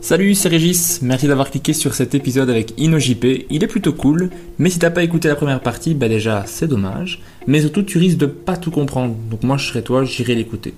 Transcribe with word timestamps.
Salut, 0.00 0.34
c'est 0.34 0.48
Régis, 0.48 1.00
merci 1.02 1.26
d'avoir 1.26 1.50
cliqué 1.50 1.72
sur 1.72 1.94
cet 1.94 2.14
épisode 2.14 2.48
avec 2.50 2.78
InnoJP, 2.78 3.46
il 3.50 3.64
est 3.64 3.66
plutôt 3.66 3.92
cool, 3.92 4.30
mais 4.58 4.70
si 4.70 4.78
t'as 4.78 4.90
pas 4.90 5.02
écouté 5.02 5.26
la 5.26 5.34
première 5.34 5.60
partie, 5.60 5.94
bah 5.94 6.08
déjà 6.08 6.44
c'est 6.46 6.68
dommage, 6.68 7.22
mais 7.46 7.60
surtout 7.60 7.82
tu 7.82 7.98
risques 7.98 8.18
de 8.18 8.26
pas 8.26 8.56
tout 8.56 8.70
comprendre, 8.70 9.16
donc 9.30 9.42
moi 9.42 9.56
je 9.56 9.66
serai 9.66 9.82
toi, 9.82 10.04
j'irai 10.04 10.34
l'écouter. 10.36 10.74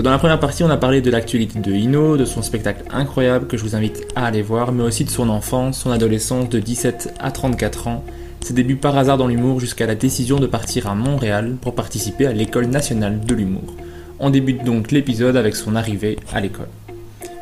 Dans 0.00 0.10
la 0.10 0.18
première 0.18 0.40
partie 0.40 0.64
on 0.64 0.70
a 0.70 0.76
parlé 0.76 1.00
de 1.00 1.10
l'actualité 1.10 1.60
de 1.60 1.72
Inno, 1.72 2.16
de 2.16 2.24
son 2.24 2.42
spectacle 2.42 2.82
incroyable 2.90 3.46
que 3.46 3.56
je 3.56 3.62
vous 3.62 3.76
invite 3.76 4.06
à 4.16 4.26
aller 4.26 4.42
voir, 4.42 4.72
mais 4.72 4.82
aussi 4.82 5.04
de 5.04 5.10
son 5.10 5.28
enfance, 5.28 5.80
son 5.80 5.90
adolescence 5.90 6.48
de 6.48 6.58
17 6.58 7.14
à 7.20 7.30
34 7.30 7.88
ans, 7.88 8.04
ses 8.44 8.54
débuts 8.54 8.76
par 8.76 8.96
hasard 8.96 9.18
dans 9.18 9.26
l'humour 9.26 9.60
jusqu'à 9.60 9.86
la 9.86 9.94
décision 9.94 10.40
de 10.40 10.46
partir 10.46 10.88
à 10.88 10.94
Montréal 10.94 11.56
pour 11.60 11.74
participer 11.74 12.26
à 12.26 12.32
l'école 12.32 12.66
nationale 12.66 13.20
de 13.20 13.34
l'humour. 13.34 13.74
On 14.18 14.30
débute 14.30 14.64
donc 14.64 14.90
l'épisode 14.90 15.36
avec 15.36 15.56
son 15.56 15.76
arrivée 15.76 16.16
à 16.32 16.40
l'école. 16.40 16.68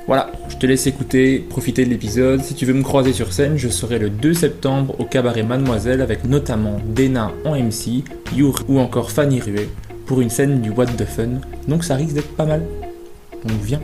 Voilà, 0.07 0.33
je 0.49 0.57
te 0.57 0.67
laisse 0.67 0.87
écouter, 0.87 1.39
profiter 1.39 1.85
de 1.85 1.91
l'épisode. 1.91 2.43
Si 2.43 2.55
tu 2.55 2.67
veux 2.67 2.75
me 2.75 2.83
croiser 2.83 3.13
sur 3.13 3.33
scène, 3.33 3.57
je 3.57 3.69
serai 3.69 3.99
le 3.99 4.11
2 4.11 4.35
septembre 4.35 4.97
au 4.99 5.05
cabaret 5.05 5.43
Mademoiselle 5.43 6.01
avec 6.01 6.25
notamment 6.25 6.79
Dena 6.95 7.33
en 7.45 7.55
MC, 7.55 8.03
Your 8.35 8.61
ou 8.69 8.81
encore 8.81 9.11
Fanny 9.11 9.41
Ruet 9.41 9.69
pour 10.07 10.21
une 10.21 10.31
scène 10.31 10.61
du 10.61 10.71
What 10.71 10.87
the 10.87 11.05
Fun. 11.05 11.41
Donc 11.69 11.85
ça 11.85 11.95
risque 11.95 12.15
d'être 12.15 12.35
pas 12.35 12.47
mal. 12.47 12.63
Donc 13.45 13.59
viens. 13.63 13.81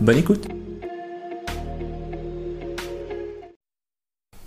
Bonne 0.00 0.18
écoute. 0.18 0.48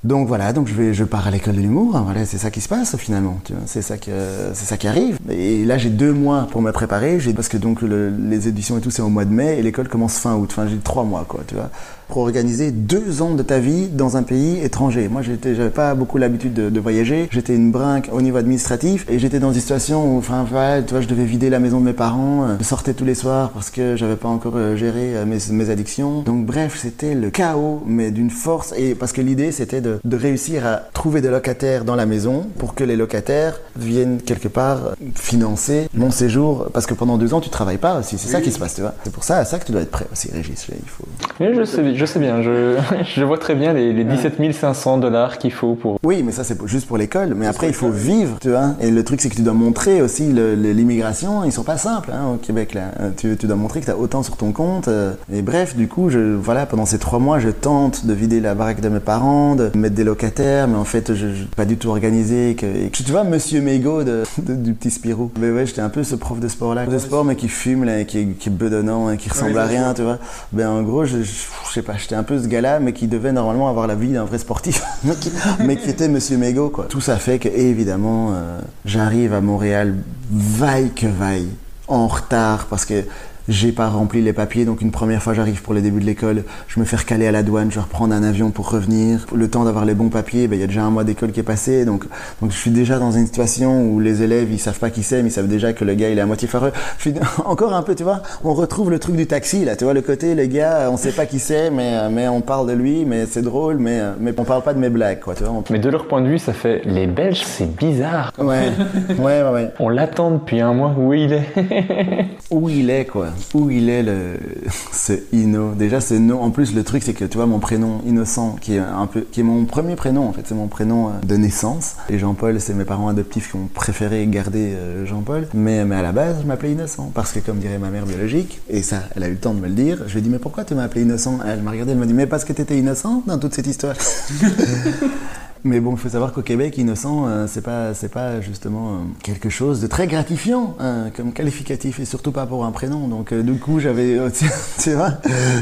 Donc 0.08 0.30
voilà, 0.30 0.54
donc 0.54 0.70
je 0.70 0.74
vais, 0.74 0.94
je 0.94 1.04
pars 1.04 1.28
à 1.28 1.32
l'école 1.32 1.56
de 1.56 1.60
l'humour. 1.60 2.00
Voilà, 2.06 2.26
c'est 2.26 2.38
ça 2.38 2.50
qui 2.50 2.62
se 2.62 2.70
passe 2.70 2.96
finalement. 2.96 3.40
C'est 3.66 3.82
ça 3.82 3.98
que, 3.98 4.12
ça 4.54 4.78
qui 4.78 4.88
arrive. 4.88 5.18
Et 5.30 5.66
là, 5.66 5.78
j'ai 5.78 5.90
deux 5.90 6.14
mois 6.14 6.48
pour 6.50 6.62
me 6.62 6.72
préparer. 6.72 7.18
Parce 7.36 7.50
que 7.50 7.58
donc 7.58 7.82
le- 7.82 8.10
les 8.10 8.48
éditions 8.48 8.78
et 8.78 8.82
tout, 8.82 8.90
c'est 8.90 9.02
au 9.02 9.10
mois 9.10 9.26
de 9.26 9.34
mai 9.34 9.58
et 9.60 9.62
l'école 9.62 9.90
commence 9.90 10.18
fin 10.18 10.36
août. 10.36 10.48
Enfin, 10.52 10.66
j'ai 10.70 10.78
trois 10.78 11.04
mois 11.04 11.26
quoi, 11.28 11.42
tu 11.46 11.56
vois, 11.56 11.70
pour 12.08 12.20
organiser 12.20 12.72
deux 12.72 13.22
ans 13.22 13.34
de 13.34 13.44
ta 13.44 13.60
vie 13.60 13.88
dans 13.90 14.16
un 14.16 14.24
pays 14.24 14.60
étranger. 14.64 15.10
Moi, 15.10 15.24
j'avais 15.24 15.70
pas 15.70 15.94
beaucoup 15.94 16.18
l'habitude 16.18 16.54
de, 16.54 16.80
voyager. 16.80 17.28
J'étais 17.32 17.56
une 17.56 17.72
brinque 17.72 18.10
au 18.14 18.22
niveau 18.22 18.38
administratif 18.38 19.06
et 19.10 19.20
j'étais 19.20 19.40
dans 19.40 19.52
une 19.52 19.60
situation 19.60 20.16
où, 20.16 20.18
enfin, 20.20 20.46
voilà, 20.50 20.82
tu 20.84 20.92
vois, 20.94 21.02
je 21.02 21.08
devais 21.08 21.26
vider 21.26 21.50
la 21.50 21.60
maison 21.60 21.82
de 21.82 21.86
mes 21.86 21.92
parents. 21.94 22.46
euh, 22.46 22.56
Je 22.60 22.64
sortais 22.64 22.94
tous 22.94 23.04
les 23.04 23.16
soirs 23.16 23.50
parce 23.50 23.70
que 23.72 23.98
j'avais 23.98 24.16
pas 24.16 24.30
encore 24.30 24.54
euh, 24.56 24.78
géré 24.78 25.18
euh, 25.18 25.26
mes, 25.26 25.40
mes 25.52 25.70
addictions. 25.70 26.22
Donc 26.22 26.46
bref, 26.46 26.78
c'était 26.82 27.14
le 27.14 27.30
chaos, 27.30 27.84
mais 27.86 28.12
d'une 28.12 28.30
force. 28.30 28.74
Et 28.78 28.96
parce 28.96 29.12
que 29.12 29.22
l'idée, 29.22 29.52
c'était 29.52 29.82
de, 29.82 29.97
de 30.04 30.18
réussir 30.18 30.66
à 30.66 30.82
trouver 30.94 31.22
des 31.22 31.30
locataires 31.30 31.84
dans 31.86 31.96
la 31.96 32.06
maison 32.06 32.48
pour 32.58 32.76
que 32.76 32.84
les 32.84 32.96
locataires 32.96 33.60
viennent 33.76 34.20
quelque 34.22 34.48
part 34.48 34.80
financer 35.16 35.90
mon 35.94 36.12
séjour. 36.12 36.68
Parce 36.74 36.86
que 36.86 36.94
pendant 36.94 37.18
deux 37.18 37.34
ans, 37.34 37.42
tu 37.42 37.50
travailles 37.50 37.78
pas 37.78 38.00
aussi. 38.00 38.18
C'est 38.18 38.30
ça 38.30 38.42
qui 38.42 38.52
se 38.52 38.60
passe, 38.60 38.76
tu 38.76 38.82
vois. 38.82 38.94
C'est 39.04 39.14
pour 39.14 39.24
ça, 39.24 39.38
à 39.38 39.46
ça 39.46 39.60
que 39.60 39.66
tu 39.66 39.72
dois 39.72 39.82
être 39.82 39.92
prêt 39.92 40.06
aussi, 40.12 40.30
Régis. 40.32 40.68
Il 40.70 40.90
faut. 40.90 41.04
Oui, 41.40 41.48
je 41.56 41.64
sais, 41.66 41.96
je 41.96 42.06
sais 42.06 42.20
bien, 42.20 42.42
je, 42.42 42.78
je 43.16 43.24
vois 43.24 43.38
très 43.38 43.56
bien 43.56 43.74
les, 43.74 43.94
les 43.94 44.04
17 44.04 44.36
500 44.54 44.98
dollars 45.00 45.38
qu'il 45.38 45.52
faut 45.52 45.76
pour... 45.76 46.00
Oui, 46.04 46.24
mais 46.24 46.32
ça 46.32 46.44
c'est 46.44 46.58
juste 46.68 46.88
pour 46.88 46.98
l'école. 46.98 47.34
Mais 47.36 47.48
après, 47.48 47.68
il 47.68 47.74
faut 47.74 47.90
vivre, 47.90 48.38
tu 48.40 48.50
vois. 48.50 48.76
Et 48.82 48.92
le 48.92 49.04
truc, 49.04 49.22
c'est 49.22 49.30
que 49.30 49.36
tu 49.36 49.42
dois 49.42 49.54
montrer 49.54 50.02
aussi 50.02 50.32
l'immigration. 50.32 51.44
Ils 51.44 51.52
sont 51.52 51.64
pas 51.64 51.78
simples 51.78 52.12
hein, 52.14 52.34
au 52.34 52.38
Québec 52.38 52.74
là. 52.74 52.92
Euh, 53.00 53.10
Tu, 53.16 53.36
tu 53.38 53.48
dois 53.48 53.56
montrer 53.56 53.80
que 53.80 53.86
tu 53.86 53.92
as 53.92 53.98
autant 53.98 54.24
sur 54.24 54.38
ton 54.38 54.52
compte. 54.52 54.88
euh. 54.88 55.14
Et 55.32 55.42
bref, 55.42 55.76
du 55.76 55.88
coup, 55.88 56.10
je, 56.10 56.36
voilà, 56.36 56.66
pendant 56.66 56.86
ces 56.86 57.00
trois 57.00 57.20
mois, 57.20 57.40
je 57.40 57.50
tente 57.50 58.06
de 58.06 58.14
vider 58.14 58.40
la 58.40 58.54
baraque 58.56 58.82
de 58.82 58.90
mes 58.90 59.00
parents, 59.00 59.56
de 59.56 59.72
mettre 59.88 59.96
des 59.96 60.04
locataires, 60.04 60.68
mais 60.68 60.76
en 60.78 60.84
fait, 60.84 61.14
je, 61.14 61.34
je 61.34 61.44
pas 61.46 61.66
du 61.66 61.78
tout 61.78 61.90
organisé. 61.90 62.56
Que, 62.56 62.66
et 62.66 62.90
tu 62.92 63.04
vois, 63.12 63.24
Monsieur 63.24 63.62
Mégo 63.62 64.04
de, 64.04 64.24
de- 64.38 64.56
du 64.56 64.74
petit 64.74 64.92
Spirou. 64.92 65.32
Mais 65.40 65.50
ouais, 65.52 65.66
j'étais 65.66 65.82
un 65.82 65.90
peu 65.90 66.04
ce 66.04 66.16
prof 66.16 66.40
de 66.40 66.48
sport 66.48 66.76
là, 66.76 66.86
de 66.86 66.98
sport, 66.98 67.24
mais 67.26 67.36
qui 67.36 67.48
fume 67.48 67.84
là, 67.86 68.00
et 68.00 68.06
qui, 68.06 68.20
est- 68.20 68.38
qui 68.38 68.50
est 68.50 68.52
bedonnant, 68.52 69.10
et 69.10 69.18
qui 69.18 69.30
ressemble 69.30 69.58
à 69.58 69.66
rien, 69.66 69.94
tu 69.94 70.04
vois. 70.04 70.20
Ben 70.52 70.70
en 70.70 70.82
gros, 70.84 71.06
je, 71.06 71.18
je, 71.24 71.32
je 71.68 71.74
sais 71.74 71.82
pas, 71.82 71.94
j'étais 71.98 72.16
un 72.16 72.24
peu 72.24 72.38
ce 72.42 72.48
gars-là, 72.48 72.80
mais 72.80 72.94
qui 72.94 73.08
devait 73.08 73.32
normalement 73.32 73.70
avoir 73.70 73.88
la 73.88 73.96
vie 73.96 74.10
d'un 74.10 74.26
vrai 74.26 74.38
sportif, 74.38 74.82
mais, 75.04 75.16
qui, 75.16 75.32
mais 75.66 75.76
qui 75.78 75.90
était 75.90 76.10
Monsieur 76.10 76.38
Mégo, 76.38 76.70
quoi. 76.70 76.86
Tout 76.90 77.02
ça 77.02 77.18
fait 77.18 77.40
que, 77.40 77.48
évidemment, 77.50 78.32
euh, 78.34 78.60
j'arrive 78.86 79.34
à 79.34 79.42
Montréal, 79.42 79.96
vaille 80.32 80.92
que 80.96 81.08
vaille, 81.08 81.48
en 81.88 82.08
retard, 82.08 82.68
parce 82.70 82.86
que 82.86 83.04
j'ai 83.50 83.72
pas 83.72 83.88
rempli 83.88 84.22
les 84.22 84.34
papiers, 84.34 84.66
donc 84.66 84.82
une 84.82 84.92
première 84.92 85.24
fois 85.24 85.34
j'arrive 85.34 85.62
pour 85.62 85.74
le 85.74 85.82
début 85.82 86.00
de 86.02 86.06
l'école, 86.06 86.44
je 86.68 86.80
me 86.80 86.86
fais 86.86 86.98
recaler 86.98 87.28
à 87.28 87.32
la 87.32 87.44
douane, 87.44 87.70
je 87.72 87.76
vais 87.76 87.82
reprendre 87.82 88.14
un 88.14 88.24
avion 88.24 88.52
pour 88.52 88.70
revenir. 88.70 89.26
Le 89.34 89.48
temps 89.50 89.64
d'avoir 89.64 89.86
les 89.86 89.94
bons 89.94 90.10
papiers, 90.10 90.48
ben, 90.48 90.58
il 90.58 90.62
y 90.62 90.64
a 90.64 90.68
déjà 90.68 90.84
un 90.84 90.90
mois 90.90 91.04
d'école 91.04 91.32
qui 91.32 91.40
est 91.40 91.44
passé, 91.44 91.86
donc, 91.86 92.06
donc 92.42 92.52
je 92.52 92.58
suis 92.58 92.72
déjà 92.72 93.00
dans 93.00 93.12
une 93.12 93.26
situation 93.26 93.84
où 93.90 94.00
les 94.00 94.22
élèves 94.22 94.52
ils 94.52 94.60
savent 94.60 94.80
pas 94.80 94.90
qui 94.90 95.04
c'est, 95.04 95.22
mais 95.24 95.30
ils 95.30 95.32
savent 95.32 95.48
déjà 95.48 95.74
que 95.74 95.86
le 95.86 95.94
gars 95.96 96.10
il 96.10 96.18
est 96.18 96.22
à 96.22 96.26
moitié 96.26 96.48
fareux. 96.48 96.72
Je 96.98 97.10
suis 97.10 97.14
encore 97.46 97.74
un 97.74 97.84
peu, 97.84 97.96
tu 97.96 98.04
vois, 98.04 98.22
on 98.44 98.54
retrouve 98.54 98.92
le 98.92 99.00
truc 99.00 99.16
du 99.16 99.28
taxi 99.28 99.64
là, 99.66 99.76
tu 99.76 99.84
vois, 99.86 99.94
le 99.94 100.02
côté, 100.02 100.36
les 100.36 100.48
gars, 100.48 100.90
on 100.92 100.98
sait 100.98 101.12
pas 101.12 101.26
qui 101.26 101.40
c'est, 101.40 101.70
mais, 101.70 102.10
mais 102.10 102.28
on 102.28 102.42
parle 102.42 102.68
de 102.68 102.74
lui, 102.74 103.06
mais 103.06 103.26
c'est 103.26 103.42
drôle, 103.42 103.78
mais, 103.78 104.00
mais 104.20 104.34
on 104.38 104.44
parle 104.44 104.62
pas 104.64 104.74
de 104.74 104.80
mes 104.80 104.90
blagues, 104.90 105.20
quoi, 105.22 105.36
tu 105.36 105.44
vois. 105.44 105.54
on- 105.54 105.64
Mais 105.70 105.80
de 105.80 105.90
leur 105.90 106.08
point 106.08 106.22
de 106.22 106.28
vue, 106.28 106.40
ça 106.40 106.54
fait... 106.54 106.82
Les 106.86 107.08
Belges, 107.08 107.44
c'est 107.46 107.76
bizarre. 107.78 108.32
Ouais, 108.38 108.70
ouais, 109.20 109.42
ouais, 109.44 109.50
ouais. 109.54 109.70
On 109.80 109.90
l'attend 109.90 110.32
depuis 110.32 110.60
un 110.62 110.74
mois, 110.74 110.94
où 110.98 111.14
il 111.14 111.34
est 111.34 111.48
où 112.52 112.70
il 112.70 112.90
est 112.90 113.06
quoi 113.06 113.28
où 113.54 113.70
il 113.70 113.90
est 113.90 114.04
le 114.04 114.38
ce 114.92 115.14
Inno 115.34 115.74
déjà 115.74 116.02
ce 116.02 116.14
nom 116.14 116.42
en 116.42 116.52
plus 116.52 116.74
le 116.74 116.84
truc 116.84 117.04
c'est 117.04 117.14
que 117.14 117.26
tu 117.26 117.38
vois 117.38 117.46
mon 117.46 117.60
prénom 117.60 118.02
innocent 118.06 118.56
qui 118.62 118.76
est 118.76 119.44
mon 119.44 119.66
premier 119.66 119.96
prénom 119.96 120.28
en 120.28 120.34
fait. 120.34 120.42
C'est 120.46 120.56
mon 120.56 120.68
prénom 120.68 121.10
euh, 121.10 121.12
de 121.26 121.36
naissance. 121.36 121.96
Et 122.10 122.20
Jean-Paul 122.20 122.60
c'est 122.60 122.74
mes 122.74 122.86
parents 122.86 123.08
adoptifs 123.08 123.52
qui 123.52 123.56
ont 123.56 123.70
préféré 123.74 124.26
garder 124.28 124.74
euh, 124.74 125.06
Jean-Paul. 125.06 125.48
Mais 125.54 125.86
mais 125.86 125.96
à 125.96 126.02
la 126.02 126.12
base 126.12 126.38
je 126.42 126.48
m'appelais 126.48 126.72
Innocent. 126.72 127.12
Parce 127.14 127.32
que 127.32 127.40
comme 127.40 127.60
dirait 127.60 127.80
ma 127.80 127.90
mère 127.90 128.06
biologique 128.06 128.62
et 128.70 128.82
ça 128.82 129.04
elle 129.16 129.24
a 129.24 129.28
eu 129.28 129.32
le 129.32 129.38
temps 129.38 129.54
de 129.54 129.60
me 129.60 129.68
le 129.68 129.74
dire 129.74 130.04
je 130.08 130.14
lui 130.14 130.20
ai 130.20 130.22
dit 130.22 130.30
mais 130.30 130.40
pourquoi 130.40 130.64
tu 130.64 130.76
m'as 130.76 130.84
appelé 130.84 131.02
Innocent? 131.02 131.40
Elle 131.46 131.62
m'a 131.62 131.72
regardé 131.72 131.92
elle 131.92 131.98
m'a 131.98 132.06
dit 132.06 132.14
mais 132.14 132.28
parce 132.28 132.46
que 132.46 132.54
t'étais 132.54 132.78
innocent? 132.78 133.24
Dans 133.26 133.38
toute 133.38 133.54
cette 133.54 133.68
histoire 133.68 133.96
Mais 135.68 135.82
bon, 135.82 135.92
il 135.92 135.98
faut 135.98 136.08
savoir 136.08 136.32
qu'au 136.32 136.42
Québec, 136.44 136.78
innocent, 136.78 137.26
euh, 137.28 137.46
c'est 137.46 137.62
pas, 137.62 137.94
c'est 137.94 138.08
pas 138.08 138.40
justement 138.40 138.88
euh, 138.88 138.98
quelque 139.22 139.50
chose 139.50 139.82
de 139.82 139.88
très 139.88 140.08
gratifiant 140.08 140.76
hein, 140.80 141.08
comme 141.16 141.34
qualificatif 141.34 142.00
et 142.00 142.06
surtout 142.06 142.32
pas 142.32 142.46
pour 142.46 142.64
un 142.64 142.72
prénom. 142.72 143.10
Donc 143.10 143.34
euh, 143.34 143.44
du 143.44 143.60
coup, 143.60 143.80
j'avais, 143.82 144.18
tu, 144.80 144.94
vois, 144.94 145.12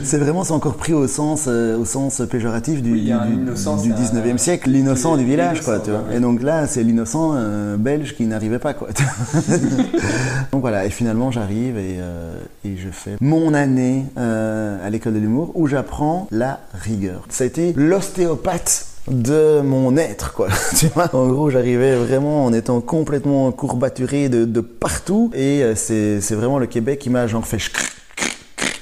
c'est 0.04 0.20
vraiment 0.20 0.44
c'est 0.44 0.54
encore 0.54 0.76
pris 0.76 0.94
au 0.94 1.08
sens, 1.08 1.48
au 1.48 1.86
sens 1.86 2.22
péjoratif 2.30 2.84
du, 2.84 2.92
Oui, 2.94 3.02
du, 3.06 3.12
a 3.12 3.22
un 3.22 3.26
du- 3.26 3.34
innocent, 3.34 3.78
du 3.78 3.90
c'est 3.90 4.16
un- 4.16 4.22
19e 4.22 4.38
siècle, 4.38 4.70
l'innocent 4.70 5.18
du 5.18 5.26
village, 5.26 5.62
quoi, 5.62 5.74
L'innocent, 5.80 5.86
tu 5.86 5.92
vois. 5.92 6.10
ouais. 6.12 6.18
Et 6.18 6.20
donc 6.20 6.44
là, 6.44 6.68
c'est 6.68 6.84
l'innocent 6.84 7.34
belge 7.80 8.16
qui 8.16 8.26
n'arrivait 8.28 8.60
pas, 8.60 8.76
quoi. 8.76 8.90
donc 10.52 10.62
voilà, 10.62 10.86
et 10.86 10.90
finalement, 10.92 11.32
j'arrive 11.32 11.78
et, 11.78 11.98
et 12.64 12.78
je 12.78 12.90
fais 12.92 13.16
mon 13.22 13.54
année 13.56 14.06
à 14.18 14.90
l'école 14.92 15.14
de 15.14 15.20
l'humour 15.20 15.52
où 15.56 15.66
j'apprends 15.68 16.28
la 16.32 16.60
rigueur. 16.74 17.24
Ça 17.30 17.44
a 17.44 17.48
été 17.48 17.74
l'ostéopathe 17.76 18.86
de 19.10 19.62
mon 19.62 19.98
être, 19.98 20.34
quoi. 20.34 20.48
tu 20.78 20.88
vois 20.88 21.14
en 21.14 21.28
gros, 21.28 21.50
j'arrivais 21.50 21.96
vraiment 21.96 22.46
en 22.46 22.54
étant 22.54 22.82
complètement 22.82 23.52
courbaturé 23.52 24.30
de, 24.30 24.62
partout. 24.62 25.32
Et 25.34 25.64
euh, 25.64 25.76
c'est 25.76 26.22
c'est 26.22 26.36
vraiment 26.36 26.60
le 26.60 26.68
Québec 26.68 27.00
qui 27.00 27.10
m'a 27.10 27.28
genre 27.28 27.46
fait... 27.46 27.60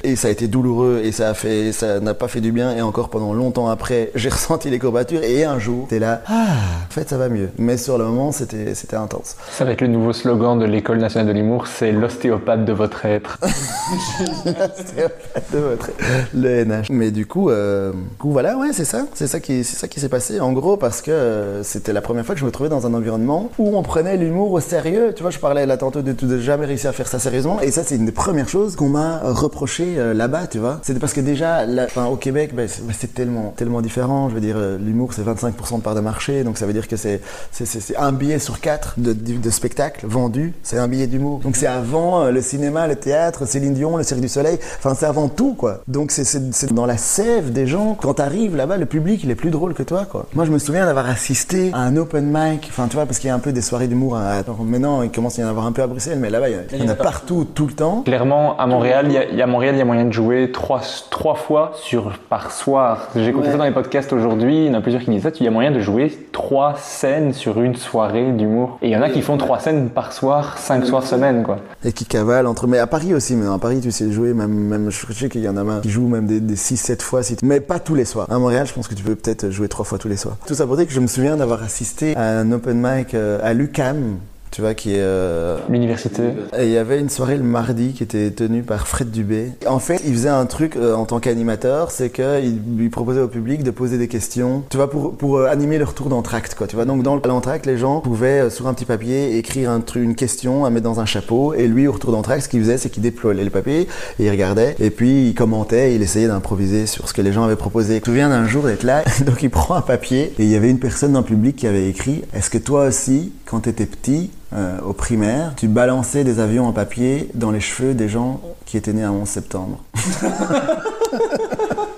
et 0.04 0.16
ça 0.16 0.28
a 0.28 0.32
été 0.32 0.48
douloureux 0.48 1.02
et 1.04 1.12
ça 1.12 1.30
a 1.30 1.34
fait, 1.34 1.72
ça 1.72 2.00
n'a 2.00 2.14
pas 2.14 2.28
fait 2.28 2.42
du 2.42 2.52
bien. 2.52 2.76
Et 2.76 2.82
encore 2.82 3.10
pendant 3.10 3.34
longtemps 3.34 3.70
après, 3.70 4.12
j'ai 4.16 4.30
ressenti 4.30 4.70
les 4.70 4.80
courbatures. 4.80 5.24
Et 5.24 5.46
un 5.46 5.60
jour, 5.60 5.88
t'es 5.88 6.00
là, 6.00 6.22
ah, 6.28 6.48
en 6.88 6.92
fait, 6.92 7.10
ça 7.10 7.18
va 7.18 7.30
mieux. 7.30 7.50
Mais 7.58 7.78
sur 7.78 7.98
le 7.98 8.06
moment, 8.06 8.32
c'était, 8.32 8.76
c'était 8.76 8.96
intense. 8.96 9.36
Ça 9.52 9.66
va 9.66 9.72
être 9.72 9.82
le 9.82 9.88
nouveau 9.88 10.14
slogan 10.14 10.60
de 10.60 10.66
l'École 10.66 11.00
nationale 11.00 11.28
de 11.28 11.34
l'humour, 11.34 11.68
c'est 11.68 11.92
l'ostéopathe 11.92 12.66
de 12.66 12.74
votre 12.74 13.06
être. 13.06 13.40
de 14.46 15.58
votre, 15.58 15.90
le 16.34 16.66
NH. 16.66 16.88
Mais 16.90 17.12
du 17.12 17.26
coup, 17.26 17.50
euh, 17.50 17.92
du 17.94 18.18
coup, 18.18 18.32
voilà, 18.32 18.58
ouais, 18.58 18.74
c'est 18.74 18.86
ça, 18.86 19.06
c'est 19.14 19.28
ça 19.28 19.40
qui, 19.40 19.64
c'est 19.64 19.78
ça 19.78 19.88
qui 19.88 20.00
s'est 20.00 20.10
passé. 20.10 20.40
En 20.40 20.52
gros, 20.52 20.78
parce 20.78 21.02
que 21.02 21.12
euh, 21.12 21.64
c'était 21.64 21.94
la 21.94 22.02
première 22.02 22.26
fois 22.26 22.36
que 22.36 22.42
je 22.42 22.46
me 22.46 22.52
trouvais 22.52 22.70
dans 22.70 22.86
un 22.86 22.94
environnement 22.94 23.50
où 23.58 23.78
on 23.78 23.84
prenait 23.84 24.18
l'humour 24.18 24.52
au 24.52 24.60
sérieux. 24.60 25.14
Tu 25.16 25.22
vois, 25.22 25.32
je 25.32 25.40
parlais 25.40 25.66
là 25.66 25.78
tantôt 25.78 26.02
de, 26.02 26.12
de 26.12 26.40
jamais 26.40 26.66
réussir 26.66 26.90
à 26.90 26.94
faire 26.94 27.08
ça 27.08 27.20
sérieusement. 27.20 27.62
Et 27.62 27.72
ça, 27.72 27.84
c'est 27.84 27.96
une 27.96 28.06
des 28.06 28.12
premières 28.12 28.50
choses 28.50 28.76
qu'on 28.76 28.90
m'a 28.90 29.20
reproché 29.24 29.93
euh, 29.98 30.14
là-bas, 30.14 30.48
tu 30.48 30.60
vois. 30.60 30.80
C'était 30.84 31.00
parce 31.00 31.14
que 31.14 31.22
déjà, 31.22 31.66
enfin, 31.86 32.06
au 32.06 32.16
Québec, 32.16 32.54
ben, 32.54 32.68
c'est, 32.68 32.86
ben, 32.86 32.94
c'est 32.98 33.14
tellement, 33.14 33.54
tellement 33.56 33.82
différent. 33.82 34.30
Je 34.30 34.36
veux 34.36 34.42
dire, 34.42 34.56
euh, 34.58 34.78
l'humour, 34.78 35.14
c'est 35.14 35.24
25% 35.24 35.78
de 35.78 35.82
part 35.82 35.96
de 35.96 36.02
marché, 36.02 36.44
donc 36.44 36.58
ça 36.58 36.66
veut 36.66 36.74
dire 36.74 36.88
que 36.88 36.96
c'est, 36.96 37.22
c'est, 37.52 37.66
c'est, 37.66 37.80
c'est 37.80 37.98
un 37.98 38.12
billet 38.12 38.40
sur 38.40 38.60
quatre 38.60 38.96
de, 38.98 39.14
de, 39.14 39.38
de 39.38 39.50
spectacle 39.50 40.06
vendu, 40.08 40.54
c'est 40.64 40.78
un 40.78 40.88
billet 40.88 41.08
d'humour. 41.08 41.40
Donc 41.40 41.56
c'est 41.56 41.68
avant 41.68 42.24
euh, 42.24 42.32
le 42.32 42.42
cinéma, 42.42 42.88
le 42.88 42.96
théâtre, 42.96 43.46
Céline 43.46 43.74
Dion, 43.74 43.98
le 43.98 44.04
Cirque 44.04 44.22
du 44.22 44.30
Soleil. 44.30 44.58
Enfin, 44.78 44.96
c'est 44.96 45.06
avant 45.06 45.30
tout, 45.30 45.54
quoi. 45.54 45.82
Donc 45.88 46.12
c'est, 46.12 46.24
c'est, 46.24 46.54
c'est 46.54 46.74
dans 46.74 46.86
la 46.86 46.98
sève 46.98 47.52
des 47.52 47.68
gens. 47.68 47.98
Quand 48.00 48.16
t'arrives 48.16 48.56
là-bas, 48.56 48.78
le 48.78 48.86
public, 48.86 49.22
il 49.24 49.32
est 49.32 49.36
plus 49.36 49.52
drôle 49.52 49.74
que 49.74 49.84
toi, 49.84 50.06
quoi. 50.06 50.26
Moi, 50.34 50.46
je 50.46 50.52
me 50.52 50.60
souviens 50.60 50.86
d'avoir 50.86 51.10
assisté 51.10 51.72
à 51.74 51.80
un 51.80 51.96
open 51.98 52.26
mic. 52.26 52.68
Enfin, 52.70 52.88
tu 52.88 52.96
vois, 52.96 53.06
parce 53.06 53.20
qu'il 53.20 53.28
y 53.28 53.32
a 53.32 53.36
un 53.36 53.40
peu 53.40 53.52
des 53.52 53.62
soirées 53.62 53.88
d'humour. 53.88 54.18
À... 54.18 54.44
Maintenant, 54.64 55.02
il 55.02 55.12
commence 55.12 55.40
à 55.40 55.42
y 55.42 55.46
en 55.46 55.50
avoir 55.50 55.66
un 55.66 55.72
peu 55.72 55.82
à 55.82 55.88
Bruxelles, 55.88 56.20
mais 56.20 56.30
là-bas, 56.30 56.50
il 56.50 56.80
y, 56.80 56.84
en 56.84 56.90
a 56.90 56.96
partout, 56.96 57.46
tout 57.54 57.68
le 57.68 57.74
temps. 57.74 58.04
Clairement, 58.04 58.58
à 58.58 58.68
Montréal, 58.68 59.06
il 59.08 59.14
y 59.14 59.18
a, 59.18 59.26
il 59.30 59.36
y 59.36 59.42
a 59.42 59.48
Montréal, 59.48 59.76
y 59.84 59.90
a 59.90 59.94
moyen 59.94 60.06
de 60.06 60.12
jouer 60.14 60.52
trois, 60.52 60.82
trois 61.10 61.36
fois 61.36 61.72
sur, 61.76 62.12
par 62.30 62.52
soir. 62.52 63.08
J'ai 63.16 63.28
écouté 63.28 63.46
Ouais. 63.48 63.52
ça 63.52 63.58
dans 63.58 63.64
les 63.66 63.72
podcasts 63.72 64.14
aujourd'hui, 64.14 64.66
il 64.66 64.68
y 64.68 64.70
en 64.70 64.74
a 64.76 64.82
plusieurs 64.82 65.02
qui 65.04 65.12
disent 65.12 65.24
ça, 65.24 65.30
il 65.40 65.44
y 65.44 65.48
a 65.48 65.52
moyen 65.52 65.72
de 65.72 65.80
jouer 65.80 66.12
trois 66.32 66.76
scènes 66.78 67.34
sur 67.34 67.62
une 67.62 67.76
soirée 67.76 68.32
d'humour. 68.32 68.78
Et 68.82 68.88
il 68.88 68.92
y 68.92 68.98
en 68.98 69.02
a 69.02 69.10
qui 69.10 69.22
font 69.22 69.38
trois 69.38 69.60
scènes 69.60 69.90
par 69.90 70.14
soir, 70.14 70.58
cinq 70.58 70.86
soirs 70.86 71.04
semaine, 71.04 71.44
quoi. 71.44 71.58
Et 71.84 71.92
qui 71.92 72.06
cavale 72.06 72.48
entre. 72.48 72.68
Mais 72.68 72.80
à 72.80 72.88
Paris 72.88 73.14
aussi, 73.14 73.36
mais 73.36 73.46
à 73.54 73.58
Paris, 73.58 73.80
tu 73.82 73.92
sais 73.92 74.12
jouer, 74.12 74.34
même, 74.34 74.52
même 74.54 74.90
je 74.90 75.12
sais 75.14 75.30
qu'il 75.30 75.42
y 75.42 75.50
en 75.50 75.58
a 75.58 75.64
même 75.64 75.82
qui 75.82 75.90
jouent 75.90 76.08
même 76.08 76.26
des, 76.28 76.40
des 76.40 76.56
6-7 76.56 77.02
fois, 77.02 77.24
si 77.24 77.36
tu- 77.36 77.46
mais 77.46 77.60
pas 77.60 77.80
tous 77.80 77.96
les 77.96 78.06
soirs. 78.06 78.28
À 78.32 78.38
Montréal, 78.40 78.66
je 78.68 78.74
pense 78.74 78.88
que 78.88 78.96
tu 78.96 79.04
peux 79.04 79.16
peut-être 79.16 79.50
jouer 79.50 79.68
trois 79.68 79.86
fois 79.86 79.98
tous 79.98 80.08
les 80.08 80.18
soirs. 80.18 80.38
Tout 80.48 80.54
ça 80.54 80.66
pour 80.66 80.78
dire 80.78 80.88
que 80.88 80.94
je 80.94 81.00
me 81.00 81.08
souviens 81.08 81.36
d'avoir 81.36 81.62
assisté 81.64 82.16
à 82.16 82.40
un 82.40 82.52
open 82.52 82.80
mic 82.82 83.14
euh, 83.14 83.40
à 83.44 83.54
l'UCAM, 83.54 84.18
tu 84.54 84.62
vois, 84.62 84.76
qui 84.76 84.92
est. 84.94 85.00
euh, 85.00 85.58
L'université. 85.68 86.22
Et 86.58 86.66
il 86.66 86.72
y 86.72 86.78
avait 86.78 87.00
une 87.00 87.10
soirée 87.10 87.38
le 87.38 87.44
mardi 87.44 87.94
qui 87.94 88.04
était 88.04 88.30
tenue 88.30 88.62
par 88.62 88.88
Fred 88.88 89.10
Dubé. 89.10 89.52
En 89.68 89.80
fait, 89.80 90.00
il 90.06 90.14
faisait 90.14 90.30
un 90.30 90.46
truc 90.46 90.76
euh, 90.76 90.94
en 90.94 91.06
tant 91.06 91.20
qu'animateur, 91.20 91.90
c'est 91.90 92.12
qu'il 92.12 92.60
lui 92.78 92.90
proposait 92.90 93.22
au 93.22 93.28
public 93.28 93.64
de 93.64 93.72
poser 93.72 93.98
des 93.98 94.08
questions, 94.08 94.64
tu 94.70 94.78
vois, 94.78 94.90
pour, 94.92 95.16
pour 95.16 95.38
euh, 95.38 95.48
animer 95.48 95.80
le 95.80 95.86
retour 95.86 96.08
d'entracte, 96.10 96.54
quoi. 96.54 96.68
Tu 96.68 96.76
vois, 96.76 96.86
donc 96.86 97.02
dans 97.02 97.16
l'entracte, 97.26 97.66
les 97.66 97.78
gens 97.78 98.00
pouvaient 98.00 98.50
sur 98.52 98.68
un 98.68 98.74
petit 98.76 98.86
papier 98.86 99.38
écrire 99.38 99.72
un 99.72 99.80
truc, 99.80 100.04
une 100.04 100.16
question 100.16 100.66
à 100.66 100.70
mettre 100.70 100.84
dans 100.84 101.00
un 101.00 101.06
chapeau, 101.06 101.56
et 101.56 101.68
lui, 101.68 101.88
au 101.88 101.92
retour 101.92 102.12
d'entracte, 102.12 102.44
ce 102.44 102.50
qu'il 102.50 102.60
faisait, 102.62 102.78
c'est 102.78 102.90
qu'il 102.92 103.02
déployait 103.02 103.44
le 103.44 103.50
papier, 103.50 103.82
et 104.20 104.26
il 104.26 104.30
regardait, 104.30 104.76
et 104.80 104.92
puis 104.92 105.30
il 105.30 105.34
commentait, 105.34 105.96
il 105.96 106.02
essayait 106.04 106.28
d'improviser 106.28 106.86
sur 106.86 107.08
ce 107.10 107.14
que 107.14 107.24
les 107.24 107.34
gens 107.34 107.44
avaient 107.44 107.56
proposé. 107.56 107.96
Je 107.96 108.00
me 108.02 108.16
souviens 108.16 108.30
d'un 108.30 108.46
jour 108.48 108.64
d'être 108.64 108.84
là, 108.84 109.04
donc 109.26 109.42
il 109.42 109.50
prend 109.50 109.74
un 109.76 109.82
papier, 109.82 110.34
et 110.38 110.44
il 110.44 110.50
y 110.50 110.56
avait 110.56 110.70
une 110.70 110.80
personne 110.80 111.14
dans 111.14 111.20
le 111.22 111.26
public 111.26 111.56
qui 111.56 111.66
avait 111.68 111.90
écrit 111.90 112.22
Est-ce 112.36 112.50
que 112.52 112.60
toi 112.60 112.86
aussi, 112.86 113.32
quand 113.46 113.62
t'étais 113.62 113.86
petit, 113.88 114.30
euh, 114.56 114.78
au 114.86 114.94
primaire, 114.94 115.54
tu 115.58 115.68
balançais 115.68 116.24
des 116.24 116.40
avions 116.40 116.68
en 116.68 116.72
papier 116.74 117.30
dans 117.34 117.52
les 117.52 117.60
cheveux 117.60 117.94
des 117.94 118.08
gens 118.10 118.40
qui 118.66 118.78
étaient 118.78 118.94
nés 118.94 119.04
à 119.04 119.12
11 119.12 119.28
septembre. 119.28 119.84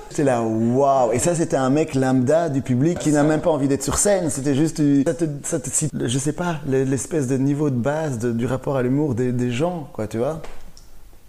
J'étais 0.09 0.23
là, 0.23 0.41
waouh! 0.41 1.11
Et 1.11 1.19
ça, 1.19 1.35
c'était 1.35 1.57
un 1.57 1.69
mec 1.69 1.93
lambda 1.93 2.47
du 2.47 2.61
public 2.61 2.97
qui 2.99 3.11
n'a 3.11 3.23
même 3.23 3.41
pas 3.41 3.49
envie 3.49 3.67
d'être 3.67 3.83
sur 3.83 3.97
scène. 3.97 4.29
C'était 4.29 4.55
juste, 4.55 4.81
ça 5.05 5.13
te, 5.13 5.25
ça 5.43 5.59
te 5.59 5.69
cite, 5.69 5.91
je 6.05 6.17
sais 6.17 6.31
pas, 6.31 6.55
l'espèce 6.67 7.27
de 7.27 7.35
niveau 7.37 7.69
de 7.69 7.75
base 7.75 8.17
de- 8.19 8.31
du 8.31 8.45
rapport 8.45 8.77
à 8.77 8.81
l'humour 8.83 9.13
des, 9.13 9.33
des 9.33 9.51
gens, 9.51 9.89
quoi, 9.91 10.07
tu 10.07 10.17
vois? 10.17 10.41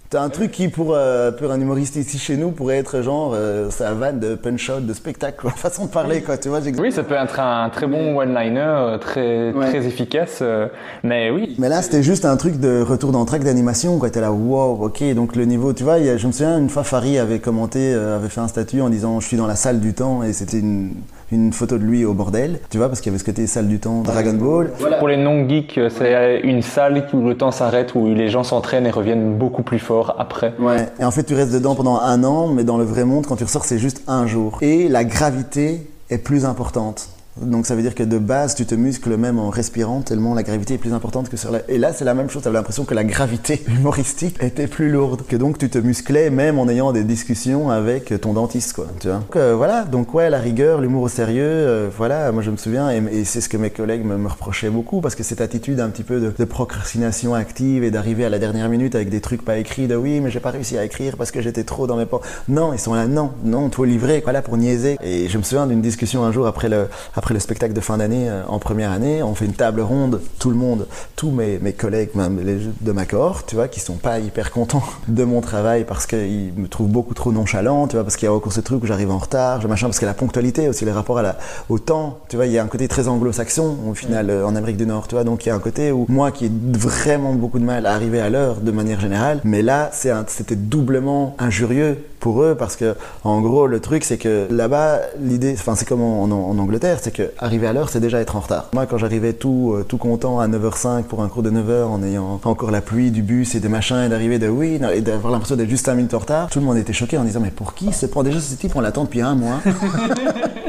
T'as 0.09 0.23
un 0.23 0.29
truc 0.29 0.53
qui, 0.53 0.69
pour, 0.69 0.95
euh, 0.95 1.33
pour 1.33 1.51
un 1.51 1.61
humoriste 1.61 1.97
ici 1.97 2.17
chez 2.19 2.37
nous, 2.37 2.53
pourrait 2.53 2.77
être 2.77 3.03
genre, 3.03 3.33
euh, 3.35 3.71
sa 3.71 3.93
vanne 3.93 4.21
de 4.21 4.37
punch-out, 4.37 4.87
de 4.87 4.93
spectacle, 4.95 5.37
quoi. 5.41 5.51
façon 5.51 5.87
de 5.87 5.91
parler, 5.91 6.21
quoi, 6.23 6.39
tu 6.39 6.49
vois? 6.49 6.61
Oui, 6.79 6.93
ça 6.93 7.03
peut 7.03 7.17
être 7.17 7.41
un 7.41 7.69
très 7.71 7.89
bon 7.89 8.17
one-liner, 8.17 8.61
euh, 8.61 8.99
très, 8.99 9.53
Ouais. 9.53 9.67
très 9.69 9.85
efficace. 9.85 10.39
euh, 10.43 10.69
Mais 11.03 11.31
oui, 11.31 11.57
Mais 11.59 11.69
là, 11.69 11.83
c'était 11.83 12.05
juste 12.05 12.25
un 12.25 12.37
truc 12.37 12.61
de 12.61 12.83
retour 12.83 13.11
d'entraque 13.11 13.43
d'animation, 13.43 13.99
quoi. 13.99 14.09
T'es 14.11 14.21
là, 14.21 14.31
wow, 14.31 14.79
ok. 14.85 15.03
Donc 15.15 15.35
le 15.35 15.45
niveau, 15.45 15.73
tu 15.73 15.83
vois, 15.83 15.95
a- 15.95 16.17
je 16.17 16.27
me 16.29 16.33
souviens 16.33 16.59
une 16.59 16.69
fois, 16.71 16.85
Farid 16.85 17.19
avait 17.19 17.41
commenté, 17.41 17.93
avait 17.93 18.29
fait 18.29 18.41
un 18.41 18.49
statut 18.49 18.81
en 18.83 18.91
disant, 18.91 19.19
je 19.19 19.27
suis 19.27 19.37
dans 19.37 19.49
la 19.49 19.57
salle 19.57 19.81
du 19.81 19.93
temps, 19.93 20.23
et 20.23 20.33
c'était 20.33 20.61
une, 20.61 20.91
une 21.33 21.53
photo 21.53 21.79
de 21.79 21.83
lui 21.83 22.05
au 22.05 22.15
bordel, 22.15 22.61
tu 22.71 22.79
vois, 22.79 22.87
parce 22.89 23.01
qu'il 23.01 23.11
y 23.11 23.15
avait 23.15 23.19
ce 23.19 23.25
côté 23.25 23.49
salle 23.49 23.67
du 23.67 23.81
temps, 23.81 24.03
Dragon 24.03 24.35
Ball. 24.35 24.71
pour 25.01 25.09
les 25.09 25.17
non-geeks, 25.17 25.81
c'est 25.91 26.41
une 26.45 26.63
salle 26.63 27.05
où 27.13 27.27
le 27.27 27.37
temps 27.37 27.51
s'arrête, 27.51 27.97
où 27.97 28.07
les 28.15 28.29
gens 28.29 28.45
s'entraînent 28.45 28.87
et 28.87 28.91
reviennent 28.91 29.35
beaucoup 29.37 29.63
plus 29.65 29.81
après. 30.19 30.55
Ouais. 30.59 30.89
Et 30.99 31.05
en 31.05 31.11
fait, 31.11 31.25
tu 31.25 31.35
restes 31.35 31.53
dedans 31.53 31.75
pendant 31.75 31.99
un 32.01 32.25
an, 32.25 32.49
mais 32.49 32.65
dans 32.65 32.79
le 32.79 32.85
vrai 32.85 33.05
monde, 33.05 33.27
quand 33.27 33.37
tu 33.37 33.45
ressors, 33.45 33.65
c'est 33.65 33.79
juste 33.79 34.03
un 34.07 34.27
jour. 34.27 34.59
Et 34.61 34.89
la 34.89 35.05
gravité 35.05 35.91
est 36.11 36.19
plus 36.19 36.45
importante. 36.45 37.09
Donc 37.41 37.67
ça 37.67 37.75
veut 37.75 37.83
dire 37.83 37.95
que 37.95 38.03
de 38.03 38.19
base, 38.19 38.55
tu 38.55 38.67
te 38.67 38.75
muscles 38.75 39.17
même 39.17 39.39
en 39.39 39.51
respirant, 39.51 40.01
tellement 40.01 40.35
la 40.35 40.43
gravité 40.43 40.75
est 40.75 40.79
plus 40.79 40.93
importante 40.93 41.29
que 41.29 41.37
sur 41.37 41.51
la... 41.51 41.61
Et 41.69 41.79
là, 41.79 41.93
c'est 41.93 42.05
la 42.05 42.15
même 42.15 42.31
chose, 42.31 42.43
tu 42.43 42.51
l'impression 42.51 42.85
que 42.85 42.95
la 42.95 43.05
gravité 43.05 43.63
humoristique 43.69 44.43
était 44.43 44.67
plus 44.67 44.91
lourde. 44.91 45.23
Que 45.29 45.37
donc 45.37 45.59
tu 45.59 45.69
te 45.69 45.79
musclais 45.79 46.31
même 46.31 46.59
en 46.59 46.69
ayant 46.69 46.93
des 46.93 47.05
discussions 47.05 47.71
avec 47.71 48.21
ton 48.21 48.33
dentiste, 48.33 48.75
quoi. 48.75 48.87
Tu 49.01 49.09
vois 49.09 49.19
donc, 49.19 49.37
euh, 49.37 49.55
voilà, 49.55 49.85
donc 49.85 50.15
ouais, 50.15 50.31
la 50.31 50.39
rigueur, 50.39 50.81
l'humour 50.81 51.03
au 51.03 51.09
sérieux, 51.09 51.43
euh, 51.45 51.89
voilà, 51.95 52.33
moi 52.33 52.43
je 52.43 52.51
me 52.51 52.57
souviens, 52.57 52.91
et, 52.91 53.25
c'est 53.25 53.41
ce 53.41 53.49
que 53.49 53.57
mes 53.57 53.71
collègues 53.71 54.05
me, 54.05 54.27
reprochaient 54.29 54.71
beaucoup, 54.71 55.01
parce 55.01 55.15
que 55.15 55.23
cette 55.23 55.41
attitude 55.41 55.81
un 55.81 55.89
petit 55.89 56.05
peu 56.05 56.21
de, 56.21 56.45
procrastination 56.45 57.35
active 57.35 57.83
et 57.83 57.91
d'arriver 57.91 58.25
à 58.25 58.31
la 58.31 58.39
dernière 58.39 58.69
minute 58.69 58.95
avec 58.95 59.09
des 59.09 59.21
trucs 59.21 59.45
pas 59.45 59.59
écrits, 59.59 59.89
de 59.89 59.97
oui, 59.97 60.21
mais 60.21 60.31
j'ai 60.31 60.41
pas 60.41 60.51
réussi 60.51 60.79
à 60.79 60.85
écrire 60.85 61.17
parce 61.17 61.31
que 61.31 61.41
j'étais 61.41 61.65
trop 61.65 61.87
dans 61.87 61.97
mes... 61.97 62.07
po- 62.07 62.23
Non, 62.49 62.73
ils 62.73 62.79
sont 62.79 62.95
là, 62.95 63.07
non, 63.07 63.33
non, 63.45 63.69
toi 63.69 63.87
livré, 63.87 64.21
voilà, 64.23 64.43
pour 64.43 64.57
niaiser. 64.57 64.97
Et 65.03 65.29
je 65.29 65.39
me 65.39 65.43
souviens 65.43 65.67
d'une 65.67 65.83
discussion 65.83 66.25
un 66.25 66.33
jour 66.33 66.47
après 66.47 66.69
le, 66.69 66.89
après 67.15 67.26
le 67.35 67.41
spectacle 67.41 67.73
de 67.75 67.81
fin 67.81 67.99
d'année 67.99 68.29
euh, 68.29 68.43
en 68.49 68.59
première 68.59 68.91
année, 68.93 69.23
on 69.23 69.35
fait 69.35 69.45
une 69.47 69.53
table 69.55 69.81
ronde, 69.81 70.21
tout 70.39 70.51
le 70.51 70.57
monde, 70.57 70.87
tous 71.17 71.31
mes, 71.31 71.59
mes 71.59 71.73
collègues 71.73 72.11
même 72.15 72.41
les, 72.45 72.59
de 72.81 72.93
ma 72.93 73.05
cohorte, 73.07 73.49
tu 73.49 73.55
vois, 73.57 73.69
qui 73.69 73.81
sont 73.81 73.95
pas 73.97 74.19
hyper 74.19 74.51
contents 74.51 74.83
de 75.09 75.25
mon 75.25 75.41
travail 75.41 75.85
parce 75.85 76.07
qu'ils 76.07 76.53
me 76.57 76.69
trouvent 76.69 76.89
beaucoup 76.89 77.15
trop 77.15 77.33
nonchalant, 77.33 77.87
tu 77.89 77.97
vois, 77.97 78.05
parce 78.05 78.17
qu'il 78.17 78.27
y 78.27 78.29
a 78.29 78.33
encore 78.33 78.53
ce 78.53 78.61
truc 78.61 78.83
où 78.83 78.87
j'arrive 78.87 79.11
en 79.11 79.19
retard, 79.19 79.67
machin, 79.69 79.87
parce 79.87 79.99
que 79.99 80.07
la 80.07 80.15
ponctualité 80.15 80.69
aussi, 80.69 80.85
les 80.85 80.93
rapports 80.93 81.19
à 81.19 81.23
la, 81.23 81.37
au 81.69 81.79
temps, 81.79 82.19
tu 82.29 82.37
vois, 82.37 82.47
il 82.47 82.53
y 82.53 82.59
a 82.59 82.63
un 82.63 82.67
côté 82.69 82.89
très 82.89 83.09
anglo-saxon 83.09 83.77
au 83.89 83.95
final 83.95 84.31
euh, 84.31 84.47
en 84.47 84.55
Amérique 84.57 84.77
du 84.77 84.87
Nord, 84.87 85.09
tu 85.09 85.15
vois, 85.15 85.25
donc 85.25 85.45
il 85.45 85.49
y 85.49 85.53
a 85.53 85.55
un 85.55 85.59
côté 85.61 85.93
où 85.93 86.07
moi 86.09 86.31
qui 86.31 86.47
ai 86.47 86.51
vraiment 86.73 87.33
beaucoup 87.35 87.59
de 87.59 87.65
mal 87.65 87.87
à 87.87 87.93
arriver 87.95 88.21
à 88.21 88.31
l'heure 88.31 88.57
de 88.61 88.71
manière 88.71 89.01
générale, 89.01 89.41
mais 89.45 89.63
là 89.63 89.91
c'était 89.93 90.57
doublement 90.57 91.35
injurieux 91.39 91.99
pour 92.21 92.43
eux 92.43 92.55
parce 92.59 92.77
que 92.77 92.95
en 93.25 93.41
gros 93.41 93.67
le 93.67 93.81
truc 93.81 94.03
c'est 94.05 94.17
que 94.19 94.47
là-bas 94.51 95.01
l'idée 95.21 95.53
enfin 95.57 95.75
c'est 95.75 95.87
comme 95.87 96.01
en, 96.03 96.25
en- 96.25 96.31
en 96.51 96.59
Angleterre 96.59 96.99
c'est 97.01 97.11
que 97.17 97.31
arriver 97.39 97.67
à 97.67 97.73
l'heure 97.73 97.89
c'est 97.89 98.01
déjà 98.01 98.21
être 98.21 98.37
en 98.37 98.41
retard. 98.41 98.69
Moi 98.75 98.87
quand 98.87 98.99
j'arrivais 98.99 99.33
tout 99.33 99.75
euh, 99.75 99.85
tout 99.85 99.97
content 99.99 100.39
à 100.41 100.49
9h05 100.49 101.05
pour 101.05 101.23
un 101.23 101.29
cours 101.29 101.43
de 101.43 101.51
9h 101.51 101.85
en 101.85 102.03
ayant 102.03 102.41
encore 102.45 102.71
la 102.71 102.81
pluie 102.81 103.11
du 103.11 103.23
bus 103.23 103.55
et 103.55 103.61
des 103.61 103.69
machins 103.69 104.03
et 104.05 104.09
d'arriver 104.09 104.39
de 104.39 104.49
oui 104.49 104.79
non, 104.81 104.91
et 104.91 105.01
d'avoir 105.01 105.33
l'impression 105.33 105.57
d'être 105.57 105.69
juste 105.71 105.87
5 105.87 105.95
minutes 105.95 106.15
en 106.15 106.19
retard 106.19 106.49
tout 106.51 106.59
le 106.61 106.65
monde 106.67 106.77
était 106.77 106.93
choqué 106.93 107.17
en 107.19 107.25
disant 107.25 107.41
mais 107.41 107.51
pour 107.51 107.75
qui 107.75 107.93
se 107.93 108.07
prend 108.07 108.23
déjà 108.23 108.41
ce 108.41 108.55
type? 108.55 108.73
On 108.77 108.81
l'attend 108.81 109.05
depuis 109.05 109.21
un 109.23 109.35
mois. 109.35 109.61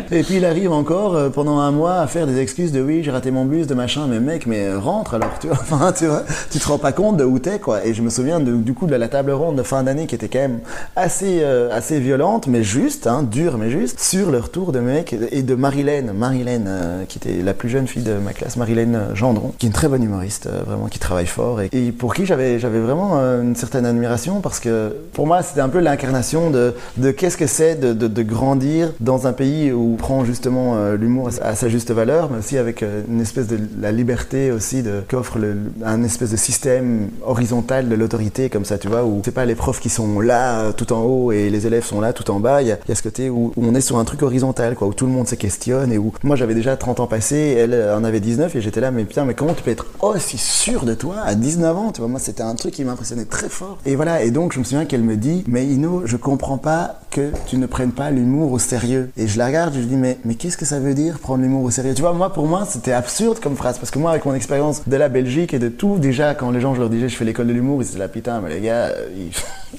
Et 0.10 0.24
puis 0.24 0.36
il 0.38 0.46
arrive 0.46 0.72
encore 0.72 1.16
euh, 1.16 1.30
pendant 1.30 1.60
un 1.60 1.72
mois 1.72 1.96
à 2.00 2.08
faire 2.08 2.28
des 2.28 2.40
excuses 2.40 2.72
de 2.72 2.82
oui 2.82 3.02
j'ai 3.04 3.12
raté 3.12 3.30
mon 3.30 3.44
bus 3.44 3.68
de 3.68 3.74
machin 3.74 4.08
mais 4.08 4.22
mec 4.22 4.46
mais 4.46 4.66
euh, 4.66 4.80
rentre 4.80 5.16
alors 5.16 5.38
tu 5.40 5.48
vois. 5.48 5.58
Enfin 5.62 5.92
tu 5.92 6.06
vois 6.06 6.24
tu 6.50 6.60
te 6.60 6.68
rends 6.68 6.78
pas 6.78 6.94
compte 6.94 7.18
de 7.18 7.26
où 7.26 7.40
t'es 7.40 7.60
quoi. 7.60 7.86
Et 7.86 7.94
je 7.94 8.02
me 8.02 8.10
souviens 8.10 8.40
de- 8.40 8.56
du 8.56 8.74
coup 8.74 8.86
de 8.88 8.96
la 8.96 9.10
table 9.10 9.32
ronde 9.32 9.58
de 9.58 9.64
fin 9.64 9.84
d'année 9.84 10.08
qui 10.08 10.16
était 10.16 10.30
quand 10.30 10.40
même 10.40 10.60
assez 10.96 11.40
euh, 11.42 11.70
assez 11.76 12.00
violente 12.00 12.48
mais 12.48 12.64
juste 12.64 13.06
hein, 13.06 13.22
dure 13.24 13.58
mais 13.58 13.70
juste 13.70 14.00
sur 14.00 14.32
le 14.32 14.40
retour 14.40 14.72
de 14.72 14.80
mec 14.80 15.14
et 15.32 15.44
de 15.44 15.56
Marilène 15.56 16.14
Marilène 16.14 16.37
Marilène, 16.38 16.66
euh, 16.68 17.04
qui 17.06 17.18
était 17.18 17.42
la 17.42 17.56
plus 17.56 17.68
jeune 17.68 17.88
fille 17.88 18.04
de 18.04 18.14
ma 18.14 18.32
classe, 18.32 18.58
Marilène 18.58 19.08
Gendron, 19.16 19.54
qui 19.58 19.66
est 19.66 19.70
une 19.70 19.74
très 19.74 19.88
bonne 19.88 20.04
humoriste, 20.04 20.46
euh, 20.46 20.62
vraiment 20.64 20.86
qui 20.86 21.00
travaille 21.00 21.26
fort 21.26 21.62
et, 21.62 21.70
pour 21.92 22.14
qui 22.14 22.28
j'avais 22.28 22.58
vraiment 22.58 23.14
euh, 23.18 23.42
une 23.42 23.56
certaine 23.56 23.88
admiration 23.88 24.40
parce 24.40 24.60
que 24.60 24.96
pour 25.14 25.26
moi 25.26 25.42
c'était 25.42 25.62
un 25.62 25.70
peu 25.70 25.80
l'incarnation 25.80 26.52
de, 26.52 26.76
qu'est-ce 27.12 27.38
que 27.38 27.48
c'est 27.48 27.76
de, 27.80 28.24
grandir 28.24 28.92
dans 29.00 29.26
un 29.26 29.34
pays 29.34 29.72
où 29.72 29.94
on 29.94 29.96
prend 29.96 30.26
justement 30.26 30.76
l'humour 30.94 31.30
à 31.42 31.56
sa 31.56 31.70
juste 31.70 31.92
valeur, 31.92 32.30
mais 32.30 32.40
aussi 32.40 32.58
avec 32.58 32.84
une 32.84 33.22
espèce 33.22 33.48
de 33.48 33.58
la 33.80 33.92
liberté 33.92 34.52
aussi 34.52 34.84
qu'offre 35.08 35.38
un 35.86 36.04
espèce 36.04 36.32
de 36.32 36.38
système 36.38 37.10
horizontal 37.26 37.88
de 37.88 37.96
l'autorité 37.96 38.50
comme 38.50 38.66
ça, 38.66 38.78
tu 38.78 38.90
vois, 38.90 39.06
où 39.06 39.22
c'est 39.24 39.32
pas 39.32 39.46
les 39.46 39.56
profs 39.56 39.80
qui 39.80 39.90
sont 39.90 40.20
là 40.20 40.74
tout 40.74 40.92
en 40.94 41.02
haut 41.02 41.32
et 41.32 41.50
les 41.50 41.68
élèves 41.68 41.86
sont 41.86 42.02
là 42.02 42.12
tout 42.12 42.30
en 42.32 42.40
bas. 42.40 42.62
Il 42.62 42.68
y 42.68 42.72
a, 42.72 42.78
il 42.86 42.90
y 42.90 42.92
a 42.92 42.96
ce 42.96 43.04
côté 43.04 43.30
où, 43.30 43.54
où 43.56 43.66
on 43.66 43.74
est 43.76 43.82
sur 43.82 43.98
un 43.98 44.04
truc 44.04 44.24
horizontal, 44.24 44.76
quoi, 44.76 44.88
où 44.88 44.94
tout 44.94 45.06
le 45.06 45.12
monde 45.12 45.28
se 45.28 45.36
questionne 45.36 45.92
et 45.92 45.98
où 45.98 46.12
moi 46.28 46.36
j'avais 46.36 46.54
déjà 46.54 46.78
30 46.78 47.00
ans 47.00 47.08
passés, 47.08 47.56
elle 47.58 47.74
euh, 47.74 47.98
en 47.98 48.04
avait 48.04 48.20
19 48.20 48.56
et 48.56 48.62
j'étais 48.62 48.82
là, 48.82 48.92
mais 48.92 49.04
putain, 49.06 49.26
mais 49.26 49.34
comment 49.34 49.54
tu 49.54 49.64
peux 49.64 49.72
être 49.72 49.88
aussi 50.02 50.38
sûr 50.38 50.86
de 50.86 50.94
toi 50.94 51.16
à 51.26 51.34
19 51.36 51.76
ans, 51.78 51.92
tu 51.92 52.02
vois, 52.02 52.10
moi 52.10 52.20
c'était 52.20 52.44
un 52.44 52.54
truc 52.56 52.74
qui 52.74 52.84
m'impressionnait 52.84 53.26
très 53.26 53.50
fort. 53.50 53.78
Et 53.86 53.96
voilà, 53.96 54.22
et 54.22 54.30
donc 54.32 54.54
je 54.54 54.60
me 54.60 54.64
souviens 54.64 54.86
qu'elle 54.86 55.04
me 55.04 55.16
dit, 55.16 55.44
mais 55.48 55.66
Ino, 55.66 56.04
je 56.06 56.18
comprends 56.18 56.58
pas 56.58 57.00
que 57.10 57.32
tu 57.48 57.58
ne 57.58 57.66
prennes 57.66 57.92
pas 57.94 58.12
l'humour 58.12 58.52
au 58.52 58.60
sérieux. 58.60 59.10
Et 59.18 59.28
je 59.28 59.38
la 59.40 59.48
regarde, 59.48 59.74
je 59.74 59.80
lui 59.80 59.88
dis, 59.88 59.96
mais, 59.96 60.20
mais 60.26 60.36
qu'est-ce 60.36 60.58
que 60.58 60.66
ça 60.66 60.80
veut 60.80 60.94
dire 60.94 61.18
prendre 61.20 61.42
l'humour 61.42 61.64
au 61.64 61.72
sérieux? 61.72 61.94
Tu 61.96 62.02
vois, 62.02 62.14
moi, 62.14 62.32
pour 62.34 62.46
moi, 62.48 62.68
c'était 62.70 62.92
absurde 62.92 63.40
comme 63.40 63.56
phrase, 63.56 63.78
parce 63.80 63.90
que 63.92 63.98
moi, 63.98 64.12
avec 64.12 64.26
mon 64.26 64.34
expérience 64.36 64.84
de 64.88 64.96
la 64.98 65.10
Belgique 65.10 65.54
et 65.54 65.60
de 65.60 65.70
tout, 65.70 65.98
déjà, 65.98 66.36
quand 66.36 66.52
les 66.52 66.60
gens, 66.62 66.76
je 66.76 66.82
leur 66.82 66.90
disais, 66.90 67.10
je 67.10 67.16
fais 67.16 67.26
l'école 67.26 67.48
de 67.48 67.54
l'humour, 67.54 67.82
ils 67.82 67.88
étaient 67.90 67.98
là, 67.98 68.08
putain, 68.08 68.42
mais 68.42 68.54
les 68.54 68.62
gars, 68.62 68.88
euh, 68.92 69.08
ils- 69.18 69.32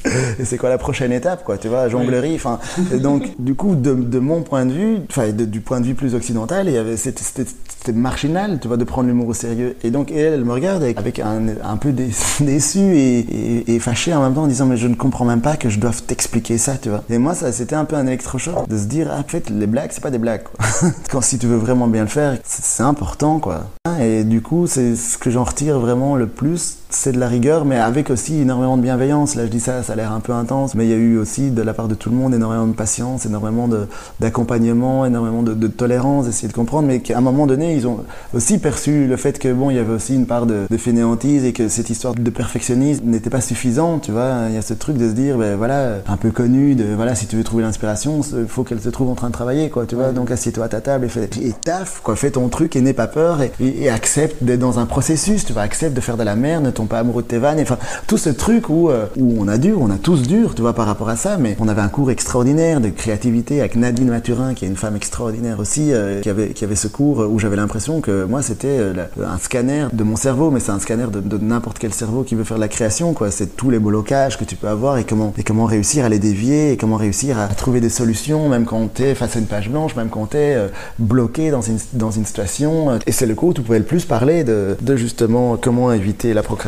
et 0.40 0.44
c'est 0.44 0.56
quoi 0.58 0.68
la 0.68 0.78
prochaine 0.78 1.12
étape, 1.12 1.44
quoi, 1.44 1.58
tu 1.58 1.68
vois, 1.68 1.88
jonglerie, 1.88 2.34
enfin. 2.34 2.58
et 2.92 2.98
donc, 2.98 3.34
du 3.38 3.54
coup, 3.54 3.74
de, 3.74 3.92
de 3.94 4.18
mon 4.18 4.42
point 4.42 4.66
de 4.66 4.72
vue, 4.72 4.98
enfin, 5.10 5.28
du 5.30 5.60
point 5.60 5.80
de 5.80 5.86
vue 5.86 5.94
plus 5.94 6.14
occidental, 6.14 6.27
avait, 6.36 6.96
c'était, 6.96 7.44
marginal, 7.92 8.58
tu 8.60 8.68
vois, 8.68 8.76
de 8.76 8.84
prendre 8.84 9.08
l'humour 9.08 9.28
au 9.28 9.34
sérieux. 9.34 9.76
Et 9.82 9.90
donc, 9.90 10.10
elle, 10.10 10.34
elle 10.34 10.44
me 10.44 10.52
regarde 10.52 10.82
avec, 10.82 11.18
un, 11.20 11.76
peu 11.76 11.92
dé- 11.92 12.10
déçu 12.40 12.78
et, 12.80 13.18
et, 13.20 13.74
et 13.74 13.78
fâché 13.78 14.12
en 14.14 14.22
même 14.22 14.34
temps 14.34 14.42
en 14.42 14.46
disant, 14.46 14.66
mais 14.66 14.76
je 14.76 14.86
ne 14.88 14.94
comprends 14.94 15.24
même 15.24 15.40
pas 15.40 15.56
que 15.56 15.68
je 15.68 15.78
doive 15.78 16.02
t'expliquer 16.02 16.58
ça, 16.58 16.76
tu 16.76 16.90
vois. 16.90 17.02
Et 17.08 17.18
moi, 17.18 17.34
ça, 17.34 17.52
c'était 17.52 17.76
un 17.76 17.84
peu 17.84 17.96
un 17.96 18.06
électrochoc 18.06 18.68
de 18.68 18.76
se 18.78 18.84
dire, 18.84 19.08
ah, 19.12 19.20
en 19.20 19.24
fait, 19.28 19.48
les 19.50 19.66
blagues, 19.66 19.90
c'est 19.92 20.02
pas 20.02 20.10
des 20.10 20.18
blagues. 20.18 20.42
Quand 21.10 21.20
si 21.20 21.38
tu 21.38 21.46
veux 21.46 21.56
vraiment 21.56 21.86
bien 21.86 22.02
le 22.02 22.08
faire, 22.08 22.36
c'est 22.44 22.82
important, 22.82 23.38
quoi. 23.38 23.66
Et 24.00 24.24
du 24.24 24.42
coup, 24.42 24.66
c'est 24.66 24.94
ce 24.96 25.16
que 25.18 25.30
j'en 25.30 25.44
retire 25.44 25.78
vraiment 25.80 26.16
le 26.16 26.26
plus, 26.26 26.78
c'est 26.90 27.12
de 27.12 27.18
la 27.20 27.28
rigueur, 27.28 27.64
mais 27.66 27.76
avec 27.78 28.08
aussi 28.10 28.40
énormément 28.40 28.76
de 28.78 28.82
bienveillance. 28.82 29.34
Là, 29.34 29.44
je 29.44 29.50
dis 29.50 29.60
ça, 29.60 29.82
ça 29.82 29.92
a 29.92 29.96
l'air 29.96 30.10
un 30.12 30.20
peu 30.20 30.32
intense, 30.32 30.74
mais 30.74 30.86
il 30.86 30.90
y 30.90 30.94
a 30.94 30.96
eu 30.96 31.18
aussi 31.18 31.50
de 31.50 31.60
la 31.62 31.74
part 31.74 31.86
de 31.86 31.94
tout 31.94 32.08
le 32.08 32.16
monde 32.16 32.34
énormément 32.34 32.66
de 32.66 32.72
patience, 32.72 33.26
énormément 33.26 33.68
de- 33.68 33.86
d'accompagnement, 34.20 35.04
énormément 35.06 35.42
de, 35.42 35.54
de 35.54 35.66
tolérance, 35.68 36.26
essayer 36.28 36.48
de 36.48 36.52
comprendre, 36.54 36.88
mais 36.88 37.00
qu'à 37.00 37.18
un 37.18 37.20
moment 37.20 37.46
donné, 37.46 37.74
ils 37.74 37.86
ont 37.86 37.98
aussi 38.34 38.58
perçu 38.58 39.06
le 39.06 39.16
fait 39.16 39.38
que 39.38 39.52
bon, 39.52 39.70
il 39.70 39.76
y 39.76 39.78
avait 39.78 39.92
aussi 39.92 40.14
une 40.14 40.26
part 40.26 40.46
de, 40.46 40.66
de 40.70 40.76
fainéantise 40.76 41.44
et 41.44 41.52
que 41.52 41.68
cette 41.68 41.90
histoire 41.90 42.14
de 42.14 42.30
perfectionnisme 42.30 43.04
n'était 43.06 43.30
pas 43.30 43.40
suffisante, 43.40 44.02
tu 44.02 44.12
vois. 44.12 44.44
Il 44.48 44.54
y 44.54 44.58
a 44.58 44.62
ce 44.62 44.74
truc 44.74 44.96
de 44.96 45.08
se 45.08 45.14
dire, 45.14 45.36
ben 45.38 45.56
voilà, 45.56 45.96
un 46.08 46.16
peu 46.16 46.30
connu, 46.30 46.74
de 46.74 46.84
voilà, 46.94 47.14
si 47.14 47.26
tu 47.26 47.36
veux 47.36 47.44
trouver 47.44 47.62
l'inspiration, 47.62 48.20
il 48.38 48.46
faut 48.48 48.64
qu'elle 48.64 48.80
se 48.80 48.88
trouve 48.88 49.10
en 49.10 49.14
train 49.14 49.28
de 49.28 49.32
travailler, 49.34 49.70
quoi, 49.70 49.86
tu 49.86 49.94
vois. 49.94 50.12
Donc 50.12 50.30
assieds-toi 50.30 50.64
à 50.64 50.68
ta 50.68 50.80
table 50.80 51.04
et, 51.06 51.08
fais, 51.08 51.28
et 51.42 51.52
taf, 51.52 52.00
quoi, 52.02 52.16
fais 52.16 52.30
ton 52.30 52.48
truc 52.48 52.76
et 52.76 52.80
n'aie 52.80 52.92
pas 52.92 53.08
peur 53.08 53.42
et, 53.42 53.52
et- 53.60 53.82
et 53.84 53.90
accepte 53.90 54.42
d'être 54.42 54.60
dans 54.60 54.78
un 54.78 54.86
processus, 54.86 55.44
tu 55.44 55.52
vois, 55.52 55.62
accepte 55.62 55.94
de 55.94 56.00
faire 56.00 56.16
de 56.16 56.22
la 56.22 56.34
merde, 56.36 56.72
tombe 56.78 56.88
pas 56.88 57.00
amoureux 57.00 57.22
de 57.22 57.28
tes 57.28 57.38
vannes, 57.38 57.58
enfin, 57.60 57.78
tout 58.06 58.18
ce 58.18 58.30
truc 58.30 58.68
où, 58.68 58.88
euh, 58.88 59.06
où 59.16 59.36
on 59.38 59.48
a 59.48 59.58
dur, 59.58 59.78
on 59.80 59.90
a 59.90 59.98
tous 59.98 60.22
dur, 60.22 60.54
tu 60.54 60.62
vois, 60.62 60.74
par 60.74 60.86
rapport 60.86 61.08
à 61.08 61.16
ça, 61.16 61.36
mais 61.38 61.56
on 61.60 61.68
avait 61.68 61.82
un 61.82 61.88
cours 61.88 62.10
extraordinaire 62.10 62.80
de 62.80 62.88
créativité 62.88 63.60
avec 63.60 63.76
Nadine 63.76 64.08
Mathurin, 64.08 64.54
qui 64.54 64.64
est 64.64 64.68
une 64.68 64.76
femme 64.76 64.96
extraordinaire 64.96 65.58
aussi, 65.58 65.92
euh, 65.92 66.20
qui, 66.20 66.30
avait, 66.30 66.50
qui 66.50 66.64
avait 66.64 66.76
ce 66.76 66.88
cours 66.88 67.18
où 67.18 67.38
j'avais 67.38 67.56
l'impression 67.56 68.00
que 68.00 68.24
moi, 68.24 68.42
c'était 68.42 68.78
euh, 68.78 68.94
un 69.24 69.38
scanner 69.38 69.86
de 69.92 70.04
mon 70.04 70.16
cerveau, 70.16 70.50
mais 70.50 70.60
c'est 70.60 70.70
un 70.70 70.78
scanner 70.78 71.06
de, 71.12 71.38
n'importe 71.38 71.78
quel 71.78 71.92
cerveau 71.92 72.22
qui 72.22 72.36
veut 72.36 72.44
faire 72.44 72.58
de 72.58 72.62
la 72.62 72.68
création, 72.68 73.12
quoi. 73.12 73.30
C'est 73.30 73.56
tous 73.56 73.70
les 73.70 73.78
blocages 73.80 74.38
que 74.38 74.44
tu 74.44 74.54
peux 74.54 74.68
avoir 74.68 74.98
et 74.98 75.04
comment, 75.04 75.32
et 75.36 75.42
comment 75.42 75.64
réussir 75.64 76.04
à 76.04 76.08
les 76.08 76.18
dévier 76.18 76.72
et 76.72 76.76
comment 76.76 76.96
réussir 76.96 77.38
à, 77.38 77.48
trouver 77.48 77.80
des 77.80 77.88
solutions, 77.88 78.48
même 78.48 78.66
quand 78.66 78.86
t'es 78.94 79.16
face 79.16 79.34
à 79.34 79.40
une 79.40 79.46
page 79.46 79.68
blanche, 79.68 79.96
même 79.96 80.10
quand 80.10 80.26
t'es 80.26 80.54
euh, 80.54 80.68
bloqué 81.00 81.50
dans 81.50 81.62
une, 81.62 81.78
dans 81.94 82.12
une 82.12 82.24
situation. 82.24 82.98
Et 83.06 83.12
c'est 83.12 83.26
le 83.26 83.34
coup 83.34 83.48
où 83.48 83.54
tu 83.54 83.62
pouvais 83.62 83.80
le 83.80 83.84
plus 83.84 84.04
parler 84.04 84.44
de, 84.44 84.76
de 84.80 84.96
justement 84.96 85.56
comment 85.56 85.92
éviter 85.92 86.34
la 86.34 86.42
procrastination 86.42 86.67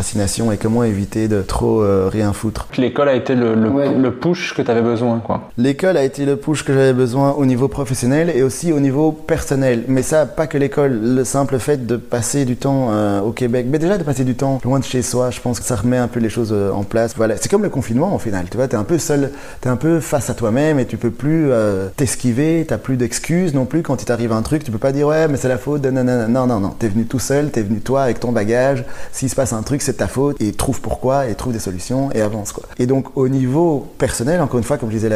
et 0.52 0.56
comment 0.56 0.84
éviter 0.84 1.28
de 1.28 1.42
trop 1.42 1.82
euh, 1.82 2.08
rien 2.10 2.32
foutre. 2.32 2.66
L'école 2.78 3.08
a 3.08 3.14
été 3.14 3.34
le, 3.34 3.54
le, 3.54 3.70
le 4.00 4.10
push 4.12 4.54
que 4.54 4.62
tu 4.62 4.70
avais 4.70 4.82
besoin, 4.82 5.20
quoi. 5.20 5.50
L'école 5.56 5.96
a 5.96 6.04
été 6.04 6.24
le 6.24 6.36
push 6.36 6.64
que 6.64 6.72
j'avais 6.72 6.92
besoin 6.92 7.32
au 7.32 7.44
niveau 7.46 7.68
professionnel 7.68 8.32
et 8.34 8.42
aussi 8.42 8.72
au 8.72 8.80
niveau 8.80 9.12
personnel. 9.12 9.84
Mais 9.88 10.02
ça, 10.02 10.26
pas 10.26 10.46
que 10.46 10.58
l'école, 10.58 10.98
le 11.02 11.24
simple 11.24 11.58
fait 11.58 11.86
de 11.86 11.96
passer 11.96 12.44
du 12.44 12.56
temps 12.56 12.88
euh, 12.90 13.20
au 13.20 13.32
Québec, 13.32 13.66
mais 13.68 13.78
déjà 13.78 13.98
de 13.98 14.02
passer 14.02 14.24
du 14.24 14.34
temps 14.34 14.60
loin 14.64 14.78
de 14.78 14.84
chez 14.84 15.02
soi, 15.02 15.30
je 15.30 15.40
pense 15.40 15.60
que 15.60 15.66
ça 15.66 15.76
remet 15.76 15.98
un 15.98 16.08
peu 16.08 16.20
les 16.20 16.30
choses 16.30 16.52
euh, 16.52 16.72
en 16.72 16.82
place. 16.82 17.14
Voilà, 17.16 17.36
c'est 17.36 17.50
comme 17.50 17.62
le 17.62 17.68
confinement 17.70 18.14
au 18.14 18.18
final. 18.18 18.46
Tu 18.50 18.56
vois, 18.56 18.68
t'es 18.68 18.76
un 18.76 18.84
peu 18.84 18.98
seul, 18.98 19.30
t'es 19.60 19.68
un 19.68 19.76
peu 19.76 20.00
face 20.00 20.30
à 20.30 20.34
toi-même 20.34 20.78
et 20.78 20.86
tu 20.86 20.96
peux 20.96 21.10
plus 21.10 21.50
euh, 21.50 21.88
t'esquiver, 21.96 22.64
t'as 22.66 22.78
plus 22.78 22.96
d'excuses 22.96 23.54
non 23.54 23.66
plus 23.66 23.82
quand 23.82 24.02
il 24.02 24.06
t'arrive 24.06 24.32
un 24.32 24.42
truc. 24.42 24.64
Tu 24.64 24.70
peux 24.70 24.78
pas 24.78 24.92
dire 24.92 25.08
ouais, 25.08 25.28
mais 25.28 25.36
c'est 25.36 25.48
la 25.48 25.58
faute 25.58 25.82
de 25.82 25.90
nanana. 25.90 26.26
Non, 26.26 26.46
non, 26.46 26.60
non. 26.60 26.70
T'es 26.70 26.88
venu 26.88 27.04
tout 27.04 27.18
seul, 27.18 27.50
t'es 27.50 27.62
venu 27.62 27.80
toi 27.80 28.02
avec 28.02 28.20
ton 28.20 28.32
bagage. 28.32 28.84
S'il 29.12 29.28
se 29.28 29.34
passe 29.34 29.52
un 29.52 29.62
truc, 29.62 29.82
c'est 29.82 29.89
ta 29.92 30.08
faute 30.08 30.40
et 30.40 30.52
trouve 30.52 30.80
pourquoi 30.80 31.28
et 31.28 31.34
trouve 31.34 31.52
des 31.52 31.58
solutions 31.58 32.10
et 32.12 32.20
avance 32.20 32.52
quoi. 32.52 32.64
Et 32.78 32.86
donc 32.86 33.16
au 33.16 33.28
niveau 33.28 33.86
personnel, 33.98 34.40
encore 34.40 34.58
une 34.58 34.64
fois, 34.64 34.78
comme 34.78 34.90
je 34.90 34.96
disais 34.96 35.10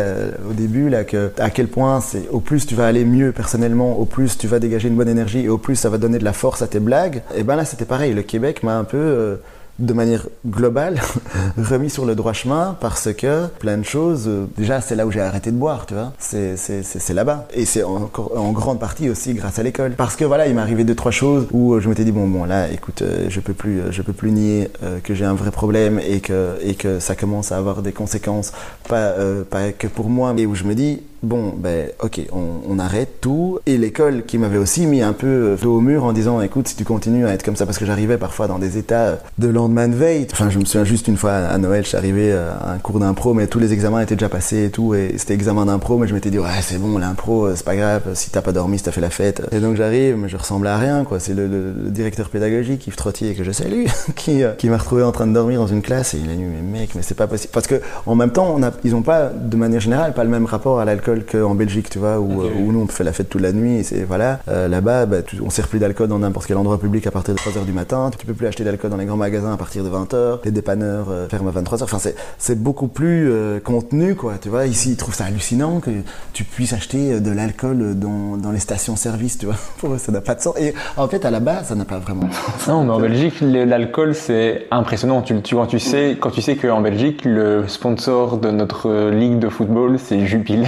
au 0.48 0.52
début 0.52 0.88
là, 0.88 1.04
que 1.04 1.32
à 1.38 1.50
quel 1.50 1.68
point 1.68 2.00
c'est 2.00 2.28
au 2.30 2.40
plus 2.40 2.66
tu 2.66 2.74
vas 2.74 2.86
aller 2.86 3.04
mieux 3.04 3.32
personnellement, 3.32 3.98
au 3.98 4.04
plus 4.04 4.36
tu 4.38 4.46
vas 4.46 4.58
dégager 4.58 4.88
une 4.88 4.96
bonne 4.96 5.08
énergie 5.08 5.40
et 5.40 5.48
au 5.48 5.58
plus 5.58 5.76
ça 5.76 5.88
va 5.88 5.98
donner 5.98 6.18
de 6.18 6.24
la 6.24 6.32
force 6.32 6.62
à 6.62 6.66
tes 6.66 6.80
blagues. 6.80 7.22
Et 7.36 7.42
ben 7.42 7.56
là 7.56 7.64
c'était 7.64 7.84
pareil. 7.84 8.12
Le 8.12 8.22
Québec 8.22 8.62
m'a 8.62 8.76
un 8.76 8.84
peu 8.84 8.96
euh, 8.96 9.36
de 9.78 9.92
manière 9.92 10.26
globale 10.46 11.00
remis 11.58 11.90
sur 11.90 12.04
le 12.04 12.14
droit 12.14 12.32
chemin 12.32 12.76
parce 12.80 13.12
que 13.12 13.46
plein 13.58 13.76
de 13.76 13.82
choses 13.82 14.26
euh, 14.28 14.46
déjà 14.56 14.80
c'est 14.80 14.94
là 14.94 15.06
où 15.06 15.10
j'ai 15.10 15.20
arrêté 15.20 15.50
de 15.50 15.56
boire 15.56 15.86
tu 15.86 15.94
vois. 15.94 16.12
C'est 16.18 17.14
là-bas. 17.14 17.46
Et 17.54 17.64
c'est 17.64 17.82
encore 17.82 18.32
en 18.36 18.52
grande 18.52 18.78
partie 18.78 19.08
aussi 19.08 19.34
grâce 19.34 19.58
à 19.58 19.62
l'école. 19.62 19.92
Parce 19.96 20.16
que 20.16 20.24
voilà 20.24 20.46
il 20.46 20.54
m'est 20.54 20.60
arrivé 20.60 20.84
deux 20.84 20.94
trois 20.94 21.12
choses 21.12 21.48
où 21.52 21.74
euh, 21.74 21.80
je 21.80 21.88
m'étais 21.88 22.04
dit 22.04 22.12
bon 22.12 22.28
bon 22.28 22.44
là 22.44 22.70
écoute 22.70 23.02
euh, 23.02 23.26
je 23.28 23.40
peux 23.40 23.52
plus 23.52 23.82
peux 24.04 24.12
plus 24.12 24.32
nier 24.32 24.70
que 25.02 25.14
j'ai 25.14 25.24
un 25.24 25.34
vrai 25.34 25.50
problème 25.50 25.98
et 25.98 26.20
que 26.20 26.56
et 26.60 26.74
que 26.74 27.00
ça 27.00 27.14
commence 27.14 27.52
à 27.52 27.56
avoir 27.56 27.80
des 27.80 27.92
conséquences 27.92 28.52
pas 28.86 29.14
pas 29.48 29.72
que 29.72 29.86
pour 29.86 30.10
moi 30.10 30.34
et 30.36 30.44
où 30.44 30.54
je 30.54 30.64
me 30.64 30.74
dis 30.74 31.00
bon 31.24 31.54
ben 31.56 31.88
ok 32.02 32.20
on, 32.32 32.78
arrête 32.78 33.20
tout. 33.20 33.60
Et 33.66 33.78
l'école 33.78 34.24
qui 34.24 34.36
m'avait 34.36 34.58
aussi 34.58 34.86
mis 34.86 35.00
un 35.00 35.12
peu 35.12 35.26
euh, 35.26 35.56
dos 35.62 35.76
au 35.76 35.80
mur 35.80 36.04
en 36.04 36.12
disant 36.12 36.40
écoute 36.40 36.66
si 36.66 36.74
tu 36.74 36.84
continues 36.84 37.24
à 37.24 37.32
être 37.32 37.44
comme 37.44 37.54
ça 37.54 37.66
parce 37.66 37.78
que 37.78 37.86
j'arrivais 37.86 38.18
parfois 38.18 38.48
dans 38.48 38.58
des 38.58 38.78
états 38.78 39.04
euh, 39.04 39.16
de 39.38 39.46
lendemain 39.46 39.86
de 39.86 39.94
enfin 40.32 40.50
je 40.50 40.58
me 40.58 40.64
souviens 40.64 40.84
juste 40.84 41.06
une 41.06 41.16
fois 41.16 41.32
à 41.32 41.56
Noël 41.56 41.84
je 41.84 41.88
suis 41.90 41.96
arrivé 41.96 42.32
euh, 42.32 42.50
à 42.60 42.72
un 42.72 42.78
cours 42.78 42.98
d'impro 42.98 43.32
mais 43.32 43.46
tous 43.46 43.60
les 43.60 43.72
examens 43.72 44.00
étaient 44.00 44.16
déjà 44.16 44.28
passés 44.28 44.64
et 44.64 44.70
tout 44.70 44.94
et 44.94 45.14
c'était 45.18 45.34
examen 45.34 45.66
d'impro 45.66 45.98
mais 45.98 46.08
je 46.08 46.14
m'étais 46.14 46.30
dit 46.30 46.38
ouais 46.40 46.48
c'est 46.62 46.78
bon 46.78 46.98
l'impro 46.98 47.54
c'est 47.54 47.64
pas 47.64 47.76
grave 47.76 48.02
si 48.14 48.30
t'as 48.30 48.42
pas 48.42 48.50
dormi 48.50 48.78
si 48.78 48.84
t'as 48.84 48.90
fait 48.90 49.00
la 49.00 49.10
fête. 49.10 49.42
Et 49.52 49.60
donc 49.60 49.76
j'arrive 49.76 50.16
mais 50.16 50.28
je 50.28 50.36
ressemble 50.36 50.66
à 50.66 50.76
rien 50.76 51.04
quoi. 51.04 51.20
C'est 51.20 51.34
le, 51.34 51.72
directeur 51.86 52.28
pédagogique 52.28 52.86
Yves 52.88 52.96
Trottier 52.96 53.34
que 53.34 53.44
je 53.44 53.52
salue 53.52 53.86
qui, 54.16 54.42
qui 54.58 54.68
m'a 54.68 54.78
retrouvé 54.78 55.04
en 55.04 55.12
train 55.12 55.28
de 55.28 55.32
dormir 55.32 55.60
dans 55.60 55.68
une 55.68 55.82
classe 55.82 56.14
et 56.14 56.18
il 56.18 56.28
a 56.28 56.34
dit 56.34 56.42
mais 56.42 56.80
mec 56.80 56.90
mais 56.96 57.02
c'est 57.02 57.14
pas 57.14 57.28
possible 57.28 57.52
parce 57.52 57.68
que 57.68 57.80
en 58.06 58.16
même 58.16 58.30
temps 58.30 58.58
ils 58.82 58.94
ont 58.96 59.02
pas 59.02 59.28
de 59.28 59.56
manière 59.56 59.80
générale 59.80 60.12
pas 60.12 60.24
le 60.24 60.30
même 60.30 60.46
rapport 60.46 60.80
à 60.80 60.84
l'alcool 60.84 61.13
qu'en 61.22 61.54
Belgique 61.54 61.88
tu 61.90 61.98
vois 62.00 62.18
où, 62.18 62.42
euh, 62.42 62.50
où 62.58 62.72
nous 62.72 62.80
on 62.80 62.86
fait 62.88 63.04
la 63.04 63.12
fête 63.12 63.28
toute 63.28 63.40
la 63.40 63.52
nuit 63.52 63.76
et 63.76 63.82
c'est 63.84 64.02
voilà. 64.02 64.40
Euh, 64.48 64.66
là-bas 64.66 65.06
bah, 65.06 65.22
tu- 65.22 65.40
on 65.40 65.50
sert 65.50 65.68
plus 65.68 65.78
d'alcool 65.78 66.08
dans 66.08 66.18
n'importe 66.18 66.46
quel 66.46 66.56
endroit 66.56 66.78
public 66.80 67.06
à 67.06 67.10
partir 67.12 67.34
de 67.34 67.38
3h 67.38 67.64
du 67.64 67.72
matin. 67.72 68.10
Tu 68.18 68.26
peux 68.26 68.34
plus 68.34 68.46
acheter 68.46 68.64
d'alcool 68.64 68.90
dans 68.90 68.96
les 68.96 69.04
grands 69.06 69.16
magasins 69.16 69.52
à 69.52 69.56
partir 69.56 69.84
de 69.84 69.88
20h 69.90 70.40
les 70.44 70.50
dépanneurs 70.50 71.06
euh, 71.10 71.28
ferment 71.28 71.50
à 71.50 71.60
23h 71.60 71.84
enfin 71.84 71.98
c'est 72.00 72.16
c'est 72.38 72.60
beaucoup 72.60 72.88
plus 72.88 73.30
euh, 73.30 73.60
contenu 73.60 74.14
quoi 74.16 74.34
tu 74.40 74.48
vois. 74.48 74.66
Ici 74.66 74.90
ils 74.92 74.96
trouvent 74.96 75.14
ça 75.14 75.24
hallucinant 75.26 75.78
que 75.80 75.90
tu 76.32 76.42
puisses 76.44 76.72
acheter 76.72 77.12
euh, 77.12 77.20
de 77.20 77.30
l'alcool 77.30 77.94
dans, 77.94 78.36
dans 78.36 78.50
les 78.50 78.58
stations-service 78.58 79.38
tu 79.38 79.46
vois. 79.46 79.56
Pour 79.78 79.94
eux 79.94 79.98
ça 79.98 80.10
n'a 80.12 80.20
pas 80.20 80.34
de 80.34 80.40
sens. 80.40 80.54
Et 80.58 80.74
en 80.96 81.06
fait 81.08 81.24
à 81.24 81.30
la 81.30 81.40
base 81.40 81.66
ça 81.68 81.74
n'a 81.74 81.84
pas 81.84 81.98
vraiment 81.98 82.26
de 82.26 82.32
sens. 82.32 82.40
Non, 82.68 82.82
mais 82.84 82.90
en 82.92 82.98
Belgique, 83.00 83.34
l'alcool, 83.42 84.14
c'est 84.14 84.66
impressionnant. 84.70 85.20
Tu, 85.22 85.40
tu, 85.42 85.54
quand, 85.54 85.66
tu 85.66 85.78
sais, 85.78 86.16
quand 86.18 86.30
tu 86.30 86.40
sais 86.40 86.56
qu'en 86.56 86.80
Belgique, 86.80 87.24
le 87.24 87.68
sponsor 87.68 88.38
de 88.38 88.50
notre 88.50 89.10
ligue 89.10 89.38
de 89.38 89.48
football, 89.48 89.98
c'est 89.98 90.26
Jupiler, 90.26 90.66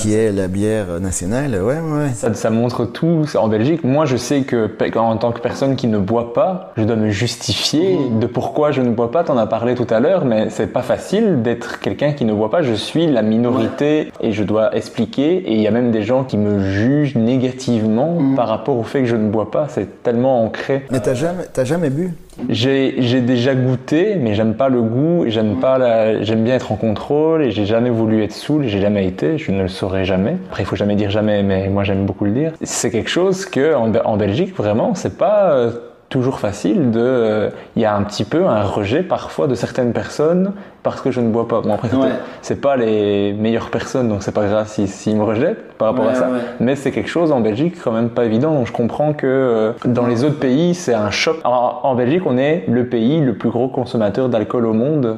qui 0.00 0.14
est 0.14 0.32
la 0.32 0.48
bière 0.48 1.00
nationale 1.00 1.54
ouais 1.62 1.78
ouais, 1.80 2.10
ça, 2.14 2.32
ça 2.34 2.50
montre 2.50 2.84
tout. 2.84 3.24
En 3.36 3.48
Belgique, 3.48 3.84
moi, 3.84 4.04
je 4.04 4.16
sais 4.16 4.42
que 4.42 4.70
en 4.96 5.16
tant 5.16 5.32
que 5.32 5.40
personne 5.40 5.76
qui 5.76 5.86
ne 5.86 5.98
boit 5.98 6.32
pas, 6.32 6.72
je 6.76 6.84
dois 6.84 6.96
me 6.96 7.10
justifier 7.10 7.98
de 8.20 8.26
pourquoi 8.26 8.70
je 8.70 8.82
ne 8.82 8.90
bois 8.90 9.10
pas. 9.10 9.24
T'en 9.24 9.36
as 9.36 9.46
parlé 9.46 9.74
tout 9.74 9.86
à 9.90 10.00
l'heure, 10.00 10.24
mais 10.24 10.48
c'est 10.50 10.66
pas 10.68 10.82
facile 10.82 11.42
d'être 11.42 11.80
quelqu'un 11.80 12.12
qui 12.12 12.24
ne 12.24 12.32
boit 12.32 12.50
pas. 12.50 12.62
Je 12.62 12.74
suis 12.74 13.06
la 13.06 13.22
minorité 13.22 14.12
et 14.20 14.32
je 14.32 14.44
dois 14.44 14.74
expliquer. 14.76 15.36
Et 15.36 15.54
il 15.54 15.60
y 15.60 15.66
a 15.66 15.70
même 15.70 15.90
des 15.90 16.02
gens 16.02 16.24
qui 16.24 16.36
me 16.36 16.60
jugent 16.60 17.16
négativement 17.16 18.34
par 18.34 18.48
rapport 18.48 18.76
au 18.76 18.82
fait 18.82 19.00
que 19.00 19.06
je 19.06 19.16
ne 19.16 19.28
bois 19.30 19.50
pas. 19.50 19.66
C'est 19.68 20.02
tellement 20.02 20.44
ancré. 20.44 20.86
mais 20.90 21.00
t'as 21.00 21.14
jamais 21.14 21.44
t'as 21.52 21.64
jamais 21.64 21.90
bu? 21.90 22.12
J'ai 22.48 23.20
déjà 23.20 23.54
goûté, 23.54 24.16
mais 24.16 24.34
j'aime 24.34 24.54
pas 24.54 24.68
le 24.68 24.82
goût, 24.82 25.24
j'aime 25.28 25.58
pas 25.60 25.78
la, 25.78 26.22
j'aime 26.22 26.44
bien 26.44 26.54
être 26.54 26.72
en 26.72 26.76
contrôle 26.76 27.42
et 27.42 27.50
j'ai 27.50 27.66
jamais 27.66 27.90
voulu 27.90 28.22
être 28.22 28.32
saoul, 28.32 28.64
j'ai 28.66 28.80
jamais 28.80 29.06
été, 29.06 29.38
je 29.38 29.52
ne 29.52 29.62
le 29.62 29.68
saurai 29.68 30.04
jamais. 30.04 30.36
Après, 30.48 30.62
il 30.62 30.66
faut 30.66 30.76
jamais 30.76 30.96
dire 30.96 31.10
jamais, 31.10 31.42
mais 31.42 31.68
moi 31.68 31.84
j'aime 31.84 32.04
beaucoup 32.04 32.24
le 32.24 32.32
dire. 32.32 32.52
C'est 32.62 32.90
quelque 32.90 33.10
chose 33.10 33.46
que 33.46 33.74
en, 33.74 33.92
en 33.94 34.16
Belgique 34.16 34.54
vraiment, 34.56 34.94
c'est 34.94 35.16
pas 35.16 35.52
euh, 35.52 35.70
toujours 36.08 36.38
facile 36.38 36.90
de. 36.90 37.00
euh, 37.00 37.50
Il 37.76 37.82
y 37.82 37.84
a 37.84 37.94
un 37.94 38.02
petit 38.02 38.24
peu 38.24 38.46
un 38.46 38.62
rejet 38.62 39.02
parfois 39.02 39.46
de 39.48 39.54
certaines 39.54 39.92
personnes 39.92 40.52
parce 40.82 41.00
que 41.00 41.10
je 41.10 41.20
ne 41.20 41.30
bois 41.30 41.48
pas. 41.48 41.60
Bon 41.62 41.74
après, 41.74 41.88
c'est 41.88 41.96
Ouais. 41.96 42.02
peut-être- 42.08 42.20
c'est 42.42 42.60
pas 42.60 42.76
les 42.76 43.32
meilleures 43.32 43.70
personnes, 43.70 44.08
donc 44.08 44.22
c'est 44.22 44.32
pas 44.32 44.46
grave 44.46 44.68
s'ils 44.68 44.88
s'ils 44.88 45.16
me 45.16 45.24
rejettent 45.24 45.72
par 45.78 45.88
rapport 45.88 46.04
Ouais, 46.06 46.12
à 46.12 46.14
ça. 46.14 46.30
ouais. 46.30 46.38
Mais 46.60 46.76
c'est 46.76 46.92
quelque 46.92 47.08
chose 47.10 47.32
en 47.32 47.40
Belgique 47.40 47.74
quand 47.82 47.92
même 47.92 48.08
pas 48.10 48.24
évident. 48.24 48.52
Donc 48.54 48.66
je 48.68 48.72
comprends 48.72 49.12
que 49.12 49.26
euh, 49.26 49.72
dans 49.84 50.06
les 50.06 50.22
autres 50.24 50.38
pays, 50.38 50.74
c'est 50.74 50.94
un 50.94 51.10
choc. 51.10 51.36
Alors, 51.44 51.80
en 51.82 51.94
Belgique, 51.94 52.22
on 52.26 52.38
est 52.38 52.64
le 52.68 52.86
pays 52.86 53.20
le 53.20 53.34
plus 53.34 53.50
gros 53.50 53.68
consommateur 53.68 54.28
d'alcool 54.28 54.66
au 54.66 54.72
monde. 54.72 55.16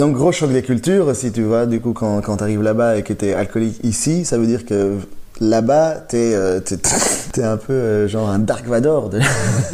Donc 0.00 0.14
gros 0.16 0.32
choc 0.32 0.50
des 0.50 0.62
cultures 0.62 1.06
aussi, 1.06 1.32
tu 1.32 1.42
vois, 1.44 1.64
du 1.64 1.80
coup 1.80 1.92
quand, 1.94 2.20
quand 2.20 2.36
tu 2.38 2.42
arrives 2.42 2.62
là-bas 2.62 2.96
et 2.96 3.02
que 3.02 3.12
tu 3.14 3.24
es 3.26 3.32
alcoolique 3.34 3.78
ici, 3.84 4.24
ça 4.26 4.36
veut 4.36 4.44
dire 4.46 4.66
que 4.66 4.96
là-bas, 5.40 5.96
t'es 6.08 6.32
euh, 6.34 6.60
t'es- 7.32 7.42
un 7.42 7.56
peu 7.56 7.72
euh, 7.72 8.08
genre 8.08 8.28
un 8.30 8.38
Dark 8.40 8.66
Vador 8.66 9.10
de, 9.10 9.20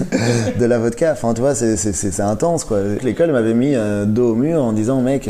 de 0.58 0.64
la 0.64 0.78
vodka. 0.78 1.12
Enfin, 1.12 1.32
tu 1.34 1.40
vois, 1.40 1.54
c'est- 1.54 2.20
intense, 2.20 2.64
quoi. 2.64 2.78
L'école 3.02 3.32
m'avait 3.32 3.54
mis 3.54 3.74
euh, 3.74 4.04
dos 4.04 4.32
au 4.32 4.34
mur 4.34 4.62
en 4.62 4.72
disant, 4.72 5.00
mec, 5.00 5.28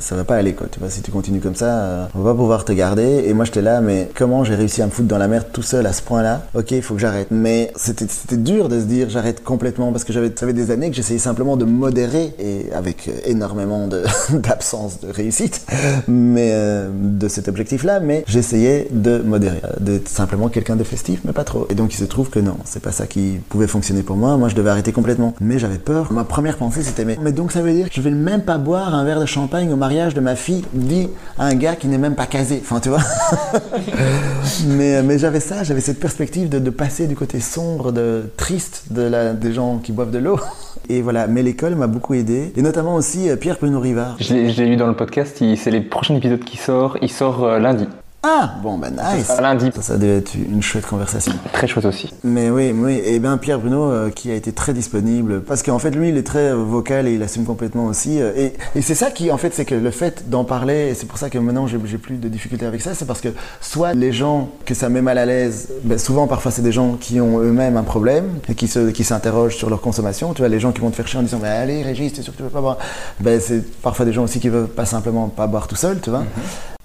ça 0.00 0.14
va 0.16 0.24
pas 0.24 0.36
aller, 0.36 0.52
quoi. 0.54 0.66
Tu 0.70 0.78
vois, 0.80 0.90
si 0.90 1.02
tu 1.02 1.10
continues 1.10 1.40
comme 1.40 1.54
ça, 1.54 2.08
on 2.14 2.20
va 2.20 2.30
pas 2.32 2.36
pouvoir 2.36 2.64
te 2.64 2.72
garder. 2.72 3.24
Et 3.26 3.34
moi, 3.34 3.44
j'étais 3.44 3.62
là, 3.62 3.80
mais 3.80 4.08
comment 4.14 4.44
j'ai 4.44 4.54
réussi 4.54 4.82
à 4.82 4.86
me 4.86 4.90
foutre 4.90 5.08
dans 5.08 5.18
la 5.18 5.28
merde 5.28 5.46
tout 5.52 5.62
seul 5.62 5.86
à 5.86 5.92
ce 5.92 6.02
point-là? 6.02 6.42
Ok, 6.54 6.70
il 6.72 6.82
faut 6.82 6.94
que 6.94 7.00
j'arrête. 7.00 7.28
Mais 7.30 7.72
c'était 7.76 8.36
dur 8.36 8.68
de 8.68 8.78
se 8.80 8.84
dire, 8.84 9.08
j'arrête 9.10 9.42
complètement, 9.42 9.92
parce 9.92 10.04
que 10.04 10.12
j'avais 10.12 10.30
des 10.52 10.70
années 10.70 10.90
que 10.90 10.96
j'essayais 10.96 11.18
simplement 11.18 11.56
de 11.56 11.64
modérer, 11.64 12.32
et 12.38 12.66
avec 12.74 13.10
énormément 13.26 13.86
de- 13.88 14.02
d'absence 14.38 15.00
de 15.00 15.10
réussite, 15.10 15.62
mais 16.08 16.54
de 16.92 17.28
cet 17.28 17.48
objectif-là, 17.48 18.00
mais 18.00 18.24
j'essayais 18.28 18.88
de 18.90 19.18
modérer, 19.18 19.55
euh, 19.64 19.68
d'être 19.80 20.08
simplement 20.08 20.48
quelqu'un 20.48 20.76
de 20.76 20.84
festif, 20.84 21.20
mais 21.24 21.32
pas 21.32 21.44
trop. 21.44 21.66
Et 21.70 21.74
donc 21.74 21.94
il 21.94 21.96
se 21.96 22.04
trouve 22.04 22.30
que 22.30 22.38
non, 22.38 22.56
c'est 22.64 22.82
pas 22.82 22.92
ça 22.92 23.06
qui 23.06 23.38
pouvait 23.48 23.66
fonctionner 23.66 24.02
pour 24.02 24.16
moi. 24.16 24.36
Moi, 24.36 24.48
je 24.48 24.54
devais 24.54 24.70
arrêter 24.70 24.92
complètement. 24.92 25.34
Mais 25.40 25.58
j'avais 25.58 25.78
peur. 25.78 26.12
Ma 26.12 26.24
première 26.24 26.56
pensée, 26.56 26.82
c'était 26.82 27.04
mais, 27.04 27.18
mais 27.20 27.32
donc 27.32 27.52
ça 27.52 27.62
veut 27.62 27.72
dire 27.72 27.88
que 27.88 27.94
je 27.94 28.00
vais 28.00 28.10
même 28.10 28.42
pas 28.42 28.58
boire 28.58 28.94
un 28.94 29.04
verre 29.04 29.20
de 29.20 29.26
champagne 29.26 29.72
au 29.72 29.76
mariage 29.76 30.14
de 30.14 30.20
ma 30.20 30.36
fille, 30.36 30.64
dit 30.72 31.08
à 31.38 31.46
un 31.46 31.54
gars 31.54 31.76
qui 31.76 31.88
n'est 31.88 31.98
même 31.98 32.14
pas 32.14 32.26
casé. 32.26 32.60
Enfin, 32.62 32.80
tu 32.80 32.88
vois. 32.88 33.02
mais 34.66 35.02
mais 35.02 35.18
j'avais 35.18 35.40
ça, 35.40 35.62
j'avais 35.62 35.80
cette 35.80 36.00
perspective 36.00 36.48
de, 36.48 36.58
de 36.58 36.70
passer 36.70 37.06
du 37.06 37.16
côté 37.16 37.40
sombre, 37.40 37.92
de 37.92 38.30
triste 38.36 38.84
de 38.90 39.02
la, 39.02 39.32
des 39.32 39.52
gens 39.52 39.78
qui 39.78 39.92
boivent 39.92 40.10
de 40.10 40.18
l'eau. 40.18 40.38
Et 40.88 41.02
voilà, 41.02 41.26
mais 41.26 41.42
l'école 41.42 41.74
m'a 41.74 41.88
beaucoup 41.88 42.14
aidé. 42.14 42.52
Et 42.56 42.62
notamment 42.62 42.94
aussi 42.94 43.28
euh, 43.28 43.36
Pierre 43.36 43.56
Bruno 43.60 43.80
Rivard. 43.80 44.16
Je 44.20 44.34
l'ai 44.34 44.68
eu 44.68 44.76
dans 44.76 44.86
le 44.86 44.94
podcast, 44.94 45.42
c'est 45.56 45.70
les 45.70 45.80
prochains 45.80 46.14
épisodes 46.14 46.44
qui 46.44 46.56
sortent. 46.56 46.98
Il 47.02 47.10
sort 47.10 47.44
euh, 47.44 47.58
lundi. 47.58 47.88
Ah, 48.28 48.54
bon, 48.60 48.76
ben 48.76 48.90
nice. 48.90 49.30
lundi. 49.40 49.70
Ça, 49.76 49.82
ça 49.82 49.96
devait 49.96 50.16
être 50.16 50.34
une 50.34 50.60
chouette 50.60 50.84
conversation. 50.84 51.32
Très 51.52 51.68
chouette 51.68 51.84
aussi. 51.84 52.12
Mais 52.24 52.50
oui, 52.50 52.72
oui, 52.74 53.00
et 53.04 53.20
bien 53.20 53.38
Pierre 53.38 53.60
Bruno 53.60 53.92
euh, 53.92 54.10
qui 54.10 54.32
a 54.32 54.34
été 54.34 54.50
très 54.50 54.72
disponible 54.72 55.42
parce 55.42 55.62
qu'en 55.62 55.78
fait 55.78 55.90
lui 55.92 56.08
il 56.08 56.16
est 56.16 56.24
très 56.24 56.50
euh, 56.50 56.56
vocal 56.56 57.06
et 57.06 57.14
il 57.14 57.22
assume 57.22 57.44
complètement 57.44 57.84
aussi 57.84 58.20
euh, 58.20 58.32
et, 58.36 58.54
et 58.74 58.82
c'est 58.82 58.96
ça 58.96 59.12
qui 59.12 59.30
en 59.30 59.36
fait 59.36 59.54
c'est 59.54 59.64
que 59.64 59.76
le 59.76 59.90
fait 59.92 60.28
d'en 60.28 60.42
parler 60.42 60.88
et 60.88 60.94
c'est 60.94 61.06
pour 61.06 61.18
ça 61.18 61.30
que 61.30 61.38
maintenant 61.38 61.68
j'ai 61.68 61.78
plus 61.78 62.16
de 62.16 62.28
difficultés 62.28 62.66
avec 62.66 62.80
ça 62.80 62.94
c'est 62.94 63.04
parce 63.04 63.20
que 63.20 63.28
soit 63.60 63.94
les 63.94 64.12
gens 64.12 64.50
que 64.64 64.74
ça 64.74 64.88
met 64.88 65.02
mal 65.02 65.18
à 65.18 65.26
l'aise 65.26 65.68
ben, 65.84 65.98
souvent 65.98 66.26
parfois 66.26 66.50
c'est 66.50 66.62
des 66.62 66.72
gens 66.72 66.94
qui 66.94 67.20
ont 67.20 67.38
eux-mêmes 67.38 67.76
un 67.76 67.84
problème 67.84 68.38
et 68.48 68.54
qui 68.54 68.66
se 68.66 68.90
qui 68.90 69.04
s'interrogent 69.04 69.56
sur 69.56 69.70
leur 69.70 69.80
consommation 69.80 70.34
tu 70.34 70.42
vois 70.42 70.48
les 70.48 70.58
gens 70.60 70.72
qui 70.72 70.80
vont 70.80 70.90
te 70.90 70.96
faire 70.96 71.06
chier 71.06 71.20
en 71.20 71.22
disant 71.22 71.38
ben, 71.38 71.52
allez 71.52 71.82
Régis 71.82 72.12
t'es 72.12 72.22
sûr 72.22 72.32
que 72.32 72.38
tu 72.38 72.42
veux 72.42 72.48
pas 72.48 72.60
boire 72.60 72.78
ben 73.20 73.40
c'est 73.40 73.62
parfois 73.82 74.04
des 74.04 74.12
gens 74.12 74.24
aussi 74.24 74.40
qui 74.40 74.48
veulent 74.48 74.66
pas 74.66 74.84
simplement 74.84 75.28
pas 75.28 75.46
boire 75.46 75.68
tout 75.68 75.76
seul 75.76 76.00
tu 76.00 76.10
vois 76.10 76.24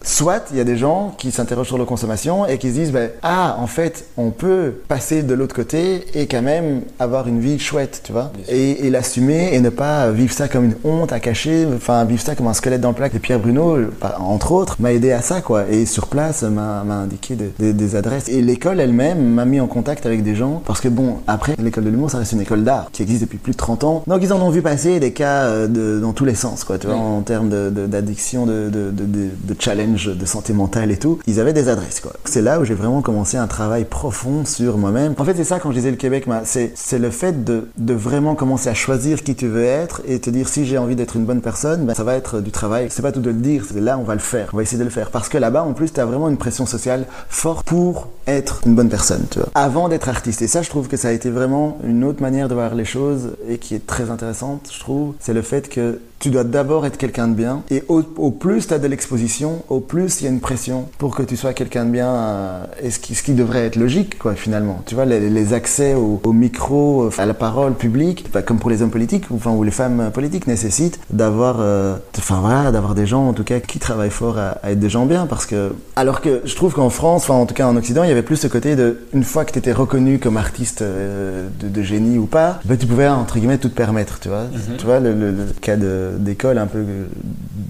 Soit 0.04 0.48
il 0.52 0.58
y 0.58 0.60
a 0.60 0.64
des 0.64 0.78
gens 0.78 1.14
qui 1.18 1.32
s'interrogent 1.32 1.68
sur 1.68 1.78
leur 1.78 1.86
consommation 1.86 2.48
et 2.48 2.58
qui 2.58 2.70
se 2.70 2.74
disent 2.74 2.92
ben, 2.92 3.12
ah 3.22 3.58
en 3.60 3.68
fait 3.68 4.06
on 4.18 4.32
peut 4.32 4.74
passer 4.88 5.22
de 5.22 5.34
l'autre 5.36 5.54
côté 5.56 6.06
et 6.16 6.26
quand 6.26 6.42
même 6.42 6.82
avoir 7.00 7.28
une 7.28 7.40
vie 7.40 7.60
chouette 7.60 8.02
tu 8.04 8.12
vois. 8.12 8.32
Et, 8.50 8.88
et 8.88 8.90
l'assumer 8.90 9.50
et 9.54 9.60
ne 9.62 9.70
pas 9.70 10.10
vivre 10.10 10.34
ça 10.34 10.48
comme 10.48 10.66
une 10.66 10.76
honte 10.84 11.12
à 11.14 11.20
cacher 11.20 11.68
enfin 11.76 12.04
vivre 12.06 12.22
ça 12.22 12.34
comme 12.34 12.48
un 12.48 12.54
squelette 12.54 12.82
dans 12.82 12.90
le 12.90 12.96
plaque 12.96 13.14
et 13.14 13.20
Pierre 13.20 13.40
Bruno 13.40 13.78
entre 14.20 14.54
autres 14.54 14.78
m'a 14.80 14.92
aidé 14.92 15.12
à 15.12 15.22
ça 15.22 15.42
quoi. 15.42 15.66
Et 15.70 15.86
sur 15.86 16.08
place 16.08 16.42
m'a 16.42 16.82
indiqué 16.82 17.36
de- 17.36 17.52
de- 17.60 17.72
des 17.72 17.96
adresses. 17.96 18.28
Et 18.28 18.42
l'école 18.42 18.80
elle-même 18.80 19.22
m'a 19.24 19.46
mis 19.46 19.60
en 19.60 19.68
contact 19.68 20.08
avec 20.08 20.24
des 20.24 20.34
gens 20.34 20.64
parce 20.66 20.82
que 20.82 20.88
bon 20.88 21.18
après 21.28 21.56
l'école 21.62 21.84
de 21.84 21.90
l'humour 21.92 22.10
ça 22.10 22.18
reste 22.18 22.32
une 22.32 22.42
école 22.42 22.64
d'art 22.64 22.90
qui 22.92 23.04
existe 23.04 23.22
depuis 23.22 23.38
plus 23.38 23.52
de 23.52 23.58
30 23.58 23.84
ans. 23.84 24.04
Donc 24.08 24.22
ils 24.24 24.34
en 24.34 24.42
ont 24.42 24.50
vu 24.50 24.64
passer 24.64 25.00
des 25.00 25.12
cas 25.14 25.44
euh, 25.44 25.68
de, 25.68 26.00
dans 26.02 26.14
tous 26.14 26.26
les 26.26 26.34
sens 26.36 26.64
quoi 26.64 26.80
tu 26.80 26.88
vois 26.88 26.96
en 26.96 27.22
termes 27.22 27.50
d'addiction 27.50 28.48
de, 28.48 28.70
de, 28.72 28.90
de, 28.92 29.06
de, 29.06 29.30
de 29.44 29.54
de 29.92 30.26
santé 30.26 30.54
mentale 30.54 30.92
et 30.92 30.98
tout 30.98 31.20
ils 31.28 31.40
avaient 31.40 31.54
des 31.54 31.70
adresses 31.70 32.00
quoi. 32.00 32.14
C'est 32.26 32.42
là 32.42 32.60
où 32.60 32.66
j'ai 32.66 32.74
vraiment 32.74 33.02
commencé 33.02 33.38
un 33.38 33.48
travail 33.48 33.86
profond 33.86 34.46
sur 34.46 34.78
moi-même. 34.78 35.14
En 35.18 35.26
fait 35.26 35.36
c'est 35.36 35.44
ça 35.44 35.60
quand 35.60 35.72
je 35.72 35.76
disais 35.78 35.92
le 35.92 35.98
Québec 35.98 36.28
ma- 36.28 36.44
c'est 36.46 37.00
le 37.00 37.10
fait 37.10 37.44
de, 37.44 37.68
de 37.78 37.94
vraiment 37.94 38.36
commencer 38.36 38.70
à 38.70 38.74
choisir 38.74 39.24
qui 39.24 39.36
tu 39.36 39.48
veux 39.48 39.64
être 39.64 40.02
et 40.08 40.20
te 40.20 40.30
dire 40.30 40.48
si 40.48 40.66
j'ai 40.66 40.78
envie 40.78 40.96
d'être 40.96 41.16
une 41.16 41.26
bonne 41.26 41.42
personne 41.42 41.86
ben, 41.86 41.94
ça 41.94 42.04
va 42.04 42.16
être 42.16 42.40
du 42.42 42.52
travail. 42.52 42.88
C'est 42.90 43.02
pas 43.02 43.12
tout 43.12 43.20
de 43.22 43.30
le 43.30 43.36
dire 43.36 43.66
c'est 43.68 43.80
là 43.80 43.98
on 43.98 44.04
va 44.04 44.14
le 44.14 44.20
faire. 44.20 44.50
On 44.54 44.58
va 44.58 44.64
essayer 44.64 44.78
de 44.80 44.84
le 44.84 44.90
faire. 44.90 45.10
Parce 45.12 45.30
que 45.30 45.38
là-bas 45.38 45.64
en 45.64 45.74
plus 45.74 45.92
tu 45.94 46.00
as 46.00 46.06
vraiment 46.06 46.30
une 46.30 46.38
pression 46.38 46.66
sociale 46.66 47.06
forte 47.30 47.66
pour 47.68 48.08
être 48.28 48.62
une 48.66 48.76
bonne 48.76 48.90
personne 48.90 49.26
tu 49.30 49.40
vois. 49.40 49.50
Avant 49.56 49.90
d'être 49.90 50.10
artiste. 50.10 50.42
Et 50.42 50.48
ça 50.48 50.62
je 50.62 50.70
trouve 50.70 50.88
que 50.88 50.98
ça 50.98 51.10
a 51.10 51.12
été 51.12 51.30
vraiment 51.30 51.78
une 51.84 52.04
autre 52.04 52.22
manière 52.22 52.48
de 52.50 52.54
voir 52.54 52.76
les 52.76 52.86
choses 52.86 53.32
et 53.48 53.58
qui 53.58 53.76
est 53.76 53.86
très 53.86 54.10
intéressante 54.10 54.70
je 54.74 54.80
trouve. 54.80 55.14
C'est 55.20 55.34
le 55.34 55.42
fait 55.42 55.70
que 55.70 56.00
tu 56.22 56.30
dois 56.30 56.44
d'abord 56.46 56.86
être 56.86 56.98
quelqu'un 56.98 57.28
de 57.28 57.34
bien 57.34 57.64
et 57.70 57.84
au, 57.90 58.02
au 58.18 58.32
plus 58.32 58.68
tu 58.68 58.74
as 58.74 58.80
de 58.80 58.88
l'exposition 58.88 59.64
au 59.70 59.80
plus 59.82 60.22
il 60.22 60.26
y 60.26 60.28
a 60.28 60.32
une 60.32 60.40
pression 60.40 60.88
pour 60.98 61.16
que 61.16 61.24
tu 61.24 61.36
sois 61.36 61.54
quelqu'un 61.54 61.84
de 61.86 61.90
bien 61.92 62.08
euh, 62.10 62.64
et 62.82 62.92
ce 62.92 63.00
qui, 63.00 63.16
ce 63.16 63.24
qui 63.24 63.34
devrait 63.34 63.66
être 63.66 63.76
logique 63.76 64.18
quoi 64.20 64.36
finalement. 64.36 64.82
Tu 64.86 64.96
vois 64.96 65.06
les, 65.06 65.30
les 65.30 65.54
accès 65.54 65.96
au, 65.96 66.22
au 66.24 66.32
micro 66.34 67.10
à 67.18 67.26
la 67.26 67.34
parole 67.34 67.74
publique 67.74 68.28
bah, 68.34 68.42
comme 68.42 68.60
pour 68.60 68.70
les 68.70 68.82
hommes 68.82 68.92
politiques 68.92 69.26
ou, 69.32 69.36
enfin, 69.36 69.52
ou 69.52 69.64
les 69.64 69.72
femmes 69.72 70.12
politiques 70.14 70.48
nécessitent 70.48 71.00
d'avoir 71.10 71.58
euh, 71.60 71.96
enfin 72.18 72.40
voilà 72.40 72.72
d'avoir 72.72 72.94
des 72.96 73.06
gens 73.08 73.28
en 73.28 73.34
tout 73.34 73.44
cas 73.44 73.60
qui 73.60 73.80
travaillent 73.80 74.10
fort 74.12 74.38
à, 74.38 74.50
à 74.64 74.72
être 74.72 74.80
des 74.80 74.90
gens 74.90 75.06
bien 75.08 75.26
parce 75.26 75.46
que 75.46 75.72
alors 75.96 76.22
que 76.22 76.42
je 76.46 76.56
trouve 76.56 76.74
qu'en 76.74 76.90
France 76.90 77.24
enfin 77.24 77.34
en 77.34 77.46
tout 77.48 77.56
cas 77.56 77.68
en 77.68 77.76
Occident 77.76 78.04
il 78.04 78.10
y 78.10 78.12
avait 78.12 78.22
plus 78.22 78.36
ce 78.38 78.48
côté 78.48 78.76
de 78.76 79.00
une 79.14 79.24
fois 79.24 79.44
que 79.46 79.52
tu 79.54 79.60
étais 79.60 79.74
reconnu 79.74 80.20
comme 80.20 80.38
artiste 80.38 80.82
euh, 80.84 81.48
de, 81.60 81.68
de 81.68 81.82
génie 81.82 82.18
ou 82.20 82.26
pas 82.28 82.60
bah, 82.66 82.78
tu 82.78 82.86
pouvais 82.86 83.08
entre 83.08 83.40
guillemets 83.40 83.58
tout 83.58 83.70
te 83.70 83.76
permettre 83.76 84.20
tu 84.20 84.30
vois. 84.30 84.44
Tu 84.78 84.86
vois 84.86 85.00
le, 85.00 85.14
le- 85.14 85.32
le 85.32 85.46
cas 85.62 85.78
de- 85.78 86.11
d'école 86.18 86.58
un 86.58 86.68
peu 86.68 86.84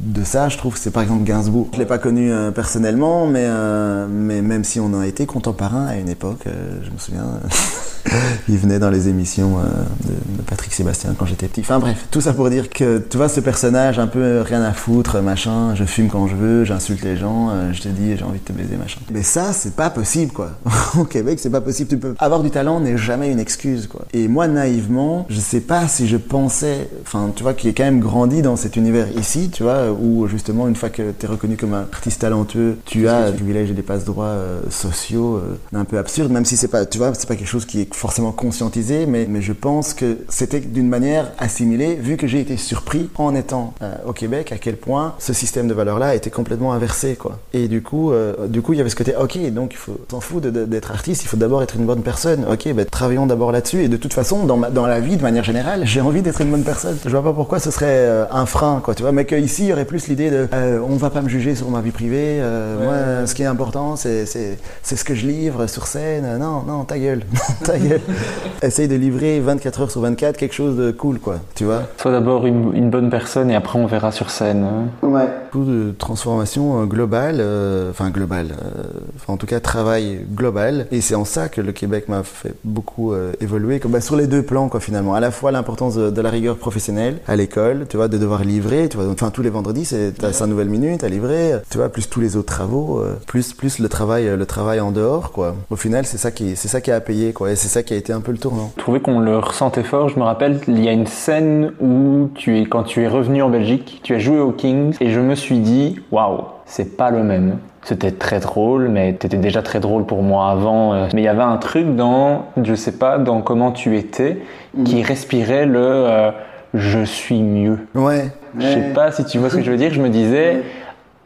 de 0.04 0.24
ça 0.24 0.50
je 0.50 0.58
trouve. 0.58 0.78
C'est 0.78 0.92
par 0.92 1.04
exemple 1.04 1.24
Gainsbourg. 1.24 1.70
Je 1.74 1.80
l'ai 1.80 1.86
pas 1.86 1.98
connu 1.98 2.32
euh, 2.32 2.52
personnellement 2.52 3.28
mais 3.28 3.46
euh, 3.46 4.08
mais 4.10 4.42
même 4.42 4.64
si 4.64 4.80
on 4.80 4.88
en 4.88 5.00
a 5.00 5.08
été 5.08 5.26
contemporains 5.26 5.88
à 5.88 5.96
une 5.96 6.10
époque 6.10 6.48
euh, 6.48 6.80
je 6.84 6.92
me 6.92 6.98
souviens 6.98 7.40
il 8.50 8.58
venait 8.58 8.80
dans 8.80 8.90
les 8.90 9.08
émissions 9.08 9.60
euh, 9.60 9.64
de, 10.08 10.42
Patrick 10.48 10.74
Sébastien 10.74 11.16
quand 11.18 11.26
j'étais 11.26 11.48
petit. 11.48 11.62
Enfin 11.62 11.80
bref, 11.80 12.08
tout 12.12 12.22
ça 12.22 12.34
pour 12.34 12.50
dire 12.50 12.70
que 12.70 13.00
tu 13.00 13.18
vois 13.18 13.30
ce 13.30 13.40
personnage 13.40 14.00
un 14.00 14.08
peu 14.08 14.20
euh, 14.20 14.44
rien 14.44 14.62
à 14.62 14.74
foutre, 14.74 15.22
machin, 15.22 15.76
je 15.76 15.84
fume 15.86 16.10
quand 16.10 16.28
je 16.28 16.36
veux, 16.36 16.66
j'insulte 16.66 17.04
les 17.04 17.18
gens, 17.18 17.50
euh, 17.52 17.74
je 17.74 17.82
te 17.82 17.88
dis 17.88 18.18
j'ai 18.18 18.24
envie 18.24 18.40
de 18.40 18.46
te 18.46 18.54
baiser, 18.54 18.76
machin. 18.76 19.00
Mais 19.12 19.24
ça, 19.24 19.54
c'est 19.54 19.76
pas 19.76 19.90
possible 19.90 20.32
quoi. 20.32 20.52
Au 20.98 21.06
Québec, 21.06 21.40
c'est 21.42 21.50
pas 21.50 21.62
possible. 21.62 21.90
Tu 21.90 21.98
peux 21.98 22.16
avoir 22.20 22.44
du 22.44 22.50
talent 22.50 22.80
n'est 22.80 22.98
jamais 22.98 23.32
une 23.32 23.40
excuse 23.40 23.88
quoi. 23.88 24.06
Et 24.14 24.28
moi 24.28 24.48
naïvement, 24.48 25.26
je 25.30 25.40
sais 25.40 25.62
pas 25.62 25.88
si 25.88 26.08
je 26.08 26.18
pensais, 26.18 26.90
enfin 27.04 27.32
tu 27.36 27.44
vois, 27.44 27.54
qui 27.54 27.68
est 27.68 27.74
quand 27.74 27.84
même 27.84 28.00
grandi 28.00 28.42
dans 28.42 28.56
cet 28.56 28.76
univers 28.76 29.08
ici, 29.18 29.50
tu 29.52 29.64
vois, 29.64 29.92
où 29.92 30.28
justement 30.28 30.68
une 30.68 30.76
fois 30.76 30.90
que 30.90 31.12
tu 31.18 31.26
es 31.26 31.30
reconnu 31.30 31.58
comme 31.58 31.74
un 31.74 31.88
artiste 31.92 32.22
talentueux, 32.22 32.78
tu 32.86 33.08
as 33.08 33.32
des 33.32 33.38
privilèges 33.38 33.72
et 33.72 33.74
des 33.74 33.82
passe-droits 33.82 34.26
euh, 34.26 34.62
sociaux 34.70 35.38
euh, 35.38 35.58
un 35.74 35.86
peu 35.86 35.98
absurdes, 35.98 36.32
même 36.32 36.46
si 36.46 36.58
c'est 36.58 36.68
pas, 36.68 36.86
tu 36.86 36.98
vois, 36.98 37.14
c'est 37.14 37.28
pas 37.28 37.36
quelque 37.36 37.48
chose 37.48 37.66
qui 37.66 37.82
est 37.82 37.91
forcément 37.92 38.32
conscientisé, 38.32 39.06
mais, 39.06 39.26
mais 39.30 39.42
je 39.42 39.54
pense 39.54 39.94
que 39.94 40.18
c'était 40.30 40.60
d'une 40.60 40.88
manière 40.88 41.32
assimilée, 41.38 41.96
vu 41.96 42.18
que 42.18 42.28
j'ai 42.28 42.40
été 42.40 42.58
surpris 42.58 43.10
en 43.16 43.36
étant 43.36 43.74
euh, 43.82 43.94
au 44.08 44.14
Québec, 44.14 44.52
à 44.52 44.58
quel 44.58 44.76
point 44.78 45.14
ce 45.20 45.34
système 45.34 45.68
de 45.68 45.74
valeurs-là 45.74 46.16
était 46.16 46.30
complètement 46.30 46.74
inversé, 46.74 47.16
quoi. 47.16 47.40
Et 47.54 47.68
du 47.68 47.82
coup, 47.82 48.12
euh, 48.12 48.48
du 48.48 48.62
coup, 48.62 48.74
il 48.74 48.78
y 48.78 48.82
avait 48.82 48.90
ce 48.90 48.96
côté, 48.96 49.14
ok, 49.20 49.38
donc 49.54 49.74
il 49.74 49.78
faut, 49.78 49.98
s'en 50.10 50.20
fout 50.22 50.46
d'être 50.46 50.92
artiste, 50.92 51.24
il 51.24 51.28
faut 51.28 51.38
d'abord 51.38 51.62
être 51.64 51.76
une 51.76 51.86
bonne 51.86 52.02
personne. 52.04 52.46
Ok, 52.52 52.68
ben 52.74 52.86
travaillons 52.86 53.26
d'abord 53.26 53.52
là-dessus. 53.52 53.84
Et 53.84 53.88
de 53.88 53.98
toute 53.98 54.14
façon, 54.14 54.46
dans, 54.46 54.58
ma- 54.58 54.70
dans 54.70 54.88
la 54.88 55.00
vie, 55.00 55.18
de 55.18 55.22
manière 55.22 55.44
générale, 55.44 55.82
j'ai 55.86 56.02
envie 56.02 56.22
d'être 56.22 56.42
une 56.42 56.52
bonne 56.52 56.64
personne. 56.64 56.98
Je 57.04 57.10
vois 57.10 57.24
pas 57.24 57.34
pourquoi 57.34 57.60
ce 57.60 57.72
serait 57.72 57.86
euh, 57.90 58.26
un 58.32 58.46
frein, 58.46 58.82
quoi, 58.84 58.96
tu 58.96 59.04
vois. 59.04 59.12
Mais 59.12 59.26
qu'ici, 59.26 59.64
il 59.64 59.68
y 59.70 59.74
aurait 59.74 59.86
plus 59.86 60.08
l'idée 60.08 60.30
de, 60.32 60.48
on 60.88 60.96
va 60.96 61.10
pas 61.10 61.22
me 61.22 61.30
juger 61.30 61.56
sur 61.56 61.70
ma 61.70 61.82
vie 61.82 61.92
privée. 61.92 62.42
moi, 62.82 63.26
ce 63.26 63.34
qui 63.36 63.44
est 63.44 63.46
important, 63.48 63.96
c'est, 63.96 64.26
c'est, 64.26 64.58
c'est 64.84 64.96
ce 64.96 65.04
que 65.04 65.14
je 65.16 65.28
livre 65.28 65.68
sur 65.68 65.88
scène. 65.88 66.38
Non, 66.40 66.64
non, 66.64 66.84
ta 66.86 66.98
gueule, 66.98 67.24
ta 67.64 67.78
gueule. 67.88 68.02
Essaye 68.64 68.88
de 68.88 68.96
livrer 68.96 69.40
24 69.40 69.82
heures 69.82 69.92
sur 69.92 70.02
24 70.02 70.38
quelque 70.38 70.54
chose 70.54 70.78
de 70.78 70.92
cool, 70.92 71.20
quoi, 71.20 71.38
tu 71.56 71.64
vois. 71.66 71.84
Sois 71.98 72.12
d'abord 72.12 72.46
une, 72.46 72.76
une 72.76 72.90
bonne 72.90 73.10
personne 73.10 73.50
et 73.50 73.56
après 73.56 73.80
on 73.80 73.88
verra 73.88 74.12
sur 74.12 74.30
scène. 74.30 74.64
hein. 74.64 75.08
Ouais. 75.08 75.28
Beaucoup 75.52 75.66
de 75.66 75.94
transformation 75.98 76.82
euh, 76.82 76.86
globale, 76.86 77.38
euh, 77.40 77.90
enfin 77.90 78.10
globale, 78.10 78.50
euh, 78.64 78.84
enfin 79.16 79.34
en 79.34 79.38
tout 79.38 79.48
cas 79.48 79.60
travail 79.60 80.20
global. 80.36 80.88
Et 80.92 81.02
c'est 81.02 81.16
en 81.16 81.26
ça 81.26 81.50
que 81.50 81.60
le 81.62 81.72
Québec 81.72 82.08
m'a 82.08 82.24
fait 82.24 82.54
beaucoup 82.64 83.14
euh, 83.14 83.32
évoluer, 83.42 83.80
comme, 83.80 83.92
bah, 83.92 84.02
sur 84.02 84.16
les 84.16 84.28
deux 84.28 84.44
plans 84.44 84.70
quoi 84.70 84.80
finalement. 84.80 85.16
À 85.16 85.20
la 85.20 85.32
fois 85.32 85.52
l'importance 85.52 85.96
de, 85.96 86.10
de 86.12 86.22
la 86.22 86.30
rigueur 86.30 86.58
professionnelle 86.58 87.18
à 87.28 87.36
l'école, 87.36 87.86
tu 87.90 87.98
vois, 87.98 88.08
de 88.08 88.18
devoir 88.18 88.44
livrer, 88.44 88.88
tu 88.90 88.98
vois, 88.98 89.08
enfin 89.12 89.32
tous 89.32 89.42
les 89.42 89.50
vendredis 89.50 89.86
c'est 89.86 90.14
t'as 90.18 90.32
5 90.34 90.48
nouvelles 90.48 90.70
minutes 90.70 91.04
à 91.04 91.10
livrer, 91.10 91.54
tu 91.70 91.78
vois, 91.78 91.90
plus 91.90 92.08
tous 92.10 92.22
les 92.22 92.36
autres 92.38 92.54
travaux, 92.54 93.04
plus 93.28 93.54
plus 93.54 93.80
le 93.80 93.90
travail, 93.90 94.26
le 94.38 94.46
travail 94.46 94.80
en 94.80 94.92
dehors 94.92 95.32
quoi. 95.32 95.56
Au 95.70 95.76
final 95.76 96.06
c'est 96.06 96.18
ça 96.18 96.32
qui 96.32 96.56
c'est 96.56 96.68
ça 96.68 96.80
qui 96.82 96.92
a 96.92 97.00
payé 97.02 97.34
quoi, 97.34 97.52
et 97.52 97.56
c'est 97.56 97.68
ça 97.72 97.84
qui 97.84 97.94
a 97.94 97.98
été 97.98 98.14
un 98.14 98.22
peu 98.22 98.32
le 98.32 98.38
tournant. 98.38 98.70
Je 98.76 98.82
trouvais 98.82 99.00
qu'on 99.00 99.20
le 99.20 99.38
ressentait 99.38 99.84
fort. 99.84 100.10
Je 100.10 100.20
me 100.20 100.24
rappelle, 100.24 100.60
il 100.68 100.84
y 100.84 100.90
a 100.90 100.92
une 100.92 101.08
scène 101.08 101.72
où 101.82 102.30
tu 102.36 102.60
es, 102.60 102.66
quand 102.66 102.84
tu 102.84 103.02
es 103.02 103.08
revenu 103.08 103.42
en 103.42 103.50
Belgique, 103.50 104.02
tu 104.04 104.14
as 104.14 104.20
joué 104.20 104.40
au 104.40 104.52
Kings 104.52 104.96
et 105.00 105.10
je 105.10 105.20
me 105.20 105.36
suis 105.36 105.60
dit, 105.60 106.00
waouh, 106.12 106.42
c'est 106.66 106.98
pas 106.98 107.10
le 107.12 107.24
même. 107.24 107.58
C'était 107.84 108.12
très 108.12 108.40
drôle, 108.40 108.90
mais 108.90 109.14
t'étais 109.14 109.38
déjà 109.38 109.64
très 109.64 109.80
drôle 109.80 110.06
pour 110.06 110.22
moi 110.22 110.50
avant. 110.52 110.94
euh, 110.94 111.08
Mais 111.14 111.22
il 111.22 111.26
y 111.26 111.30
avait 111.30 111.42
un 111.42 111.58
truc 111.58 111.96
dans, 111.96 112.46
je 112.62 112.76
sais 112.76 112.92
pas, 112.92 113.18
dans 113.18 113.42
comment 113.42 113.72
tu 113.72 113.98
étais, 113.98 114.38
qui 114.86 115.02
respirait 115.02 115.66
le 115.66 115.80
euh, 115.82 116.32
je 116.74 117.04
suis 117.04 117.42
mieux. 117.42 117.80
Ouais. 117.96 118.32
Je 118.60 118.66
sais 118.66 118.92
pas 118.94 119.12
si 119.12 119.26
tu 119.26 119.38
vois 119.40 119.50
ce 119.50 119.56
que 119.56 119.64
je 119.64 119.72
veux 119.72 119.78
dire. 119.78 119.92
Je 119.92 120.02
me 120.02 120.10
disais, 120.10 120.62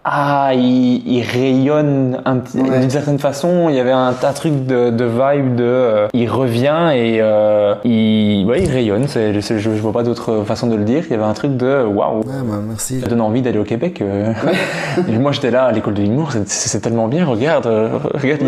ah, 0.08 0.52
il, 0.54 1.02
il 1.08 1.24
rayonne 1.24 2.22
un 2.26 2.38
petit- 2.38 2.60
Ouais. 2.62 2.80
d'une 2.80 2.92
certaine 2.92 3.18
façon. 3.18 3.70
Il 3.70 3.76
y 3.76 3.80
avait 3.80 3.92
un, 3.92 4.10
un 4.22 4.34
truc 4.34 4.68
de, 4.68 4.92
de 4.92 5.04
vibe 5.06 5.56
de, 5.56 5.64
euh, 5.64 6.08
il 6.14 6.30
revient 6.30 6.92
et 6.94 7.18
euh, 7.22 7.74
il, 7.84 8.46
ouais, 8.46 8.62
il 8.64 8.70
rayonne. 8.72 9.08
C'est, 9.08 9.34
je, 9.42 9.58
je, 9.58 9.70
vois 9.72 9.92
pas 9.92 10.04
d'autre 10.04 10.44
façon 10.46 10.68
de 10.68 10.76
le 10.76 10.84
dire. 10.84 11.04
Il 11.08 11.12
y 11.12 11.16
avait 11.16 11.24
un 11.24 11.34
truc 11.34 11.58
de, 11.58 11.84
waouh. 11.84 12.22
Ah, 12.28 12.44
bah, 12.48 12.58
merci. 12.68 13.02
Ça 13.02 13.08
donne 13.08 13.22
envie 13.22 13.42
d'aller 13.42 13.58
au 13.60 13.64
Québec. 13.64 14.02
euh. 14.02 14.32
Et 15.10 15.18
moi, 15.18 15.32
j'étais 15.32 15.50
là 15.52 15.64
à 15.66 15.72
l'école 15.72 15.96
de 15.96 16.04
l'humour. 16.04 16.32
C'est, 16.32 16.48
c'est 16.48 16.80
tellement 16.82 17.08
bien. 17.08 17.26
Regarde, 17.26 17.66
euh, 17.66 17.98
regarde. 18.14 18.42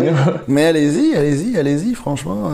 Mais 0.46 0.66
allez-y, 0.66 1.16
allez-y, 1.16 1.58
allez-y, 1.58 1.94
franchement. 1.94 2.50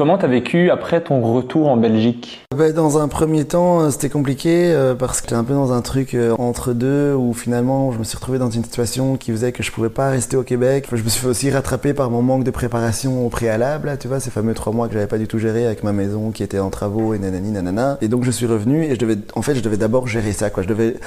Comment 0.00 0.16
t'as 0.16 0.28
vécu 0.28 0.70
après 0.70 1.02
ton 1.02 1.20
retour 1.20 1.68
en 1.68 1.76
Belgique? 1.76 2.40
Ben, 2.56 2.72
dans 2.72 2.98
un 2.98 3.06
premier 3.06 3.44
temps, 3.44 3.82
euh, 3.82 3.90
c'était 3.90 4.08
compliqué 4.08 4.72
euh, 4.72 4.94
parce 4.94 5.20
que 5.20 5.26
j'étais 5.26 5.36
un 5.36 5.44
peu 5.44 5.52
dans 5.52 5.74
un 5.74 5.82
truc 5.82 6.14
euh, 6.14 6.34
entre 6.38 6.72
deux 6.72 7.14
où 7.14 7.34
finalement 7.34 7.92
je 7.92 7.98
me 7.98 8.04
suis 8.04 8.16
retrouvé 8.16 8.38
dans 8.38 8.48
une 8.48 8.64
situation 8.64 9.18
qui 9.18 9.30
faisait 9.30 9.52
que 9.52 9.62
je 9.62 9.70
pouvais 9.70 9.90
pas 9.90 10.08
rester 10.08 10.38
au 10.38 10.42
Québec. 10.42 10.86
Je 10.90 11.02
me 11.02 11.08
suis 11.10 11.26
aussi 11.26 11.50
rattraper 11.50 11.92
par 11.92 12.10
mon 12.10 12.22
manque 12.22 12.44
de 12.44 12.50
préparation 12.50 13.26
au 13.26 13.28
préalable, 13.28 13.94
tu 14.00 14.08
vois, 14.08 14.20
ces 14.20 14.30
fameux 14.30 14.54
trois 14.54 14.72
mois 14.72 14.88
que 14.88 14.94
j'avais 14.94 15.06
pas 15.06 15.18
du 15.18 15.28
tout 15.28 15.38
géré 15.38 15.66
avec 15.66 15.84
ma 15.84 15.92
maison 15.92 16.30
qui 16.30 16.42
était 16.42 16.58
en 16.58 16.70
travaux 16.70 17.12
et 17.12 17.18
nanani 17.18 17.50
nanana. 17.50 17.98
Et 18.00 18.08
donc 18.08 18.24
je 18.24 18.30
suis 18.30 18.46
revenu 18.46 18.84
et 18.84 18.94
je 18.94 19.00
devais, 19.00 19.18
en 19.34 19.42
fait, 19.42 19.54
je 19.54 19.60
devais 19.60 19.76
d'abord 19.76 20.08
gérer 20.08 20.32
ça, 20.32 20.48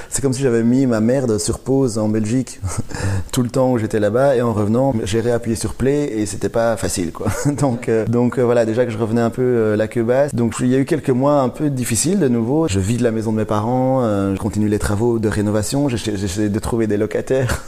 c'est 0.09 0.21
comme 0.21 0.33
si 0.33 0.43
j'avais 0.43 0.63
mis 0.63 0.85
ma 0.85 0.99
merde 0.99 1.39
sur 1.39 1.57
pause 1.57 1.97
en 1.97 2.09
Belgique 2.09 2.61
tout 3.31 3.41
le 3.41 3.49
temps 3.49 3.71
où 3.71 3.79
j'étais 3.79 3.99
là-bas 3.99 4.35
et 4.35 4.43
en 4.43 4.53
revenant, 4.53 4.93
gérer, 5.03 5.31
appuyer 5.31 5.55
sur 5.55 5.73
play 5.73 6.13
et 6.15 6.27
c'était 6.27 6.49
pas 6.49 6.77
facile, 6.77 7.11
quoi. 7.11 7.27
donc, 7.57 7.89
voilà, 8.39 8.65
déjà 8.65 8.82
que 8.85 8.91
je 8.91 8.97
revenais 8.97 9.21
un 9.21 9.29
peu 9.29 9.41
euh, 9.41 9.75
la 9.75 9.87
queue 9.87 10.03
basse. 10.03 10.33
Donc 10.33 10.55
il 10.59 10.67
y 10.67 10.75
a 10.75 10.79
eu 10.79 10.85
quelques 10.85 11.09
mois 11.09 11.41
un 11.41 11.49
peu 11.49 11.69
difficiles 11.69 12.19
de 12.19 12.27
nouveau. 12.27 12.67
Je 12.67 12.79
vide 12.79 13.01
la 13.01 13.11
maison 13.11 13.31
de 13.31 13.37
mes 13.37 13.45
parents, 13.45 14.03
euh, 14.03 14.35
je 14.35 14.39
continue 14.39 14.67
les 14.67 14.79
travaux 14.79 15.19
de 15.19 15.27
rénovation, 15.27 15.89
j'essaie 15.89 16.49
de 16.49 16.59
trouver 16.59 16.87
des 16.87 16.97
locataires. 16.97 17.63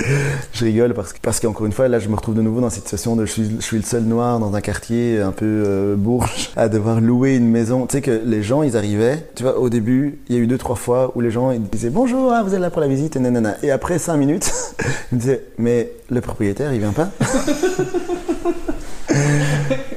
je 0.52 0.64
rigole 0.64 0.94
parce 0.94 1.12
que 1.12 1.18
parce 1.20 1.40
qu'encore 1.40 1.66
une 1.66 1.72
fois 1.72 1.88
là 1.88 1.98
je 1.98 2.08
me 2.08 2.14
retrouve 2.14 2.34
de 2.34 2.42
nouveau 2.42 2.60
dans 2.60 2.70
cette 2.70 2.84
situation 2.84 3.16
de 3.16 3.26
je 3.26 3.32
suis, 3.60 3.76
le 3.76 3.82
seul 3.82 4.02
noir 4.04 4.38
dans 4.38 4.54
un 4.54 4.60
quartier 4.60 5.20
un 5.20 5.32
peu 5.32 5.44
euh, 5.44 5.96
bourge 5.96 6.50
à 6.56 6.68
devoir 6.68 7.00
louer 7.00 7.36
une 7.36 7.48
maison 7.48 7.86
tu 7.86 7.96
sais 7.96 8.02
que 8.02 8.22
les 8.24 8.42
gens 8.42 8.62
ils 8.62 8.76
arrivaient 8.76 9.26
tu 9.34 9.42
vois 9.42 9.58
au 9.58 9.68
début 9.68 10.20
il 10.28 10.36
y 10.36 10.38
a 10.38 10.42
eu 10.42 10.46
deux 10.46 10.58
trois 10.58 10.76
fois 10.76 11.12
où 11.14 11.20
les 11.20 11.30
gens 11.30 11.50
ils 11.50 11.62
disaient 11.62 11.90
bonjour 11.90 12.32
ah, 12.32 12.42
vous 12.42 12.54
êtes 12.54 12.60
là 12.60 12.70
pour 12.70 12.80
la 12.80 12.88
visite 12.88 13.16
et 13.16 13.20
nanana 13.20 13.56
et 13.62 13.70
après 13.70 13.98
cinq 13.98 14.16
minutes 14.16 14.50
ils 15.12 15.16
me 15.16 15.20
disaient 15.20 15.44
mais 15.58 15.92
le 16.08 16.20
propriétaire 16.20 16.72
il 16.72 16.80
vient 16.80 16.92
pas? 16.92 17.10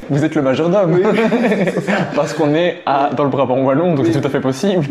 Vous 0.10 0.24
êtes 0.24 0.36
le 0.36 0.42
majordome. 0.42 1.00
Parce 2.16 2.34
qu'on 2.34 2.54
est 2.54 2.78
à, 2.86 3.10
dans 3.16 3.24
le 3.24 3.30
Brabant 3.30 3.60
wallon, 3.64 3.96
donc 3.96 4.06
c'est 4.06 4.20
tout 4.20 4.28
à 4.28 4.30
fait 4.30 4.40
possible. 4.42 4.86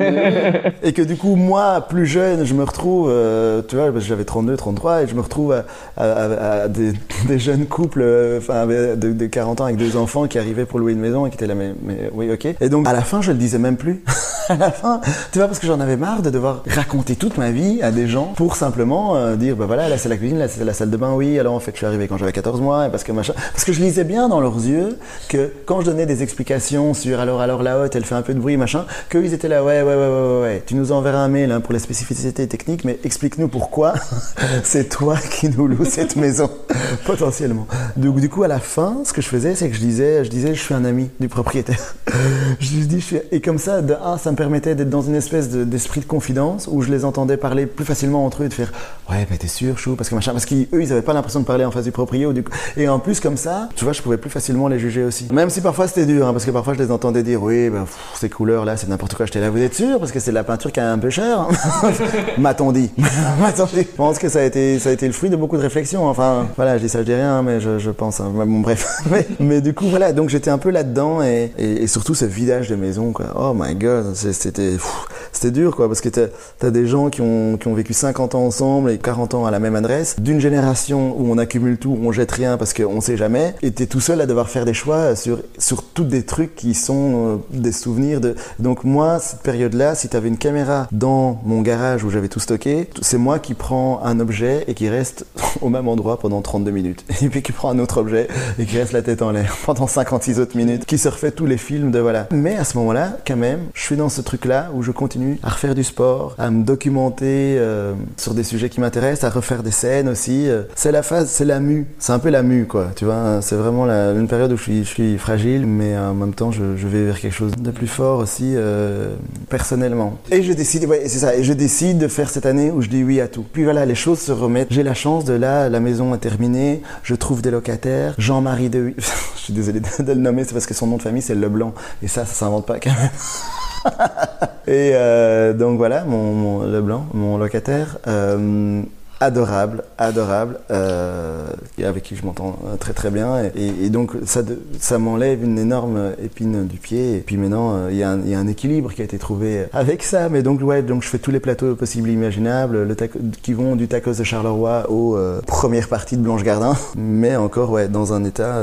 et 0.83 0.93
que 0.93 1.03
du 1.03 1.17
coup 1.17 1.37
moi 1.37 1.87
plus 1.89 2.07
jeune 2.07 2.45
je 2.45 2.55
me 2.55 2.65
retrouve 2.65 3.09
euh, 3.11 3.63
tu 3.69 3.77
vois 3.77 3.87
parce 3.93 4.05
que 4.05 4.09
j'avais 4.09 4.25
32 4.25 4.57
33 4.57 5.03
et 5.03 5.07
je 5.07 5.15
me 5.15 5.21
retrouve 5.21 5.53
à, 5.53 5.65
à- 5.97 6.05
à- 6.05 6.63
à 6.63 6.69
des, 6.69 6.93
des 7.29 7.39
jeunes 7.39 7.67
couples 7.67 8.01
euh, 8.03 8.39
enfin 8.39 8.55
avec- 8.63 8.99
de, 8.99 9.13
de 9.13 9.27
40 9.27 9.61
ans 9.61 9.65
avec 9.65 9.77
deux 9.77 9.97
enfants 9.97 10.27
qui 10.27 10.39
arrivaient 10.39 10.65
pour 10.65 10.79
louer 10.79 10.93
une 10.93 11.01
maison 11.01 11.27
et 11.27 11.31
qui 11.31 11.37
étaient 11.37 11.47
là 11.47 11.55
mais, 11.55 11.73
mais 11.85 12.11
oui 12.13 12.31
ok. 12.33 12.47
Et 12.61 12.69
donc 12.69 12.89
à 12.89 12.93
la 12.93 13.03
fin 13.03 13.21
je 13.23 13.33
le 13.33 13.39
disais 13.39 13.59
même 13.59 13.77
plus 13.77 14.03
à 14.49 14.57
la 14.57 14.71
fin. 14.71 15.01
Tu 15.33 15.39
vois 15.39 15.49
parce 15.49 15.59
que 15.59 15.67
j'en 15.67 15.81
avais 15.81 15.97
marre 15.97 16.23
de 16.23 16.31
devoir 16.31 16.63
raconter 16.67 17.17
toute 17.17 17.39
ma 17.39 17.51
vie 17.51 17.83
à 17.83 17.91
des 17.91 18.09
gens 18.09 18.33
pour 18.37 18.57
simplement 18.57 19.17
euh, 19.17 19.37
dire 19.37 19.57
bah 19.57 19.67
voilà 19.67 19.89
là 19.89 19.99
c'est 19.99 20.09
la 20.09 20.17
cuisine 20.17 20.39
là 20.39 20.49
c'est 20.49 20.65
la 20.65 20.75
salle 20.75 20.91
de 20.91 20.97
bain. 20.97 21.15
Oui 21.15 21.39
alors 21.39 21.55
en 21.55 21.61
fait 21.61 21.73
je 21.73 21.79
suis 21.79 21.87
arrivé 21.87 22.09
quand 22.09 22.17
j'avais 22.17 22.33
14 22.33 22.61
mois 22.61 22.87
et 22.87 22.91
parce 22.91 23.05
que 23.05 23.13
machin. 23.13 23.35
Parce 23.53 23.65
que 23.65 23.73
je 23.73 23.81
lisais 23.81 24.05
bien 24.05 24.29
dans 24.29 24.41
leurs 24.41 24.57
yeux 24.57 24.99
que 25.29 25.53
quand 25.67 25.81
je 25.81 25.87
donnais 25.87 26.07
des 26.07 26.23
explications 26.23 26.95
sur 26.95 27.21
alors 27.21 27.41
alors 27.41 27.63
la 27.63 27.81
haute 27.81 27.95
elle 27.97 28.05
fait 28.05 28.15
un 28.15 28.23
peu 28.23 28.35
de 28.35 28.41
bruit 28.41 28.57
machin 28.57 28.85
qu'eux 29.09 29.25
ils 29.25 29.35
étaient 29.35 29.49
là 29.49 29.63
ouais 29.63 29.83
ouais 29.83 29.95
ouais 29.95 30.09
ouais 30.09 30.43
ouais, 30.43 30.63
tu 30.67 30.75
nous 30.75 30.93
enverras 30.93 31.19
un 31.19 31.29
mail 31.29 31.53
hein, 31.53 31.61
pour 31.61 31.73
les 31.73 31.79
spécificités 31.79 32.47
techniques 32.47 32.85
mais 32.85 32.99
explique-nous 33.05 33.49
pourquoi 33.49 33.95
c'est 34.65 34.89
toi 34.89 35.17
qui 35.17 35.49
nous 35.49 35.67
loue 35.67 35.85
cette 35.85 36.17
maison 36.17 36.51
potentiellement. 37.05 37.67
Donc 37.97 38.21
du 38.21 38.29
coup 38.29 38.43
à 38.43 38.49
la 38.49 38.59
fin 38.59 38.99
ce 39.05 39.13
que 39.13 39.23
je 39.23 39.29
faisais 39.29 39.55
c'est 39.55 39.69
que 39.69 39.77
je 39.77 39.81
disais 39.81 40.25
je 40.25 40.31
disais 40.31 40.55
je 40.55 40.61
suis 40.61 40.75
un 40.75 40.85
ami 40.85 41.11
du 41.21 41.29
propriétaire. 41.29 41.95
Je 42.61 42.69
dis 42.85 43.01
je 43.01 43.05
suis 43.05 43.17
et 43.31 43.41
comme 43.41 43.59
ça 43.59 43.83
de 43.83 43.95
un 43.95 44.19
ça 44.19 44.32
me 44.33 44.37
permettait 44.37 44.75
d'être 44.75 44.91
dans 44.91 45.03
une 45.03 45.15
espèce 45.15 45.51
de- 45.51 45.65
d'esprit 45.65 46.01
de 46.01 46.07
confidence 46.07 46.69
où 46.71 46.83
je 46.83 46.91
les 46.91 47.05
entendais 47.05 47.37
parler 47.37 47.67
plus 47.67 47.85
facilement 47.85 48.25
entre 48.27 48.43
eux 48.43 48.47
et 48.47 48.49
de 48.49 48.55
faire 48.55 48.73
ouais 49.11 49.27
mais 49.31 49.37
t'es 49.39 49.47
sûr 49.49 49.79
chou 49.79 49.95
parce 49.97 50.09
que 50.09 50.15
machin 50.15 50.33
parce 50.33 50.47
qu'eux 50.47 50.67
ils 50.73 50.93
avaient 50.93 51.03
pas 51.03 51.13
l'impression 51.13 51.41
de 51.41 51.45
parler 51.45 51.65
en 51.65 51.71
face 51.71 51.85
du 51.85 51.93
du 51.93 52.45
et 52.77 52.89
en 52.89 52.99
plus 52.99 53.21
comme 53.21 53.37
ça 53.37 53.69
tu 53.77 53.85
vois 53.85 53.93
je 53.93 54.03
pouvais 54.03 54.17
plus 54.17 54.31
facilement 54.31 54.69
les 54.69 54.79
juger 54.79 55.05
aussi. 55.05 55.29
Même 55.33 55.51
si 55.51 55.61
parfois 55.61 55.87
c'était 55.89 56.07
dur 56.07 56.27
hein, 56.27 56.33
parce 56.33 56.45
que 56.45 56.51
parfois 56.51 56.75
je 56.75 56.79
les 56.79 56.91
entendais 56.91 57.23
dire 57.23 57.43
oui 57.43 57.71
ben, 57.71 57.85
ces 58.15 58.29
couleurs 58.29 58.65
là 58.65 58.77
c'est 58.77 58.89
n'importe 58.89 59.15
quoi 59.15 59.27
j'étais 59.27 59.41
là 59.41 59.51
vous 59.51 59.61
êtes 59.61 59.75
sûr? 59.75 59.99
Parce 59.99 60.13
que 60.13 60.21
c'est 60.21 60.31
de 60.31 60.35
la 60.35 60.45
peinture 60.45 60.73
qui 60.73 60.81
est 60.81 60.83
un 60.83 60.99
peu 60.99 61.11
chère 61.11 61.41
hein. 61.41 61.49
m'a-t-on 62.39 62.73
dit? 62.73 62.91
Je 62.99 63.83
pense 63.97 64.19
que 64.19 64.29
ça 64.29 64.41
a 64.41 64.43
été 64.43 64.79
ça 64.79 64.89
a 64.91 64.93
été 64.93 65.07
le 65.07 65.13
fruit 65.13 65.31
de 65.31 65.37
beaucoup 65.37 65.57
de 65.57 65.63
réflexions 65.63 66.07
enfin 66.09 66.47
voilà 66.57 66.79
je 66.79 66.83
dis 66.83 66.89
ça 66.89 67.01
je 67.01 67.05
dis 67.05 67.15
rien 67.15 67.43
mais 67.43 67.61
je, 67.61 67.79
je 67.79 67.91
pense 67.91 68.21
hein. 68.21 68.33
bon 68.35 68.61
bref. 68.61 68.87
Mais, 69.11 69.27
mais 69.41 69.61
du 69.61 69.75
coup 69.75 69.87
voilà 69.89 70.13
donc 70.13 70.29
j'étais 70.31 70.51
un 70.51 70.59
peu 70.59 70.71
là-dedans 70.71 71.23
et, 71.23 71.53
et, 71.59 71.83
et 71.83 71.87
surtout 71.87 72.15
ce 72.15 72.25
vidage 72.25 72.69
de 72.71 72.77
maison 72.77 73.13
quoi. 73.13 73.27
Oh 73.39 73.53
my 73.55 73.75
god 73.75 74.15
c'était 74.31 75.51
dur 75.51 75.75
quoi 75.75 75.89
parce 75.89 76.01
que 76.01 76.09
t'as 76.09 76.27
as 76.63 76.71
des 76.71 76.87
gens 76.87 77.11
qui 77.11 77.21
ont, 77.21 77.57
qui 77.57 77.69
ont 77.69 77.75
vécu 77.75 77.93
50 77.93 78.35
ans 78.35 78.45
ensemble 78.45 78.91
et 78.91 78.99
40 78.99 79.35
ans 79.35 79.47
à 79.47 79.51
la 79.51 79.59
même 79.59 79.77
adresse. 79.77 80.17
D'une 80.21 80.41
génération 80.41 81.15
où 81.19 81.31
on 81.31 81.39
accumule 81.39 81.79
tout 81.79 81.91
où 81.91 82.07
on 82.07 82.13
jette 82.13 82.33
rien 82.33 82.57
parce 82.57 82.75
qu'on 82.75 83.01
sait 83.01 83.17
jamais. 83.17 83.55
Et 83.63 83.71
t'es 83.73 83.87
tout 83.87 84.01
seul 84.01 84.21
à 84.21 84.27
devoir 84.27 84.49
faire 84.49 84.65
des 84.65 84.75
choix 84.75 85.17
sur 85.17 85.41
sur 85.59 85.83
toutes 85.83 86.09
des 86.09 86.25
trucs 86.25 86.55
qui 86.55 86.75
sont 86.75 87.13
euh, 87.15 87.37
des 87.51 87.73
souvenirs 87.73 88.21
de 88.21 88.35
donc 88.59 88.85
moi 88.85 89.19
cette 89.19 89.41
période 89.41 89.75
là 89.75 89.95
si 89.95 90.09
t'avais 90.09 90.29
une 90.29 90.39
caméra 90.39 90.87
dans 90.93 91.41
mon 91.45 91.63
garage 91.63 92.05
où 92.05 92.11
j'avais 92.11 92.29
tout 92.29 92.41
stocké 92.41 92.89
c'est 93.01 93.19
moi 93.19 93.39
qui 93.39 93.55
prends 93.55 94.01
un 94.05 94.21
objet 94.21 94.65
et 94.69 94.75
qui 94.75 94.89
reste 94.89 95.27
au 95.61 95.69
même 95.69 95.89
endroit 95.89 96.19
pendant 96.19 96.43
32 96.43 96.71
minutes. 96.71 97.05
Et 97.23 97.29
puis 97.29 97.43
qui 97.43 97.53
prend 97.53 97.71
un 97.71 97.79
autre 97.79 97.99
objet 97.99 98.29
et 98.59 98.67
qui 98.67 98.79
reste 98.79 98.93
la 98.93 99.03
tête 99.03 99.23
en 99.23 99.31
l'air 99.31 99.57
pendant 99.67 99.87
56 99.87 100.41
autres 100.41 100.57
minutes 100.57 100.85
qui 100.85 100.99
se 100.99 101.09
refait 101.09 101.31
tous 101.31 101.47
les 101.47 101.57
films 101.57 101.91
de 101.91 101.99
voilà. 101.99 102.29
Mais 102.31 102.57
à 102.57 102.65
ce 102.65 102.77
moment 102.77 102.93
là 102.93 103.17
quand 103.27 103.37
même 103.37 103.69
je 103.75 103.83
suis 103.83 103.97
dans 103.97 104.09
ce 104.13 104.21
truc 104.21 104.45
là 104.45 104.71
où 104.75 104.83
je 104.83 104.91
continue 104.91 105.39
à 105.43 105.51
refaire 105.51 105.75
du 105.75 105.85
sport 105.85 106.35
à 106.39 106.51
me 106.51 106.65
documenter 106.65 107.57
euh, 107.59 107.95
sur 108.17 108.35
des 108.35 108.45
sujets 108.45 108.69
qui 108.69 108.81
m'intéressent 108.81 109.31
à 109.31 109.35
refaire 109.35 109.63
des 109.63 109.71
scènes 109.71 110.09
aussi 110.09 110.49
euh. 110.49 110.63
c'est 110.75 110.93
la 110.93 111.03
phase 111.03 111.31
c'est 111.31 111.45
la 111.45 111.61
mue. 111.61 111.87
C'est 111.99 112.13
un 112.13 112.19
peu 112.19 112.31
la 112.31 112.43
mue 112.43 112.67
quoi 112.67 112.91
tu 112.95 113.05
vois. 113.05 113.41
C'est 113.43 113.57
vraiment 113.57 113.87
une 113.87 114.29
période 114.29 114.53
où 114.53 114.57
je 114.57 114.83
suis, 114.83 115.19
fragile 115.19 115.67
mais 115.67 115.97
en 115.97 116.15
même 116.15 116.35
temps 116.35 116.53
je, 116.53 116.63
vais 116.63 117.05
vers 117.07 117.21
quelque 117.21 117.35
chose 117.35 117.53
de 117.53 117.71
plus 117.71 117.87
fort 117.87 118.19
aussi 118.19 118.53
euh, 118.55 119.15
personnellement. 119.49 120.19
Et 120.31 120.43
je 120.43 120.53
décide 120.53 120.85
ouais 120.85 121.03
c'est 121.07 121.19
ça. 121.19 121.35
Et 121.35 121.45
je 121.45 121.53
décide 121.53 121.99
de 121.99 122.09
faire 122.09 122.31
cette 122.31 122.47
année 122.47 122.71
où 122.71 122.83
je 122.83 122.89
dis 122.89 123.03
oui 123.03 123.21
à 123.21 123.29
tout. 123.29 123.45
Puis 123.53 123.65
voilà 123.65 123.87
les 123.87 123.95
choses 123.95 124.19
se 124.19 124.33
remettent. 124.33 124.69
J'ai 124.71 124.83
la 124.83 124.95
chance 124.95 125.25
de 125.25 125.35
là 125.35 125.69
la 125.69 125.81
maison 125.81 126.15
est 126.15 126.19
terminée. 126.19 126.83
Je 127.03 127.15
trouve 127.15 127.43
des 127.43 127.51
locataires. 127.51 128.15
Jean-Marie 128.19 128.69
de 128.69 128.95
je 129.37 129.41
suis 129.41 129.53
désolé 129.53 129.81
de 129.81 130.13
le 130.13 130.15
nommer 130.15 130.45
c'est 130.45 130.53
parce 130.53 130.67
que 130.67 130.75
son 130.75 130.87
nom 130.87 130.97
de 130.97 131.03
famille 131.03 131.23
c'est 131.23 131.35
Leblanc. 131.35 131.75
Et 132.03 132.09
ça 132.09 132.27
ça 132.27 132.35
s'invente 132.35 132.67
pas 132.67 132.79
quand 132.79 132.91
même 132.91 133.11
et 134.67 134.93
euh, 134.95 135.53
donc 135.53 135.77
voilà, 135.77 136.05
mon, 136.05 136.33
mon 136.35 136.63
Leblanc, 136.63 137.07
mon 137.15 137.37
locataire, 137.39 137.99
euh, 138.07 138.83
adorable, 139.21 139.85
adorable, 139.99 140.59
euh, 140.71 141.47
avec 141.85 142.03
qui 142.03 142.17
je 142.17 142.25
m'entends 142.25 142.59
très 142.81 142.93
très 142.93 143.11
bien. 143.11 143.51
Et, 143.55 143.89
donc 143.89 144.13
ça, 144.27 144.41
ça 144.81 144.99
m'enlève 144.99 145.45
une 145.45 145.59
énorme 145.59 146.13
épine 146.23 146.67
du 146.67 146.79
pied. 146.79 147.17
Et 147.17 147.21
puis 147.21 147.37
maintenant, 147.37 147.89
il 147.89 147.97
y, 147.97 148.03
a 148.03 148.11
un- 148.11 148.23
y 148.23 148.35
a 148.35 148.39
un 148.39 148.49
équilibre 148.49 148.93
qui 148.93 149.01
a 149.01 149.05
été 149.05 149.19
trouvé 149.19 149.67
avec 149.73 150.03
ça. 150.03 150.29
Mais 150.29 150.43
donc 150.43 150.61
ouais, 150.63 150.83
donc 150.83 151.03
je 151.03 151.09
fais 151.09 151.19
tous 151.19 151.31
les 151.31 151.39
plateaux 151.41 151.77
possibles 151.77 152.09
et 152.09 152.13
imaginables, 152.13 152.97
qui 153.43 153.53
vont 153.53 153.77
du 153.77 153.87
tacos 153.87 154.15
de 154.15 154.25
Charleroi 154.25 154.91
aux 154.91 155.17
premières 155.47 155.89
parties 155.89 156.17
de 156.17 156.23
Blanche 156.23 156.43
Gardin. 156.43 156.77
Mais 156.97 157.37
encore 157.37 157.71
ouais, 157.71 157.87
dans 157.87 158.13
un 158.13 158.25
état 158.25 158.57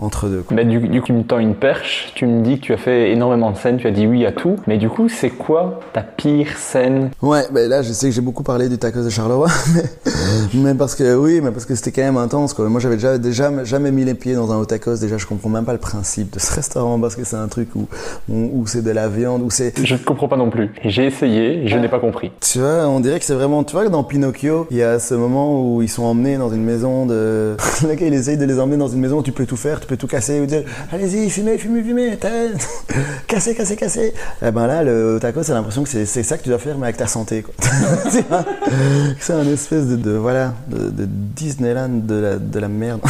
entre 0.00 0.28
deux. 0.28 0.44
Bah, 0.50 0.64
du, 0.64 0.78
du 0.78 1.00
coup, 1.00 1.06
tu 1.06 1.12
me 1.12 1.22
tends 1.22 1.38
une 1.38 1.54
perche, 1.54 2.12
tu 2.14 2.26
me 2.26 2.42
dis 2.42 2.58
que 2.58 2.62
tu 2.62 2.72
as 2.72 2.76
fait 2.76 3.10
énormément 3.10 3.50
de 3.50 3.56
scènes, 3.56 3.76
tu 3.76 3.86
as 3.86 3.90
dit 3.90 4.06
oui 4.06 4.24
à 4.26 4.32
tout, 4.32 4.56
mais 4.66 4.78
du 4.78 4.88
coup, 4.88 5.08
c'est 5.08 5.30
quoi 5.30 5.80
ta 5.92 6.02
pire 6.02 6.56
scène? 6.56 7.10
Ouais, 7.22 7.44
ben 7.52 7.68
là, 7.68 7.82
je 7.82 7.92
sais 7.92 8.08
que 8.08 8.14
j'ai 8.14 8.20
beaucoup 8.20 8.42
parlé 8.42 8.68
du 8.68 8.78
tacos 8.78 9.04
de 9.04 9.10
Charleroi, 9.10 9.48
mais, 9.74 9.82
mais 10.54 10.74
parce 10.74 10.94
que, 10.94 11.16
oui, 11.16 11.40
mais 11.42 11.50
parce 11.50 11.66
que 11.66 11.74
c'était 11.74 11.92
quand 11.92 12.02
même 12.02 12.16
intense, 12.16 12.54
quoi. 12.54 12.68
Moi, 12.68 12.80
j'avais 12.80 12.96
déjà, 12.96 13.18
déjà 13.18 13.64
jamais 13.64 13.90
mis 13.90 14.04
les 14.04 14.14
pieds 14.14 14.34
dans 14.34 14.52
un 14.52 14.58
haut 14.58 14.64
tacos, 14.64 14.96
déjà, 14.96 15.18
je 15.18 15.26
comprends 15.26 15.50
même 15.50 15.64
pas 15.64 15.72
le 15.72 15.78
principe 15.78 16.32
de 16.32 16.38
ce 16.38 16.54
restaurant, 16.54 16.98
parce 16.98 17.16
que 17.16 17.24
c'est 17.24 17.36
un 17.36 17.48
truc 17.48 17.68
où, 17.74 17.86
où, 18.28 18.60
où 18.60 18.66
c'est 18.66 18.82
de 18.82 18.90
la 18.90 19.08
viande, 19.08 19.42
où 19.42 19.50
c'est... 19.50 19.74
Je 19.84 19.94
ne 19.94 19.98
comprends 19.98 20.28
pas 20.28 20.36
non 20.36 20.50
plus. 20.50 20.70
J'ai 20.84 21.06
essayé, 21.06 21.66
je 21.66 21.76
n'ai 21.76 21.88
pas 21.88 21.98
compris. 21.98 22.30
Tu 22.40 22.58
vois, 22.58 22.86
on 22.88 23.00
dirait 23.00 23.18
que 23.18 23.24
c'est 23.24 23.34
vraiment, 23.34 23.64
tu 23.64 23.72
vois, 23.72 23.88
dans 23.88 24.04
Pinocchio, 24.04 24.66
il 24.70 24.78
y 24.78 24.82
a 24.82 24.98
ce 24.98 25.14
moment 25.14 25.62
où 25.62 25.82
ils 25.82 25.88
sont 25.88 26.04
emmenés 26.04 26.38
dans 26.38 26.50
une 26.50 26.64
maison 26.64 27.06
de, 27.06 27.56
le 27.86 27.94
gars, 27.94 28.06
il 28.06 28.14
essaye 28.14 28.38
de 28.38 28.44
les 28.44 28.58
emmener 28.58 28.78
dans 28.78 28.88
une 28.88 29.00
maison 29.00 29.18
où 29.18 29.22
tu 29.22 29.32
peux 29.32 29.46
tout 29.46 29.56
faire, 29.56 29.80
tu 29.80 29.89
peux 29.90 29.96
tout 29.96 30.06
casser, 30.06 30.38
ou 30.38 30.46
dire, 30.46 30.62
allez-y, 30.92 31.28
fumez, 31.28 31.58
fumez, 31.58 31.82
fumez, 31.82 32.16
cassez, 33.26 33.56
cassez, 33.56 33.74
cassez. 33.74 34.14
Et 34.40 34.50
ben 34.52 34.68
là, 34.68 34.84
le 34.84 35.18
taco, 35.20 35.42
c'est 35.42 35.52
l'impression 35.52 35.82
que 35.82 35.88
c'est 35.88 36.22
ça 36.22 36.38
que 36.38 36.44
tu 36.44 36.48
dois 36.48 36.60
faire, 36.60 36.78
mais 36.78 36.84
avec 36.84 36.96
ta 36.96 37.08
santé, 37.08 37.44
c'est 39.20 39.32
un 39.32 39.46
espèce 39.48 39.86
de, 39.86 40.12
voilà, 40.12 40.54
de, 40.68 41.06
Disneyland 41.06 41.88
de 42.04 42.14
la, 42.14 42.36
de 42.36 42.58
la 42.60 42.68
merde. 42.68 43.00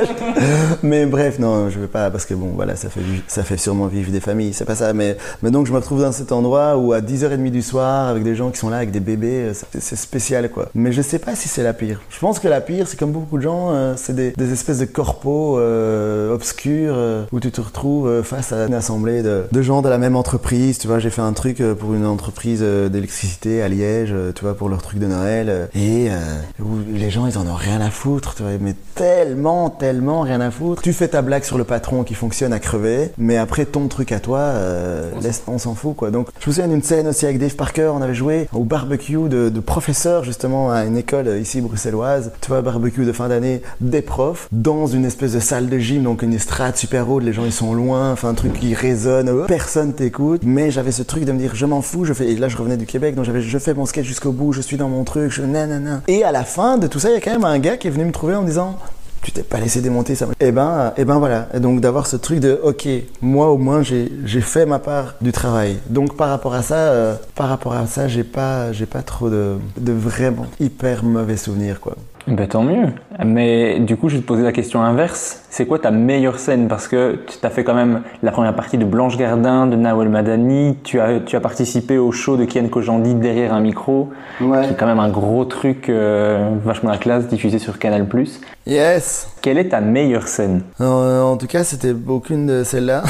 mais 0.82 1.04
bref, 1.04 1.38
non, 1.38 1.68
je 1.68 1.78
veux 1.78 1.88
pas, 1.88 2.10
parce 2.10 2.24
que 2.24 2.32
bon, 2.32 2.52
voilà, 2.54 2.74
ça 2.74 2.88
fait, 2.88 3.00
ça 3.26 3.42
fait 3.42 3.58
sûrement 3.58 3.86
vivre 3.86 4.10
des 4.10 4.20
familles, 4.20 4.54
c'est 4.54 4.64
pas 4.64 4.76
ça. 4.76 4.94
Mais, 4.94 5.18
mais 5.42 5.50
donc, 5.50 5.66
je 5.66 5.72
me 5.72 5.76
retrouve 5.76 6.00
dans 6.00 6.12
cet 6.12 6.32
endroit 6.32 6.78
où 6.78 6.94
à 6.94 7.02
10h30 7.02 7.50
du 7.50 7.60
soir, 7.60 8.08
avec 8.08 8.22
des 8.22 8.34
gens 8.34 8.50
qui 8.50 8.58
sont 8.58 8.70
là, 8.70 8.78
avec 8.78 8.92
des 8.92 9.00
bébés, 9.00 9.50
euh, 9.50 9.52
c'est 9.78 9.96
spécial, 9.96 10.48
quoi. 10.48 10.70
Mais 10.74 10.90
je 10.92 11.02
sais 11.02 11.18
pas 11.18 11.34
si 11.34 11.48
c'est 11.48 11.62
la 11.62 11.74
pire. 11.74 12.00
Je 12.08 12.18
pense 12.18 12.38
que 12.38 12.48
la 12.48 12.62
pire, 12.62 12.88
c'est 12.88 12.98
comme 12.98 13.12
beaucoup 13.12 13.36
de 13.36 13.42
gens, 13.42 13.72
euh, 13.72 13.92
c'est 13.96 14.14
des, 14.14 14.30
des 14.30 14.52
espèces 14.54 14.78
de 14.78 14.86
corpos 14.86 15.58
euh, 15.58 15.97
obscurs 16.32 16.94
euh, 16.96 17.24
où 17.32 17.40
tu 17.40 17.50
te 17.50 17.60
retrouves 17.60 18.08
euh, 18.08 18.22
face 18.22 18.52
à 18.52 18.66
une 18.66 18.74
assemblée 18.74 19.22
de, 19.22 19.44
de 19.50 19.62
gens 19.62 19.82
de 19.82 19.88
la 19.88 19.98
même 19.98 20.16
entreprise. 20.16 20.78
Tu 20.78 20.86
vois, 20.86 20.98
j'ai 20.98 21.10
fait 21.10 21.22
un 21.22 21.32
truc 21.32 21.60
euh, 21.60 21.74
pour 21.74 21.94
une 21.94 22.06
entreprise 22.06 22.60
euh, 22.62 22.88
d'électricité 22.88 23.62
à 23.62 23.68
Liège, 23.68 24.10
euh, 24.12 24.32
tu 24.34 24.44
vois, 24.44 24.54
pour 24.54 24.68
leur 24.68 24.82
truc 24.82 24.98
de 24.98 25.06
Noël. 25.06 25.48
euh, 25.48 25.66
et 25.74 26.08
euh, 26.10 26.14
où 26.62 26.78
les 26.92 27.10
gens, 27.10 27.26
ils 27.26 27.38
en 27.38 27.46
ont 27.46 27.54
rien 27.54 27.80
à 27.80 27.90
foutre, 27.90 28.34
tu 28.34 28.42
vois, 28.42 28.52
mais 28.60 28.74
tellement, 28.94 29.70
tellement 29.70 30.22
rien 30.22 30.40
à 30.40 30.50
foutre. 30.50 30.82
Tu 30.82 30.92
fais 30.92 31.08
ta 31.08 31.22
blague 31.22 31.44
sur 31.44 31.58
le 31.58 31.64
patron 31.64 32.04
qui 32.04 32.14
fonctionne 32.14 32.52
à 32.52 32.58
crever, 32.58 33.10
mais 33.18 33.36
après 33.36 33.64
ton 33.64 33.88
truc 33.88 34.12
à 34.12 34.20
toi, 34.20 34.38
euh, 34.38 35.10
laisse, 35.20 35.42
on 35.46 35.58
s'en 35.58 35.74
fout, 35.74 35.96
quoi. 35.96 36.10
Donc, 36.10 36.28
je 36.40 36.48
me 36.48 36.52
souviens 36.54 36.68
d'une 36.68 36.82
scène 36.82 37.08
aussi 37.08 37.24
avec 37.26 37.38
Dave 37.38 37.54
Parker, 37.54 37.90
on 37.94 38.02
avait 38.02 38.14
joué 38.14 38.48
au 38.52 38.64
barbecue 38.64 39.28
de, 39.28 39.48
de 39.48 39.60
professeurs, 39.60 40.24
justement, 40.24 40.70
à 40.70 40.84
une 40.84 40.96
école 40.96 41.28
euh, 41.28 41.38
ici 41.38 41.60
bruxelloise. 41.60 42.32
Tu 42.40 42.48
vois, 42.48 42.62
barbecue 42.62 43.04
de 43.04 43.12
fin 43.12 43.28
d'année 43.28 43.62
des 43.80 44.02
profs, 44.02 44.48
dans 44.52 44.86
une 44.86 45.04
espèce 45.04 45.32
de 45.32 45.40
salle 45.40 45.68
de 45.68 45.77
gym, 45.80 46.02
donc 46.02 46.22
une 46.22 46.34
estrade 46.34 46.76
super 46.76 47.10
haute, 47.10 47.22
les 47.22 47.32
gens 47.32 47.44
ils 47.44 47.52
sont 47.52 47.74
loin, 47.74 48.12
enfin 48.12 48.28
un 48.28 48.34
truc 48.34 48.54
qui 48.54 48.74
résonne, 48.74 49.28
euh, 49.28 49.46
personne 49.46 49.92
t'écoute. 49.92 50.42
Mais 50.44 50.70
j'avais 50.70 50.92
ce 50.92 51.02
truc 51.02 51.24
de 51.24 51.32
me 51.32 51.38
dire, 51.38 51.54
je 51.54 51.66
m'en 51.66 51.82
fous, 51.82 52.04
je 52.04 52.12
fais, 52.12 52.30
et 52.30 52.36
là 52.36 52.48
je 52.48 52.56
revenais 52.56 52.76
du 52.76 52.86
Québec, 52.86 53.14
donc 53.14 53.24
j'avais, 53.24 53.40
je 53.40 53.58
fais 53.58 53.74
mon 53.74 53.86
sketch 53.86 54.06
jusqu'au 54.06 54.32
bout, 54.32 54.52
je 54.52 54.60
suis 54.60 54.76
dans 54.76 54.88
mon 54.88 55.04
truc, 55.04 55.30
je 55.30 55.42
nanana. 55.42 56.02
Et 56.08 56.24
à 56.24 56.32
la 56.32 56.44
fin 56.44 56.78
de 56.78 56.86
tout 56.86 56.98
ça, 56.98 57.10
il 57.10 57.14
y 57.14 57.16
a 57.16 57.20
quand 57.20 57.32
même 57.32 57.44
un 57.44 57.58
gars 57.58 57.76
qui 57.76 57.88
est 57.88 57.90
venu 57.90 58.04
me 58.04 58.12
trouver 58.12 58.34
en 58.34 58.42
me 58.42 58.46
disant, 58.46 58.76
tu 59.22 59.32
t'es 59.32 59.42
pas 59.42 59.58
laissé 59.58 59.80
démonter 59.80 60.14
ça. 60.14 60.26
Et 60.40 60.52
ben, 60.52 60.92
et 60.96 61.04
ben 61.04 61.18
voilà. 61.18 61.48
Et 61.54 61.60
donc 61.60 61.80
d'avoir 61.80 62.06
ce 62.06 62.16
truc 62.16 62.40
de, 62.40 62.58
ok, 62.62 62.88
moi 63.20 63.50
au 63.50 63.58
moins 63.58 63.82
j'ai 63.82 64.10
j'ai 64.24 64.40
fait 64.40 64.66
ma 64.66 64.78
part 64.78 65.14
du 65.20 65.32
travail. 65.32 65.78
Donc 65.90 66.16
par 66.16 66.28
rapport 66.28 66.54
à 66.54 66.62
ça, 66.62 66.76
euh, 66.76 67.14
par 67.34 67.48
rapport 67.48 67.74
à 67.74 67.86
ça, 67.86 68.08
j'ai 68.08 68.24
pas 68.24 68.72
j'ai 68.72 68.86
pas 68.86 69.02
trop 69.02 69.28
de 69.28 69.56
de 69.76 69.92
vraiment 69.92 70.46
hyper 70.60 71.04
mauvais 71.04 71.36
souvenirs 71.36 71.80
quoi. 71.80 71.96
Ben 72.28 72.46
tant 72.46 72.62
mieux. 72.62 72.88
Mais 73.24 73.80
du 73.80 73.96
coup, 73.96 74.08
je 74.08 74.16
vais 74.16 74.20
te 74.20 74.26
poser 74.26 74.42
la 74.42 74.52
question 74.52 74.82
inverse. 74.82 75.42
C'est 75.50 75.66
quoi 75.66 75.78
ta 75.78 75.90
meilleure 75.90 76.38
scène? 76.38 76.68
Parce 76.68 76.88
que 76.88 77.18
tu 77.26 77.46
as 77.46 77.50
fait 77.50 77.64
quand 77.64 77.74
même 77.74 78.02
la 78.22 78.32
première 78.32 78.54
partie 78.54 78.76
de 78.76 78.84
Blanche 78.84 79.16
Gardin, 79.16 79.66
de 79.66 79.76
Nawel 79.76 80.10
Madani. 80.10 80.76
Tu 80.84 81.00
as, 81.00 81.20
tu 81.20 81.36
as 81.36 81.40
participé 81.40 81.96
au 81.96 82.12
show 82.12 82.36
de 82.36 82.44
Kian 82.44 82.68
Kojandi 82.68 83.14
derrière 83.14 83.54
un 83.54 83.60
micro, 83.60 84.10
qui 84.38 84.44
est 84.44 84.76
quand 84.78 84.86
même 84.86 85.00
un 85.00 85.08
gros 85.08 85.46
truc 85.46 85.88
euh, 85.88 86.50
vachement 86.64 86.90
la 86.90 86.98
classe 86.98 87.28
diffusé 87.28 87.58
sur 87.58 87.78
Canal+. 87.78 88.06
Yes. 88.66 89.28
Quelle 89.40 89.56
est 89.56 89.70
ta 89.70 89.80
meilleure 89.80 90.28
scène? 90.28 90.62
Euh, 90.80 91.22
en 91.22 91.38
tout 91.38 91.46
cas, 91.46 91.64
c'était 91.64 91.94
aucune 92.06 92.46
de 92.46 92.64
celles-là. 92.64 93.02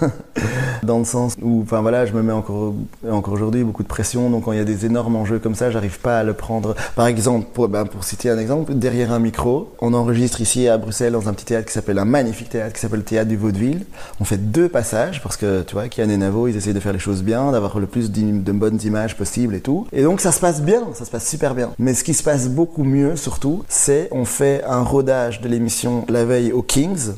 Dans 0.82 0.98
le 0.98 1.04
sens 1.04 1.36
où, 1.42 1.60
enfin 1.62 1.82
voilà, 1.82 2.06
je 2.06 2.12
me 2.12 2.22
mets 2.22 2.32
encore, 2.32 2.72
encore 3.10 3.34
aujourd'hui 3.34 3.64
beaucoup 3.64 3.82
de 3.82 3.88
pression. 3.88 4.30
Donc 4.30 4.44
quand 4.44 4.52
il 4.52 4.58
y 4.58 4.62
a 4.62 4.64
des 4.64 4.86
énormes 4.86 5.16
enjeux 5.16 5.38
comme 5.38 5.54
ça, 5.54 5.70
j'arrive 5.70 6.00
pas 6.00 6.18
à 6.18 6.24
le 6.24 6.32
prendre. 6.32 6.74
Par 6.96 7.06
exemple, 7.06 7.48
pour, 7.52 7.68
ben, 7.68 7.84
pour 7.84 8.04
citer 8.04 8.30
un 8.30 8.38
exemple, 8.38 8.74
derrière 8.74 9.12
un 9.12 9.18
micro, 9.18 9.74
on 9.80 9.92
enregistre 9.92 10.40
ici 10.40 10.68
à 10.68 10.78
Bruxelles 10.78 11.12
dans 11.12 11.28
un 11.28 11.34
petit 11.34 11.44
théâtre 11.44 11.66
s'appelle 11.74 11.98
un 11.98 12.04
magnifique 12.04 12.48
théâtre 12.48 12.72
qui 12.72 12.80
s'appelle 12.80 13.00
le 13.00 13.04
théâtre 13.04 13.28
du 13.28 13.36
Vaudeville. 13.36 13.84
On 14.20 14.24
fait 14.24 14.38
deux 14.38 14.68
passages 14.68 15.22
parce 15.22 15.36
que 15.36 15.62
tu 15.62 15.74
vois, 15.74 15.88
Kian 15.88 16.08
et 16.08 16.16
Navo, 16.16 16.48
ils 16.48 16.56
essayent 16.56 16.74
de 16.74 16.80
faire 16.80 16.92
les 16.92 16.98
choses 16.98 17.22
bien, 17.22 17.52
d'avoir 17.52 17.78
le 17.78 17.86
plus 17.86 18.10
de 18.10 18.52
bonnes 18.52 18.80
images 18.84 19.16
possibles 19.16 19.54
et 19.54 19.60
tout. 19.60 19.86
Et 19.92 20.02
donc 20.02 20.20
ça 20.20 20.32
se 20.32 20.40
passe 20.40 20.62
bien, 20.62 20.82
ça 20.94 21.04
se 21.04 21.10
passe 21.10 21.28
super 21.28 21.54
bien. 21.54 21.72
Mais 21.78 21.94
ce 21.94 22.04
qui 22.04 22.14
se 22.14 22.22
passe 22.22 22.48
beaucoup 22.48 22.84
mieux 22.84 23.16
surtout, 23.16 23.64
c'est 23.68 24.08
on 24.12 24.24
fait 24.24 24.62
un 24.64 24.82
rodage 24.82 25.40
de 25.40 25.48
l'émission 25.48 26.04
la 26.08 26.24
veille 26.24 26.52
au 26.52 26.62
Kings 26.62 27.12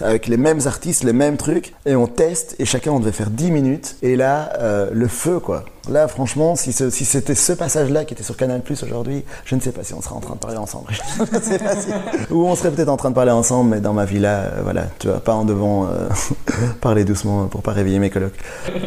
avec 0.00 0.26
les 0.26 0.36
mêmes 0.36 0.60
artistes, 0.66 1.04
les 1.04 1.12
mêmes 1.12 1.36
trucs, 1.36 1.74
et 1.84 1.96
on 1.96 2.06
teste, 2.06 2.56
et 2.58 2.64
chacun 2.64 2.92
on 2.92 3.00
devait 3.00 3.12
faire 3.12 3.30
10 3.30 3.50
minutes, 3.50 3.96
et 4.02 4.16
là, 4.16 4.52
euh, 4.60 4.90
le 4.92 5.08
feu 5.08 5.40
quoi. 5.40 5.64
Là, 5.90 6.06
franchement, 6.06 6.54
si, 6.54 6.72
c'était 6.72 7.34
ce 7.34 7.52
passage-là 7.52 8.04
qui 8.04 8.12
était 8.12 8.22
sur 8.22 8.36
Canal 8.36 8.60
Plus 8.60 8.82
aujourd'hui, 8.82 9.24
je 9.44 9.54
ne 9.54 9.60
sais 9.60 9.72
pas 9.72 9.82
si 9.82 9.94
on 9.94 10.02
serait 10.02 10.14
en 10.14 10.20
train 10.20 10.34
de 10.34 10.38
parler 10.40 10.58
ensemble. 10.58 10.92
Ou 12.30 12.46
on 12.46 12.54
serait 12.54 12.70
peut-être 12.70 12.90
en 12.90 12.98
train 12.98 13.08
de 13.10 13.14
parler 13.14 13.30
ensemble, 13.30 13.70
mais 13.70 13.80
dans 13.80 13.94
ma 13.94 14.04
vie 14.04 14.18
là, 14.18 14.38
euh, 14.40 14.60
voilà, 14.62 14.84
tu 14.98 15.08
vois, 15.08 15.20
pas 15.20 15.34
en 15.34 15.44
devant 15.44 15.86
euh, 15.86 16.08
parler 16.80 17.04
doucement 17.04 17.46
pour 17.46 17.62
pas 17.62 17.72
réveiller 17.72 17.98
mes 17.98 18.10
colocs. 18.10 18.36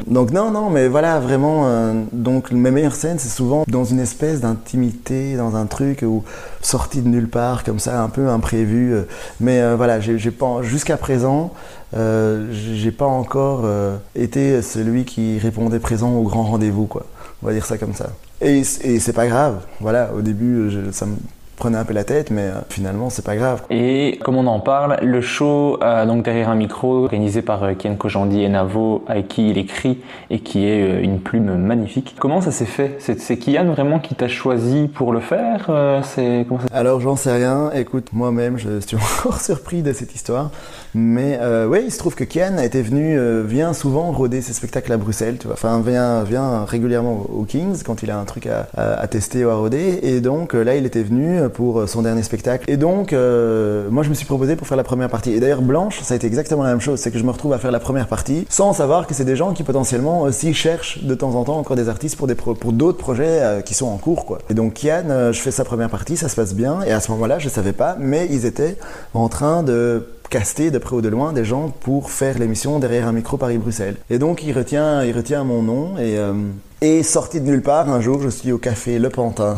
Donc 0.05 0.31
non, 0.31 0.51
non, 0.51 0.69
mais 0.69 0.87
voilà, 0.87 1.19
vraiment, 1.19 1.63
euh, 1.65 1.93
donc 2.11 2.51
mes 2.51 2.71
meilleures 2.71 2.95
scènes, 2.95 3.17
c'est 3.17 3.29
souvent 3.29 3.63
dans 3.67 3.83
une 3.83 3.99
espèce 3.99 4.41
d'intimité, 4.41 5.35
dans 5.35 5.55
un 5.55 5.65
truc 5.65 6.03
où 6.03 6.23
sorti 6.61 7.01
de 7.01 7.07
nulle 7.07 7.29
part, 7.29 7.63
comme 7.63 7.79
ça, 7.79 8.01
un 8.01 8.09
peu 8.09 8.29
imprévu. 8.29 8.93
euh, 8.93 9.03
mais 9.39 9.75
voilà, 9.75 9.99
j'ai 9.99 10.19
j'ai 10.19 10.31
pas, 10.31 10.61
jusqu'à 10.61 10.97
présent, 10.97 11.51
euh, 11.95 12.47
j'ai 12.51 12.91
pas 12.91 13.05
encore 13.05 13.61
euh, 13.65 13.97
été 14.15 14.61
celui 14.61 15.05
qui 15.05 15.37
répondait 15.39 15.79
présent 15.79 16.13
au 16.15 16.23
grand 16.23 16.43
rendez-vous, 16.43 16.85
quoi. 16.85 17.05
On 17.43 17.47
va 17.47 17.53
dire 17.53 17.65
ça 17.65 17.77
comme 17.77 17.93
ça. 17.93 18.09
Et, 18.41 18.59
et 18.59 18.99
c'est 18.99 19.13
pas 19.13 19.27
grave. 19.27 19.61
Voilà, 19.79 20.09
au 20.15 20.21
début, 20.21 20.69
je- 20.69 20.91
ça 20.91 21.05
me 21.05 21.15
prenait 21.57 21.77
un 21.77 21.85
peu 21.85 21.93
la 21.93 22.03
tête, 22.03 22.31
mais 22.31 22.41
euh, 22.41 22.53
finalement, 22.69 23.11
c'est 23.11 23.23
pas 23.23 23.35
grave. 23.35 23.61
Et 23.69 24.19
comme 24.23 24.35
on 24.35 24.47
en 24.47 24.59
parle, 24.59 24.97
le 25.03 25.21
show 25.21 25.77
euh, 25.83 26.07
donc 26.07 26.23
derrière 26.25 26.49
un 26.49 26.55
micro, 26.55 27.03
organisé 27.03 27.43
par 27.43 27.63
euh, 27.63 27.73
Kian 27.75 27.95
Kojandi 27.97 28.41
et 28.41 28.49
Navo, 28.49 29.03
avec 29.07 29.27
qui 29.27 29.49
il 29.51 29.59
écrit 29.59 29.99
et 30.31 30.39
qui 30.39 30.65
est 30.67 30.81
euh, 30.81 31.03
une 31.03 31.19
plume 31.19 31.55
magnifique. 31.57 32.15
Comment 32.19 32.41
ça 32.41 32.49
s'est 32.51 32.65
fait? 32.65 32.97
C'est 32.99 33.37
Kian 33.37 33.65
vraiment 33.73 33.99
qui 33.99 34.15
t'a 34.15 34.27
choisi 34.27 34.87
pour 34.87 35.13
le 35.13 35.19
faire 35.19 35.69
C'est 36.03 36.45
comment 36.47 36.61
ça 36.61 36.67
Alors 36.73 36.99
j'en 36.99 37.15
sais 37.15 37.31
rien, 37.31 37.69
écoute, 37.75 38.07
moi-même 38.11 38.57
je 38.57 38.79
suis 38.79 38.97
encore 39.19 39.39
surpris 39.39 39.83
de 39.83 39.93
cette 39.93 40.15
histoire. 40.15 40.49
Mais 40.93 41.39
euh, 41.41 41.67
oui, 41.67 41.83
il 41.85 41.91
se 41.91 41.97
trouve 41.97 42.15
que 42.15 42.23
Kian 42.23 42.57
était 42.57 42.81
venu, 42.81 43.17
euh, 43.17 43.43
vient 43.45 43.73
souvent 43.73 44.11
rôder 44.11 44.41
ses 44.41 44.53
spectacles 44.53 44.91
à 44.91 44.97
Bruxelles, 44.97 45.37
tu 45.39 45.47
vois. 45.47 45.53
Enfin, 45.53 45.81
vient, 45.85 46.23
vient 46.23 46.65
régulièrement 46.65 47.25
au 47.33 47.43
Kings 47.43 47.81
quand 47.85 48.03
il 48.03 48.11
a 48.11 48.19
un 48.19 48.25
truc 48.25 48.47
à, 48.47 48.67
à, 48.75 48.99
à 48.99 49.07
tester 49.07 49.45
ou 49.45 49.49
à 49.49 49.55
rôder. 49.55 49.99
Et 50.03 50.19
donc 50.19 50.53
euh, 50.53 50.63
là, 50.63 50.75
il 50.75 50.85
était 50.85 51.03
venu 51.03 51.39
pour 51.53 51.87
son 51.87 52.01
dernier 52.01 52.23
spectacle. 52.23 52.69
Et 52.69 52.77
donc, 52.77 53.13
euh, 53.13 53.89
moi 53.89 54.03
je 54.03 54.09
me 54.09 54.13
suis 54.13 54.25
proposé 54.25 54.55
pour 54.55 54.67
faire 54.67 54.77
la 54.77 54.83
première 54.83 55.09
partie. 55.09 55.31
Et 55.31 55.39
d'ailleurs, 55.39 55.61
Blanche, 55.61 56.01
ça 56.01 56.13
a 56.13 56.17
été 56.17 56.27
exactement 56.27 56.63
la 56.63 56.71
même 56.71 56.81
chose. 56.81 56.99
C'est 56.99 57.11
que 57.11 57.19
je 57.19 57.23
me 57.23 57.31
retrouve 57.31 57.53
à 57.53 57.57
faire 57.57 57.71
la 57.71 57.79
première 57.79 58.07
partie 58.07 58.45
sans 58.49 58.73
savoir 58.73 59.07
que 59.07 59.13
c'est 59.13 59.25
des 59.25 59.35
gens 59.35 59.53
qui 59.53 59.63
potentiellement 59.63 60.21
aussi 60.23 60.53
cherchent 60.53 61.03
de 61.03 61.15
temps 61.15 61.35
en 61.35 61.43
temps 61.43 61.57
encore 61.57 61.75
des 61.77 61.87
artistes 61.87 62.17
pour, 62.17 62.27
des 62.27 62.35
pro- 62.35 62.53
pour 62.55 62.73
d'autres 62.73 62.97
projets 62.97 63.39
euh, 63.41 63.61
qui 63.61 63.73
sont 63.73 63.87
en 63.87 63.97
cours, 63.97 64.25
quoi. 64.25 64.39
Et 64.49 64.53
donc, 64.53 64.73
Kian, 64.73 65.09
euh, 65.09 65.31
je 65.31 65.39
fais 65.39 65.51
sa 65.51 65.63
première 65.63 65.89
partie, 65.89 66.17
ça 66.17 66.27
se 66.27 66.35
passe 66.35 66.53
bien. 66.53 66.81
Et 66.81 66.91
à 66.91 66.99
ce 66.99 67.11
moment-là, 67.11 67.39
je 67.39 67.47
savais 67.47 67.73
pas, 67.73 67.95
mais 67.99 68.27
ils 68.29 68.45
étaient 68.45 68.77
en 69.13 69.29
train 69.29 69.63
de 69.63 70.05
caster 70.31 70.71
de 70.71 70.77
près 70.79 70.95
ou 70.95 71.01
de 71.01 71.09
loin 71.09 71.33
des 71.33 71.45
gens 71.45 71.69
pour 71.81 72.09
faire 72.09 72.39
l'émission 72.39 72.79
derrière 72.79 73.05
un 73.07 73.11
micro 73.11 73.37
Paris-Bruxelles. 73.37 73.97
Et 74.09 74.17
donc 74.17 74.41
il 74.43 74.53
retient, 74.57 75.03
il 75.03 75.15
retient 75.15 75.43
mon 75.43 75.61
nom 75.61 75.97
et, 75.97 76.17
euh, 76.17 76.33
et 76.81 77.03
sorti 77.03 77.41
de 77.41 77.45
nulle 77.45 77.61
part, 77.61 77.89
un 77.89 77.99
jour 77.99 78.21
je 78.23 78.29
suis 78.29 78.51
au 78.51 78.57
café 78.57 78.97
Le 78.97 79.09
Pantin 79.09 79.57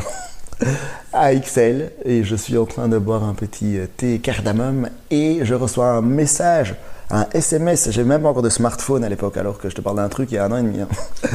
à 1.14 1.34
XL 1.36 1.92
et 2.04 2.24
je 2.24 2.36
suis 2.36 2.58
en 2.58 2.66
train 2.66 2.88
de 2.88 2.98
boire 2.98 3.24
un 3.24 3.36
petit 3.36 3.78
euh, 3.78 3.86
thé 3.96 4.18
cardamome 4.18 4.90
et 5.12 5.42
je 5.44 5.54
reçois 5.54 5.90
un 5.92 6.02
message 6.02 6.76
un 7.12 7.28
SMS, 7.32 7.92
j'ai 7.92 8.04
même 8.04 8.24
pas 8.24 8.30
encore 8.30 8.42
de 8.42 8.50
smartphone 8.50 9.04
à 9.04 9.10
l'époque, 9.10 9.38
alors 9.38 9.60
que 9.60 9.70
je 9.70 9.76
te 9.76 9.82
parle 9.82 9.98
d'un 9.98 10.10
truc 10.10 10.32
il 10.32 10.36
y 10.36 10.38
a 10.40 10.46
un 10.46 10.52
an 10.52 10.58
et 10.58 10.64
demi. 10.64 10.82
hein. 10.82 10.88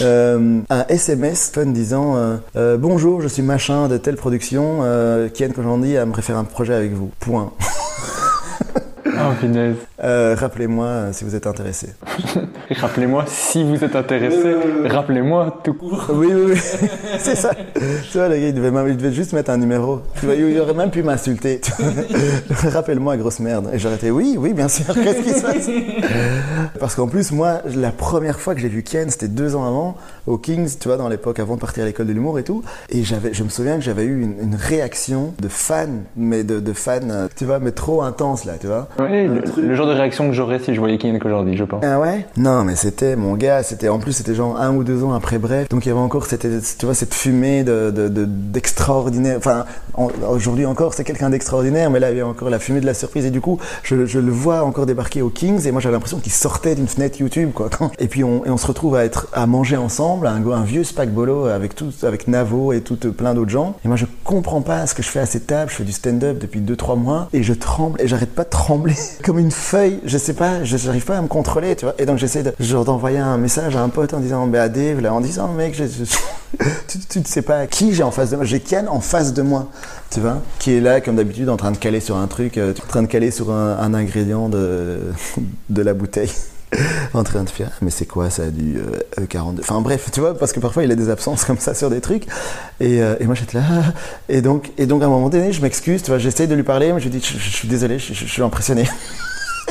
Euh, 0.00 0.60
un 0.70 0.84
SMS 0.88 1.50
fun 1.52 1.66
disant 1.66 2.14
euh, 2.56 2.76
Bonjour, 2.78 3.20
je 3.20 3.28
suis 3.28 3.42
machin 3.42 3.88
de 3.88 3.96
telle 3.98 4.16
production, 4.16 4.80
euh, 4.82 5.28
Kian 5.28 5.50
Kojandi 5.50 5.94
aimerait 5.94 6.22
faire 6.22 6.36
un 6.36 6.44
projet 6.44 6.74
avec 6.74 6.92
vous. 6.92 7.10
Point. 7.20 7.52
Oh, 9.20 9.32
punaise. 9.40 9.76
Euh, 10.02 10.36
Rappelez-moi 10.38 10.86
euh, 10.86 11.12
si 11.12 11.24
vous 11.24 11.34
êtes 11.34 11.46
intéressé. 11.46 11.88
Rappelez-moi 12.70 13.24
si 13.26 13.64
vous 13.64 13.82
êtes 13.82 13.96
intéressé. 13.96 14.54
Rappelez-moi 14.86 15.60
tout 15.64 15.74
court. 15.74 16.06
Oui, 16.12 16.28
oui, 16.32 16.52
oui. 16.52 16.60
c'est 17.18 17.34
ça. 17.34 17.50
Tu 18.10 18.18
vois, 18.18 18.28
le 18.28 18.36
gars, 18.36 18.48
il 18.48 18.54
devait, 18.54 18.70
même- 18.70 18.88
il 18.88 18.96
devait 18.96 19.12
juste 19.12 19.32
mettre 19.32 19.50
un 19.50 19.56
numéro. 19.56 20.00
Tu 20.20 20.26
vois, 20.26 20.34
il 20.34 20.58
aurait 20.60 20.74
même 20.74 20.90
pu 20.90 21.02
m'insulter. 21.02 21.60
Rappelle-moi, 22.50 23.16
grosse 23.16 23.40
merde. 23.40 23.70
Et 23.72 23.78
j'aurais 23.78 23.96
été, 23.96 24.10
oui, 24.10 24.36
oui, 24.38 24.52
bien 24.54 24.68
sûr. 24.68 24.86
Qu'est-ce 24.94 25.22
qui 25.22 25.30
se 25.34 25.42
passe? 25.42 25.68
Parce 26.78 26.94
qu'en 26.94 27.08
plus, 27.08 27.32
moi, 27.32 27.60
la 27.74 27.90
première 27.90 28.38
fois 28.38 28.54
que 28.54 28.60
j'ai 28.60 28.68
vu 28.68 28.82
Ken, 28.82 29.10
c'était 29.10 29.28
deux 29.28 29.56
ans 29.56 29.64
avant, 29.66 29.96
au 30.26 30.38
Kings, 30.38 30.76
tu 30.78 30.88
vois, 30.88 30.96
dans 30.96 31.08
l'époque 31.08 31.38
avant 31.40 31.56
de 31.56 31.60
partir 31.60 31.82
à 31.82 31.86
l'école 31.86 32.06
de 32.06 32.12
l'humour 32.12 32.38
et 32.38 32.44
tout. 32.44 32.62
Et 32.90 33.02
j'avais, 33.04 33.32
je 33.34 33.42
me 33.42 33.48
souviens 33.48 33.76
que 33.76 33.82
j'avais 33.82 34.04
eu 34.04 34.20
une, 34.22 34.34
une 34.40 34.54
réaction 34.54 35.34
de 35.40 35.48
fan, 35.48 36.02
mais 36.16 36.44
de, 36.44 36.60
de 36.60 36.72
fan, 36.72 37.10
euh, 37.10 37.28
tu 37.34 37.44
vois, 37.44 37.58
mais 37.58 37.72
trop 37.72 38.02
intense, 38.02 38.44
là, 38.44 38.54
tu 38.60 38.66
vois. 38.66 38.88
Le, 39.08 39.42
le 39.62 39.74
genre 39.74 39.86
de 39.86 39.92
réaction 39.92 40.26
que 40.28 40.34
j'aurais 40.34 40.58
si 40.58 40.74
je 40.74 40.80
voyais 40.80 40.98
Keenan 40.98 41.18
aujourd'hui, 41.24 41.56
je 41.56 41.64
pense. 41.64 41.82
Ah 41.84 41.98
ouais? 41.98 42.26
Non, 42.36 42.64
mais 42.64 42.76
c'était 42.76 43.16
mon 43.16 43.34
gars, 43.34 43.62
c'était 43.62 43.88
en 43.88 43.98
plus 43.98 44.12
c'était 44.12 44.34
genre 44.34 44.60
un 44.60 44.74
ou 44.74 44.84
deux 44.84 45.02
ans 45.04 45.12
après 45.12 45.38
Bref, 45.38 45.68
donc 45.68 45.86
il 45.86 45.88
y 45.88 45.92
avait 45.92 46.00
encore 46.00 46.26
cette, 46.26 46.46
tu 46.78 46.86
vois, 46.86 46.94
cette 46.94 47.14
fumée 47.14 47.64
de, 47.64 47.90
de, 47.90 48.08
de- 48.08 48.24
d'extraordinaire. 48.26 49.36
Enfin, 49.38 49.64
en- 49.94 50.08
aujourd'hui 50.30 50.66
encore, 50.66 50.94
c'est 50.94 51.04
quelqu'un 51.04 51.30
d'extraordinaire, 51.30 51.90
mais 51.90 52.00
là 52.00 52.10
il 52.10 52.18
y 52.18 52.20
a 52.20 52.26
encore 52.26 52.50
la 52.50 52.58
fumée 52.58 52.80
de 52.80 52.86
la 52.86 52.94
surprise 52.94 53.24
et 53.26 53.30
du 53.30 53.40
coup, 53.40 53.58
je, 53.82 54.04
je 54.06 54.18
le 54.18 54.30
vois 54.30 54.62
encore 54.64 54.86
débarquer 54.86 55.22
aux 55.22 55.30
Kings 55.30 55.66
et 55.66 55.72
moi 55.72 55.80
j'avais 55.80 55.94
l'impression 55.94 56.18
qu'il 56.18 56.32
sortait 56.32 56.74
d'une 56.74 56.88
fenêtre 56.88 57.18
YouTube 57.20 57.50
quoi. 57.54 57.68
Quand- 57.70 57.90
Et 57.98 58.08
puis 58.08 58.22
on, 58.24 58.44
et 58.44 58.50
on 58.50 58.56
se 58.56 58.66
retrouve 58.66 58.94
à 58.96 59.04
être 59.04 59.28
à 59.32 59.46
manger 59.46 59.76
ensemble, 59.76 60.26
un, 60.26 60.44
un 60.50 60.62
vieux 60.64 60.84
spack 60.84 61.10
bolo 61.10 61.46
avec 61.46 61.74
tout, 61.74 61.90
avec 62.02 62.28
Navo 62.28 62.72
et 62.72 62.80
tout 62.80 62.96
plein 63.12 63.34
d'autres 63.34 63.50
gens. 63.50 63.74
Et 63.84 63.88
moi 63.88 63.96
je 63.96 64.06
comprends 64.24 64.60
pas 64.62 64.86
ce 64.86 64.94
que 64.94 65.02
je 65.02 65.08
fais 65.08 65.20
à 65.20 65.26
cette 65.26 65.46
table. 65.46 65.70
Je 65.70 65.76
fais 65.76 65.84
du 65.84 65.92
stand-up 65.92 66.38
depuis 66.38 66.60
2-3 66.60 66.98
mois 66.98 67.28
et 67.32 67.42
je 67.42 67.52
tremble 67.54 68.00
et 68.00 68.06
j'arrête 68.08 68.34
pas 68.34 68.44
de 68.44 68.50
trembler 68.50 68.94
comme 69.24 69.38
une 69.38 69.50
feuille. 69.50 70.00
Je 70.04 70.18
sais 70.18 70.34
pas, 70.34 70.64
je- 70.64 70.76
j'arrive 70.76 71.04
pas 71.04 71.18
à 71.18 71.22
me 71.22 71.28
contrôler, 71.28 71.76
tu 71.76 71.84
vois. 71.84 71.94
Et 71.98 72.06
donc 72.06 72.18
j'essaie 72.18 72.42
de, 72.42 72.52
d'envoyer 72.84 73.18
un 73.18 73.36
message 73.38 73.76
à 73.76 73.82
un 73.82 73.88
pote 73.88 74.14
en 74.14 74.20
disant, 74.20 74.46
bah 74.46 74.62
à 74.62 74.68
Dave, 74.68 75.00
là, 75.00 75.12
en 75.12 75.20
disant, 75.20 75.48
mec, 75.52 75.74
tu, 77.10 77.18
ne 77.18 77.24
sais 77.24 77.42
pas 77.42 77.66
qui 77.66 77.94
j'ai 77.94 78.02
en 78.02 78.10
face 78.10 78.30
de 78.30 78.36
moi. 78.36 78.44
J'ai 78.44 78.60
Ken 78.60 78.88
en 78.88 79.00
face 79.00 79.32
de 79.32 79.42
moi, 79.42 79.68
tu 80.10 80.20
vois, 80.20 80.38
qui 80.58 80.72
est 80.72 80.80
là 80.80 81.00
comme 81.00 81.16
d'habitude 81.16 81.48
en 81.48 81.56
train 81.56 81.70
de 81.72 81.76
caler 81.78 82.00
sur 82.00 82.16
un 82.16 82.26
truc, 82.26 82.58
euh, 82.58 82.72
en 82.72 82.88
train 82.88 83.02
de 83.02 83.08
caler 83.08 83.30
sur 83.30 83.50
un, 83.50 83.94
ingrédient 83.94 84.48
de 85.68 85.82
la 85.82 85.94
bouteille. 85.94 86.30
en 87.14 87.24
train 87.24 87.44
de 87.44 87.50
faire, 87.50 87.72
mais 87.80 87.90
c'est 87.90 88.06
quoi 88.06 88.30
ça 88.30 88.50
du 88.50 88.76
euh, 88.78 89.24
E42 89.24 89.60
Enfin 89.60 89.80
bref, 89.80 90.10
tu 90.12 90.20
vois, 90.20 90.36
parce 90.36 90.52
que 90.52 90.60
parfois 90.60 90.84
il 90.84 90.92
a 90.92 90.94
des 90.94 91.08
absences 91.08 91.44
comme 91.46 91.58
ça 91.58 91.74
sur 91.74 91.90
des 91.90 92.00
trucs. 92.00 92.24
Et, 92.80 93.02
euh, 93.02 93.16
moi 93.22 93.34
j'étais 93.34 93.58
là. 93.58 93.64
Et 94.28 94.42
donc, 94.42 94.70
et 94.76 94.86
donc 94.86 95.02
à 95.02 95.06
un 95.06 95.08
moment 95.08 95.28
donné, 95.28 95.52
je 95.52 95.62
m'excuse, 95.62 96.02
tu 96.02 96.10
vois, 96.10 96.18
j'essaye 96.18 96.46
de 96.46 96.54
lui 96.54 96.62
parler, 96.62 96.92
mais 96.92 97.00
je 97.00 97.08
lui 97.08 97.18
dis, 97.18 97.24
je, 97.24 97.50
suis 97.50 97.68
désolé, 97.68 97.98
je 97.98 98.12
suis 98.12 98.42
impressionné. 98.42 98.84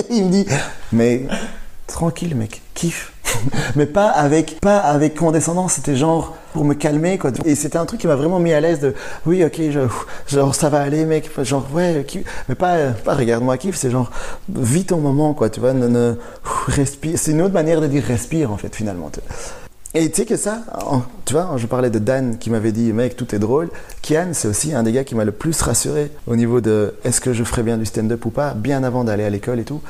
il 0.10 0.25
me 0.25 0.31
dit, 0.31 0.45
mais 0.91 1.27
tranquille 1.86 2.36
mec, 2.36 2.62
kiffe. 2.73 3.13
mais 3.75 3.85
pas 3.85 4.07
avec, 4.07 4.59
pas 4.61 4.77
avec 4.77 5.15
condescendance, 5.15 5.73
c'était 5.73 5.95
genre 5.95 6.35
pour 6.53 6.65
me 6.65 6.73
calmer 6.73 7.17
quoi. 7.17 7.31
Et 7.45 7.55
c'était 7.55 7.77
un 7.77 7.85
truc 7.85 7.99
qui 8.01 8.07
m'a 8.07 8.15
vraiment 8.15 8.39
mis 8.39 8.53
à 8.53 8.59
l'aise 8.59 8.79
de, 8.79 8.93
oui 9.25 9.43
ok, 9.43 9.61
genre 10.27 10.55
ça 10.55 10.69
va 10.69 10.81
aller 10.81 11.05
mec, 11.05 11.29
genre 11.43 11.65
ouais, 11.73 12.05
mais 12.49 12.55
pas, 12.55 12.77
pas 13.03 13.15
regarde-moi 13.15 13.57
kiffe, 13.57 13.75
c'est 13.75 13.91
genre 13.91 14.11
vis 14.49 14.85
ton 14.85 14.97
moment 14.97 15.33
quoi, 15.33 15.49
tu 15.49 15.59
vois, 15.59 15.73
ne, 15.73 15.87
ne- 15.87 16.15
respire. 16.67 17.17
C'est 17.17 17.31
une 17.31 17.41
autre 17.41 17.53
manière 17.53 17.81
de 17.81 17.87
dire 17.87 18.03
respire 18.03 18.51
en 18.51 18.57
fait 18.57 18.75
finalement. 18.75 19.11
Et 19.93 20.11
tu 20.11 20.17
sais 20.17 20.25
que 20.25 20.35
ça, 20.35 20.61
tu 21.25 21.33
vois, 21.33 21.53
je 21.57 21.65
parlais 21.65 21.89
de 21.89 21.97
Dan 21.97 22.37
qui 22.37 22.49
m'avait 22.49 22.71
dit, 22.71 22.93
mec, 22.93 23.15
tout 23.15 23.33
est 23.33 23.39
drôle. 23.39 23.69
Kian, 24.01 24.27
c'est 24.33 24.47
aussi 24.47 24.73
un 24.75 24.83
des 24.83 24.91
gars 24.91 25.03
qui 25.03 25.15
m'a 25.15 25.23
le 25.23 25.31
plus 25.31 25.59
rassuré 25.61 26.11
au 26.27 26.35
niveau 26.35 26.61
de 26.61 26.93
est-ce 27.03 27.21
que 27.21 27.33
je 27.33 27.43
ferais 27.43 27.63
bien 27.63 27.77
du 27.77 27.85
stand-up 27.85 28.23
ou 28.25 28.29
pas, 28.29 28.53
bien 28.53 28.83
avant 28.83 29.03
d'aller 29.03 29.23
à 29.23 29.29
l'école 29.29 29.59
et 29.59 29.63
tout. 29.63 29.81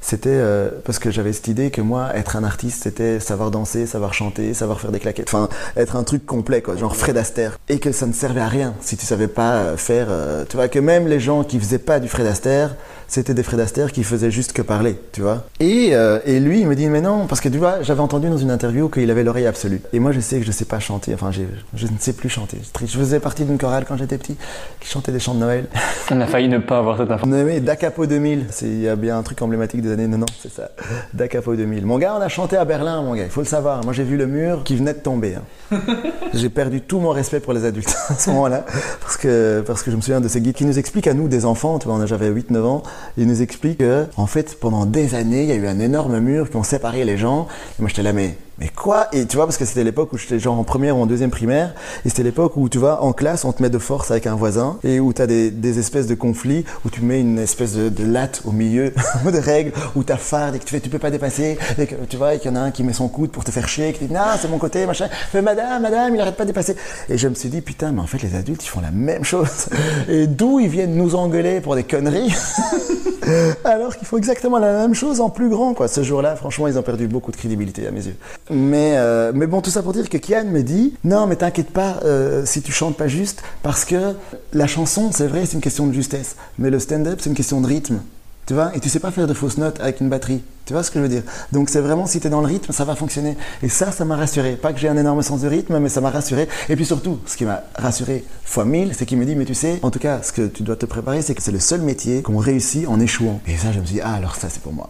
C'était 0.00 0.28
euh, 0.30 0.70
parce 0.84 0.98
que 0.98 1.10
j'avais 1.10 1.32
cette 1.32 1.48
idée 1.48 1.70
que 1.70 1.80
moi, 1.80 2.14
être 2.14 2.36
un 2.36 2.44
artiste, 2.44 2.84
c'était 2.84 3.18
savoir 3.18 3.50
danser, 3.50 3.86
savoir 3.86 4.14
chanter, 4.14 4.54
savoir 4.54 4.80
faire 4.80 4.92
des 4.92 5.00
claquettes. 5.00 5.28
Enfin, 5.28 5.48
être 5.76 5.96
un 5.96 6.04
truc 6.04 6.24
complet, 6.24 6.62
quoi, 6.62 6.76
genre 6.76 6.94
Fred 6.94 7.16
Astaire. 7.16 7.58
Et 7.68 7.78
que 7.78 7.92
ça 7.92 8.06
ne 8.06 8.12
servait 8.12 8.40
à 8.40 8.48
rien 8.48 8.74
si 8.80 8.96
tu 8.96 9.04
savais 9.04 9.28
pas 9.28 9.54
euh, 9.54 9.76
faire. 9.76 10.06
euh, 10.10 10.44
tu 10.48 10.56
vois, 10.56 10.68
que 10.68 10.78
même 10.78 11.08
les 11.08 11.20
gens 11.20 11.44
qui 11.44 11.58
faisaient 11.58 11.78
pas 11.78 11.98
du 11.98 12.08
Fred 12.08 12.26
Astaire, 12.26 12.76
c'était 13.08 13.34
des 13.34 13.42
Fred 13.42 13.60
Astaire 13.60 13.92
qui 13.92 14.02
faisaient 14.04 14.30
juste 14.30 14.52
que 14.52 14.62
parler, 14.62 14.98
tu 15.12 15.20
vois. 15.22 15.44
Et, 15.60 15.90
euh, 15.92 16.18
et 16.26 16.40
lui, 16.40 16.60
il 16.60 16.66
me 16.66 16.74
dit, 16.74 16.88
mais 16.88 17.00
non, 17.00 17.26
parce 17.26 17.40
que 17.40 17.48
tu 17.48 17.58
vois, 17.58 17.82
j'avais 17.82 18.00
entendu 18.00 18.28
dans 18.28 18.36
une 18.38 18.50
interview 18.50 18.88
qu'il 18.88 19.10
avait 19.10 19.22
l'oreille 19.24 19.46
absolue. 19.46 19.80
Et 19.92 20.00
moi, 20.00 20.12
je 20.12 20.20
sais 20.20 20.38
que 20.40 20.44
je 20.46 20.50
sais 20.52 20.64
pas 20.64 20.80
chanter, 20.80 21.14
enfin, 21.14 21.30
je 21.32 21.42
ne 21.86 21.98
sais 21.98 22.12
plus 22.12 22.28
chanter. 22.28 22.58
Je 22.80 22.86
faisais 22.98 23.20
partie 23.20 23.44
d'une 23.44 23.58
chorale 23.58 23.84
quand 23.86 23.96
j'étais 23.96 24.18
petit 24.18 24.36
qui 24.80 24.88
chantait 24.88 25.12
des 25.12 25.20
chants 25.20 25.34
de 25.34 25.40
Noël. 25.40 25.66
On 26.10 26.20
a 26.20 26.26
failli 26.26 26.48
ne 26.48 26.58
pas 26.58 26.78
avoir 26.78 26.96
cette 26.98 27.10
information. 27.10 27.36
On 27.44 27.48
aimait 27.48 27.60
Dacapo 27.60 28.06
2000. 28.06 28.46
C'est- 28.50 28.66
Il 28.66 28.80
y 28.82 28.88
a 28.88 28.96
bien 28.96 29.16
un 29.18 29.22
truc 29.22 29.40
emblématique 29.42 29.82
des 29.82 29.92
années 29.92 30.04
90, 30.08 30.34
c'est 30.42 30.52
ça. 30.52 30.70
Dacapo 31.14 31.54
2000. 31.54 31.86
Mon 31.86 31.98
gars, 31.98 32.14
on 32.18 32.20
a 32.22 32.28
chanté 32.28 32.56
à 32.56 32.64
Berlin, 32.64 33.02
mon 33.02 33.14
gars. 33.14 33.24
Il 33.24 33.30
faut 33.30 33.40
le 33.40 33.46
savoir. 33.46 33.82
Moi, 33.84 33.92
j'ai 33.92 34.04
vu 34.04 34.16
le 34.16 34.26
mur 34.26 34.62
qui 34.64 34.76
venait 34.76 34.94
de 34.94 34.98
tomber. 34.98 35.36
hein. 35.36 35.42
j'ai 36.34 36.48
perdu 36.48 36.80
tout 36.80 36.98
mon 37.00 37.10
respect 37.10 37.40
pour 37.40 37.52
les 37.52 37.64
adultes 37.64 37.94
à 38.08 38.14
ce 38.14 38.30
moment-là. 38.30 38.64
Parce 39.00 39.16
que, 39.16 39.62
parce 39.66 39.82
que 39.82 39.90
je 39.90 39.96
me 39.96 40.00
souviens 40.00 40.20
de 40.20 40.28
ces 40.28 40.40
guides 40.40 40.54
qui 40.56 40.64
nous 40.64 40.78
expliquent 40.78 41.06
à 41.08 41.14
nous, 41.14 41.28
des 41.28 41.44
enfants, 41.44 41.78
tu 41.78 41.88
vois, 41.88 42.04
j'avais 42.06 42.30
8-9 42.30 42.62
ans, 42.64 42.82
ils 43.16 43.26
nous 43.26 43.42
expliquent 43.42 43.78
que, 43.78 44.06
en 44.16 44.26
fait, 44.26 44.58
pendant 44.58 44.86
des 44.86 45.14
années, 45.14 45.42
il 45.42 45.48
y 45.48 45.52
a 45.52 45.56
eu 45.56 45.66
un 45.66 45.80
énorme 45.80 46.18
mur 46.20 46.50
qui 46.50 46.56
ont 46.56 46.62
séparé 46.62 47.04
les 47.04 47.18
gens. 47.18 47.48
Et 47.78 47.82
moi, 47.82 47.88
j'étais 47.88 48.02
là, 48.02 48.12
mais, 48.12 48.36
mais 48.58 48.68
quoi? 48.68 49.08
Et 49.12 49.26
tu 49.26 49.36
vois, 49.36 49.44
parce 49.44 49.58
que 49.58 49.66
c'était 49.66 49.84
l'époque 49.84 50.12
où 50.14 50.18
j'étais 50.18 50.38
genre 50.38 50.58
en 50.58 50.64
première 50.64 50.96
ou 50.96 51.02
en 51.02 51.06
deuxième 51.06 51.30
primaire, 51.30 51.74
et 52.04 52.08
c'était 52.08 52.22
l'époque 52.22 52.56
où, 52.56 52.68
tu 52.70 52.78
vois, 52.78 53.02
en 53.02 53.12
classe, 53.12 53.44
on 53.44 53.52
te 53.52 53.62
met 53.62 53.68
de 53.68 53.78
force 53.78 54.10
avec 54.10 54.26
un 54.26 54.34
voisin, 54.34 54.78
et 54.82 54.98
où 54.98 55.12
tu 55.12 55.20
as 55.20 55.26
des, 55.26 55.78
espèces 55.78 56.06
de 56.06 56.14
conflits, 56.14 56.64
où 56.84 56.90
tu 56.90 57.02
mets 57.02 57.20
une 57.20 57.38
espèce 57.38 57.74
de, 57.74 58.04
latte 58.04 58.42
au 58.46 58.52
milieu 58.52 58.94
de 59.24 59.38
règles, 59.38 59.72
où 59.94 60.04
tu 60.04 60.12
farde 60.16 60.54
et 60.54 60.58
que 60.58 60.64
tu 60.64 60.70
fais, 60.70 60.80
tu 60.80 60.88
peux 60.88 60.98
pas 60.98 61.10
dépasser, 61.10 61.58
et 61.78 61.86
que 61.86 61.94
tu 62.08 62.16
vois, 62.16 62.34
et 62.34 62.38
qu'il 62.38 62.50
y 62.50 62.54
en 62.54 62.56
a 62.56 62.60
un 62.60 62.70
qui 62.70 62.82
met 62.82 62.94
son 62.94 63.08
coude 63.08 63.30
pour 63.30 63.44
te 63.44 63.50
faire 63.50 63.68
chier, 63.68 63.88
et 63.88 63.92
qui 63.92 64.06
dit, 64.06 64.14
non, 64.14 64.22
c'est 64.40 64.48
mon 64.48 64.58
côté, 64.58 64.86
machin, 64.86 65.08
fais 65.30 65.42
madame, 65.42 65.82
madame, 65.82 66.14
il 66.14 66.20
arrête 66.20 66.36
pas 66.36 66.44
de 66.44 66.48
dépasser. 66.48 66.76
Et 67.10 67.18
je 67.18 67.28
me 67.28 67.34
suis 67.34 67.50
dit, 67.50 67.60
putain, 67.60 67.92
mais 67.92 68.00
en 68.00 68.06
fait, 68.06 68.22
les 68.22 68.34
adultes, 68.34 68.64
ils 68.64 68.68
font 68.68 68.80
la 68.80 68.90
même 68.90 69.24
chose. 69.24 69.68
Et 70.08 70.26
d'où 70.26 70.60
ils 70.60 70.68
viennent 70.68 70.94
nous 70.94 71.14
engueuler 71.14 71.60
pour 71.60 71.74
des 71.74 71.84
conneries? 71.84 72.34
Alors 73.64 73.96
qu'ils 73.96 74.06
font 74.06 74.16
exactement 74.16 74.58
la 74.58 74.72
même 74.72 74.94
chose 74.94 75.20
en 75.20 75.30
plus 75.30 75.48
grand, 75.48 75.74
quoi. 75.74 75.88
Ce 75.88 76.02
jour-là, 76.02 76.36
franchement, 76.36 76.68
ils 76.68 76.78
ont 76.78 76.82
perdu 76.82 77.08
beaucoup 77.08 77.32
de 77.32 77.36
crédibilité 77.36 77.86
à 77.86 77.90
mes 77.90 78.06
yeux. 78.06 78.16
Mais, 78.50 78.94
euh, 78.96 79.32
mais 79.34 79.46
bon, 79.46 79.60
tout 79.60 79.70
ça 79.70 79.82
pour 79.82 79.92
dire 79.92 80.08
que 80.08 80.18
Kian 80.18 80.44
me 80.44 80.62
dit, 80.62 80.94
non, 81.04 81.26
mais 81.26 81.36
t'inquiète 81.36 81.70
pas 81.70 81.98
euh, 82.04 82.44
si 82.46 82.62
tu 82.62 82.70
chantes 82.70 82.96
pas 82.96 83.08
juste, 83.08 83.42
parce 83.62 83.84
que 83.84 84.14
la 84.52 84.66
chanson, 84.66 85.10
c'est 85.12 85.26
vrai, 85.26 85.46
c'est 85.46 85.54
une 85.54 85.60
question 85.60 85.86
de 85.86 85.92
justesse, 85.92 86.36
mais 86.58 86.70
le 86.70 86.78
stand-up, 86.78 87.18
c'est 87.20 87.30
une 87.30 87.36
question 87.36 87.60
de 87.60 87.66
rythme. 87.66 88.00
Tu 88.46 88.54
vois, 88.54 88.70
et 88.76 88.80
tu 88.80 88.88
sais 88.88 89.00
pas 89.00 89.10
faire 89.10 89.26
de 89.26 89.34
fausses 89.34 89.58
notes 89.58 89.80
avec 89.80 90.00
une 90.00 90.08
batterie. 90.08 90.42
Tu 90.66 90.72
vois 90.72 90.82
ce 90.82 90.90
que 90.90 90.98
je 90.98 91.04
veux 91.04 91.08
dire? 91.08 91.22
Donc 91.52 91.70
c'est 91.70 91.80
vraiment 91.80 92.06
si 92.06 92.18
tu 92.18 92.26
es 92.26 92.30
dans 92.30 92.40
le 92.40 92.48
rythme, 92.48 92.72
ça 92.72 92.84
va 92.84 92.96
fonctionner. 92.96 93.36
Et 93.62 93.68
ça, 93.68 93.92
ça 93.92 94.04
m'a 94.04 94.16
rassuré. 94.16 94.56
Pas 94.56 94.72
que 94.72 94.80
j'ai 94.80 94.88
un 94.88 94.96
énorme 94.96 95.22
sens 95.22 95.42
de 95.42 95.48
rythme, 95.48 95.78
mais 95.78 95.88
ça 95.88 96.00
m'a 96.00 96.10
rassuré. 96.10 96.48
Et 96.68 96.74
puis 96.74 96.84
surtout, 96.84 97.20
ce 97.24 97.36
qui 97.36 97.44
m'a 97.44 97.62
rassuré 97.76 98.24
fois 98.44 98.64
mille, 98.64 98.92
c'est 98.96 99.06
qu'il 99.06 99.16
me 99.18 99.24
dit, 99.24 99.36
mais 99.36 99.44
tu 99.44 99.54
sais, 99.54 99.78
en 99.82 99.92
tout 99.92 100.00
cas, 100.00 100.20
ce 100.22 100.32
que 100.32 100.46
tu 100.48 100.64
dois 100.64 100.74
te 100.74 100.84
préparer, 100.86 101.22
c'est 101.22 101.36
que 101.36 101.42
c'est 101.42 101.52
le 101.52 101.60
seul 101.60 101.82
métier 101.82 102.22
qu'on 102.22 102.38
réussit 102.38 102.88
en 102.88 102.98
échouant. 102.98 103.40
Et 103.46 103.56
ça, 103.56 103.68
je 103.72 103.78
me 103.78 103.84
suis 103.84 103.94
dit, 103.96 104.00
ah, 104.02 104.14
alors 104.14 104.34
ça, 104.34 104.48
c'est 104.50 104.60
pour 104.60 104.72
moi. 104.72 104.88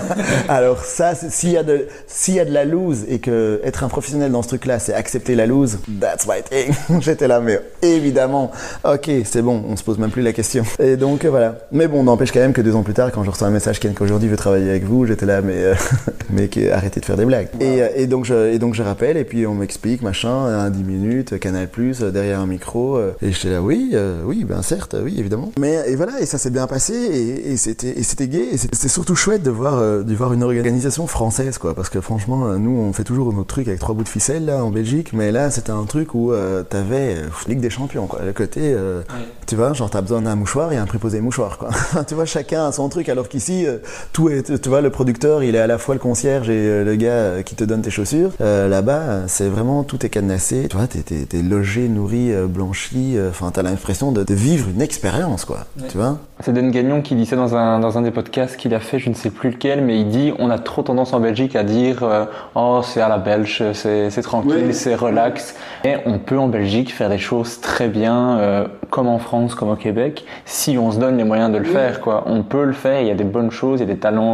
alors 0.48 0.84
ça, 0.84 1.14
s'il 1.14 1.50
y, 1.52 1.56
a 1.56 1.62
de- 1.62 1.86
y 2.28 2.40
a 2.40 2.44
de 2.44 2.52
la 2.52 2.66
lose 2.66 3.04
et 3.08 3.18
que 3.18 3.62
être 3.64 3.82
un 3.84 3.88
professionnel 3.88 4.30
dans 4.30 4.42
ce 4.42 4.48
truc-là, 4.48 4.78
c'est 4.78 4.92
accepter 4.92 5.34
la 5.34 5.46
lose, 5.46 5.78
that's 6.00 6.26
my 6.26 6.42
thing. 6.42 6.74
J'étais 7.00 7.28
là, 7.28 7.40
mais 7.40 7.60
évidemment, 7.80 8.50
ok, 8.84 9.10
c'est 9.24 9.42
bon, 9.42 9.62
on 9.68 9.76
se 9.76 9.82
pose 9.84 9.98
même 9.98 10.10
plus 10.10 10.22
la 10.22 10.34
question. 10.34 10.64
Et 10.78 10.96
donc, 10.96 11.24
voilà. 11.24 11.60
Mais 11.72 11.88
bon, 11.88 12.02
n'empêche 12.02 12.30
quand 12.32 12.40
même 12.40 12.52
que 12.52 12.60
deux 12.60 12.74
ans 12.74 12.82
plus 12.82 12.94
tard, 12.94 13.10
quand 13.10 13.24
je 13.24 13.30
reçois 13.30 13.48
un 13.48 13.52
message 13.52 13.80
Ken 13.80 13.94
qu'aujourd'hui 13.94 14.28
veut 14.28 14.36
travailler 14.36 14.68
avec 14.68 14.84
vous, 14.84 15.06
j'étais 15.14 15.26
là, 15.26 15.42
mais, 15.42 15.56
euh, 15.56 15.74
mais 16.30 16.50
arrêtez 16.72 17.00
de 17.00 17.04
faire 17.04 17.16
des 17.16 17.24
blagues. 17.24 17.48
Et, 17.60 17.82
euh, 17.82 17.88
et, 17.94 18.06
donc 18.06 18.24
je, 18.24 18.52
et 18.52 18.58
donc 18.58 18.74
je 18.74 18.82
rappelle, 18.82 19.16
et 19.16 19.24
puis 19.24 19.46
on 19.46 19.54
m'explique, 19.54 20.02
machin, 20.02 20.28
un 20.34 20.70
10 20.70 20.82
minutes, 20.82 21.38
Canal 21.38 21.68
Plus, 21.68 22.00
derrière 22.00 22.40
un 22.40 22.46
micro. 22.46 22.96
euh, 22.96 23.12
et 23.22 23.30
j'étais 23.32 23.50
là, 23.50 23.62
oui, 23.62 23.90
euh, 23.94 24.22
oui, 24.24 24.44
ben 24.44 24.62
certes, 24.62 24.96
oui, 25.00 25.14
évidemment. 25.18 25.52
Mais 25.58 25.78
et 25.86 25.94
voilà, 25.96 26.20
et 26.20 26.26
ça 26.26 26.38
s'est 26.38 26.50
bien 26.50 26.66
passé, 26.66 26.94
et, 26.94 27.52
et 27.52 27.56
c'était 27.56 27.90
et 27.98 28.02
c'était 28.02 28.26
gay, 28.28 28.48
et 28.52 28.56
c'était 28.56 28.88
surtout 28.88 29.14
chouette 29.14 29.42
de 29.42 29.50
voir, 29.50 29.78
euh, 29.78 30.02
de 30.02 30.14
voir 30.14 30.32
une 30.32 30.42
organisation 30.42 31.06
française, 31.06 31.58
quoi. 31.58 31.74
Parce 31.74 31.88
que 31.88 32.00
franchement, 32.00 32.46
euh, 32.48 32.58
nous, 32.58 32.76
on 32.76 32.92
fait 32.92 33.04
toujours 33.04 33.32
notre 33.32 33.46
truc 33.46 33.68
avec 33.68 33.78
trois 33.78 33.94
bouts 33.94 34.02
de 34.02 34.08
ficelle, 34.08 34.44
là, 34.46 34.64
en 34.64 34.70
Belgique, 34.70 35.12
mais 35.12 35.30
là, 35.30 35.50
c'était 35.50 35.70
un 35.70 35.84
truc 35.84 36.14
où 36.14 36.32
euh, 36.32 36.62
t'avais 36.64 37.14
euh, 37.16 37.28
Ligue 37.46 37.60
des 37.60 37.70
Champions, 37.70 38.06
quoi. 38.06 38.20
Le 38.24 38.32
côté, 38.32 38.60
euh, 38.64 39.02
tu 39.46 39.54
vois, 39.54 39.72
genre, 39.74 39.90
t'as 39.90 40.00
besoin 40.00 40.22
d'un 40.22 40.34
mouchoir, 40.34 40.70
a 40.70 40.74
un 40.74 40.86
préposé 40.86 41.20
mouchoir, 41.20 41.58
quoi. 41.58 41.70
tu 42.08 42.14
vois, 42.14 42.24
chacun 42.24 42.66
a 42.66 42.72
son 42.72 42.88
truc, 42.88 43.08
alors 43.08 43.28
qu'ici, 43.28 43.66
euh, 43.66 43.78
tout 44.12 44.28
est, 44.28 44.60
tu 44.60 44.68
vois, 44.68 44.80
le 44.80 44.90
producteur, 45.04 45.42
il 45.44 45.54
est 45.54 45.58
à 45.58 45.66
la 45.66 45.76
fois 45.76 45.94
le 45.94 45.98
concierge 46.00 46.48
et 46.48 46.54
euh, 46.56 46.82
le 46.82 46.94
gars 46.96 47.08
euh, 47.10 47.42
qui 47.42 47.54
te 47.54 47.62
donne 47.62 47.82
tes 47.82 47.90
chaussures. 47.90 48.30
Euh, 48.40 48.68
Là-bas, 48.70 49.26
c'est 49.26 49.48
vraiment 49.48 49.82
tout 49.82 50.04
est 50.06 50.08
cadenassé. 50.08 50.66
Tu 50.70 50.76
vois, 50.78 50.86
t'es, 50.86 51.42
logé, 51.42 51.88
nourri, 51.88 52.32
euh, 52.32 52.46
blanchi. 52.46 53.18
euh, 53.18 53.28
Enfin, 53.28 53.50
t'as 53.52 53.60
l'impression 53.62 54.12
de, 54.12 54.24
de 54.24 54.32
vivre 54.34 54.66
une 54.74 54.80
expérience, 54.80 55.44
quoi. 55.44 55.66
Tu 55.90 55.98
vois? 55.98 56.16
C'est 56.40 56.54
Dan 56.54 56.70
Gagnon 56.70 57.02
qui 57.02 57.14
dit 57.16 57.26
ça 57.26 57.36
dans 57.36 57.54
un, 57.54 57.80
dans 57.80 57.98
un 57.98 58.02
des 58.02 58.10
podcasts 58.12 58.56
qu'il 58.56 58.74
a 58.74 58.80
fait, 58.80 58.98
je 58.98 59.10
ne 59.10 59.14
sais 59.14 59.28
plus 59.30 59.50
lequel, 59.50 59.82
mais 59.82 60.00
il 60.00 60.08
dit 60.08 60.32
on 60.38 60.48
a 60.48 60.58
trop 60.58 60.82
tendance 60.82 61.12
en 61.12 61.20
Belgique 61.20 61.54
à 61.54 61.64
dire 61.64 62.02
euh, 62.02 62.24
oh 62.54 62.80
c'est 62.82 63.00
à 63.02 63.08
la 63.08 63.18
belge, 63.18 63.62
c'est 63.74 64.08
c'est 64.10 64.22
tranquille, 64.22 64.72
c'est 64.74 64.94
relax. 64.94 65.54
Et 65.84 65.96
on 66.06 66.18
peut 66.18 66.38
en 66.38 66.48
Belgique 66.48 66.92
faire 66.94 67.10
des 67.10 67.18
choses 67.18 67.60
très 67.60 67.88
bien, 67.88 68.38
euh, 68.38 68.66
comme 68.90 69.06
en 69.08 69.18
France, 69.18 69.54
comme 69.54 69.68
au 69.70 69.76
Québec, 69.76 70.24
si 70.46 70.78
on 70.78 70.90
se 70.90 70.98
donne 70.98 71.18
les 71.18 71.24
moyens 71.24 71.52
de 71.52 71.58
le 71.58 71.64
faire. 71.64 72.00
Quoi. 72.00 72.24
On 72.26 72.42
peut 72.42 72.64
le 72.64 72.72
faire, 72.72 73.00
il 73.02 73.06
y 73.08 73.10
a 73.10 73.14
des 73.14 73.24
bonnes 73.24 73.50
choses, 73.50 73.80
il 73.80 73.86
y 73.86 73.90
a 73.90 73.94
des 73.94 74.00
talents 74.00 74.24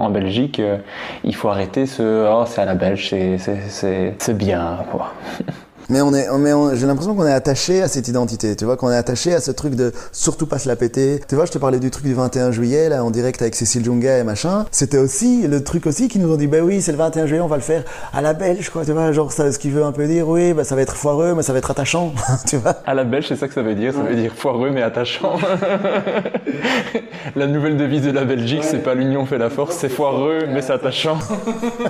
en 0.00 0.08
Belgique. 0.08 0.19
Euh, 0.60 0.76
il 1.24 1.34
faut 1.34 1.48
arrêter 1.48 1.86
ce 1.86 2.26
oh 2.30 2.44
c'est 2.46 2.60
à 2.60 2.64
la 2.64 2.74
belge, 2.74 3.08
c'est- 3.08 3.38
bien. 4.34 4.78
Quoi. 4.90 5.12
Mais 5.90 6.00
on 6.02 6.14
est, 6.14 6.28
mais 6.38 6.52
j'ai 6.76 6.86
l'impression 6.86 7.16
qu'on 7.16 7.26
est 7.26 7.32
attaché 7.32 7.82
à 7.82 7.88
cette 7.88 8.06
identité, 8.06 8.54
tu 8.54 8.64
vois, 8.64 8.76
qu'on 8.76 8.90
est 8.90 8.96
attaché 8.96 9.34
à 9.34 9.40
ce 9.40 9.50
truc 9.50 9.74
de 9.74 9.92
surtout 10.12 10.46
pas 10.46 10.58
se 10.58 10.68
la 10.68 10.76
péter. 10.76 11.20
Tu 11.28 11.34
vois, 11.34 11.46
je 11.46 11.50
te 11.50 11.58
parlais 11.58 11.80
du 11.80 11.90
truc 11.90 12.04
du 12.04 12.14
21 12.14 12.52
juillet, 12.52 12.88
là, 12.88 13.04
en 13.04 13.10
direct 13.10 13.42
avec 13.42 13.56
Cécile 13.56 13.84
Junga 13.84 14.18
et 14.18 14.22
machin. 14.22 14.66
C'était 14.70 14.98
aussi 14.98 15.48
le 15.48 15.64
truc 15.64 15.86
aussi 15.86 16.06
qui 16.06 16.20
nous 16.20 16.32
ont 16.32 16.36
dit, 16.36 16.46
bah 16.46 16.58
oui, 16.62 16.80
c'est 16.80 16.92
le 16.92 16.98
21 16.98 17.26
juillet, 17.26 17.40
on 17.40 17.48
va 17.48 17.56
le 17.56 17.62
faire 17.62 17.82
à 18.12 18.20
la 18.20 18.34
belge, 18.34 18.70
quoi, 18.70 18.84
tu 18.84 18.92
vois, 18.92 19.10
genre, 19.10 19.32
ça, 19.32 19.50
ce 19.50 19.58
qui 19.58 19.70
veut 19.70 19.84
un 19.84 19.92
peu 19.92 20.06
dire, 20.06 20.28
oui, 20.28 20.52
bah 20.52 20.62
ça 20.62 20.76
va 20.76 20.82
être 20.82 20.94
foireux, 20.94 21.34
mais 21.34 21.42
ça 21.42 21.52
va 21.52 21.58
être 21.58 21.70
attachant, 21.72 22.12
tu 22.46 22.56
vois. 22.56 22.76
À 22.86 22.94
la 22.94 23.02
belge, 23.02 23.26
c'est 23.28 23.36
ça 23.36 23.48
que 23.48 23.54
ça 23.54 23.62
veut 23.62 23.74
dire. 23.74 23.92
Ça 23.92 24.02
veut 24.02 24.14
dire 24.14 24.32
foireux 24.32 24.70
mais 24.70 24.82
attachant. 24.82 25.38
la 27.36 27.46
nouvelle 27.46 27.76
devise 27.76 28.02
de 28.02 28.10
la 28.10 28.24
Belgique, 28.24 28.64
c'est 28.64 28.82
pas 28.82 28.94
l'union 28.94 29.26
fait 29.26 29.38
la 29.38 29.50
force, 29.50 29.76
c'est 29.76 29.88
foireux 29.88 30.46
mais 30.48 30.62
c'est 30.62 30.72
attachant. 30.72 31.18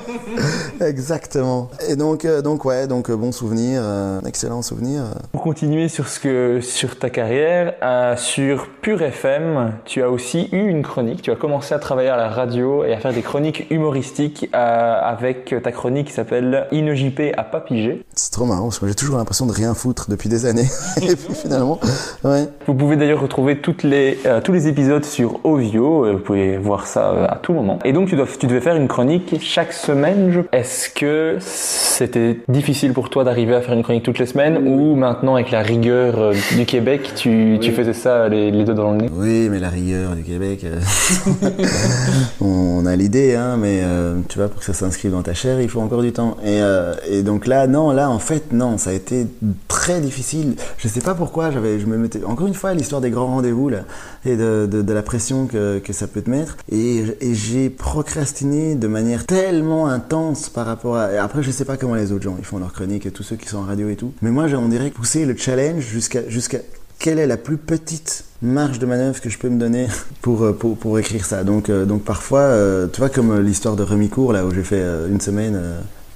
Exactement. 0.81 1.69
Et 1.89 1.97
donc, 1.97 2.25
euh, 2.25 2.43
donc 2.43 2.65
ouais, 2.65 2.87
donc 2.87 3.11
euh, 3.11 3.17
bon 3.17 3.33
souvenir, 3.33 3.83
excellent 4.27 4.63
souvenir. 4.63 5.03
Pour 5.33 5.43
continuer 5.43 5.89
sur 5.89 6.09
ce 6.09 6.21
que 6.21 6.61
sur 6.61 6.99
ta 6.99 7.11
carrière, 7.11 7.75
euh, 7.83 8.17
sur 8.17 8.69
Pure 8.83 9.03
FM, 9.03 9.73
tu 9.85 10.03
as 10.03 10.11
aussi 10.11 10.49
eu 10.53 10.69
une 10.69 10.83
chronique. 10.83 11.23
Tu 11.23 11.31
as 11.31 11.37
commencé 11.37 11.75
à 11.75 11.79
travailler 11.79 12.09
à 12.09 12.17
la 12.17 12.29
radio 12.29 12.85
et 12.85 12.93
à 12.93 12.99
faire 12.99 13.13
des 13.13 13.23
chroniques 13.23 13.67
humoristiques 13.71 14.49
euh, 14.55 15.01
avec 15.03 15.55
ta 15.63 15.73
chronique 15.73 16.09
qui 16.09 16.13
s'appelle 16.13 16.67
InnoJP 16.73 17.33
à 17.37 17.43
Papigé. 17.45 18.05
C'est 18.15 18.33
trop 18.33 18.45
marrant 18.47 18.65
parce 18.65 18.79
que 18.79 18.87
j'ai 18.89 18.95
toujours 18.95 19.17
l'impression 19.19 19.47
de 19.47 19.53
rien 19.53 19.75
foutre 19.75 20.07
depuis 20.11 20.29
des 20.29 20.47
années. 20.47 20.69
et 21.03 21.17
puis 21.17 21.35
finalement, 21.35 21.79
ouais. 22.25 22.45
Vous 22.67 22.75
pouvez 22.75 22.97
d'ailleurs 22.97 23.21
retrouver 23.21 23.59
toutes 23.61 23.83
les, 23.83 24.19
euh, 24.27 24.41
tous 24.41 24.53
les 24.53 24.69
épisodes 24.69 25.05
sur 25.05 25.41
Ovio. 25.45 26.13
Vous 26.13 26.19
pouvez 26.19 26.57
voir 26.59 26.87
ça 26.87 27.25
à 27.27 27.37
tout 27.37 27.53
moment. 27.53 27.79
Et 27.85 27.93
donc 27.93 28.09
tu, 28.09 28.17
dois, 28.17 28.27
tu 28.39 28.47
devais 28.47 28.61
faire 28.61 28.77
une 28.77 28.89
chronique 28.89 29.37
chaque 29.41 29.73
semaine. 29.73 30.31
je- 30.33 30.41
Est-ce 30.57 30.91
que 30.91 31.37
c'était 31.41 32.41
difficile 32.49 32.93
pour 32.93 33.11
toi 33.11 33.25
d'arriver 33.25 33.55
à 33.55 33.61
faire 33.61 33.70
une 33.73 33.83
chronique 33.83 34.03
toutes 34.03 34.19
les 34.19 34.27
semaines 34.27 34.67
ou 34.67 34.95
maintenant 34.95 35.35
avec 35.35 35.51
la 35.51 35.63
rigueur 35.63 36.19
euh, 36.19 36.35
du 36.57 36.67
Québec, 36.67 37.13
tu, 37.17 37.59
tu 37.61 37.73
faisais 37.73 37.93
ça 37.93 38.29
les, 38.29 38.51
les 38.51 38.65
deux 38.65 38.75
dans 38.75 38.93
le 38.93 38.99
nez? 38.99 39.11
Oui, 39.13 39.49
mais 39.51 39.59
la 39.59 39.69
rigueur 39.69 40.15
du 40.15 40.23
Québec, 40.23 40.65
euh, 40.65 40.81
on 42.41 42.87
a 42.87 42.97
l'idée, 42.97 43.35
hein, 43.35 43.57
mais 43.59 43.81
euh, 43.83 44.17
tu 44.29 44.39
vois, 44.39 44.49
pour 44.49 44.61
que 44.61 44.65
ça 44.65 44.73
s'inscrive 44.73 45.13
dans 45.13 45.23
ta 45.23 45.35
chair, 45.35 45.61
il 45.61 45.69
faut 45.69 45.81
encore 45.81 46.03
du 46.03 46.13
temps. 46.13 46.37
Et, 46.43 46.61
euh, 46.61 46.95
et 47.09 47.23
donc 47.23 47.47
là, 47.47 47.67
non, 47.67 47.91
là, 47.93 48.11
en 48.11 48.19
fait, 48.19 48.53
non, 48.53 48.79
ça 48.79 48.91
a 48.91 48.93
été 48.93 49.27
très 49.69 50.01
difficile. 50.01 50.57
Je 50.79 50.89
sais 50.89 51.01
pas 51.01 51.15
pourquoi, 51.15 51.51
j'avais, 51.51 51.79
je 51.79 51.87
me 51.87 51.97
mettais, 51.97 52.25
encore 52.25 52.47
une 52.47 52.55
fois, 52.55 52.75
l'histoire 52.75 53.01
des 53.01 53.11
grands 53.11 53.27
rendez-vous, 53.27 53.69
là, 53.69 53.81
et 54.25 54.37
de, 54.37 54.69
de, 54.71 54.83
de 54.83 54.93
la 54.93 55.03
pression 55.03 55.47
que, 55.47 55.79
que 55.79 55.93
ça 55.93 56.07
peut 56.07 56.23
te 56.23 56.31
mettre. 56.31 56.57
Et, 56.71 57.05
et 57.21 57.35
j'ai 57.35 57.71
procrastiné 57.71 58.75
de 58.75 58.87
manière 58.87 59.27
tellement 59.27 59.87
intense 59.87 60.49
par 60.49 60.67
rapport 60.67 60.97
à. 60.97 61.05
après, 61.23 61.43
je 61.43 61.51
sais 61.51 61.65
pas 61.65 61.77
comment 61.77 61.95
les 61.95 62.13
autres 62.13 62.25
gens, 62.25 62.37
ils 62.39 62.45
font 62.45 62.59
leur 62.59 62.73
chronique 62.73 63.07
et 63.07 63.11
tous 63.11 63.23
ceux 63.23 63.37
qui 63.37 63.49
sont 63.49 63.60
radio 63.63 63.89
et 63.89 63.97
tout. 63.97 64.13
Mais 64.23 64.31
moi, 64.31 64.47
on 64.57 64.69
dirait 64.69 64.91
pousser 64.91 65.25
le 65.25 65.37
challenge 65.37 65.83
jusqu'à, 65.85 66.29
jusqu'à, 66.29 66.59
quelle 66.99 67.19
est 67.19 67.27
la 67.27 67.37
plus 67.37 67.57
petite 67.57 68.25
marge 68.43 68.79
de 68.79 68.87
manœuvre 68.87 69.21
que 69.21 69.31
je 69.31 69.39
peux 69.39 69.49
me 69.49 69.59
donner 69.59 69.87
pour, 70.23 70.43
euh, 70.43 70.53
pour, 70.53 70.77
pour 70.77 70.99
écrire 70.99 71.25
ça. 71.25 71.45
Donc, 71.45 71.69
euh, 71.71 71.85
donc 71.85 72.03
parfois, 72.03 72.41
euh, 72.41 72.87
tu 72.93 73.01
vois, 73.01 73.09
comme 73.11 73.41
l'histoire 73.41 73.77
de 73.77 73.83
Remicourt, 73.83 74.33
là 74.33 74.45
où 74.45 74.53
j'ai 74.55 74.63
fait 74.65 74.83
une 75.11 75.21
semaine 75.21 75.59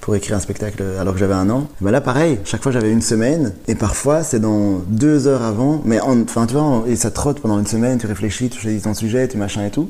pour 0.00 0.14
écrire 0.14 0.36
un 0.36 0.40
spectacle 0.40 0.82
alors 1.00 1.14
que 1.14 1.20
j'avais 1.20 1.32
un 1.32 1.48
an, 1.48 1.66
ben 1.80 1.90
là 1.90 2.02
pareil, 2.02 2.38
chaque 2.44 2.62
fois 2.62 2.72
j'avais 2.72 2.92
une 2.92 3.00
semaine, 3.00 3.54
et 3.68 3.74
parfois 3.74 4.22
c'est 4.22 4.38
dans 4.38 4.82
deux 4.86 5.26
heures 5.26 5.40
avant, 5.42 5.80
mais 5.86 5.98
en- 6.00 6.20
enfin 6.20 6.44
tu 6.44 6.52
vois, 6.52 6.84
et 6.86 6.94
ça 6.94 7.10
trotte 7.10 7.40
pendant 7.40 7.58
une 7.58 7.66
semaine, 7.66 7.96
tu 7.96 8.06
réfléchis, 8.06 8.50
tu 8.50 8.60
choisis 8.60 8.82
ton 8.82 8.92
sujet, 8.92 9.26
tu 9.28 9.38
machin 9.38 9.64
et 9.64 9.70
tout. 9.70 9.88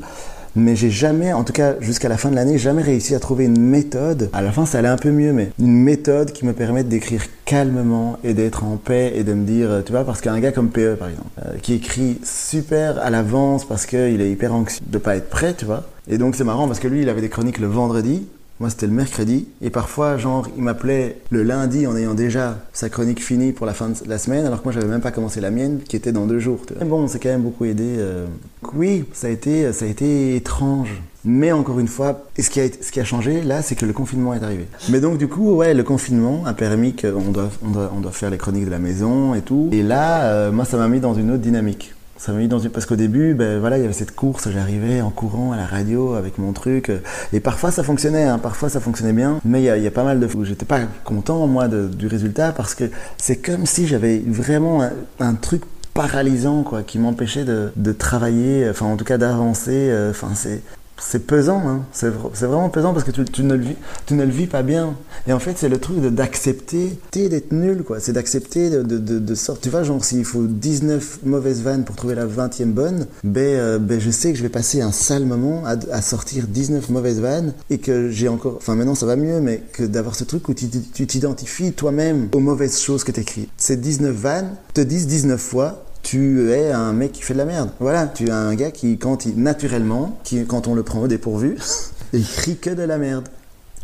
Mais 0.56 0.76
j'ai 0.76 0.90
jamais, 0.90 1.32
en 1.32 1.42
tout 1.44 1.52
cas 1.52 1.74
jusqu'à 1.80 2.08
la 2.08 2.16
fin 2.16 2.30
de 2.30 2.36
l'année, 2.36 2.58
jamais 2.58 2.82
réussi 2.82 3.14
à 3.14 3.20
trouver 3.20 3.44
une 3.46 3.60
méthode. 3.60 4.30
À 4.32 4.42
la 4.42 4.52
fin, 4.52 4.66
ça 4.66 4.78
allait 4.78 4.88
un 4.88 4.96
peu 4.96 5.10
mieux, 5.10 5.32
mais 5.32 5.50
une 5.58 5.76
méthode 5.76 6.32
qui 6.32 6.46
me 6.46 6.52
permette 6.52 6.88
d'écrire 6.88 7.22
calmement 7.44 8.18
et 8.22 8.34
d'être 8.34 8.64
en 8.64 8.76
paix 8.76 9.12
et 9.16 9.24
de 9.24 9.34
me 9.34 9.44
dire, 9.44 9.82
tu 9.84 9.92
vois, 9.92 10.04
parce 10.04 10.20
qu'un 10.20 10.38
gars 10.38 10.52
comme 10.52 10.70
PE 10.70 10.96
par 10.96 11.08
exemple, 11.08 11.28
euh, 11.44 11.58
qui 11.60 11.74
écrit 11.74 12.18
super 12.22 12.98
à 12.98 13.10
l'avance 13.10 13.64
parce 13.64 13.86
qu'il 13.86 14.20
est 14.20 14.30
hyper 14.30 14.54
anxieux 14.54 14.84
de 14.86 14.98
pas 14.98 15.16
être 15.16 15.28
prêt, 15.28 15.54
tu 15.54 15.64
vois. 15.64 15.84
Et 16.08 16.18
donc 16.18 16.36
c'est 16.36 16.44
marrant 16.44 16.66
parce 16.66 16.80
que 16.80 16.88
lui, 16.88 17.02
il 17.02 17.08
avait 17.08 17.20
des 17.20 17.28
chroniques 17.28 17.58
le 17.58 17.66
vendredi. 17.66 18.26
Moi, 18.60 18.70
c'était 18.70 18.86
le 18.86 18.92
mercredi. 18.92 19.48
Et 19.62 19.70
parfois, 19.70 20.16
genre, 20.16 20.46
il 20.56 20.62
m'appelait 20.62 21.18
le 21.30 21.42
lundi 21.42 21.86
en 21.86 21.96
ayant 21.96 22.14
déjà 22.14 22.58
sa 22.72 22.88
chronique 22.88 23.22
finie 23.22 23.52
pour 23.52 23.66
la 23.66 23.74
fin 23.74 23.88
de 23.88 23.94
la 24.06 24.18
semaine, 24.18 24.46
alors 24.46 24.60
que 24.60 24.64
moi, 24.64 24.72
j'avais 24.72 24.86
même 24.86 25.00
pas 25.00 25.10
commencé 25.10 25.40
la 25.40 25.50
mienne, 25.50 25.80
qui 25.88 25.96
était 25.96 26.12
dans 26.12 26.26
deux 26.26 26.38
jours. 26.38 26.60
Mais 26.78 26.86
bon, 26.86 27.08
c'est 27.08 27.18
quand 27.18 27.30
même 27.30 27.42
beaucoup 27.42 27.64
aidé. 27.64 27.96
euh. 27.98 28.26
Oui, 28.74 29.04
ça 29.12 29.26
a 29.26 29.30
été, 29.30 30.36
étrange. 30.36 30.88
Mais 31.26 31.52
encore 31.52 31.80
une 31.80 31.88
fois, 31.88 32.24
ce 32.38 32.50
qui 32.50 32.60
a, 32.60 32.66
ce 32.68 32.92
qui 32.92 33.00
a 33.00 33.04
changé 33.04 33.42
là, 33.42 33.62
c'est 33.62 33.74
que 33.76 33.86
le 33.86 33.94
confinement 33.94 34.34
est 34.34 34.42
arrivé. 34.42 34.66
Mais 34.90 35.00
donc 35.00 35.16
du 35.16 35.26
coup, 35.26 35.54
ouais, 35.54 35.72
le 35.72 35.82
confinement 35.82 36.44
a 36.44 36.52
permis 36.52 36.94
qu'on 36.94 37.30
doit, 37.30 37.48
on 37.64 37.70
doit, 37.70 37.90
on 37.96 38.00
doit 38.00 38.12
faire 38.12 38.28
les 38.28 38.36
chroniques 38.36 38.66
de 38.66 38.70
la 38.70 38.78
maison 38.78 39.34
et 39.34 39.40
tout. 39.40 39.70
Et 39.72 39.82
là, 39.82 40.24
euh, 40.26 40.52
moi, 40.52 40.66
ça 40.66 40.76
m'a 40.76 40.86
mis 40.86 41.00
dans 41.00 41.14
une 41.14 41.30
autre 41.30 41.40
dynamique. 41.42 41.93
Ça 42.24 42.32
m'a 42.32 42.38
mis 42.38 42.48
dans 42.48 42.58
une... 42.58 42.70
Parce 42.70 42.86
qu'au 42.86 42.96
début, 42.96 43.34
ben, 43.34 43.60
voilà, 43.60 43.76
il 43.76 43.82
y 43.82 43.84
avait 43.84 43.92
cette 43.92 44.14
course, 44.14 44.48
j'arrivais 44.48 45.02
en 45.02 45.10
courant 45.10 45.52
à 45.52 45.58
la 45.58 45.66
radio 45.66 46.14
avec 46.14 46.38
mon 46.38 46.54
truc. 46.54 46.88
euh, 46.88 47.00
Et 47.34 47.40
parfois 47.40 47.70
ça 47.70 47.82
fonctionnait, 47.82 48.24
hein, 48.24 48.38
parfois 48.38 48.70
ça 48.70 48.80
fonctionnait 48.80 49.12
bien. 49.12 49.40
Mais 49.44 49.62
il 49.62 49.66
y 49.66 49.86
a, 49.86 49.90
pas 49.90 50.04
mal 50.04 50.20
de 50.20 50.26
fois 50.26 50.42
j'étais 50.44 50.64
pas 50.64 50.80
content, 51.04 51.46
moi, 51.46 51.68
du 51.68 52.06
résultat 52.06 52.52
parce 52.52 52.74
que 52.74 52.84
c'est 53.18 53.36
comme 53.36 53.66
si 53.66 53.86
j'avais 53.86 54.22
vraiment 54.26 54.88
un, 55.20 55.34
truc 55.34 55.64
paralysant, 55.92 56.62
quoi, 56.62 56.82
qui 56.82 56.98
m'empêchait 56.98 57.44
de, 57.44 57.70
de 57.76 57.92
travailler, 57.92 58.70
enfin 58.70 58.86
en 58.86 58.96
tout 58.96 59.04
cas 59.04 59.18
d'avancer. 59.18 59.90
euh, 59.90 60.08
Enfin, 60.08 60.30
c'est 60.34 60.62
c'est 60.98 61.26
pesant, 61.26 61.62
hein. 61.66 61.84
c'est 61.92 62.08
vr- 62.08 62.30
c'est 62.34 62.46
vraiment 62.46 62.68
pesant 62.68 62.92
parce 62.92 63.04
que 63.04 63.10
tu, 63.10 63.24
tu 63.24 63.42
ne 63.42 63.54
le 63.54 63.62
vis, 63.64 64.44
tu 64.44 64.46
pas 64.46 64.62
bien. 64.62 64.94
Et 65.26 65.32
en 65.32 65.38
fait, 65.38 65.54
c'est 65.56 65.68
le 65.68 65.78
truc 65.78 65.98
d'accepter 66.00 66.96
d'être 67.12 67.52
nul, 67.52 67.82
quoi. 67.82 68.00
C'est 68.00 68.12
d'accepter 68.12 68.70
de, 68.70 69.34
sortir. 69.34 69.62
Tu 69.62 69.68
vois, 69.70 69.82
genre, 69.82 70.04
s'il 70.04 70.24
faut 70.24 70.46
19 70.46 71.20
mauvaises 71.24 71.62
vannes 71.62 71.84
pour 71.84 71.96
trouver 71.96 72.14
la 72.14 72.26
20e 72.26 72.72
bonne, 72.72 73.06
ben, 73.24 73.40
euh, 73.40 73.78
ben 73.78 74.00
je 74.00 74.10
sais 74.10 74.32
que 74.32 74.38
je 74.38 74.42
vais 74.42 74.48
passer 74.48 74.82
un 74.82 74.92
sale 74.92 75.24
moment 75.24 75.64
à, 75.64 75.76
à 75.90 76.02
sortir 76.02 76.46
19 76.46 76.88
mauvaises 76.90 77.20
vannes 77.20 77.54
et 77.70 77.78
que 77.78 78.10
j'ai 78.10 78.28
encore. 78.28 78.56
Enfin, 78.56 78.74
maintenant 78.74 78.94
ça 78.94 79.06
va 79.06 79.16
mieux, 79.16 79.40
mais 79.40 79.62
que 79.72 79.82
d'avoir 79.82 80.14
ce 80.14 80.24
truc 80.24 80.48
où 80.48 80.54
tu 80.54 80.68
tu 80.68 81.06
t'identifies 81.06 81.72
toi-même 81.72 82.28
aux 82.32 82.40
mauvaises 82.40 82.78
choses 82.78 83.04
que 83.04 83.12
t'écris. 83.12 83.48
Ces 83.56 83.76
19 83.76 84.14
vannes 84.14 84.50
te 84.74 84.80
disent 84.80 85.06
19 85.06 85.40
fois 85.40 85.83
tu 86.04 86.52
es 86.52 86.70
un 86.70 86.92
mec 86.92 87.12
qui 87.12 87.22
fait 87.22 87.32
de 87.32 87.38
la 87.38 87.46
merde. 87.46 87.70
Voilà, 87.80 88.06
tu 88.06 88.28
es 88.28 88.30
un 88.30 88.54
gars 88.54 88.70
qui, 88.70 88.98
quand 88.98 89.26
il, 89.26 89.42
naturellement, 89.42 90.20
qui, 90.22 90.44
quand 90.46 90.68
on 90.68 90.74
le 90.74 90.84
prend 90.84 91.00
au 91.00 91.08
dépourvu, 91.08 91.56
écrit 92.12 92.56
que 92.58 92.70
de 92.70 92.82
la 92.82 92.98
merde. 92.98 93.28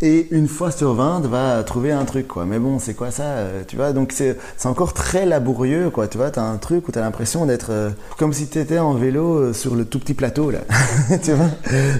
Et 0.02 0.28
une 0.30 0.48
fois 0.48 0.70
sur 0.70 0.94
20, 0.94 1.26
va 1.26 1.62
trouver 1.62 1.92
un 1.92 2.06
truc, 2.06 2.26
quoi. 2.26 2.46
Mais 2.46 2.58
bon, 2.58 2.78
c'est 2.78 2.94
quoi 2.94 3.10
ça 3.10 3.22
euh, 3.22 3.62
Tu 3.66 3.76
vois, 3.76 3.92
donc 3.92 4.12
c'est 4.12 4.36
encore 4.64 4.94
très 4.94 5.26
laborieux, 5.26 5.90
quoi. 5.90 6.08
Tu 6.08 6.16
vois, 6.16 6.30
t'as 6.30 6.42
un 6.42 6.56
truc 6.56 6.88
où 6.88 6.92
t'as 6.92 7.02
l'impression 7.02 7.44
d'être 7.44 7.68
euh, 7.70 7.90
comme 8.16 8.32
si 8.32 8.46
t'étais 8.46 8.78
en 8.78 8.94
vélo 8.94 9.36
euh, 9.36 9.52
sur 9.52 9.74
le 9.74 9.84
tout 9.84 9.98
petit 9.98 10.14
plateau, 10.14 10.50
là. 10.50 10.60
tu 11.22 11.32
vois? 11.32 11.50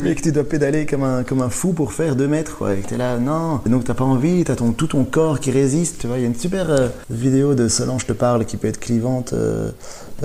Et 0.03 0.15
que 0.15 0.23
tu 0.23 0.33
dois 0.33 0.45
pédaler 0.45 0.87
comme 0.87 1.05
un, 1.05 1.25
comme 1.25 1.43
un 1.43 1.51
fou 1.51 1.75
pour 1.75 1.93
faire 1.93 2.17
2 2.17 2.27
mètres, 2.27 2.57
quoi. 2.57 2.73
Et 2.73 2.79
que 2.79 2.89
t'es 2.89 2.97
là, 2.97 3.19
non. 3.19 3.61
Et 3.67 3.69
donc 3.69 3.85
t'as 3.85 3.93
pas 3.93 4.05
envie, 4.05 4.45
t'as 4.45 4.57
ton, 4.57 4.73
tout 4.73 4.87
ton 4.87 5.05
corps 5.05 5.39
qui 5.39 5.51
résiste, 5.51 6.01
tu 6.01 6.07
vois? 6.07 6.17
Il 6.17 6.23
y 6.23 6.25
a 6.25 6.29
une 6.29 6.35
super 6.35 6.71
euh, 6.71 6.89
vidéo 7.11 7.55
de 7.55 7.69
Solange 7.69 8.07
te 8.07 8.15
parle 8.15 8.47
qui 8.47 8.57
peut 8.57 8.69
être 8.69 8.81
clivante 8.81 9.35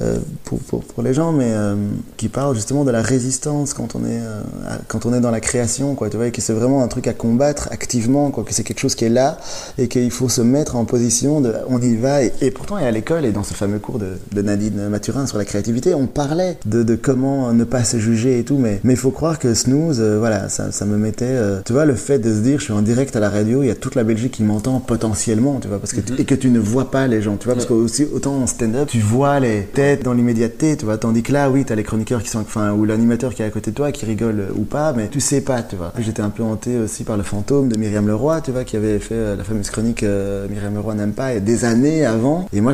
euh, 0.01 0.17
pour, 0.43 0.59
pour, 0.59 0.83
pour 0.83 1.03
les 1.03 1.13
gens, 1.13 1.31
mais 1.31 1.51
euh, 1.53 1.75
qui 2.17 2.27
parle 2.29 2.55
justement 2.55 2.83
de 2.83 2.91
la 2.91 3.01
résistance 3.01 3.73
quand 3.73 3.95
on 3.95 3.99
est, 4.05 4.19
euh, 4.21 4.41
à- 4.67 4.77
quand 4.87 5.05
on 5.05 5.13
est 5.13 5.19
dans 5.21 5.31
la 5.31 5.39
création, 5.39 5.95
quoi. 5.95 6.09
Tu 6.09 6.17
vois, 6.17 6.27
et 6.27 6.31
que 6.31 6.41
c'est 6.41 6.53
vraiment 6.53 6.83
un 6.83 6.87
truc 6.87 7.07
à 7.07 7.13
combattre 7.13 7.69
activement, 7.71 8.31
quoi. 8.31 8.43
Que 8.43 8.53
c'est 8.53 8.63
quelque 8.63 8.79
chose 8.79 8.95
qui 8.95 9.05
est 9.05 9.09
là 9.09 9.37
et 9.77 9.87
qu'il 9.87 10.11
faut 10.11 10.29
se 10.29 10.41
mettre 10.41 10.75
en 10.75 10.85
position 10.85 11.41
de, 11.41 11.53
on 11.69 11.79
y 11.81 11.95
va. 11.95 12.23
Et, 12.23 12.33
et 12.41 12.51
pourtant, 12.51 12.77
et 12.77 12.85
à 12.85 12.91
l'école 12.91 13.25
et 13.25 13.31
dans 13.31 13.43
ce 13.43 13.53
fameux 13.53 13.79
cours 13.79 13.99
de, 13.99 14.17
de 14.33 14.41
Nadine 14.41 14.89
Mathurin 14.89 15.27
sur 15.27 15.37
la 15.37 15.45
créativité, 15.45 15.93
on 15.93 16.07
parlait 16.07 16.57
de, 16.65 16.83
de 16.83 16.95
comment 16.95 17.51
ne 17.53 17.63
pas 17.63 17.83
se 17.83 17.97
juger 17.97 18.39
et 18.39 18.43
tout, 18.43 18.57
mais 18.57 18.79
il 18.83 18.97
faut 18.97 19.11
croire 19.11 19.39
que 19.39 19.53
snooze, 19.53 20.01
voilà, 20.01 20.49
ça, 20.49 20.71
ça 20.71 20.85
me 20.85 20.97
mettait, 20.97 21.35
tu 21.65 21.73
vois, 21.73 21.85
le 21.85 21.95
fait 21.95 22.19
de 22.19 22.33
se 22.33 22.39
dire, 22.39 22.59
je 22.59 22.65
suis 22.65 22.73
en 22.73 22.81
direct 22.81 23.15
à 23.15 23.19
la 23.19 23.29
radio, 23.29 23.63
il 23.63 23.67
y 23.67 23.71
a 23.71 23.75
toute 23.75 23.95
la 23.95 24.03
Belgique 24.03 24.33
qui 24.33 24.43
m'entend 24.43 24.79
potentiellement, 24.79 25.59
tu 25.61 25.67
vois, 25.67 25.79
parce 25.79 25.93
que 25.93 26.01
tu- 26.01 26.13
et 26.19 26.25
que 26.25 26.35
tu 26.35 26.49
ne 26.49 26.59
vois 26.59 26.91
pas 26.91 27.07
les 27.07 27.21
gens, 27.21 27.37
tu 27.37 27.45
vois, 27.45 27.53
parce 27.55 27.65
que 27.65 27.73
aussi 27.73 28.05
autant 28.13 28.35
en 28.35 28.47
stand-up, 28.47 28.87
tu 28.89 28.99
vois 28.99 29.39
les 29.39 29.61
dans 30.03 30.13
l'immédiateté, 30.13 30.77
tu 30.77 30.85
vois. 30.85 30.97
Tandis 30.97 31.23
que 31.23 31.31
là, 31.31 31.49
oui, 31.49 31.63
t'as 31.65 31.75
les 31.75 31.83
chroniqueurs 31.83 32.21
qui 32.21 32.29
sont, 32.29 32.39
enfin, 32.39 32.71
ou 32.73 32.85
l'animateur 32.85 33.33
qui 33.33 33.41
est 33.41 33.45
à 33.45 33.49
côté 33.49 33.71
de 33.71 33.75
toi, 33.75 33.91
qui 33.91 34.05
rigole 34.05 34.39
euh, 34.39 34.53
ou 34.55 34.63
pas, 34.63 34.93
mais 34.93 35.07
tu 35.07 35.19
sais 35.19 35.41
pas, 35.41 35.61
tu 35.61 35.75
vois. 35.75 35.93
J'étais 35.99 36.21
un 36.21 36.29
peu 36.29 36.43
hanté 36.43 36.77
aussi 36.77 37.03
par 37.03 37.17
le 37.17 37.23
fantôme 37.23 37.69
de 37.69 37.77
Myriam 37.77 38.07
Leroy, 38.07 38.41
tu 38.41 38.51
vois, 38.51 38.63
qui 38.63 38.75
avait 38.75 38.99
fait 38.99 39.15
euh, 39.15 39.35
la 39.35 39.43
fameuse 39.43 39.69
chronique 39.69 40.03
euh, 40.03 40.47
Myriam 40.49 40.73
Leroy 40.73 40.95
n'aime 40.95 41.13
pas, 41.13 41.39
des 41.39 41.65
années 41.65 42.05
avant. 42.05 42.47
Et 42.53 42.61
moi, 42.61 42.73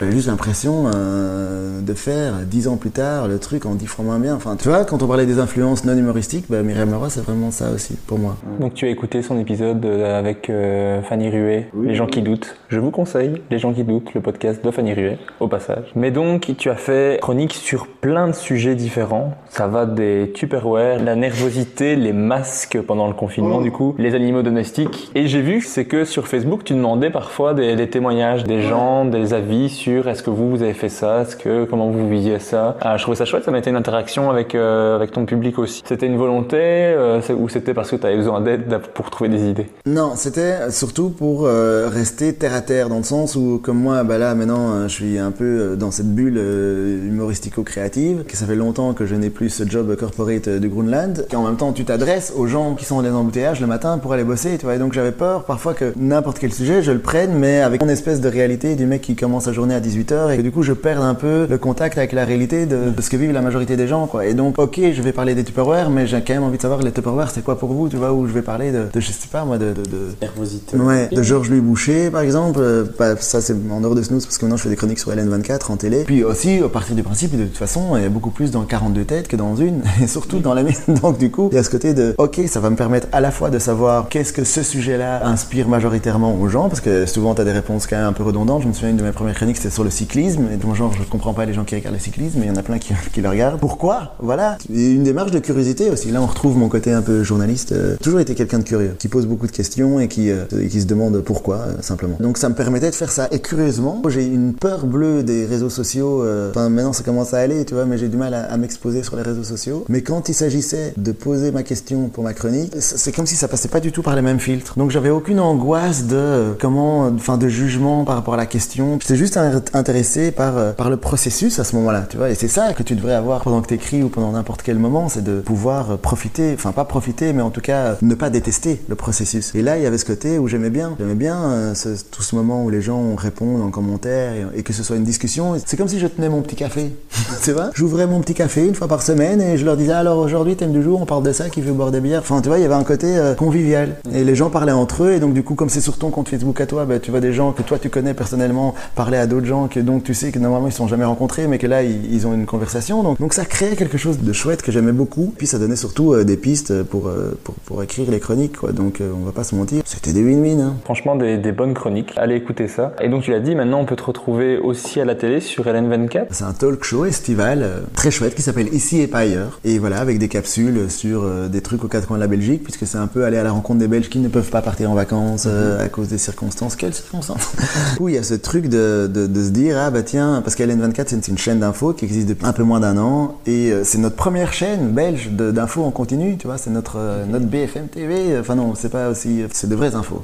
J'avais 0.00 0.10
juste 0.10 0.26
l'impression 0.26 0.90
euh, 0.92 1.80
de 1.80 1.94
faire 1.94 2.40
dix 2.46 2.66
ans 2.66 2.76
plus 2.76 2.90
tard 2.90 3.28
le 3.28 3.38
truc 3.38 3.64
en 3.64 3.76
dix 3.76 3.86
fois 3.86 4.04
moins 4.04 4.18
bien. 4.18 4.34
Enfin, 4.34 4.56
tu 4.56 4.68
vois, 4.68 4.84
quand 4.84 5.04
on 5.04 5.06
parlait 5.06 5.24
des 5.24 5.38
influences 5.38 5.84
non 5.84 5.96
humoristiques, 5.96 6.46
bah, 6.48 6.64
Myriam 6.64 6.90
Leroy, 6.90 7.10
c'est 7.10 7.20
vraiment 7.20 7.52
ça 7.52 7.70
aussi 7.70 7.96
pour 8.08 8.18
moi. 8.18 8.34
Donc 8.58 8.74
tu 8.74 8.86
as 8.86 8.88
écouté 8.88 9.22
son 9.22 9.38
épisode 9.38 9.84
euh, 9.84 10.18
avec 10.18 10.50
euh, 10.50 11.00
Fanny 11.02 11.30
Ruet, 11.30 11.70
Les 11.80 11.94
gens 11.94 12.08
qui 12.08 12.22
doutent. 12.22 12.56
Je 12.70 12.80
vous 12.80 12.90
conseille 12.90 13.40
Les 13.52 13.60
gens 13.60 13.72
qui 13.72 13.84
doutent, 13.84 14.12
le 14.14 14.20
podcast 14.20 14.64
de 14.64 14.70
Fanny 14.72 14.94
Ruet, 14.94 15.16
au 15.38 15.46
passage. 15.46 15.92
Mais 15.94 16.10
donc 16.10 16.52
tu 16.58 16.70
as 16.70 16.74
fait 16.74 17.20
chronique 17.20 17.54
sur 17.54 17.86
plein 17.86 18.26
de 18.26 18.34
sujets 18.34 18.74
différents. 18.74 19.34
Ça 19.48 19.68
va 19.68 19.86
des 19.86 20.32
Tupperware, 20.34 21.04
la 21.04 21.14
nervosité, 21.14 21.94
les 21.94 22.12
masques 22.12 22.80
pendant 22.84 23.06
le 23.06 23.14
confinement 23.14 23.60
du 23.60 23.70
coup, 23.70 23.94
les 23.98 24.16
animaux 24.16 24.42
domestiques. 24.42 25.12
Et 25.14 25.28
j'ai 25.28 25.40
vu 25.40 25.60
c'est 25.60 25.84
que 25.84 26.04
sur 26.04 26.26
Facebook 26.26 26.64
tu 26.64 26.74
demandais 26.74 27.10
parfois 27.10 27.54
des, 27.54 27.76
des 27.76 27.88
témoignages 27.88 28.42
des 28.42 28.60
gens, 28.60 29.04
des 29.04 29.34
avis 29.34 29.68
sur 29.68 29.83
est-ce 29.92 30.22
que 30.22 30.30
vous 30.30 30.50
vous 30.50 30.62
avez 30.62 30.74
fait 30.74 30.88
ça, 30.88 31.22
est-ce 31.22 31.36
que 31.36 31.64
comment 31.64 31.90
vous 31.90 32.08
viviez 32.08 32.38
ça? 32.38 32.76
Ah, 32.80 32.96
je 32.96 33.02
trouvais 33.02 33.16
ça 33.16 33.24
chouette, 33.24 33.44
ça 33.44 33.50
mettait 33.50 33.70
une 33.70 33.76
interaction 33.76 34.30
avec 34.30 34.54
euh, 34.54 34.96
avec 34.96 35.12
ton 35.12 35.24
public 35.26 35.58
aussi. 35.58 35.82
C'était 35.86 36.06
une 36.06 36.16
volonté 36.16 36.56
euh, 36.60 37.20
ou 37.38 37.48
c'était 37.48 37.74
parce 37.74 37.90
que 37.90 37.96
tu 37.96 38.06
avais 38.06 38.16
besoin 38.16 38.40
d'aide 38.40 38.68
d'a- 38.68 38.78
pour 38.78 39.10
trouver 39.10 39.30
des 39.30 39.48
idées? 39.48 39.66
Non, 39.86 40.12
c'était 40.16 40.70
surtout 40.70 41.10
pour 41.10 41.46
euh, 41.46 41.88
rester 41.92 42.34
terre 42.34 42.54
à 42.54 42.60
terre, 42.60 42.88
dans 42.88 42.98
le 42.98 43.02
sens 43.04 43.36
où, 43.36 43.60
comme 43.62 43.78
moi, 43.78 44.02
bah 44.04 44.18
là, 44.18 44.34
maintenant, 44.34 44.72
euh, 44.72 44.88
je 44.88 44.94
suis 44.94 45.18
un 45.18 45.30
peu 45.30 45.44
euh, 45.44 45.76
dans 45.76 45.90
cette 45.90 46.14
bulle 46.14 46.38
euh, 46.38 47.06
humoristico-créative, 47.08 48.24
que 48.24 48.36
ça 48.36 48.46
fait 48.46 48.54
longtemps 48.54 48.92
que 48.94 49.06
je 49.06 49.14
n'ai 49.14 49.30
plus 49.30 49.50
ce 49.50 49.68
job 49.68 49.94
corporate 49.96 50.48
euh, 50.48 50.58
de 50.58 50.68
Groenland, 50.68 51.26
qu'en 51.30 51.42
même 51.44 51.56
temps, 51.56 51.72
tu 51.72 51.84
t'adresses 51.84 52.32
aux 52.36 52.46
gens 52.46 52.74
qui 52.74 52.84
sont 52.84 52.96
dans 52.96 53.02
les 53.02 53.10
embouteillages 53.10 53.60
le 53.60 53.66
matin 53.66 53.98
pour 53.98 54.12
aller 54.12 54.24
bosser, 54.24 54.54
et 54.54 54.78
donc 54.78 54.92
j'avais 54.92 55.12
peur 55.12 55.44
parfois 55.44 55.74
que 55.74 55.92
n'importe 55.96 56.38
quel 56.38 56.52
sujet, 56.52 56.82
je 56.82 56.92
le 56.92 56.98
prenne, 57.00 57.32
mais 57.34 57.60
avec 57.60 57.82
mon 57.82 57.88
espèce 57.88 58.20
de 58.20 58.28
réalité 58.28 58.74
du 58.76 58.86
mec 58.86 59.02
qui 59.02 59.14
commence 59.16 59.44
sa 59.44 59.52
journée 59.52 59.73
à 59.74 59.80
18h, 59.80 60.32
et 60.32 60.36
que 60.36 60.42
du 60.42 60.50
coup, 60.50 60.62
je 60.62 60.72
perds 60.72 61.02
un 61.02 61.14
peu 61.14 61.46
le 61.48 61.58
contact 61.58 61.98
avec 61.98 62.12
la 62.12 62.24
réalité 62.24 62.66
de, 62.66 62.90
de 62.90 63.02
ce 63.02 63.10
que 63.10 63.16
vivent 63.16 63.32
la 63.32 63.42
majorité 63.42 63.76
des 63.76 63.88
gens, 63.88 64.06
quoi. 64.06 64.26
Et 64.26 64.34
donc, 64.34 64.58
ok, 64.58 64.80
je 64.92 65.02
vais 65.02 65.12
parler 65.12 65.34
des 65.34 65.44
Tupperware, 65.44 65.90
mais 65.90 66.06
j'ai 66.06 66.22
quand 66.22 66.34
même 66.34 66.44
envie 66.44 66.56
de 66.56 66.62
savoir 66.62 66.82
les 66.82 66.92
Tupperware, 66.92 67.30
c'est 67.30 67.42
quoi 67.42 67.58
pour 67.58 67.72
vous, 67.72 67.88
tu 67.88 67.96
vois, 67.96 68.12
où 68.12 68.26
je 68.26 68.32
vais 68.32 68.42
parler 68.42 68.72
de, 68.72 68.86
de 68.92 69.00
je 69.00 69.12
sais 69.12 69.28
pas, 69.30 69.44
moi, 69.44 69.58
de, 69.58 69.72
de, 69.72 69.82
de 69.82 70.08
Nervosité. 70.20 70.76
Ouais, 70.76 71.08
de 71.08 71.22
Georges 71.22 71.50
Louis 71.50 71.60
Boucher 71.60 72.10
par 72.10 72.22
exemple, 72.22 72.60
euh, 72.60 72.84
bah, 72.98 73.16
ça 73.18 73.40
c'est 73.40 73.54
en 73.70 73.80
dehors 73.80 73.94
de 73.94 74.02
snooze 74.02 74.24
parce 74.24 74.38
que 74.38 74.44
maintenant 74.44 74.56
je 74.56 74.62
fais 74.62 74.68
des 74.68 74.76
chroniques 74.76 74.98
sur 74.98 75.10
LN24 75.10 75.72
en 75.72 75.76
télé. 75.76 76.04
Puis 76.04 76.24
aussi, 76.24 76.58
à 76.58 76.68
partir 76.68 76.94
du 76.94 77.02
principe, 77.02 77.36
de 77.36 77.44
toute 77.44 77.56
façon, 77.56 77.96
il 77.96 78.02
y 78.02 78.06
a 78.06 78.08
beaucoup 78.08 78.30
plus 78.30 78.50
dans 78.50 78.62
42 78.62 79.04
têtes 79.04 79.28
que 79.28 79.36
dans 79.36 79.56
une, 79.56 79.82
et 80.02 80.06
surtout 80.06 80.38
dans 80.38 80.54
la 80.54 80.62
mienne. 80.62 80.74
Donc 81.02 81.18
du 81.18 81.30
coup, 81.30 81.48
il 81.52 81.56
y 81.56 81.58
a 81.58 81.62
ce 81.62 81.70
côté 81.70 81.94
de, 81.94 82.14
ok, 82.18 82.40
ça 82.46 82.60
va 82.60 82.70
me 82.70 82.76
permettre 82.76 83.08
à 83.12 83.20
la 83.20 83.30
fois 83.30 83.50
de 83.50 83.58
savoir 83.58 84.08
qu'est-ce 84.08 84.32
que 84.32 84.44
ce 84.44 84.62
sujet-là 84.62 85.26
inspire 85.26 85.68
majoritairement 85.68 86.34
aux 86.34 86.48
gens, 86.48 86.68
parce 86.68 86.80
que 86.80 87.06
souvent 87.06 87.34
tu 87.34 87.40
as 87.40 87.44
des 87.44 87.52
réponses 87.52 87.86
quand 87.86 87.96
même 87.96 88.06
un 88.06 88.12
peu 88.12 88.22
redondantes. 88.22 88.62
Je 88.62 88.68
me 88.68 88.72
souviens 88.72 88.90
une 88.90 88.96
de 88.96 89.02
mes 89.02 89.12
premières 89.12 89.34
chroniques, 89.34 89.56
c'était 89.64 89.74
sur 89.74 89.84
le 89.84 89.90
cyclisme, 89.90 90.48
et 90.52 90.56
donc 90.56 90.74
genre 90.74 90.92
je 90.92 91.02
comprends 91.08 91.32
pas 91.32 91.46
les 91.46 91.54
gens 91.54 91.64
qui 91.64 91.74
regardent 91.74 91.94
le 91.94 92.00
cyclisme, 92.00 92.38
mais 92.38 92.46
il 92.46 92.48
y 92.48 92.52
en 92.52 92.56
a 92.56 92.62
plein 92.62 92.78
qui, 92.78 92.92
le 93.22 93.28
regardent. 93.30 93.58
Pourquoi? 93.58 94.14
Voilà. 94.18 94.58
Une 94.68 95.04
démarche 95.04 95.30
de 95.30 95.38
curiosité 95.38 95.88
aussi. 95.90 96.10
Là, 96.10 96.20
on 96.20 96.26
retrouve 96.26 96.58
mon 96.58 96.68
côté 96.68 96.92
un 96.92 97.00
peu 97.00 97.22
journaliste. 97.22 97.72
euh, 97.72 97.96
toujours 98.02 98.20
été 98.20 98.34
quelqu'un 98.34 98.58
de 98.58 98.64
curieux, 98.64 98.94
qui 98.98 99.08
pose 99.08 99.26
beaucoup 99.26 99.46
de 99.46 99.52
questions 99.52 100.00
et 100.00 100.08
qui, 100.08 100.30
euh, 100.30 100.44
qui 100.70 100.80
se 100.82 100.86
demande 100.86 101.18
pourquoi, 101.22 101.56
euh, 101.56 101.72
simplement. 101.80 102.16
Donc 102.20 102.36
ça 102.36 102.50
me 102.50 102.54
permettait 102.54 102.90
de 102.90 102.94
faire 102.94 103.10
ça. 103.10 103.28
Et 103.30 103.38
curieusement, 103.38 104.02
j'ai 104.08 104.26
une 104.26 104.52
peur 104.52 104.84
bleue 104.86 105.22
des 105.22 105.46
réseaux 105.46 105.70
sociaux. 105.70 106.22
Enfin, 106.50 106.68
maintenant 106.68 106.92
ça 106.92 107.02
commence 107.02 107.32
à 107.32 107.38
aller, 107.38 107.64
tu 107.64 107.72
vois, 107.72 107.86
mais 107.86 107.96
j'ai 107.96 108.08
du 108.08 108.18
mal 108.18 108.34
à, 108.34 108.54
m'exposer 108.58 109.02
sur 109.02 109.16
les 109.16 109.22
réseaux 109.22 109.44
sociaux. 109.44 109.84
Mais 109.88 110.02
quand 110.02 110.28
il 110.28 110.34
s'agissait 110.34 110.92
de 110.98 111.12
poser 111.12 111.52
ma 111.52 111.62
question 111.62 112.08
pour 112.08 112.22
ma 112.22 112.34
chronique, 112.34 112.72
c'est 112.78 113.12
comme 113.12 113.26
si 113.26 113.36
ça 113.36 113.48
passait 113.48 113.68
pas 113.68 113.80
du 113.80 113.92
tout 113.92 114.02
par 114.02 114.14
les 114.14 114.22
mêmes 114.22 114.40
filtres. 114.40 114.74
Donc 114.76 114.90
j'avais 114.90 115.10
aucune 115.10 115.40
angoisse 115.40 116.04
de 116.04 116.54
comment, 116.60 117.06
enfin 117.06 117.38
de 117.38 117.48
jugement 117.48 118.04
par 118.04 118.16
rapport 118.16 118.34
à 118.34 118.36
la 118.36 118.46
question. 118.46 118.98
J'étais 119.00 119.16
juste 119.16 119.36
in- 119.38 119.53
intéressé 119.72 120.30
par 120.30 120.58
euh, 120.58 120.72
par 120.72 120.90
le 120.90 120.96
processus 120.96 121.58
à 121.58 121.64
ce 121.64 121.76
moment-là, 121.76 122.06
tu 122.08 122.16
vois. 122.16 122.30
Et 122.30 122.34
c'est 122.34 122.48
ça 122.48 122.72
que 122.72 122.82
tu 122.82 122.94
devrais 122.94 123.14
avoir 123.14 123.42
pendant 123.42 123.60
que 123.62 123.68
t'écris 123.68 124.02
ou 124.02 124.08
pendant 124.08 124.32
n'importe 124.32 124.62
quel 124.62 124.78
moment, 124.78 125.08
c'est 125.08 125.22
de 125.22 125.40
pouvoir 125.40 125.92
euh, 125.92 125.96
profiter, 125.96 126.52
enfin 126.54 126.72
pas 126.72 126.84
profiter, 126.84 127.32
mais 127.32 127.42
en 127.42 127.50
tout 127.50 127.60
cas 127.60 127.78
euh, 127.78 127.94
ne 128.02 128.14
pas 128.14 128.30
détester 128.30 128.82
le 128.88 128.94
processus. 128.94 129.54
Et 129.54 129.62
là, 129.62 129.78
il 129.78 129.82
y 129.82 129.86
avait 129.86 129.98
ce 129.98 130.04
côté 130.04 130.38
où 130.38 130.48
j'aimais 130.48 130.70
bien, 130.70 130.96
j'aimais 130.98 131.14
bien 131.14 131.72
tout 132.10 132.22
ce 132.22 132.34
moment 132.34 132.64
où 132.64 132.70
les 132.70 132.82
gens 132.82 133.14
répondent 133.14 133.62
en 133.62 133.70
commentaire 133.70 134.32
et, 134.54 134.62
que 134.62 134.72
ce 134.72 134.82
soit 134.82 134.96
une 134.96 135.04
discussion. 135.04 135.54
C'est 135.64 135.76
comme 135.76 135.88
si 135.88 135.98
je 135.98 136.06
tenais 136.06 136.28
mon 136.28 136.42
petit 136.42 136.56
café, 136.56 136.94
tu 137.42 137.52
vois. 137.52 137.70
J'ouvrais 137.74 138.06
mon 138.06 138.20
petit 138.20 138.34
café 138.34 138.66
une 138.66 138.74
fois 138.74 138.88
par 138.88 139.02
semaine 139.02 139.40
et 139.40 139.56
je 139.56 139.64
leur 139.64 139.76
disais 139.76 139.92
alors 139.92 140.18
aujourd'hui 140.18 140.56
thème 140.56 140.72
du 140.72 140.82
jour, 140.82 141.00
on 141.00 141.06
parle 141.06 141.22
de 141.22 141.32
ça, 141.32 141.50
qui 141.50 141.60
veut 141.60 141.72
boire 141.72 141.90
des 141.90 142.00
bières. 142.00 142.20
Enfin, 142.20 142.40
tu 142.40 142.48
vois, 142.48 142.58
il 142.58 142.62
y 142.62 142.64
avait 142.64 142.74
un 142.74 142.84
côté 142.84 143.16
convivial 143.36 143.96
et 144.12 144.24
les 144.24 144.34
gens 144.34 144.50
parlaient 144.50 144.72
entre 144.72 145.04
eux 145.04 145.12
et 145.12 145.20
donc 145.20 145.34
du 145.34 145.42
coup, 145.42 145.54
comme 145.54 145.68
c'est 145.68 145.80
sur 145.80 145.98
ton 145.98 146.10
compte 146.10 146.28
Facebook 146.28 146.60
à 146.60 146.66
toi, 146.66 146.84
bah, 146.84 146.98
tu 146.98 147.10
vois 147.10 147.20
des 147.20 147.32
gens 147.32 147.52
que 147.52 147.62
toi 147.62 147.78
tu 147.78 147.90
connais 147.90 148.14
personnellement 148.14 148.74
parler 148.94 149.18
à 149.18 149.26
d'autres 149.26 149.43
gens 149.44 149.68
que 149.68 149.80
donc 149.80 150.04
tu 150.04 150.14
sais 150.14 150.32
que 150.32 150.38
normalement 150.38 150.68
ils 150.68 150.72
se 150.72 150.78
sont 150.78 150.88
jamais 150.88 151.04
rencontrés, 151.04 151.46
mais 151.46 151.58
que 151.58 151.66
là 151.66 151.82
ils, 151.82 152.12
ils 152.12 152.26
ont 152.26 152.34
une 152.34 152.46
conversation. 152.46 153.02
Donc 153.02 153.18
donc 153.18 153.34
ça 153.34 153.44
créait 153.44 153.76
quelque 153.76 153.98
chose 153.98 154.18
de 154.18 154.32
chouette 154.32 154.62
que 154.62 154.72
j'aimais 154.72 154.92
beaucoup. 154.92 155.32
Puis 155.36 155.46
ça 155.46 155.58
donnait 155.58 155.76
surtout 155.76 156.12
euh, 156.12 156.24
des 156.24 156.36
pistes 156.36 156.82
pour, 156.82 157.08
euh, 157.08 157.38
pour 157.44 157.54
pour 157.64 157.82
écrire 157.82 158.10
les 158.10 158.20
chroniques, 158.20 158.58
quoi. 158.58 158.72
Donc 158.72 159.00
euh, 159.00 159.12
on 159.14 159.24
va 159.24 159.32
pas 159.32 159.44
se 159.44 159.54
mentir, 159.54 159.82
c'était 159.84 160.12
des 160.12 160.22
win-win. 160.22 160.60
Hein. 160.60 160.76
Franchement, 160.84 161.16
des, 161.16 161.38
des 161.38 161.52
bonnes 161.52 161.74
chroniques. 161.74 162.12
Allez 162.16 162.36
écouter 162.36 162.68
ça. 162.68 162.94
Et 163.00 163.08
donc 163.08 163.22
tu 163.22 163.30
l'as 163.30 163.40
dit, 163.40 163.54
maintenant 163.54 163.80
on 163.80 163.86
peut 163.86 163.96
te 163.96 164.04
retrouver 164.04 164.58
aussi 164.58 165.00
à 165.00 165.04
la 165.04 165.14
télé 165.14 165.40
sur 165.40 165.64
LN24. 165.64 166.26
C'est 166.30 166.44
un 166.44 166.52
talk 166.52 166.84
show 166.84 167.04
estival 167.04 167.82
très 167.94 168.10
chouette 168.10 168.34
qui 168.34 168.42
s'appelle 168.42 168.72
Ici 168.72 169.00
et 169.00 169.06
pas 169.06 169.20
ailleurs. 169.20 169.60
Et 169.64 169.78
voilà, 169.78 169.98
avec 169.98 170.18
des 170.18 170.28
capsules 170.28 170.90
sur 170.90 171.24
des 171.48 171.60
trucs 171.60 171.84
aux 171.84 171.88
quatre 171.88 172.06
coins 172.06 172.16
de 172.16 172.22
la 172.22 172.28
Belgique, 172.28 172.62
puisque 172.62 172.86
c'est 172.86 172.98
un 172.98 173.06
peu 173.06 173.24
aller 173.24 173.36
à 173.36 173.42
la 173.42 173.52
rencontre 173.52 173.78
des 173.78 173.88
Belges 173.88 174.08
qui 174.08 174.18
ne 174.18 174.28
peuvent 174.28 174.50
pas 174.50 174.62
partir 174.62 174.90
en 174.90 174.94
vacances 174.94 175.44
euh, 175.46 175.84
à 175.84 175.88
cause 175.88 176.08
des 176.08 176.18
circonstances. 176.18 176.76
Quelles 176.76 176.94
circonstances? 176.94 177.52
Où 178.00 178.08
il 178.08 178.14
y 178.14 178.18
a 178.18 178.22
ce 178.22 178.34
truc 178.34 178.68
de, 178.68 179.10
de, 179.12 179.33
de 179.34 179.44
se 179.44 179.50
dire, 179.50 179.76
ah 179.78 179.90
bah 179.90 180.02
tiens, 180.02 180.40
parce 180.42 180.56
qu'LN24 180.56 181.04
c'est 181.08 181.28
une, 181.28 181.38
chaîne 181.38 181.58
d'infos 181.58 181.92
qui 181.92 182.04
existe 182.04 182.28
depuis 182.28 182.46
un 182.46 182.52
peu 182.52 182.62
moins 182.62 182.80
d'un 182.80 182.96
an, 182.96 183.36
et 183.46 183.72
euh, 183.72 183.82
c'est 183.84 183.98
notre 183.98 184.16
première 184.16 184.52
chaîne 184.52 184.92
belge 184.92 185.30
d'infos 185.30 185.84
en 185.84 185.90
continu, 185.90 186.36
tu 186.38 186.46
vois, 186.46 186.56
c'est 186.56 186.70
notre, 186.70 186.96
euh, 186.98 187.26
notre 187.26 187.46
BFM 187.46 187.88
TV. 187.88 188.38
Enfin 188.38 188.54
non, 188.54 188.74
c'est 188.74 188.88
pas 188.88 189.08
aussi, 189.10 189.42
c'est 189.52 189.68
de 189.68 189.74
vraies 189.74 189.94
infos. 189.94 190.22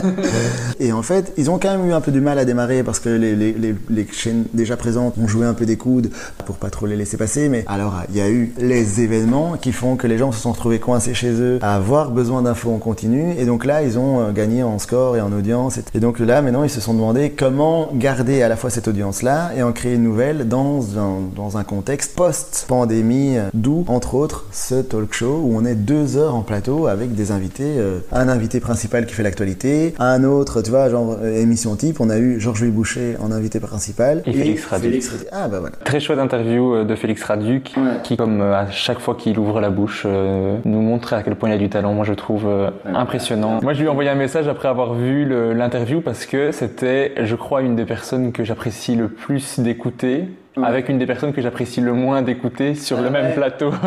Et 0.80 0.92
en 0.92 1.02
fait, 1.02 1.32
ils 1.36 1.50
ont 1.50 1.58
quand 1.58 1.76
même 1.76 1.88
eu 1.88 1.92
un 1.92 2.00
peu 2.00 2.12
du 2.12 2.20
mal 2.20 2.38
à 2.38 2.44
démarrer 2.44 2.82
parce 2.82 3.00
que 3.00 3.08
les, 3.08 3.34
les, 3.34 3.52
les, 3.52 3.74
les 3.90 4.06
chaînes 4.10 4.44
déjà 4.54 4.76
présentes 4.76 5.18
ont 5.18 5.26
joué 5.26 5.44
un 5.46 5.54
peu 5.54 5.66
des 5.66 5.76
coudes 5.76 6.10
pour 6.46 6.56
pas 6.56 6.70
trop 6.70 6.86
les 6.86 6.96
laisser 6.96 7.16
passer. 7.16 7.48
Mais 7.48 7.64
alors, 7.66 8.02
il 8.10 8.16
y 8.16 8.20
a 8.20 8.30
eu 8.30 8.52
les 8.58 9.00
événements 9.00 9.56
qui 9.60 9.72
font 9.72 9.96
que 9.96 10.06
les 10.06 10.18
gens 10.18 10.32
se 10.32 10.40
sont 10.40 10.52
retrouvés 10.52 10.78
coincés 10.78 11.14
chez 11.14 11.32
eux 11.32 11.58
à 11.62 11.74
avoir 11.74 12.10
besoin 12.10 12.42
d'infos 12.42 12.72
en 12.72 12.78
continu. 12.78 13.34
Et 13.38 13.44
donc 13.44 13.64
là, 13.64 13.82
ils 13.82 13.98
ont 13.98 14.20
euh, 14.20 14.32
gagné 14.32 14.62
en 14.62 14.78
score 14.78 15.16
et 15.16 15.20
en 15.20 15.32
audience. 15.32 15.80
Et 15.94 16.00
donc 16.00 16.18
là, 16.18 16.40
maintenant, 16.42 16.62
ils 16.64 16.70
se 16.70 16.80
sont 16.80 16.94
demandé 16.94 17.30
comment 17.30 17.90
garder 17.94 18.11
garder 18.12 18.42
à 18.42 18.48
la 18.48 18.56
fois 18.56 18.68
cette 18.68 18.88
audience-là 18.88 19.52
et 19.56 19.62
en 19.62 19.72
créer 19.72 19.94
une 19.94 20.02
nouvelle 20.02 20.46
dans 20.46 20.98
un, 20.98 21.20
dans 21.34 21.56
un 21.56 21.64
contexte 21.64 22.14
post-pandémie, 22.14 23.36
d'où, 23.54 23.86
entre 23.88 24.14
autres, 24.14 24.44
ce 24.52 24.74
talk 24.82 25.14
show 25.14 25.40
où 25.42 25.56
on 25.56 25.64
est 25.64 25.74
deux 25.74 26.18
heures 26.18 26.34
en 26.34 26.42
plateau 26.42 26.88
avec 26.88 27.14
des 27.14 27.30
invités, 27.30 27.78
euh, 27.78 28.00
un 28.12 28.28
invité 28.28 28.60
principal 28.60 29.06
qui 29.06 29.14
fait 29.14 29.22
l'actualité, 29.22 29.94
un 29.98 30.24
autre, 30.24 30.60
tu 30.60 30.68
vois, 30.68 30.90
genre 30.90 31.16
euh, 31.22 31.40
émission 31.40 31.74
type, 31.74 32.00
on 32.00 32.10
a 32.10 32.18
eu 32.18 32.38
Georges-Louis 32.38 32.70
Boucher 32.70 33.16
en 33.18 33.32
invité 33.32 33.60
principal. 33.60 34.22
Et 34.26 34.32
Félix 34.32 34.66
Raduc. 34.66 35.02
Ah 35.32 35.48
bah 35.48 35.60
voilà. 35.60 35.76
Très 35.82 35.98
chouette 35.98 36.18
interview 36.18 36.74
euh, 36.74 36.84
de 36.84 36.94
Félix 36.94 37.22
Raduc, 37.24 37.72
qui, 38.02 38.16
comme 38.18 38.42
à 38.42 38.70
chaque 38.70 38.98
fois 38.98 39.14
qu'il 39.14 39.38
ouvre 39.38 39.58
la 39.60 39.70
bouche, 39.70 40.02
euh, 40.04 40.58
nous 40.66 40.82
montre 40.82 41.14
à 41.14 41.22
quel 41.22 41.36
point 41.36 41.48
il 41.48 41.54
a 41.54 41.58
du 41.58 41.70
talent. 41.70 41.94
Moi, 41.94 42.04
je 42.04 42.12
trouve 42.12 42.44
euh, 42.46 42.70
impressionnant. 42.84 43.60
Moi, 43.62 43.72
je 43.72 43.80
lui 43.80 43.86
ai 43.86 43.88
envoyé 43.88 44.10
un 44.10 44.14
message 44.14 44.48
après 44.48 44.68
avoir 44.68 44.92
vu 44.92 45.24
l'interview 45.54 46.02
parce 46.02 46.26
que 46.26 46.52
c'était, 46.52 47.12
je 47.22 47.36
crois, 47.36 47.62
une 47.62 47.76
des 47.76 47.86
personnes 47.92 48.32
que 48.32 48.42
j'apprécie 48.42 48.94
le 48.94 49.10
plus 49.10 49.60
d'écouter. 49.60 50.30
Avec 50.60 50.90
une 50.90 50.98
des 50.98 51.06
personnes 51.06 51.32
que 51.32 51.40
j'apprécie 51.40 51.80
le 51.80 51.94
moins 51.94 52.20
d'écouter 52.20 52.74
sur 52.74 53.00
le 53.00 53.10
même 53.10 53.34
plateau. 53.34 53.70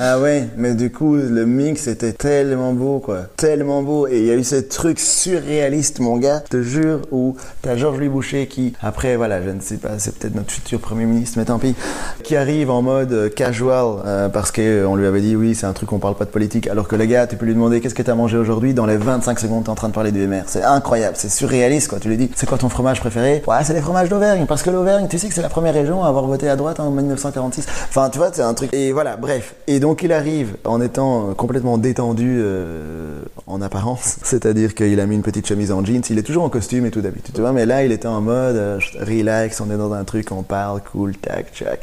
Ah 0.00 0.20
ouais, 0.20 0.44
mais 0.56 0.74
du 0.74 0.92
coup, 0.92 1.16
le 1.16 1.44
mix 1.44 1.88
était 1.88 2.12
tellement 2.12 2.72
beau, 2.72 3.00
quoi. 3.00 3.22
Tellement 3.36 3.82
beau. 3.82 4.06
Et 4.06 4.20
il 4.20 4.26
y 4.26 4.30
a 4.30 4.36
eu 4.36 4.44
ce 4.44 4.54
truc 4.54 5.00
surréaliste, 5.00 5.98
mon 5.98 6.18
gars, 6.18 6.40
je 6.44 6.58
te 6.58 6.62
jure, 6.62 7.00
où 7.10 7.34
t'as 7.62 7.76
Georges-Louis 7.76 8.08
Boucher 8.08 8.46
qui, 8.46 8.74
après, 8.80 9.16
voilà, 9.16 9.42
je 9.42 9.50
ne 9.50 9.60
sais 9.60 9.78
pas, 9.78 9.98
c'est 9.98 10.16
peut-être 10.16 10.36
notre 10.36 10.52
futur 10.52 10.78
Premier 10.78 11.04
ministre, 11.04 11.36
mais 11.36 11.46
tant 11.46 11.58
pis, 11.58 11.74
qui 12.22 12.36
arrive 12.36 12.70
en 12.70 12.80
mode 12.80 13.12
euh, 13.12 13.28
casual, 13.28 13.96
euh, 14.06 14.28
parce 14.28 14.52
qu'on 14.52 14.94
lui 14.94 15.04
avait 15.04 15.20
dit, 15.20 15.34
oui, 15.34 15.56
c'est 15.56 15.66
un 15.66 15.72
truc, 15.72 15.92
on 15.92 15.98
parle 15.98 16.14
pas 16.14 16.26
de 16.26 16.30
politique, 16.30 16.68
alors 16.68 16.86
que 16.86 16.94
le 16.94 17.04
gars, 17.04 17.26
tu 17.26 17.34
peux 17.34 17.46
lui 17.46 17.54
demander, 17.54 17.80
qu'est-ce 17.80 17.96
que 17.96 18.02
t'as 18.02 18.14
mangé 18.14 18.38
aujourd'hui 18.38 18.74
Dans 18.74 18.86
les 18.86 18.98
25 18.98 19.40
secondes, 19.40 19.64
t'es 19.64 19.70
en 19.70 19.74
train 19.74 19.88
de 19.88 19.94
parler 19.94 20.12
du 20.12 20.24
MR. 20.24 20.44
C'est 20.46 20.62
incroyable, 20.62 21.16
c'est 21.18 21.28
surréaliste, 21.28 21.88
quoi. 21.88 21.98
Tu 21.98 22.08
lui 22.08 22.16
dis, 22.16 22.30
c'est 22.36 22.48
quoi 22.48 22.56
ton 22.56 22.68
fromage 22.68 23.00
préféré? 23.00 23.42
Ouais, 23.48 23.64
c'est 23.64 23.74
les 23.74 23.80
fromages 23.80 24.08
d'Auvergne, 24.08 24.46
parce 24.46 24.62
que 24.62 24.70
l'Auvergne, 24.70 25.08
tu 25.10 25.18
sais 25.18 25.26
que 25.26 25.34
c'est 25.34 25.42
la 25.42 25.47
première 25.48 25.74
région 25.74 26.04
à 26.04 26.08
avoir 26.08 26.26
voté 26.26 26.48
à 26.48 26.56
droite 26.56 26.80
en 26.80 26.90
1946. 26.90 27.66
Enfin, 27.88 28.10
tu 28.10 28.18
vois, 28.18 28.30
c'est 28.32 28.42
un 28.42 28.54
truc. 28.54 28.72
Et 28.72 28.92
voilà, 28.92 29.16
bref. 29.16 29.54
Et 29.66 29.80
donc, 29.80 30.02
il 30.02 30.12
arrive 30.12 30.56
en 30.64 30.80
étant 30.80 31.30
euh, 31.30 31.34
complètement 31.34 31.78
détendu 31.78 32.38
euh, 32.38 33.20
en 33.46 33.60
apparence. 33.62 34.18
C'est-à-dire 34.22 34.74
qu'il 34.74 35.00
a 35.00 35.06
mis 35.06 35.14
une 35.14 35.22
petite 35.22 35.46
chemise 35.46 35.72
en 35.72 35.84
jeans. 35.84 36.02
Il 36.10 36.18
est 36.18 36.22
toujours 36.22 36.44
en 36.44 36.48
costume 36.48 36.86
et 36.86 36.90
tout 36.90 37.00
d'habitude, 37.00 37.34
tu 37.34 37.40
vois. 37.40 37.52
Mais 37.52 37.66
là, 37.66 37.84
il 37.84 37.92
était 37.92 38.08
en 38.08 38.20
mode 38.20 38.56
euh, 38.56 38.78
relax, 39.00 39.60
on 39.60 39.70
est 39.70 39.76
dans 39.76 39.92
un 39.92 40.04
truc, 40.04 40.32
on 40.32 40.42
parle, 40.42 40.80
cool, 40.92 41.16
tac, 41.16 41.52
tac. 41.52 41.80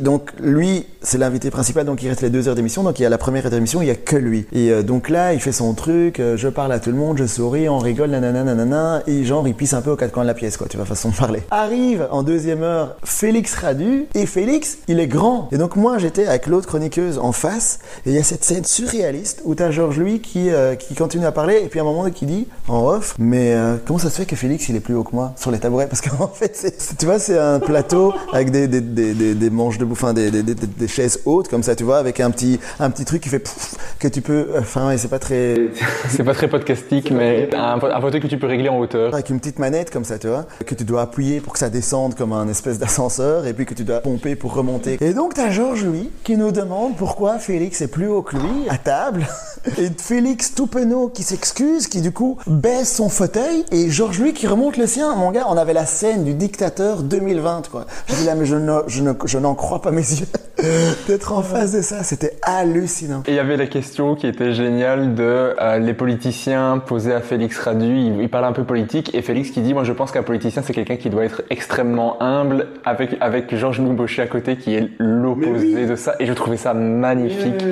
Donc, 0.00 0.32
lui, 0.40 0.86
c'est 1.02 1.18
l'invité 1.18 1.50
principal, 1.50 1.84
donc 1.84 2.02
il 2.02 2.08
reste 2.08 2.22
les 2.22 2.30
deux 2.30 2.48
heures 2.48 2.54
d'émission. 2.54 2.82
Donc, 2.82 2.98
il 2.98 3.02
y 3.02 3.06
a 3.06 3.10
la 3.10 3.18
première 3.18 3.44
heure 3.44 3.50
d'émission, 3.50 3.82
il 3.82 3.88
y 3.88 3.90
a 3.90 3.96
que 3.96 4.16
lui. 4.16 4.46
Et 4.52 4.82
donc 4.82 5.08
là, 5.08 5.32
il 5.32 5.40
fait 5.40 5.52
son 5.52 5.74
truc, 5.74 6.20
je 6.36 6.48
parle 6.48 6.72
à 6.72 6.80
tout 6.80 6.90
le 6.90 6.96
monde, 6.96 7.18
je 7.18 7.26
souris, 7.26 7.68
on 7.68 7.78
rigole, 7.78 8.10
nanana, 8.10 8.44
nanana. 8.44 9.02
Et 9.06 9.24
genre, 9.24 9.46
il 9.46 9.54
pisse 9.54 9.74
un 9.74 9.82
peu 9.82 9.90
aux 9.90 9.96
quatre 9.96 10.12
coins 10.12 10.22
de 10.24 10.28
la 10.28 10.34
pièce, 10.34 10.56
quoi, 10.56 10.66
tu 10.68 10.76
vois, 10.76 10.86
façon 10.86 11.10
de 11.10 11.14
parler. 11.16 11.42
Arrive 11.50 12.06
en 12.10 12.22
deuxième 12.22 12.62
heure 12.62 12.96
Félix 13.08 13.54
Radu. 13.54 14.06
Et 14.14 14.26
Félix, 14.26 14.78
il 14.86 15.00
est 15.00 15.06
grand. 15.06 15.48
Et 15.50 15.56
donc, 15.58 15.76
moi, 15.76 15.98
j'étais 15.98 16.26
avec 16.26 16.46
l'autre 16.46 16.66
chroniqueuse 16.68 17.18
en 17.18 17.32
face. 17.32 17.78
Et 18.06 18.10
il 18.10 18.14
y 18.14 18.18
a 18.18 18.22
cette 18.22 18.44
scène 18.44 18.64
surréaliste 18.64 19.40
où 19.44 19.54
t'as 19.54 19.70
Georges 19.70 19.98
Louis 19.98 20.20
qui, 20.20 20.50
euh, 20.50 20.74
qui 20.74 20.94
continue 20.94 21.24
à 21.26 21.32
parler. 21.32 21.60
Et 21.64 21.68
puis 21.68 21.80
à 21.80 21.82
un 21.82 21.86
moment, 21.86 22.08
qui 22.10 22.26
dit 22.26 22.46
en 22.68 22.86
off, 22.86 23.14
mais 23.18 23.54
euh, 23.54 23.76
comment 23.86 23.98
ça 23.98 24.10
se 24.10 24.16
fait 24.16 24.26
que 24.26 24.36
Félix, 24.36 24.68
il 24.68 24.76
est 24.76 24.80
plus 24.80 24.94
haut 24.94 25.04
que 25.04 25.14
moi 25.16 25.32
sur 25.36 25.50
les 25.50 25.58
tabourets? 25.58 25.86
Parce 25.88 26.00
qu'en 26.02 26.28
fait, 26.34 26.54
c'est- 26.54 26.96
tu 26.98 27.06
vois, 27.06 27.18
c'est 27.18 27.38
un 27.38 27.60
plateau 27.60 28.12
avec 28.32 28.50
des, 28.50 28.68
des, 28.68 28.80
des, 28.80 29.14
des, 29.14 29.34
des 29.34 29.50
manches 29.50 29.78
de 29.78 29.86
enfin, 29.90 30.12
des, 30.12 30.30
des, 30.30 30.42
des, 30.42 30.54
des 30.54 30.88
chaises 30.88 31.20
hautes 31.24 31.48
comme 31.48 31.62
ça, 31.62 31.74
tu 31.74 31.84
vois, 31.84 31.98
avec 31.98 32.20
un 32.20 32.30
petit, 32.30 32.60
un 32.78 32.90
petit 32.90 33.04
truc 33.04 33.22
qui 33.22 33.30
fait 33.30 33.38
pouf, 33.38 33.74
que 33.98 34.08
tu 34.08 34.20
peux. 34.20 34.48
Enfin, 34.58 34.90
et 34.90 34.98
c'est 34.98 35.08
pas 35.08 35.18
très. 35.18 35.56
c'est 36.10 36.24
pas 36.24 36.34
très 36.34 36.48
podcastique, 36.48 37.10
mais 37.10 37.48
un, 37.54 37.78
un 37.82 38.00
fauteuil 38.00 38.20
que 38.20 38.26
tu 38.26 38.38
peux 38.38 38.46
régler 38.46 38.68
en 38.68 38.78
hauteur. 38.78 39.12
Avec 39.14 39.30
une 39.30 39.38
petite 39.40 39.58
manette 39.58 39.90
comme 39.90 40.04
ça, 40.04 40.18
tu 40.18 40.28
vois, 40.28 40.46
que 40.66 40.74
tu 40.74 40.84
dois 40.84 41.02
appuyer 41.02 41.40
pour 41.40 41.54
que 41.54 41.58
ça 41.58 41.70
descende 41.70 42.14
comme 42.14 42.32
un 42.32 42.48
espèce 42.48 42.78
d'ascenseur, 42.78 42.97
et 43.46 43.52
puis 43.52 43.64
que 43.66 43.74
tu 43.74 43.84
dois 43.84 44.00
pomper 44.00 44.34
pour 44.36 44.54
remonter. 44.54 44.98
Et 45.00 45.14
donc, 45.14 45.34
t'as 45.34 45.50
Georges, 45.50 45.84
lui, 45.84 46.10
qui 46.24 46.36
nous 46.36 46.50
demande 46.50 46.96
pourquoi 46.96 47.38
Félix 47.38 47.80
est 47.80 47.88
plus 47.88 48.08
haut 48.08 48.22
que 48.22 48.36
lui, 48.36 48.68
à 48.68 48.76
table, 48.78 49.26
et 49.78 49.88
Félix 49.96 50.54
tout 50.54 50.66
qui 51.14 51.22
s'excuse, 51.22 51.86
qui 51.88 52.00
du 52.00 52.12
coup 52.12 52.38
baisse 52.46 52.94
son 52.94 53.08
fauteuil, 53.08 53.64
et 53.72 53.88
Georges, 53.90 54.18
lui, 54.20 54.32
qui 54.32 54.46
remonte 54.46 54.76
le 54.76 54.86
sien. 54.86 55.14
Mon 55.14 55.30
gars, 55.30 55.46
on 55.48 55.56
avait 55.56 55.72
la 55.72 55.86
scène 55.86 56.24
du 56.24 56.34
dictateur 56.34 57.02
2020, 57.02 57.68
quoi. 57.70 57.86
Je 58.08 58.14
dis 58.16 58.24
là, 58.24 58.34
mais 58.34 58.46
je 58.46 58.56
ne- 58.56 58.82
je 58.86 59.02
ne- 59.02 59.12
je 59.24 59.38
n'en 59.38 59.54
crois 59.54 59.80
pas 59.80 59.90
mes 59.90 60.02
yeux. 60.02 60.26
D'être 61.06 61.32
en 61.32 61.42
face 61.42 61.72
de 61.72 61.82
ça, 61.82 62.02
c'était 62.02 62.36
hallucinant. 62.42 63.22
Et 63.26 63.32
il 63.32 63.34
y 63.36 63.38
avait 63.38 63.56
la 63.56 63.66
question 63.66 64.14
qui 64.16 64.26
était 64.26 64.52
géniale 64.52 65.14
de 65.14 65.54
euh, 65.60 65.78
les 65.78 65.94
politiciens 65.94 66.78
posés 66.84 67.12
à 67.14 67.20
Félix 67.20 67.58
Radu. 67.58 67.96
Il 68.20 68.28
parle 68.28 68.44
un 68.44 68.52
peu 68.52 68.64
politique 68.64 69.14
et 69.14 69.22
Félix 69.22 69.50
qui 69.50 69.60
dit 69.60 69.72
moi 69.72 69.84
je 69.84 69.92
pense 69.92 70.10
qu'un 70.10 70.22
politicien 70.22 70.62
c'est 70.64 70.72
quelqu'un 70.72 70.96
qui 70.96 71.10
doit 71.10 71.24
être 71.24 71.42
extrêmement 71.50 72.20
humble 72.22 72.66
avec 72.88 73.16
avec 73.20 73.54
Georges 73.54 73.80
Louis 73.80 73.94
Baucher 73.94 74.22
à 74.22 74.26
côté 74.26 74.56
qui 74.56 74.74
est 74.74 74.88
l'opposé 74.98 75.86
de 75.86 75.96
ça. 75.96 76.14
Et 76.20 76.26
je 76.26 76.32
trouvais 76.32 76.56
ça 76.56 76.74
magnifique. 76.74 77.64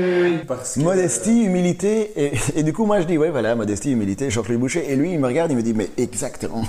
Modestie, 0.78 1.44
humilité, 1.44 2.10
et, 2.16 2.32
et 2.56 2.62
du 2.62 2.72
coup 2.72 2.84
moi 2.86 3.00
je 3.00 3.06
dis 3.06 3.18
ouais 3.18 3.30
voilà 3.30 3.54
modestie, 3.54 3.92
humilité, 3.92 4.30
Georges-Louis 4.30 4.58
Boucher, 4.58 4.84
et 4.90 4.96
lui 4.96 5.12
il 5.12 5.18
me 5.18 5.26
regarde, 5.26 5.50
il 5.50 5.56
me 5.56 5.62
dit 5.62 5.74
mais 5.74 5.88
exactement. 5.98 6.62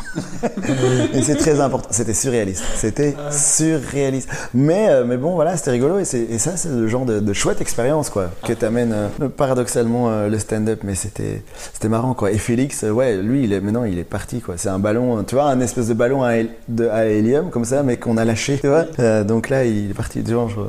et 1.14 1.22
c'est 1.22 1.36
très 1.36 1.60
important, 1.60 1.88
c'était 1.91 2.14
surréaliste, 2.14 2.64
c'était 2.76 3.16
surréaliste. 3.32 4.30
Mais 4.54 4.88
euh, 4.89 5.04
mais 5.06 5.18
bon 5.18 5.36
voilà 5.36 5.58
c'était 5.58 5.72
rigolo. 5.72 6.00
Et, 6.00 6.06
c'est- 6.06 6.28
et 6.30 6.38
ça 6.38 6.58
c'est 6.58 6.70
le 6.70 6.88
genre 6.88 7.06
de, 7.06 7.20
de 7.20 7.34
chouette 7.34 7.62
expérience 7.62 8.10
quoi 8.10 8.30
que 8.45 8.54
t'amène 8.54 8.93
euh, 9.22 9.30
paradoxalement 9.30 10.10
euh, 10.10 10.30
le 10.30 10.39
stand-up, 10.39 10.82
mais 10.84 10.95
c'était 10.95 11.41
c'était 11.74 11.89
marrant 11.89 12.14
quoi. 12.14 12.32
Et 12.32 12.38
Félix 12.38 12.84
ouais 12.84 13.18
lui 13.18 13.43
il 13.43 13.54
est 13.54 13.60
maintenant 13.62 13.84
il 13.84 14.00
est 14.00 14.04
parti 14.04 14.41
quoi, 14.41 14.56
c'est 14.58 14.70
un 14.70 14.80
ballon, 14.80 15.24
tu 15.24 15.36
vois 15.36 15.45
un 15.45 15.60
espèce 15.62 15.88
de 15.88 15.93
ballon 15.93 16.24
à, 16.24 16.38
hé- 16.38 16.50
de, 16.68 16.88
à 16.88 17.06
hélium 17.08 17.50
comme 17.50 17.66
ça 17.66 17.84
mais 17.84 17.98
qu'on 17.98 18.18
a 18.18 18.26
lâché, 18.26 18.37
tu 18.62 18.68
vois. 18.68 18.86
Euh, 19.00 19.24
donc 19.24 19.50
là 19.50 19.66
il 19.66 19.92
est 19.92 19.94
parti 19.94 20.24
genre 20.26 20.50
je- 20.50 20.60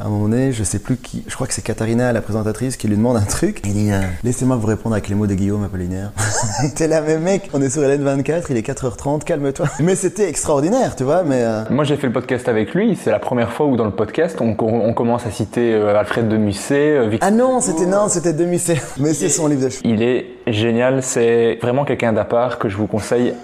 à 0.00 0.06
un 0.06 0.08
moment 0.08 0.28
donné, 0.28 0.50
je 0.50 0.64
sais 0.64 0.80
plus 0.80 0.96
qui, 0.96 1.22
je 1.28 1.34
crois 1.36 1.46
que 1.46 1.54
c'est 1.54 1.62
Katharina, 1.62 2.12
la 2.12 2.20
présentatrice, 2.20 2.76
qui 2.76 2.88
lui 2.88 2.96
demande 2.96 3.16
un 3.16 3.22
truc. 3.22 3.60
Il 3.64 3.72
dit 3.72 3.92
euh, 3.92 4.00
Laissez-moi 4.24 4.56
vous 4.56 4.66
répondre 4.66 4.96
avec 4.96 5.08
les 5.08 5.14
mots 5.14 5.28
de 5.28 5.34
Guillaume 5.34 5.62
Apollinaire. 5.62 6.10
T'es 6.74 6.88
là, 6.88 7.00
mais 7.06 7.18
mec, 7.18 7.48
on 7.52 7.62
est 7.62 7.70
sur 7.70 7.82
LN24, 7.82 8.46
il 8.50 8.56
est 8.56 8.66
4h30, 8.68 9.22
calme-toi. 9.22 9.66
Mais 9.78 9.94
c'était 9.94 10.28
extraordinaire, 10.28 10.96
tu 10.96 11.04
vois, 11.04 11.22
mais. 11.22 11.42
euh, 11.44 11.62
Moi 11.70 11.84
j'ai 11.84 11.96
fait 11.96 12.08
le 12.08 12.12
podcast 12.12 12.48
avec 12.48 12.74
lui, 12.74 12.98
c'est 13.00 13.12
la 13.12 13.20
première 13.20 13.52
fois 13.52 13.66
où 13.66 13.76
dans 13.76 13.84
le 13.84 13.92
podcast 13.92 14.38
on, 14.40 14.56
on 14.60 14.92
commence 14.92 15.24
à 15.24 15.30
citer 15.30 15.72
euh, 15.74 15.96
Alfred 15.96 16.26
de 16.26 16.36
Musset, 16.36 16.96
euh, 16.96 17.08
Victor 17.08 17.28
Ah 17.28 17.30
non, 17.30 17.60
c'était 17.60 17.86
non, 17.86 18.08
c'était 18.08 18.32
demi 18.32 18.60
Mais 18.98 19.14
c'est 19.14 19.28
son 19.28 19.46
livre 19.46 19.68
de. 19.68 19.72
Il 19.84 20.02
est 20.02 20.26
génial, 20.48 21.00
c'est 21.04 21.60
vraiment 21.62 21.84
quelqu'un 21.84 22.12
d'à 22.12 22.24
part 22.24 22.58
que 22.58 22.68
je 22.68 22.76
vous 22.76 22.88
conseille. 22.88 23.34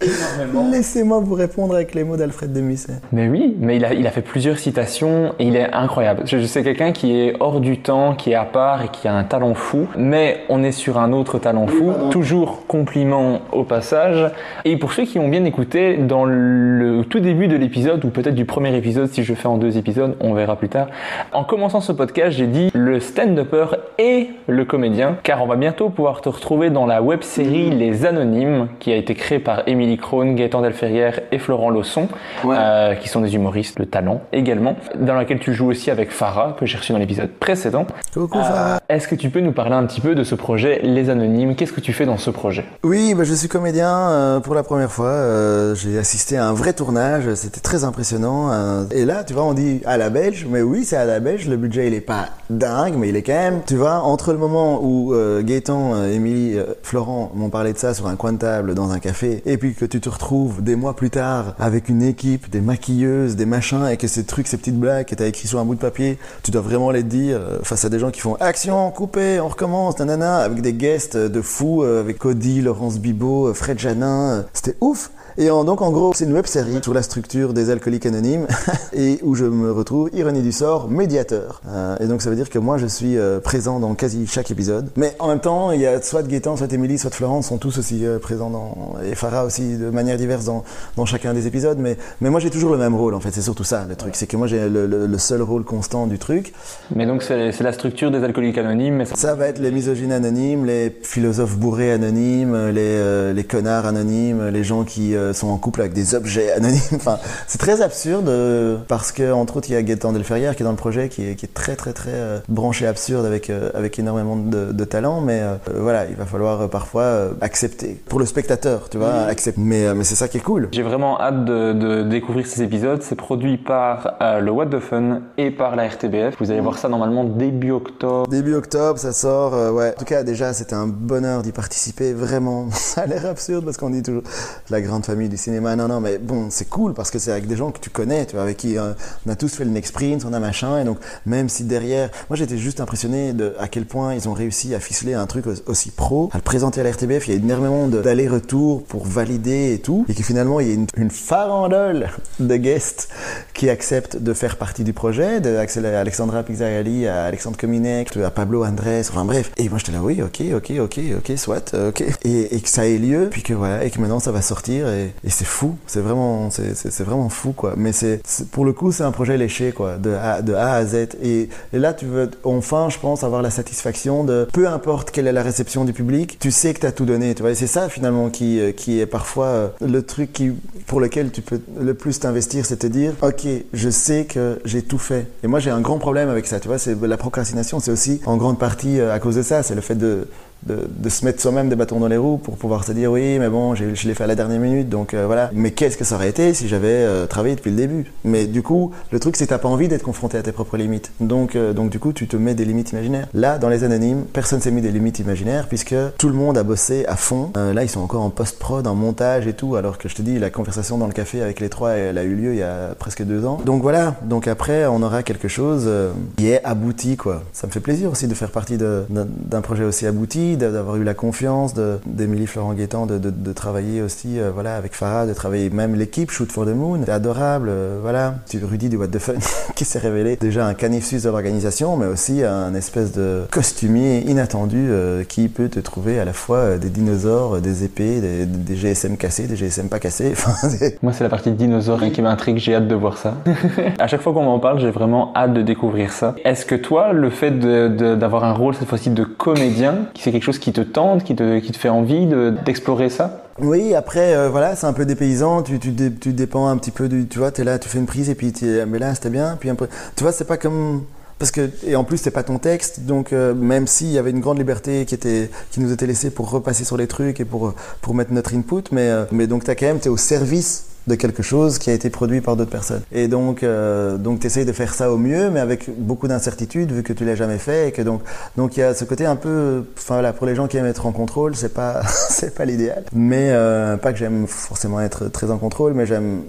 Laissez-moi 0.00 1.18
vous 1.18 1.34
répondre 1.34 1.74
avec 1.74 1.94
les 1.94 2.04
mots 2.04 2.16
d'Alfred 2.16 2.52
de 2.52 2.60
Musset. 2.60 2.94
Mais 3.12 3.28
oui, 3.28 3.56
mais 3.58 3.76
il 3.76 3.84
a, 3.84 3.94
il 3.94 4.06
a 4.06 4.10
fait 4.10 4.22
plusieurs 4.22 4.58
citations 4.58 5.34
et 5.38 5.46
il 5.46 5.56
est 5.56 5.72
incroyable. 5.72 6.22
Je, 6.24 6.38
je 6.38 6.46
sais 6.46 6.62
quelqu'un 6.62 6.92
qui 6.92 7.18
est 7.18 7.34
hors 7.40 7.60
du 7.60 7.78
temps, 7.78 8.14
qui 8.14 8.30
est 8.30 8.36
à 8.36 8.44
part 8.44 8.84
et 8.84 8.88
qui 8.88 9.08
a 9.08 9.14
un 9.14 9.24
talent 9.24 9.54
fou, 9.54 9.88
mais 9.96 10.42
on 10.48 10.62
est 10.62 10.72
sur 10.72 10.98
un 10.98 11.12
autre 11.12 11.38
talent 11.38 11.66
fou. 11.66 11.92
Toujours 12.10 12.66
compliment 12.66 13.40
au 13.50 13.64
passage. 13.64 14.30
Et 14.64 14.76
pour 14.76 14.92
ceux 14.92 15.04
qui 15.04 15.18
ont 15.18 15.28
bien 15.28 15.44
écouté, 15.44 15.96
dans 15.96 16.24
le 16.24 17.02
tout 17.08 17.20
début 17.20 17.48
de 17.48 17.56
l'épisode, 17.56 18.04
ou 18.04 18.10
peut-être 18.10 18.36
du 18.36 18.44
premier 18.44 18.76
épisode, 18.76 19.08
si 19.08 19.24
je 19.24 19.34
fais 19.34 19.48
en 19.48 19.56
deux 19.56 19.78
épisodes, 19.78 20.16
on 20.20 20.34
verra 20.34 20.56
plus 20.56 20.68
tard. 20.68 20.88
En 21.32 21.42
commençant 21.42 21.80
ce 21.80 21.92
podcast, 21.92 22.36
j'ai 22.36 22.46
dit 22.46 22.70
le 22.72 23.00
stand-upper 23.00 23.66
et 23.98 24.28
le 24.46 24.64
comédien, 24.64 25.16
car 25.22 25.42
on 25.42 25.46
va 25.46 25.56
bientôt 25.56 25.88
pouvoir 25.88 26.20
te 26.20 26.28
retrouver 26.28 26.70
dans 26.70 26.86
la 26.86 27.02
web 27.02 27.22
série 27.22 27.70
Les 27.70 28.06
Anonymes, 28.06 28.68
qui 28.78 28.92
a 28.92 28.96
été 28.96 29.14
créée 29.14 29.40
par 29.40 29.66
Émilie 29.66 29.87
Krohn, 29.96 30.34
Gaëtan 30.34 30.60
Delferrière 30.60 31.20
et 31.32 31.38
Florent 31.38 31.70
Lausson, 31.70 32.08
euh, 32.44 32.94
qui 32.94 33.08
sont 33.08 33.20
des 33.20 33.34
humoristes 33.34 33.78
de 33.78 33.84
talent 33.84 34.20
également, 34.32 34.76
dans 34.98 35.14
laquelle 35.14 35.38
tu 35.38 35.54
joues 35.54 35.70
aussi 35.70 35.90
avec 35.90 36.10
Farah, 36.10 36.56
que 36.58 36.66
j'ai 36.66 36.76
reçu 36.78 36.92
dans 36.92 36.98
l'épisode 36.98 37.30
précédent. 37.30 37.86
Coucou, 38.12 38.38
Farah. 38.38 38.80
Est-ce 38.88 39.08
que 39.08 39.14
tu 39.14 39.30
peux 39.30 39.40
nous 39.40 39.52
parler 39.52 39.74
un 39.74 39.86
petit 39.86 40.00
peu 40.00 40.14
de 40.14 40.24
ce 40.24 40.34
projet 40.34 40.80
Les 40.82 41.10
Anonymes? 41.10 41.54
Qu'est-ce 41.54 41.72
que 41.72 41.80
tu 41.80 41.92
fais 41.92 42.06
dans 42.06 42.18
ce 42.18 42.30
projet? 42.30 42.64
Oui, 42.82 43.14
bah, 43.14 43.24
je 43.24 43.34
suis 43.34 43.48
comédien 43.48 43.88
euh, 43.88 44.40
pour 44.40 44.54
la 44.54 44.62
première 44.62 44.90
fois. 44.90 45.06
Euh, 45.08 45.74
j'ai 45.74 45.98
assisté 45.98 46.36
à 46.36 46.46
un 46.46 46.52
vrai 46.52 46.72
tournage, 46.72 47.32
c'était 47.34 47.60
très 47.60 47.84
impressionnant. 47.84 48.50
euh, 48.52 48.84
et 48.90 49.04
là, 49.04 49.24
tu 49.24 49.34
vois, 49.34 49.44
on 49.44 49.54
dit 49.54 49.80
à 49.86 49.96
la 49.96 50.10
belge, 50.10 50.46
mais 50.50 50.62
oui, 50.62 50.84
c'est 50.84 50.96
à 50.96 51.04
la 51.04 51.20
belge. 51.20 51.48
Le 51.48 51.56
budget, 51.56 51.86
il 51.86 51.94
est 51.94 52.00
pas 52.00 52.26
dingue, 52.50 52.94
mais 52.96 53.08
il 53.10 53.16
est 53.16 53.22
quand 53.22 53.32
même. 53.32 53.60
Tu 53.66 53.76
vois, 53.76 54.00
entre 54.00 54.32
le 54.32 54.38
moment 54.38 54.80
où 54.82 55.14
euh, 55.14 55.42
Gaëtan, 55.42 55.94
euh, 55.94 56.12
Émilie, 56.12 56.58
euh, 56.58 56.74
Florent 56.82 57.30
m'ont 57.34 57.50
parlé 57.50 57.72
de 57.72 57.78
ça 57.78 57.94
sur 57.94 58.06
un 58.06 58.16
coin 58.16 58.32
de 58.32 58.38
table 58.38 58.74
dans 58.74 58.90
un 58.92 58.98
café, 58.98 59.42
et 59.46 59.56
puis 59.56 59.74
que 59.78 59.84
tu 59.84 60.00
te 60.00 60.08
retrouves 60.08 60.60
des 60.60 60.74
mois 60.74 60.96
plus 60.96 61.08
tard 61.08 61.54
avec 61.60 61.88
une 61.88 62.02
équipe, 62.02 62.50
des 62.50 62.60
maquilleuses, 62.60 63.36
des 63.36 63.46
machins, 63.46 63.86
et 63.86 63.96
que 63.96 64.08
ces 64.08 64.24
trucs, 64.24 64.48
ces 64.48 64.56
petites 64.56 64.78
blagues 64.78 65.06
que 65.06 65.14
t'as 65.14 65.26
écrit 65.26 65.46
sur 65.46 65.60
un 65.60 65.64
bout 65.64 65.76
de 65.76 65.80
papier, 65.80 66.18
tu 66.42 66.50
dois 66.50 66.62
vraiment 66.62 66.90
les 66.90 67.04
dire 67.04 67.38
euh, 67.40 67.58
face 67.62 67.84
à 67.84 67.88
des 67.88 68.00
gens 68.00 68.10
qui 68.10 68.20
font 68.20 68.34
action, 68.40 68.90
coupé, 68.90 69.38
on 69.38 69.46
recommence, 69.46 69.96
nanana, 70.00 70.38
avec 70.38 70.62
des 70.62 70.72
guests 70.72 71.16
de 71.16 71.40
fous, 71.40 71.84
euh, 71.84 72.00
avec 72.00 72.18
Cody, 72.18 72.60
Laurence 72.60 72.98
Bibot, 72.98 73.48
euh, 73.48 73.54
Fred 73.54 73.78
Janin, 73.78 74.30
euh, 74.30 74.42
c'était 74.52 74.76
ouf. 74.80 75.10
Et 75.40 75.50
en, 75.52 75.62
donc 75.62 75.82
en 75.82 75.92
gros, 75.92 76.12
c'est 76.14 76.24
une 76.24 76.32
web 76.32 76.46
série 76.46 76.80
sur 76.82 76.92
la 76.92 77.02
structure 77.02 77.52
des 77.54 77.70
alcooliques 77.70 78.06
anonymes 78.06 78.48
et 78.92 79.20
où 79.22 79.36
je 79.36 79.44
me 79.44 79.70
retrouve, 79.70 80.10
ironie 80.12 80.42
du 80.42 80.50
sort, 80.50 80.90
médiateur. 80.90 81.62
Euh, 81.68 81.96
et 82.00 82.06
donc 82.06 82.22
ça 82.22 82.28
veut 82.30 82.34
dire 82.34 82.50
que 82.50 82.58
moi 82.58 82.76
je 82.76 82.86
suis 82.86 83.16
euh, 83.16 83.38
présent 83.38 83.78
dans 83.78 83.94
quasi 83.94 84.26
chaque 84.26 84.50
épisode. 84.50 84.90
Mais 84.96 85.14
en 85.20 85.28
même 85.28 85.38
temps, 85.38 85.70
il 85.70 85.80
y 85.80 85.86
a 85.86 86.02
soit 86.02 86.26
Gaëtan, 86.26 86.56
soit 86.56 86.72
Émilie, 86.72 86.98
soit 86.98 87.14
Florence 87.14 87.46
sont 87.46 87.58
tous 87.58 87.78
aussi 87.78 88.04
euh, 88.04 88.18
présents 88.18 88.50
dans 88.50 88.96
et 89.08 89.14
Farah 89.14 89.44
aussi 89.44 89.76
de 89.76 89.90
manière 89.90 90.16
diverse 90.16 90.44
dans, 90.44 90.64
dans 90.96 91.06
chacun 91.06 91.32
des 91.34 91.46
épisodes. 91.46 91.78
Mais 91.78 91.96
mais 92.20 92.30
moi 92.30 92.40
j'ai 92.40 92.50
toujours 92.50 92.72
le 92.72 92.78
même 92.78 92.96
rôle 92.96 93.14
en 93.14 93.20
fait. 93.20 93.30
C'est 93.32 93.40
surtout 93.42 93.62
ça 93.64 93.86
le 93.88 93.94
truc, 93.94 94.16
c'est 94.16 94.26
que 94.26 94.36
moi 94.36 94.48
j'ai 94.48 94.68
le, 94.68 94.86
le- 94.88 95.06
le 95.06 95.18
seul 95.18 95.40
rôle 95.42 95.62
constant 95.64 96.08
du 96.08 96.18
truc. 96.18 96.52
Mais 96.96 97.06
donc 97.06 97.22
c'est 97.22 97.60
la 97.60 97.72
structure 97.72 98.10
des 98.10 98.24
alcooliques 98.24 98.58
anonymes. 98.58 98.96
Mais 98.96 99.04
ça- 99.04 99.14
Ça 99.14 99.34
va 99.36 99.46
être 99.46 99.60
les 99.60 99.70
misogynes 99.70 100.10
anonymes, 100.12 100.64
les 100.64 100.92
philosophes 101.02 101.56
bourrés 101.56 101.92
anonymes, 101.92 102.70
les, 102.70 103.32
les 103.32 103.44
connards 103.44 103.86
anonymes, 103.86 104.48
les 104.48 104.64
gens 104.64 104.82
qui 104.82 105.14
sont 105.32 105.48
en 105.48 105.56
couple 105.56 105.80
avec 105.80 105.92
des 105.92 106.14
objets 106.14 106.52
anonymes. 106.52 106.78
Enfin, 106.94 107.18
c'est 107.46 107.58
très 107.58 107.80
absurde 107.82 108.28
euh, 108.28 108.76
parce 108.88 109.12
que 109.12 109.32
entre 109.32 109.56
autres 109.58 109.68
il 109.70 109.74
y 109.74 109.76
a 109.76 109.82
Gaëtan 109.82 110.12
Delferrière 110.12 110.56
qui 110.56 110.62
est 110.62 110.64
dans 110.64 110.70
le 110.70 110.76
projet, 110.76 111.08
qui 111.08 111.28
est, 111.28 111.34
qui 111.34 111.46
est 111.46 111.54
très 111.54 111.76
très 111.76 111.92
très 111.92 112.10
euh, 112.14 112.38
branché 112.48 112.86
absurde 112.86 113.24
avec 113.26 113.50
euh, 113.50 113.70
avec 113.74 113.98
énormément 113.98 114.36
de, 114.36 114.72
de 114.72 114.84
talent. 114.84 115.20
Mais 115.20 115.40
euh, 115.42 115.54
voilà, 115.76 116.06
il 116.06 116.16
va 116.16 116.26
falloir 116.26 116.62
euh, 116.62 116.66
parfois 116.68 117.02
euh, 117.02 117.30
accepter 117.40 118.00
pour 118.08 118.18
le 118.18 118.26
spectateur, 118.26 118.88
tu 118.88 118.98
vois, 118.98 119.12
accepter. 119.28 119.60
Mais 119.60 119.86
euh, 119.86 119.94
mais 119.94 120.04
c'est 120.04 120.14
ça 120.16 120.28
qui 120.28 120.38
est 120.38 120.40
cool. 120.40 120.68
J'ai 120.72 120.82
vraiment 120.82 121.20
hâte 121.20 121.44
de, 121.44 121.72
de 121.72 122.02
découvrir 122.02 122.46
ces 122.46 122.62
épisodes. 122.62 123.02
C'est 123.02 123.14
produit 123.16 123.56
par 123.58 124.14
euh, 124.22 124.40
le 124.40 124.50
What 124.50 124.66
the 124.66 124.80
Fun 124.80 125.20
et 125.36 125.50
par 125.50 125.76
la 125.76 125.88
RTBF. 125.88 126.36
Vous 126.40 126.50
allez 126.50 126.60
voir 126.60 126.78
ça 126.78 126.88
normalement 126.88 127.24
début 127.24 127.70
octobre. 127.70 128.28
Début 128.28 128.54
octobre, 128.54 128.98
ça 128.98 129.12
sort. 129.12 129.54
euh, 129.54 129.70
ouais. 129.70 129.92
En 129.96 129.98
tout 129.98 130.04
cas, 130.04 130.22
déjà, 130.22 130.52
c'était 130.52 130.74
un 130.74 130.86
bonheur 130.86 131.42
d'y 131.42 131.52
participer. 131.52 132.12
Vraiment, 132.12 132.68
ça 132.72 133.02
a 133.02 133.06
l'air 133.06 133.26
absurde 133.26 133.64
parce 133.64 133.76
qu'on 133.76 133.90
dit 133.90 134.02
toujours 134.02 134.22
la 134.70 134.80
grande 134.80 135.04
famille 135.08 135.28
du 135.28 135.36
cinéma. 135.36 135.74
Non, 135.74 135.88
non, 135.88 136.00
mais 136.00 136.18
bon, 136.18 136.48
c'est 136.50 136.68
cool 136.68 136.92
parce 136.94 137.10
que 137.10 137.18
c'est 137.18 137.32
avec 137.32 137.46
des 137.46 137.56
gens 137.56 137.70
que 137.70 137.80
tu 137.80 137.88
connais, 137.90 138.26
tu 138.26 138.34
vois, 138.34 138.42
avec 138.42 138.58
qui 138.58 138.76
euh, 138.78 138.92
on 139.26 139.30
a 139.30 139.36
tous 139.36 139.54
fait 139.54 139.64
le 139.64 139.70
next 139.70 139.92
sprint, 139.92 140.24
on 140.28 140.32
a 140.34 140.38
machin. 140.38 140.78
Et 140.80 140.84
donc, 140.84 140.98
même 141.24 141.48
si 141.48 141.64
derrière, 141.64 142.10
moi, 142.28 142.36
j'étais 142.36 142.58
juste 142.58 142.80
impressionné 142.80 143.32
de 143.32 143.54
à 143.58 143.68
quel 143.68 143.86
point 143.86 144.14
ils 144.14 144.28
ont 144.28 144.34
réussi 144.34 144.74
à 144.74 144.80
ficeler 144.80 145.14
un 145.14 145.26
truc 145.26 145.46
au- 145.46 145.70
aussi 145.70 145.90
pro, 145.90 146.28
à 146.32 146.36
le 146.36 146.42
présenter 146.42 146.80
à 146.80 146.84
la 146.84 146.90
RTBF. 146.90 147.26
Il 147.28 147.34
y 147.34 147.36
a 147.36 147.40
énormément 147.40 147.88
d'allers-retours 147.88 148.84
pour 148.84 149.06
valider 149.06 149.72
et 149.72 149.78
tout, 149.78 150.04
et 150.08 150.14
que 150.14 150.22
finalement, 150.22 150.60
il 150.60 150.68
y 150.68 150.70
a 150.72 150.74
une, 150.74 151.10
farandole 151.10 152.08
de 152.40 152.56
guests 152.56 153.08
qui 153.54 153.70
acceptent 153.70 154.16
de 154.18 154.32
faire 154.34 154.56
partie 154.56 154.84
du 154.84 154.92
projet, 154.92 155.40
de 155.40 155.56
Alexandra 155.56 156.42
Pizzarelli 156.42 157.06
à 157.06 157.24
Alexandre 157.24 157.56
Cominec, 157.56 158.16
à 158.16 158.30
Pablo 158.30 158.64
Andrés, 158.64 159.00
enfin 159.08 159.24
bref. 159.24 159.50
Et 159.56 159.68
moi 159.68 159.78
j'étais 159.78 159.92
là, 159.92 160.02
oui, 160.02 160.20
ok, 160.22 160.42
ok, 160.54 160.72
ok, 160.80 161.00
ok, 161.18 161.38
soit, 161.38 161.74
euh, 161.74 161.88
ok. 161.90 162.02
Et, 162.24 162.56
et 162.56 162.60
que 162.60 162.68
ça 162.68 162.86
ait 162.86 162.98
lieu, 162.98 163.28
puis 163.30 163.42
que 163.42 163.54
voilà, 163.54 163.84
et 163.84 163.90
que 163.90 164.00
maintenant 164.00 164.20
ça 164.20 164.32
va 164.32 164.42
sortir, 164.42 164.88
et, 164.88 164.97
et 165.24 165.30
c'est 165.30 165.44
fou, 165.44 165.76
c'est 165.86 166.00
vraiment, 166.00 166.50
c'est, 166.50 167.00
vraiment 167.02 167.28
fou, 167.28 167.52
quoi. 167.52 167.74
Mais 167.76 167.92
c'est, 167.92 168.20
pour 168.50 168.64
le 168.64 168.72
coup, 168.72 168.92
c'est 168.92 169.04
un 169.04 169.12
projet 169.12 169.36
léché, 169.36 169.72
quoi, 169.72 169.96
de 169.96 170.12
A, 170.12 170.42
de 170.42 170.54
A 170.54 170.72
à 170.72 170.84
Z. 170.84 171.08
Et, 171.22 171.48
et 171.72 171.78
là, 171.78 171.92
tu 171.92 172.06
veux 172.06 172.30
enfin, 172.44 172.88
je 172.90 172.98
pense, 172.98 173.24
avoir 173.24 173.42
la 173.42 173.50
satisfaction 173.50 174.24
de, 174.24 174.46
peu 174.52 174.68
importe 174.68 175.10
quelle 175.10 175.26
est 175.26 175.32
la 175.32 175.42
réception 175.42 175.84
du 175.84 175.92
public, 175.92 176.38
tu 176.38 176.50
sais 176.50 176.74
que 176.74 176.80
tu 176.80 176.86
as 176.86 176.92
tout 176.92 177.04
donné, 177.04 177.34
tu 177.34 177.42
vois. 177.42 177.52
Et 177.52 177.54
c'est 177.54 177.66
ça, 177.66 177.88
finalement, 177.88 178.30
qui, 178.30 178.60
euh, 178.60 178.72
qui 178.72 179.00
est 179.00 179.06
parfois 179.06 179.46
euh, 179.46 179.68
le 179.80 180.02
truc 180.02 180.32
qui, 180.32 180.52
pour 180.86 181.00
lequel 181.00 181.30
tu 181.30 181.42
peux 181.42 181.60
le 181.80 181.94
plus 181.94 182.20
t'investir, 182.20 182.66
c'est 182.66 182.78
te 182.78 182.86
dire, 182.86 183.12
ok, 183.22 183.46
je 183.72 183.90
sais 183.90 184.24
que 184.24 184.60
j'ai 184.64 184.82
tout 184.82 184.98
fait. 184.98 185.26
Et 185.42 185.46
moi, 185.46 185.60
j'ai 185.60 185.70
un 185.70 185.80
grand 185.80 185.98
problème 185.98 186.28
avec 186.28 186.46
ça, 186.46 186.60
tu 186.60 186.68
vois. 186.68 186.78
C'est 186.78 187.00
la 187.00 187.16
procrastination, 187.16 187.80
c'est 187.80 187.90
aussi 187.90 188.20
en 188.26 188.36
grande 188.36 188.58
partie 188.58 189.00
euh, 189.00 189.14
à 189.14 189.18
cause 189.18 189.36
de 189.36 189.42
ça. 189.42 189.62
C'est 189.62 189.74
le 189.74 189.80
fait 189.80 189.94
de 189.94 190.26
de, 190.66 191.08
se 191.08 191.24
mettre 191.24 191.40
soi-même 191.40 191.68
des 191.68 191.76
bâtons 191.76 192.00
dans 192.00 192.08
les 192.08 192.16
roues 192.16 192.36
pour 192.36 192.56
pouvoir 192.56 192.84
se 192.84 192.92
dire 192.92 193.10
oui 193.10 193.38
mais 193.38 193.48
bon 193.48 193.74
je 193.74 194.06
l'ai 194.06 194.14
fait 194.14 194.24
à 194.24 194.26
la 194.26 194.34
dernière 194.34 194.60
minute 194.60 194.88
donc 194.88 195.14
euh, 195.14 195.26
voilà. 195.26 195.50
Mais 195.54 195.70
qu'est-ce 195.70 195.96
que 195.96 196.04
ça 196.04 196.16
aurait 196.16 196.28
été 196.28 196.54
si 196.54 196.68
j'avais 196.68 196.88
euh, 196.88 197.26
travaillé 197.26 197.56
depuis 197.56 197.70
le 197.70 197.76
début? 197.76 198.12
Mais 198.24 198.46
du 198.46 198.62
coup 198.62 198.92
le 199.10 199.20
truc 199.20 199.36
c'est 199.36 199.44
que 199.44 199.50
t'as 199.50 199.58
pas 199.58 199.68
envie 199.68 199.88
d'être 199.88 200.02
confronté 200.02 200.36
à 200.36 200.42
tes 200.42 200.52
propres 200.52 200.76
limites. 200.76 201.12
Donc 201.20 201.56
euh, 201.56 201.72
donc 201.72 201.90
du 201.90 201.98
coup 201.98 202.12
tu 202.12 202.26
te 202.26 202.36
mets 202.36 202.54
des 202.54 202.64
limites 202.64 202.92
imaginaires. 202.92 203.28
Là 203.34 203.58
dans 203.58 203.68
les 203.68 203.84
anonymes 203.84 204.24
personne 204.32 204.60
s'est 204.60 204.70
mis 204.70 204.82
des 204.82 204.90
limites 204.90 205.18
imaginaires 205.18 205.68
puisque 205.68 205.94
tout 206.18 206.28
le 206.28 206.34
monde 206.34 206.58
a 206.58 206.62
bossé 206.62 207.04
à 207.06 207.16
fond. 207.16 207.50
Là 207.54 207.82
ils 207.82 207.88
sont 207.88 208.00
encore 208.00 208.22
en 208.22 208.30
post-prod 208.30 208.86
en 208.86 208.94
montage 208.94 209.46
et 209.46 209.52
tout 209.52 209.76
alors 209.76 209.98
que 209.98 210.08
je 210.08 210.14
te 210.14 210.22
dis 210.22 210.38
la 210.38 210.50
conversation 210.50 210.98
dans 210.98 211.06
le 211.06 211.12
café 211.12 211.42
avec 211.42 211.60
les 211.60 211.68
trois 211.68 211.92
elle 211.92 212.18
a 212.18 212.24
eu 212.24 212.34
lieu 212.34 212.52
il 212.52 212.58
y 212.58 212.62
a 212.62 212.94
presque 212.98 213.22
deux 213.22 213.44
ans. 213.44 213.58
Donc 213.64 213.82
voilà. 213.82 214.16
Donc 214.22 214.48
après 214.48 214.86
on 214.86 215.02
aura 215.02 215.22
quelque 215.22 215.48
chose 215.48 215.88
qui 216.36 216.50
est 216.50 216.62
abouti 216.64 217.16
quoi. 217.16 217.42
Ça 217.52 217.66
me 217.66 217.72
fait 217.72 217.80
plaisir 217.80 218.10
aussi 218.10 218.26
de 218.26 218.34
faire 218.34 218.50
partie 218.50 218.78
d'un 218.78 219.60
projet 219.60 219.84
aussi 219.84 220.06
abouti 220.06 220.47
d'a- 220.56 220.70
d'avoir 220.70 220.96
eu 220.96 221.04
la 221.04 221.14
confiance 221.14 221.74
de- 221.74 221.98
d'Émilie 222.06 222.46
Florent 222.46 222.72
Guétan 222.74 223.06
de, 223.06 223.18
de- 223.18 223.30
de 223.30 223.52
travailler 223.52 224.02
aussi 224.02 224.38
euh, 224.40 224.50
voilà 224.52 224.76
avec 224.76 224.94
Farah 224.94 225.26
de 225.26 225.34
travailler 225.34 225.70
même 225.70 225.94
l'équipe 225.94 226.30
Shoot 226.30 226.50
for 226.50 226.64
the 226.64 226.70
Moon 226.74 227.00
c'est 227.04 227.12
adorable 227.12 227.68
euh, 227.70 227.98
voilà 228.00 228.34
Rudy 228.62 228.88
du 228.88 228.96
What 228.96 229.08
the 229.08 229.18
Fun 229.18 229.34
qui 229.74 229.84
s'est 229.84 229.98
révélé 229.98 230.36
déjà 230.36 230.66
un 230.66 230.74
canif 230.74 231.04
suisse 231.04 231.22
de 231.24 231.28
l'organisation 231.30 231.96
mais 231.96 232.06
aussi 232.06 232.42
un 232.42 232.74
espèce 232.74 233.12
de 233.12 233.42
costumier 233.50 234.20
inattendu 234.30 234.86
euh, 234.90 235.24
qui 235.24 235.48
peut 235.48 235.68
te 235.68 235.80
trouver 235.80 236.18
à 236.20 236.24
la 236.24 236.32
fois 236.32 236.56
euh, 236.58 236.78
des 236.78 236.88
dinosaures 236.90 237.60
des 237.60 237.84
épées 237.84 238.20
des, 238.20 238.46
des 238.46 238.76
GSM 238.76 239.16
cassés 239.16 239.46
des 239.46 239.56
GSM 239.56 239.88
pas 239.88 239.98
cassés 239.98 240.34
Moi, 241.02 241.12
c'est 241.12 241.24
la 241.24 241.30
partie 241.30 241.50
dinosaure 241.50 242.02
hein, 242.02 242.10
qui 242.10 242.22
m'intrigue. 242.22 242.58
J'ai 242.58 242.74
hâte 242.74 242.88
de 242.88 242.94
voir 242.94 243.18
ça. 243.18 243.34
à 243.98 244.06
chaque 244.06 244.20
fois 244.20 244.32
qu'on 244.32 244.42
m'en 244.44 244.58
parle, 244.58 244.78
j'ai 244.80 244.90
vraiment 244.90 245.32
hâte 245.34 245.52
de 245.54 245.62
découvrir 245.62 246.12
ça. 246.12 246.34
Est-ce 246.44 246.64
que 246.66 246.74
toi, 246.74 247.12
le 247.12 247.30
fait 247.30 247.50
de- 247.50 247.88
de- 247.88 248.14
d'avoir 248.14 248.44
un 248.44 248.52
rôle 248.52 248.74
cette 248.74 248.88
fois-ci 248.88 249.10
de 249.10 249.24
comédien, 249.24 250.06
c'est 250.18 250.32
quelque 250.38 250.46
chose 250.46 250.58
qui 250.58 250.72
te 250.72 250.80
tente, 250.80 251.24
qui 251.24 251.34
te, 251.34 251.58
qui 251.58 251.72
te 251.72 251.76
fait 251.78 251.88
envie 251.88 252.26
de- 252.26 252.54
d'explorer 252.64 253.10
ça? 253.10 253.44
Oui, 253.60 253.94
après, 253.94 254.34
euh, 254.36 254.48
voilà, 254.48 254.76
c'est 254.76 254.86
un 254.86 254.92
peu 254.92 255.04
dépaysant. 255.04 255.62
Tu, 255.62 255.78
tu, 255.78 255.92
tu 256.20 256.32
dépends 256.32 256.68
un 256.68 256.76
petit 256.76 256.92
peu 256.92 257.08
du. 257.08 257.26
Tu 257.26 257.38
vois, 257.38 257.50
t'es 257.50 257.64
là, 257.64 257.78
tu 257.78 257.88
fais 257.88 257.98
une 257.98 258.06
prise 258.06 258.30
et 258.30 258.34
puis 258.34 258.52
t'es- 258.52 258.86
mais 258.86 258.98
là, 258.98 259.14
c'était 259.14 259.30
bien. 259.30 259.56
Puis 259.58 259.68
un 259.68 259.74
peu. 259.74 259.88
Tu 260.16 260.22
vois, 260.22 260.32
c'est 260.32 260.44
pas 260.46 260.56
comme. 260.56 261.02
Parce 261.38 261.52
que, 261.52 261.70
et 261.86 261.94
en 261.94 262.02
plus, 262.02 262.16
c'est 262.18 262.32
pas 262.32 262.42
ton 262.42 262.58
texte, 262.58 263.02
donc 263.06 263.32
euh, 263.32 263.54
même 263.54 263.86
s'il 263.86 264.08
y 264.08 264.18
avait 264.18 264.30
une 264.30 264.40
grande 264.40 264.58
liberté 264.58 265.04
qui, 265.04 265.14
était, 265.14 265.48
qui 265.70 265.78
nous 265.78 265.92
était 265.92 266.06
laissée 266.06 266.30
pour 266.30 266.50
repasser 266.50 266.82
sur 266.84 266.96
les 266.96 267.06
trucs 267.06 267.38
et 267.38 267.44
pour, 267.44 267.74
pour 268.00 268.12
mettre 268.14 268.32
notre 268.32 268.56
input, 268.56 268.82
mais, 268.90 269.08
euh, 269.08 269.24
mais 269.30 269.46
donc 269.46 269.62
t'as 269.62 269.76
quand 269.76 269.86
même, 269.86 270.00
t'es 270.00 270.08
au 270.08 270.16
service 270.16 270.86
de 271.08 271.14
quelque 271.14 271.42
chose 271.42 271.78
qui 271.78 271.90
a 271.90 271.92
été 271.92 272.10
produit 272.10 272.40
par 272.40 272.56
d'autres 272.56 272.70
personnes. 272.70 273.02
Et 273.12 273.28
donc, 273.28 273.62
euh, 273.62 274.16
donc 274.16 274.40
tu 274.40 274.46
essayes 274.46 274.64
de 274.64 274.72
faire 274.72 274.94
ça 274.94 275.10
au 275.10 275.16
mieux, 275.16 275.50
mais 275.50 275.60
avec 275.60 275.90
beaucoup 275.98 276.28
d'incertitude 276.28 276.92
vu 276.92 277.02
que 277.02 277.12
tu 277.12 277.24
l'as 277.24 277.34
jamais 277.34 277.58
fait 277.58 277.88
et 277.88 277.92
que 277.92 278.02
donc, 278.02 278.20
donc 278.56 278.76
il 278.76 278.80
y 278.80 278.82
a 278.82 278.94
ce 278.94 279.04
côté 279.04 279.26
un 279.26 279.36
peu, 279.36 279.84
enfin 279.96 280.22
pour 280.32 280.46
les 280.46 280.54
gens 280.54 280.68
qui 280.68 280.76
aiment 280.76 280.86
être 280.86 281.06
en 281.06 281.12
contrôle, 281.12 281.56
c'est 281.56 281.72
pas, 281.72 282.02
c'est 282.06 282.54
pas 282.54 282.64
l'idéal. 282.64 283.04
Mais 283.12 283.50
euh, 283.50 283.96
pas 283.96 284.12
que 284.12 284.18
j'aime 284.18 284.46
forcément 284.46 285.00
être 285.00 285.28
très 285.28 285.50
en 285.50 285.58
contrôle, 285.58 285.94
mais 285.94 286.06
j'aime, 286.06 286.42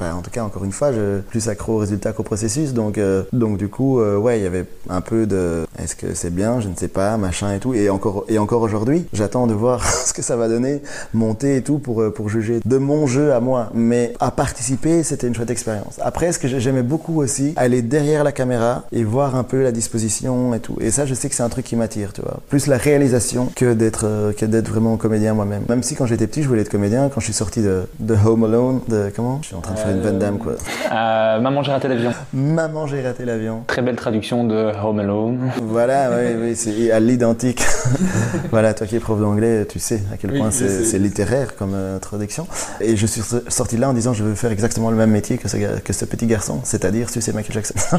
en 0.00 0.22
tout 0.22 0.30
cas 0.30 0.44
encore 0.44 0.64
une 0.64 0.72
fois, 0.72 0.92
je 0.92 1.20
plus 1.20 1.48
accro 1.48 1.74
au 1.74 1.78
résultat 1.78 2.12
qu'au 2.12 2.22
processus. 2.22 2.72
Donc, 2.72 2.98
euh, 2.98 3.24
donc 3.32 3.58
du 3.58 3.68
coup, 3.68 4.00
ouais, 4.00 4.38
il 4.38 4.42
y 4.44 4.46
avait 4.46 4.66
un 4.88 5.00
peu 5.00 5.26
de, 5.26 5.66
est-ce 5.82 5.96
que 5.96 6.14
c'est 6.14 6.34
bien, 6.34 6.60
je 6.60 6.68
ne 6.68 6.76
sais 6.76 6.88
pas, 6.88 7.16
machin 7.16 7.52
et 7.52 7.58
tout. 7.58 7.74
Et 7.74 7.90
encore, 7.90 8.24
et 8.28 8.38
encore 8.38 8.62
aujourd'hui, 8.62 9.06
j'attends 9.12 9.46
de 9.46 9.54
voir 9.54 9.84
ce 10.06 10.12
que 10.12 10.22
ça 10.22 10.36
va 10.36 10.48
donner, 10.48 10.82
monter 11.12 11.56
et 11.56 11.62
tout 11.62 11.78
pour 11.78 12.02
pour 12.14 12.28
juger 12.28 12.60
de 12.64 12.78
mon 12.78 13.06
jeu 13.06 13.32
à 13.32 13.40
moi. 13.40 13.70
Mais 13.74 13.95
à 14.20 14.30
participer, 14.30 15.02
c'était 15.02 15.26
une 15.26 15.34
chouette 15.34 15.50
expérience. 15.50 15.98
Après, 16.02 16.32
ce 16.32 16.38
que 16.38 16.48
j'aimais 16.48 16.82
beaucoup 16.82 17.20
aussi, 17.20 17.52
aller 17.56 17.82
derrière 17.82 18.24
la 18.24 18.32
caméra 18.32 18.84
et 18.92 19.04
voir 19.04 19.36
un 19.36 19.44
peu 19.44 19.62
la 19.62 19.72
disposition 19.72 20.54
et 20.54 20.60
tout. 20.60 20.76
Et 20.80 20.90
ça, 20.90 21.06
je 21.06 21.14
sais 21.14 21.28
que 21.28 21.34
c'est 21.34 21.42
un 21.42 21.48
truc 21.48 21.64
qui 21.64 21.76
m'attire, 21.76 22.12
tu 22.12 22.22
vois. 22.22 22.38
Plus 22.48 22.66
la 22.66 22.76
réalisation 22.76 23.50
que 23.54 23.74
d'être 23.74 24.04
euh, 24.04 24.32
que 24.32 24.44
d'être 24.46 24.68
vraiment 24.68 24.96
comédien 24.96 25.34
moi-même. 25.34 25.62
Même 25.68 25.82
si 25.82 25.94
quand 25.94 26.06
j'étais 26.06 26.26
petit, 26.26 26.42
je 26.42 26.48
voulais 26.48 26.62
être 26.62 26.70
comédien. 26.70 27.08
Quand 27.12 27.20
je 27.20 27.26
suis 27.26 27.34
sorti 27.34 27.60
de, 27.62 27.88
de 27.98 28.14
Home 28.14 28.44
Alone, 28.44 28.80
de 28.88 29.10
comment? 29.14 29.38
Je 29.42 29.48
suis 29.48 29.56
en 29.56 29.60
train 29.60 29.74
de 29.74 29.78
faire 29.78 29.90
une 29.90 30.00
Van 30.00 30.12
Damme 30.12 30.38
quoi. 30.38 30.52
Euh, 30.92 31.40
Maman, 31.40 31.62
j'ai 31.62 31.72
raté 31.72 31.88
l'avion. 31.88 32.12
Maman, 32.32 32.86
j'ai 32.86 33.02
raté 33.02 33.24
l'avion. 33.24 33.62
Très 33.66 33.82
belle 33.82 33.96
traduction 33.96 34.44
de 34.44 34.72
Home 34.82 35.00
Alone. 35.00 35.50
Voilà, 35.62 36.10
oui, 36.10 36.32
oui, 36.40 36.56
c'est 36.56 36.90
à 36.90 37.00
l'identique. 37.00 37.64
voilà, 38.50 38.74
toi 38.74 38.86
qui 38.86 38.96
es 38.96 39.00
prof 39.00 39.20
d'anglais, 39.20 39.66
tu 39.66 39.78
sais 39.78 40.00
à 40.12 40.16
quel 40.16 40.32
Oui, 40.32 40.38
point 40.38 40.50
c'est 40.50 40.98
littéraire 40.98 41.56
comme 41.56 41.74
euh, 41.74 41.98
traduction. 41.98 42.46
Et 42.80 42.96
je 42.96 43.06
suis 43.06 43.22
sorti 43.48 43.76
de 43.76 43.80
là 43.86 43.90
en 43.90 43.94
disant 43.94 44.12
je 44.12 44.24
veux 44.24 44.34
faire 44.34 44.50
exactement 44.52 44.90
le 44.90 44.96
même 44.96 45.10
métier 45.10 45.38
que 45.38 45.48
ce, 45.48 45.56
ga- 45.56 45.80
que 45.84 45.92
ce 45.92 46.04
petit 46.04 46.26
garçon, 46.26 46.60
c'est-à-dire 46.64 47.08
sucer 47.10 47.32
Michael 47.32 47.54
Jackson. 47.54 47.98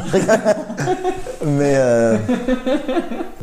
mais, 1.46 1.74
euh, 1.76 2.16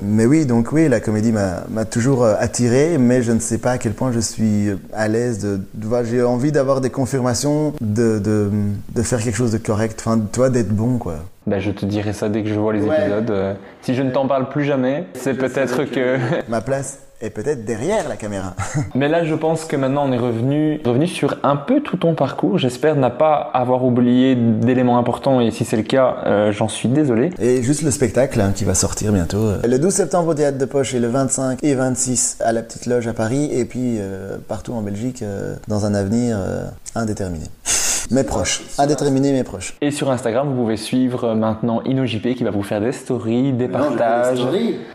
mais 0.01 0.25
oui, 0.25 0.45
donc 0.45 0.71
oui, 0.71 0.87
la 0.89 0.99
comédie 0.99 1.31
m'a 1.31 1.85
toujours 1.85 2.23
euh, 2.23 2.35
attiré, 2.39 2.97
mais 2.97 3.21
je 3.23 3.31
ne 3.31 3.39
sais 3.39 3.57
pas 3.57 3.71
à 3.71 3.77
quel 3.77 3.93
point 3.93 4.11
je 4.11 4.19
suis 4.19 4.69
à 4.93 5.07
l'aise 5.07 5.39
de. 5.39 5.57
de- 5.73 5.87
voilà, 5.87 6.07
J'ai 6.07 6.21
envie 6.23 6.51
d'avoir 6.51 6.81
des 6.81 6.89
confirmations, 6.89 7.73
de, 7.81 8.19
de, 8.19 8.49
de 8.93 9.01
faire 9.01 9.19
quelque 9.21 9.35
chose 9.37 9.51
de 9.51 9.57
correct, 9.57 10.01
enfin, 10.05 10.19
toi, 10.31 10.49
d'être 10.49 10.69
bon, 10.73 10.97
quoi. 10.97 11.15
Ben, 11.47 11.59
je 11.59 11.71
te 11.71 11.85
dirai 11.85 12.13
ça 12.13 12.27
dès 12.29 12.43
que 12.43 12.49
je 12.49 12.55
vois 12.59 12.73
les 12.73 12.81
Ouais. 12.81 12.99
épisodes. 13.01 13.29
Euh, 13.31 13.53
si 13.81 13.93
je 13.95 14.01
ne 14.01 14.11
t'en 14.11 14.27
parle 14.27 14.49
plus 14.49 14.63
jamais, 14.65 15.05
c'est 15.13 15.35
peut-être 15.35 15.83
que... 15.85 16.17
Ma 16.49 16.61
place 16.61 16.99
et 17.21 17.29
peut-être 17.29 17.65
derrière 17.65 18.07
la 18.09 18.15
caméra. 18.15 18.53
Mais 18.95 19.07
là, 19.07 19.23
je 19.23 19.35
pense 19.35 19.65
que 19.65 19.75
maintenant, 19.75 20.07
on 20.07 20.11
est 20.11 20.17
revenu, 20.17 20.81
revenu 20.85 21.07
sur 21.07 21.37
un 21.43 21.55
peu 21.55 21.81
tout 21.81 21.97
ton 21.97 22.13
parcours. 22.13 22.57
J'espère 22.57 22.95
ne 22.95 23.09
pas 23.09 23.49
avoir 23.53 23.83
oublié 23.85 24.35
d'éléments 24.35 24.97
importants 24.97 25.39
et 25.41 25.51
si 25.51 25.65
c'est 25.65 25.77
le 25.77 25.83
cas, 25.83 26.17
euh, 26.25 26.51
j'en 26.51 26.67
suis 26.67 26.89
désolé. 26.89 27.31
Et 27.39 27.61
juste 27.63 27.81
le 27.83 27.91
spectacle 27.91 28.39
hein, 28.41 28.51
qui 28.53 28.63
va 28.65 28.73
sortir 28.73 29.11
bientôt. 29.11 29.37
euh, 29.37 29.57
Le 29.63 29.79
12 29.79 29.93
septembre 29.93 30.29
au 30.29 30.33
Théâtre 30.33 30.57
de 30.57 30.65
Poche 30.65 30.93
et 30.93 30.99
le 30.99 31.07
25 31.07 31.59
et 31.63 31.73
26 31.75 32.37
à 32.41 32.51
la 32.51 32.61
Petite 32.61 32.85
Loge 32.85 33.07
à 33.07 33.13
Paris 33.13 33.49
et 33.51 33.65
puis 33.65 33.97
euh, 33.99 34.37
partout 34.47 34.73
en 34.73 34.81
Belgique 34.81 35.23
dans 35.67 35.85
un 35.85 35.93
avenir 35.93 36.37
euh, 36.39 36.65
indéterminé. 38.11 38.21
Mais 38.21 38.23
proche. 38.23 38.61
Indéterminé 38.77 39.31
mais 39.31 39.43
proche. 39.43 39.75
Et 39.81 39.91
sur 39.91 40.11
Instagram, 40.11 40.49
vous 40.49 40.55
pouvez 40.55 40.77
suivre 40.77 41.25
euh, 41.25 41.35
maintenant 41.35 41.81
InnoJP 41.85 42.35
qui 42.35 42.43
va 42.43 42.51
vous 42.51 42.63
faire 42.63 42.81
des 42.81 42.91
stories, 42.91 43.53
des 43.53 43.67
partages. 43.67 44.39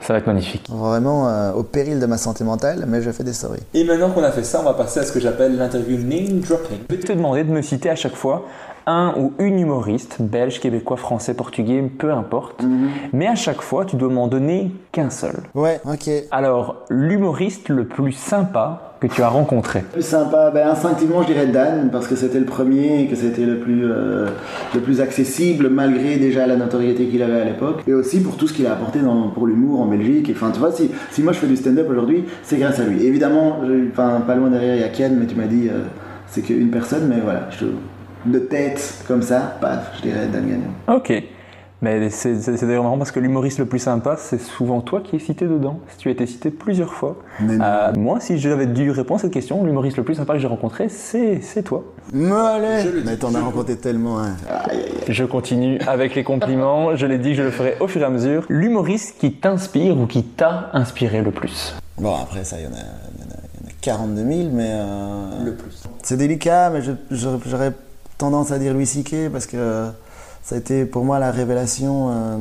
Ça 0.00 0.12
va 0.12 0.18
être 0.18 0.26
magnifique. 0.26 0.68
Vraiment 0.68 1.28
euh, 1.28 1.52
au 1.52 1.62
péril 1.62 2.00
de 2.00 2.06
ma 2.06 2.18
santé 2.18 2.44
mentale, 2.44 2.84
mais 2.86 3.02
je 3.02 3.10
fais 3.10 3.24
des 3.24 3.32
stories. 3.32 3.60
Et 3.74 3.84
maintenant 3.84 4.10
qu'on 4.10 4.22
a 4.22 4.32
fait 4.32 4.44
ça, 4.44 4.60
on 4.60 4.64
va 4.64 4.74
passer 4.74 5.00
à 5.00 5.04
ce 5.04 5.12
que 5.12 5.20
j'appelle 5.20 5.56
l'interview 5.56 5.98
name 5.98 6.40
dropping. 6.40 6.78
Je 6.88 6.94
vais 6.94 7.02
te 7.02 7.12
demander 7.12 7.44
de 7.44 7.50
me 7.50 7.62
citer 7.62 7.90
à 7.90 7.96
chaque 7.96 8.16
fois 8.16 8.46
un 8.86 9.14
ou 9.16 9.32
une 9.38 9.58
humoriste, 9.58 10.16
belge, 10.20 10.58
québécois, 10.60 10.96
français, 10.96 11.34
portugais, 11.34 11.82
peu 11.82 12.12
importe. 12.12 12.62
Mais 13.12 13.26
à 13.26 13.34
chaque 13.34 13.60
fois, 13.60 13.84
tu 13.84 13.96
dois 13.96 14.08
m'en 14.08 14.26
donner 14.26 14.72
qu'un 14.90 15.10
seul. 15.10 15.36
Ouais, 15.54 15.80
ok. 15.84 16.10
Alors, 16.30 16.76
l'humoriste 16.88 17.68
le 17.68 17.86
plus 17.86 18.12
sympa 18.12 18.89
que 19.00 19.06
tu 19.06 19.22
as 19.22 19.28
rencontré. 19.28 19.82
Plus 19.92 20.02
sympa, 20.02 20.50
ben, 20.52 20.68
instinctivement 20.68 21.22
je 21.22 21.28
dirais 21.28 21.46
Dan 21.46 21.88
parce 21.90 22.06
que 22.06 22.14
c'était 22.14 22.38
le 22.38 22.44
premier 22.44 23.02
et 23.02 23.06
que 23.06 23.16
c'était 23.16 23.46
le 23.46 23.58
plus 23.58 23.84
euh, 23.84 24.26
le 24.74 24.80
plus 24.80 25.00
accessible 25.00 25.70
malgré 25.70 26.16
déjà 26.16 26.46
la 26.46 26.56
notoriété 26.56 27.06
qu'il 27.06 27.22
avait 27.22 27.40
à 27.40 27.44
l'époque 27.44 27.82
et 27.86 27.94
aussi 27.94 28.20
pour 28.20 28.36
tout 28.36 28.46
ce 28.46 28.52
qu'il 28.52 28.66
a 28.66 28.72
apporté 28.72 29.00
dans, 29.00 29.28
pour 29.28 29.46
l'humour 29.46 29.80
en 29.80 29.86
Belgique. 29.86 30.28
Et, 30.28 30.32
Enfin 30.32 30.50
tu 30.52 30.60
vois 30.60 30.72
si, 30.72 30.90
si 31.10 31.22
moi 31.22 31.32
je 31.32 31.38
fais 31.38 31.46
du 31.46 31.56
stand-up 31.56 31.86
aujourd'hui 31.90 32.24
c'est 32.42 32.58
grâce 32.58 32.78
à 32.78 32.84
lui. 32.84 33.04
Évidemment, 33.04 33.60
enfin 33.90 34.22
pas 34.26 34.34
loin 34.34 34.50
derrière 34.50 34.76
il 34.76 34.80
y 34.80 34.84
a 34.84 34.88
Ken 34.88 35.16
mais 35.18 35.26
tu 35.26 35.34
m'as 35.34 35.46
dit 35.46 35.68
euh, 35.68 35.80
c'est 36.26 36.42
qu'une 36.42 36.70
personne 36.70 37.08
mais 37.08 37.20
voilà 37.22 37.48
je, 37.58 37.66
de 38.30 38.38
tête 38.38 39.02
comme 39.08 39.22
ça 39.22 39.56
paf 39.60 39.92
je 39.96 40.02
dirais 40.02 40.28
Dan 40.30 40.46
Gagnon. 40.46 40.96
Ok. 40.96 41.22
Mais 41.82 42.10
c'est 42.10 42.34
d'ailleurs 42.66 42.82
marrant 42.84 42.98
parce 42.98 43.10
que 43.10 43.20
l'humoriste 43.20 43.58
le 43.58 43.64
plus 43.64 43.78
sympa, 43.78 44.16
c'est 44.18 44.38
souvent 44.40 44.82
toi 44.82 45.00
qui 45.00 45.16
es 45.16 45.18
cité 45.18 45.46
dedans. 45.46 45.80
Si 45.88 45.96
tu 45.96 46.08
as 46.08 46.12
été 46.12 46.26
cité 46.26 46.50
plusieurs 46.50 46.92
fois. 46.92 47.16
Euh, 47.42 47.92
moi, 47.96 48.20
si 48.20 48.38
j'avais 48.38 48.66
dû 48.66 48.90
répondre 48.90 49.20
à 49.20 49.22
cette 49.22 49.32
question, 49.32 49.64
l'humoriste 49.64 49.96
le 49.96 50.02
plus 50.04 50.14
sympa 50.16 50.34
que 50.34 50.40
j'ai 50.40 50.46
rencontré, 50.46 50.90
c'est 50.90 51.40
c'est 51.40 51.62
toi. 51.62 51.84
Mais 52.12 52.30
allez 52.32 52.90
Mais 53.06 53.16
t'en 53.16 53.34
as 53.34 53.40
rencontré 53.40 53.76
tellement 53.76 54.20
hein. 54.20 54.36
Je 55.08 55.24
continue 55.24 55.78
avec 55.86 56.14
les 56.14 56.22
compliments. 56.24 56.96
Je 56.96 57.06
l'ai 57.06 57.16
dit, 57.18 57.34
je 57.34 57.42
le 57.42 57.50
ferai 57.50 57.76
au 57.80 57.88
fur 57.88 58.02
et 58.02 58.04
à 58.04 58.10
mesure. 58.10 58.44
L'humoriste 58.50 59.16
qui 59.18 59.32
t'inspire 59.32 59.96
ou 59.98 60.06
qui 60.06 60.22
t'a 60.22 60.68
inspiré 60.74 61.22
le 61.22 61.30
plus. 61.30 61.74
Bon, 61.98 62.14
après 62.14 62.44
ça, 62.44 62.56
il 62.58 62.64
y 62.64 62.66
en 62.66 62.72
a, 62.72 62.74
il 62.74 63.24
y 63.24 63.26
en 63.26 63.30
a, 63.32 63.38
il 63.54 63.62
y 63.62 63.66
en 63.66 63.68
a 63.68 63.72
42 63.80 64.16
000, 64.22 64.48
mais. 64.52 64.64
euh, 64.68 65.44
le 65.46 65.54
plus. 65.54 65.82
C'est 66.02 66.18
délicat, 66.18 66.68
mais 66.70 66.80
j'aurais 67.10 67.72
tendance 68.18 68.52
à 68.52 68.58
dire 68.58 68.74
Louis 68.74 68.84
C.K. 68.86 69.30
parce 69.32 69.46
que 69.46 69.56
euh, 69.56 69.88
ça 70.42 70.54
a 70.54 70.58
été 70.58 70.84
pour 70.84 71.04
moi 71.04 71.18
la 71.18 71.30
révélation, 71.30 72.08
euh, 72.10 72.36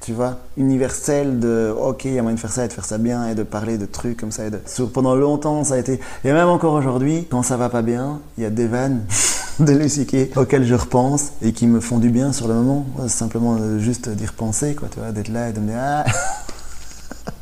tu 0.00 0.12
vois, 0.12 0.38
universelle 0.56 1.38
de 1.40 1.74
OK, 1.76 2.04
il 2.04 2.14
y 2.14 2.18
a 2.18 2.22
moyen 2.22 2.34
de 2.34 2.40
faire 2.40 2.52
ça 2.52 2.64
et 2.64 2.68
de 2.68 2.72
faire 2.72 2.84
ça 2.84 2.98
bien 2.98 3.28
et 3.28 3.34
de 3.34 3.42
parler 3.42 3.78
de 3.78 3.86
trucs 3.86 4.18
comme 4.18 4.32
ça. 4.32 4.46
Et 4.46 4.50
de... 4.50 4.58
Pendant 4.92 5.14
longtemps, 5.14 5.64
ça 5.64 5.74
a 5.74 5.78
été. 5.78 6.00
Et 6.24 6.32
même 6.32 6.48
encore 6.48 6.74
aujourd'hui, 6.74 7.26
quand 7.30 7.42
ça 7.42 7.56
va 7.56 7.68
pas 7.68 7.82
bien, 7.82 8.20
il 8.36 8.44
y 8.44 8.46
a 8.46 8.50
des 8.50 8.66
vannes. 8.66 9.04
de 9.60 9.86
C.K. 9.86 10.36
auxquelles 10.36 10.64
je 10.64 10.74
repense 10.74 11.32
et 11.40 11.52
qui 11.52 11.66
me 11.66 11.80
font 11.80 11.98
du 11.98 12.10
bien 12.10 12.32
sur 12.32 12.48
le 12.48 12.54
moment. 12.54 12.86
Simplement 13.08 13.56
euh, 13.60 13.78
juste 13.78 14.08
d'y 14.08 14.26
repenser, 14.26 14.74
quoi, 14.74 14.88
tu 14.92 14.98
vois, 14.98 15.12
d'être 15.12 15.28
là 15.28 15.48
et 15.48 15.52
de 15.52 15.60
me 15.60 15.68
dire 15.68 15.78
ah, 15.78 16.04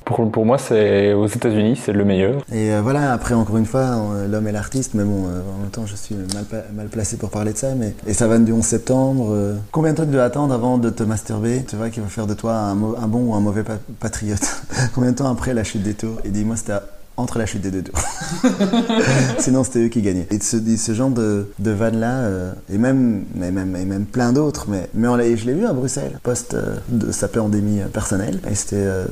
Pour, 0.04 0.30
pour 0.30 0.44
moi, 0.44 0.58
c'est 0.58 1.12
aux 1.12 1.26
États-Unis, 1.26 1.80
c'est 1.82 1.92
le 1.92 2.04
meilleur. 2.04 2.42
Et 2.52 2.72
euh, 2.72 2.80
voilà, 2.82 3.12
après, 3.12 3.34
encore 3.34 3.56
une 3.56 3.66
fois, 3.66 3.80
euh, 3.80 4.28
l'homme 4.28 4.46
est 4.48 4.52
l'artiste, 4.52 4.94
mais 4.94 5.04
bon, 5.04 5.26
euh, 5.28 5.40
en 5.56 5.60
même 5.62 5.70
temps, 5.70 5.86
je 5.86 5.94
suis 5.96 6.14
mal, 6.14 6.44
mal 6.74 6.86
placé 6.88 7.16
pour 7.16 7.30
parler 7.30 7.52
de 7.52 7.58
ça. 7.58 7.74
Mais... 7.76 7.94
Et 8.06 8.14
ça 8.14 8.26
va 8.26 8.38
du 8.38 8.52
11 8.52 8.64
septembre. 8.64 9.54
Combien 9.70 9.92
de 9.92 9.96
temps 9.98 10.04
tu 10.04 10.10
dois 10.10 10.24
attendre 10.24 10.52
avant 10.54 10.78
de 10.78 10.90
te 10.90 11.02
masturber? 11.02 11.64
Tu 11.68 11.76
vois, 11.76 11.90
qui 11.90 12.00
va 12.00 12.06
faire 12.06 12.26
de 12.26 12.34
toi 12.34 12.54
un, 12.54 12.74
bon 12.74 13.30
ou 13.30 13.34
un 13.34 13.40
mauvais 13.40 13.62
pa- 13.62 13.78
patriote 14.00 14.62
Combien 14.94 15.12
de 15.12 15.16
temps 15.16 15.30
après 15.30 15.54
la 15.54 15.64
chute 15.64 15.82
des 15.82 15.94
tours? 15.94 16.18
Et 16.24 16.30
dis-moi, 16.30 16.56
c'était 16.56 16.72
entre 17.16 17.38
la 17.38 17.46
chute 17.46 17.60
des 17.62 17.70
deux 17.70 17.82
tours. 17.82 17.98
Sinon, 19.38 19.64
c'était 19.64 19.84
eux 19.84 19.88
qui 19.88 20.02
gagnaient. 20.02 20.26
Et 20.30 20.40
ce, 20.40 20.56
et 20.56 20.76
ce 20.76 20.92
genre 20.92 21.10
de, 21.10 21.50
de 21.58 21.70
vanne-là, 21.70 22.12
euh, 22.20 22.52
et, 22.72 22.78
même, 22.78 23.24
mais 23.34 23.50
même, 23.50 23.76
et 23.76 23.84
même 23.84 24.04
plein 24.04 24.32
d'autres, 24.32 24.66
mais, 24.68 24.88
mais 24.94 25.08
on 25.08 25.16
je 25.16 25.46
l'ai 25.46 25.54
vu 25.54 25.66
à 25.66 25.72
Bruxelles, 25.72 26.18
post 26.22 26.54
euh, 26.54 26.76
de 26.88 27.12
sa 27.12 27.28
pandémie 27.28 27.80
euh, 27.80 27.86
personnelle. 27.86 28.40
Et 28.50 28.54
c'était 28.54 28.76
euh, 28.76 29.04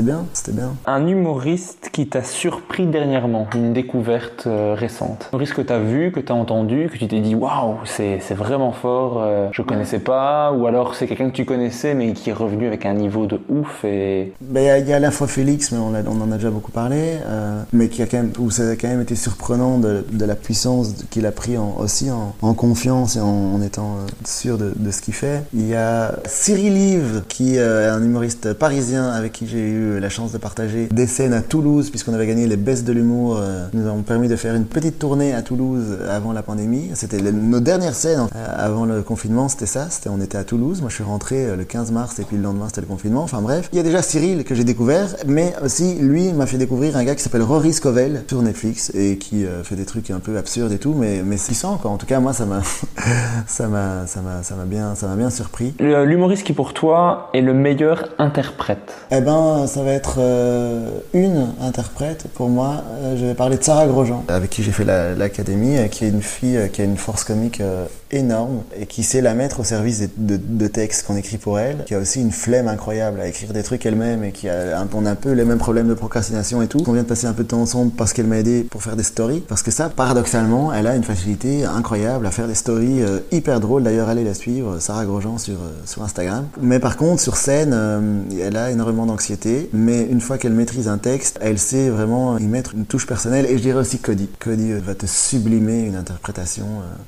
bien, 0.00 0.24
c'était 0.32 0.52
bien. 0.52 0.74
Un 0.86 1.06
humoriste 1.06 1.90
qui 1.92 2.06
t'a 2.08 2.22
surpris 2.22 2.86
dernièrement, 2.86 3.46
une 3.54 3.72
découverte 3.72 4.46
récente. 4.46 5.26
Un 5.32 5.36
humoriste 5.36 5.54
que 5.54 5.62
t'as 5.62 5.78
vu, 5.80 6.12
que 6.12 6.20
t'as 6.20 6.34
entendu, 6.34 6.88
que 6.92 6.96
tu 6.98 7.08
t'es 7.08 7.20
dit 7.20 7.34
waouh, 7.34 7.76
c'est 7.84 8.18
vraiment 8.34 8.72
fort, 8.72 9.26
je 9.52 9.62
connaissais 9.62 9.98
pas, 9.98 10.52
ou 10.52 10.66
alors 10.66 10.94
c'est 10.94 11.06
quelqu'un 11.06 11.30
que 11.30 11.34
tu 11.36 11.44
connaissais 11.44 11.94
mais 11.94 12.12
qui 12.12 12.30
est 12.30 12.34
revenu 12.34 12.66
avec 12.66 12.86
un 12.86 12.94
niveau 12.94 13.26
de 13.26 13.40
ouf 13.48 13.84
et. 13.84 14.32
Ben, 14.40 14.60
Il 14.80 14.88
y, 14.88 14.92
a- 14.92 14.94
a 14.94 14.96
à 14.96 15.00
la 15.00 15.10
fois 15.10 15.26
Félix, 15.26 15.72
mais 15.72 15.78
on, 15.78 15.94
a- 15.94 16.02
on 16.08 16.20
en 16.20 16.30
a 16.32 16.36
déjà 16.36 16.50
beaucoup 16.50 16.72
parlé, 16.72 17.18
euh, 17.26 17.47
mais 17.72 17.88
qui 17.88 18.02
a 18.02 18.06
quand 18.06 18.18
même, 18.18 18.32
où 18.38 18.50
ça 18.50 18.68
a 18.68 18.76
quand 18.76 18.88
même 18.88 19.00
été 19.00 19.14
surprenant 19.14 19.78
de, 19.78 20.04
la 20.18 20.34
puissance 20.34 20.94
qu'il 21.10 21.24
a 21.24 21.32
pris 21.32 21.56
aussi 21.56 22.10
en, 22.10 22.54
confiance 22.54 23.16
et 23.16 23.20
en, 23.20 23.62
étant 23.62 23.96
euh, 23.96 24.06
sûr 24.26 24.58
de, 24.58 24.90
ce 24.90 25.00
qu'il 25.00 25.14
fait. 25.14 25.44
Il 25.54 25.66
y 25.66 25.74
a 25.74 26.16
Cyril 26.26 26.76
Yves, 26.76 27.22
qui 27.28 27.58
euh, 27.58 27.86
est 27.86 27.88
un 27.88 28.02
humoriste 28.02 28.52
parisien 28.52 29.08
avec 29.10 29.32
qui 29.32 29.46
j'ai 29.46 29.68
eu 29.68 30.00
la 30.00 30.08
chance 30.08 30.32
de 30.32 30.38
partager 30.38 30.88
des 30.92 31.06
scènes 31.06 31.32
à 31.32 31.40
Toulouse, 31.40 31.90
puisqu'on 31.90 32.14
avait 32.14 32.26
gagné 32.26 32.46
les 32.46 32.56
Bestes 32.56 32.84
de 32.84 32.92
l'humour. 32.92 33.38
euh, 33.38 33.66
nous 33.72 33.86
avons 33.86 34.02
permis 34.02 34.28
de 34.28 34.36
faire 34.36 34.54
une 34.54 34.64
petite 34.64 34.98
tournée 34.98 35.34
à 35.34 35.42
Toulouse 35.42 35.98
avant 36.10 36.32
la 36.32 36.42
pandémie. 36.42 36.90
C'était 36.94 37.20
nos 37.20 37.60
dernières 37.60 37.94
scènes 37.94 38.26
euh, 38.34 38.46
avant 38.56 38.84
le 38.84 39.02
confinement, 39.02 39.48
c'était 39.48 39.66
ça. 39.66 39.88
On 40.06 40.20
était 40.20 40.38
à 40.38 40.44
Toulouse. 40.44 40.80
Moi, 40.80 40.90
je 40.90 40.96
suis 40.96 41.04
rentré 41.04 41.46
euh, 41.46 41.56
le 41.56 41.64
15 41.64 41.92
mars 41.92 42.18
et 42.18 42.24
puis 42.24 42.36
le 42.36 42.42
lendemain, 42.42 42.66
c'était 42.68 42.80
le 42.80 42.86
confinement. 42.86 43.22
Enfin 43.22 43.40
bref, 43.40 43.68
il 43.72 43.76
y 43.76 43.80
a 43.80 43.82
déjà 43.82 44.02
Cyril 44.02 44.44
que 44.44 44.54
j'ai 44.54 44.64
découvert, 44.64 45.14
mais 45.26 45.54
aussi 45.62 45.94
lui 45.94 46.32
m'a 46.32 46.46
fait 46.46 46.58
découvrir 46.58 46.96
un 46.96 47.04
gars 47.04 47.14
qui 47.14 47.22
s'appelle 47.22 47.37
Rory 47.42 47.72
Scovel 47.72 48.24
sur 48.28 48.42
Netflix 48.42 48.90
et 48.94 49.18
qui 49.18 49.44
euh, 49.44 49.62
fait 49.64 49.76
des 49.76 49.84
trucs 49.84 50.10
un 50.10 50.18
peu 50.20 50.36
absurdes 50.38 50.72
et 50.72 50.78
tout, 50.78 50.94
mais 50.94 51.22
mais 51.24 51.36
c'est 51.36 51.46
puissant 51.48 51.76
quoi. 51.76 51.90
En 51.90 51.96
tout 51.96 52.06
cas, 52.06 52.20
moi, 52.20 52.32
ça 52.32 52.44
m'a 52.46 52.60
ça 53.46 53.68
m'a 53.68 54.06
ça 54.06 54.20
m'a 54.20 54.42
ça 54.42 54.54
m'a 54.54 54.64
bien 54.64 54.94
ça 54.94 55.06
m'a 55.06 55.16
bien 55.16 55.30
surpris. 55.30 55.74
L'humoriste 55.80 56.44
qui 56.44 56.52
pour 56.52 56.74
toi 56.74 57.30
est 57.34 57.40
le 57.40 57.54
meilleur 57.54 58.08
interprète? 58.18 58.92
Eh 59.10 59.20
ben, 59.20 59.66
ça 59.66 59.82
va 59.82 59.92
être 59.92 60.16
euh, 60.18 60.90
une 61.14 61.48
interprète 61.60 62.26
pour 62.34 62.48
moi. 62.48 62.82
Euh, 63.02 63.16
je 63.16 63.24
vais 63.26 63.34
parler 63.34 63.56
de 63.56 63.62
Sarah 63.64 63.86
Grosjean, 63.86 64.24
avec 64.28 64.50
qui 64.50 64.62
j'ai 64.62 64.72
fait 64.72 64.84
la- 64.84 65.14
l'académie, 65.14 65.76
qui 65.90 66.04
est 66.04 66.08
une 66.08 66.22
fille 66.22 66.58
qui 66.72 66.80
a 66.80 66.84
une 66.84 66.96
force 66.96 67.24
comique 67.24 67.62
énorme 68.10 68.62
et 68.80 68.86
qui 68.86 69.02
sait 69.02 69.20
la 69.20 69.34
mettre 69.34 69.60
au 69.60 69.64
service 69.64 70.08
de, 70.16 70.38
de 70.38 70.66
textes 70.66 71.06
qu'on 71.06 71.16
écrit 71.16 71.36
pour 71.38 71.58
elle, 71.58 71.84
qui 71.86 71.94
a 71.94 71.98
aussi 71.98 72.20
une 72.20 72.32
flemme 72.32 72.68
incroyable 72.68 73.20
à 73.20 73.26
écrire 73.28 73.52
des 73.52 73.62
trucs 73.62 73.84
elle-même 73.86 74.24
et 74.24 74.32
qui 74.32 74.48
a 74.48 74.80
un, 74.80 74.88
on 74.94 75.04
a 75.06 75.10
un 75.10 75.14
peu 75.14 75.32
les 75.32 75.44
mêmes 75.44 75.58
problèmes 75.58 75.88
de 75.88 75.94
procrastination 75.94 76.62
et 76.62 76.66
tout. 76.68 76.82
On 76.86 76.92
vient 76.92 77.02
de 77.02 77.08
passer 77.08 77.26
un 77.28 77.32
peu 77.32 77.44
de 77.44 77.48
temps 77.48 77.60
ensemble 77.60 77.92
parce 77.92 78.12
qu'elle 78.12 78.26
m'a 78.26 78.38
aidé 78.38 78.64
pour 78.64 78.82
faire 78.82 78.96
des 78.96 79.02
stories, 79.02 79.42
parce 79.46 79.62
que 79.62 79.70
ça, 79.70 79.88
paradoxalement, 79.88 80.72
elle 80.72 80.86
a 80.86 80.96
une 80.96 81.04
facilité 81.04 81.64
incroyable 81.64 82.26
à 82.26 82.30
faire 82.30 82.48
des 82.48 82.54
stories 82.54 83.02
euh, 83.02 83.18
hyper 83.30 83.60
drôles. 83.60 83.82
D'ailleurs, 83.82 84.08
allez 84.08 84.24
la 84.24 84.34
suivre, 84.34 84.78
Sarah 84.78 85.04
Grosjean 85.04 85.38
sur, 85.38 85.54
euh, 85.54 85.72
sur 85.84 86.02
Instagram. 86.02 86.46
Mais 86.60 86.78
par 86.78 86.96
contre, 86.96 87.20
sur 87.20 87.36
scène, 87.36 87.72
euh, 87.74 88.20
elle 88.40 88.56
a 88.56 88.70
énormément 88.70 89.06
d'anxiété, 89.06 89.68
mais 89.72 90.04
une 90.04 90.20
fois 90.20 90.38
qu'elle 90.38 90.52
maîtrise 90.52 90.88
un 90.88 90.98
texte, 90.98 91.38
elle 91.42 91.58
sait 91.58 91.90
vraiment 91.90 92.38
y 92.38 92.46
mettre 92.46 92.74
une 92.74 92.86
touche 92.86 93.06
personnelle. 93.06 93.46
Et 93.46 93.58
je 93.58 93.62
dirais 93.62 93.80
aussi 93.80 93.98
Cody. 93.98 94.28
Cody 94.38 94.72
va 94.72 94.94
te 94.94 95.06
sublimer 95.06 95.82
une 95.82 95.96
interprétation. 95.96 96.66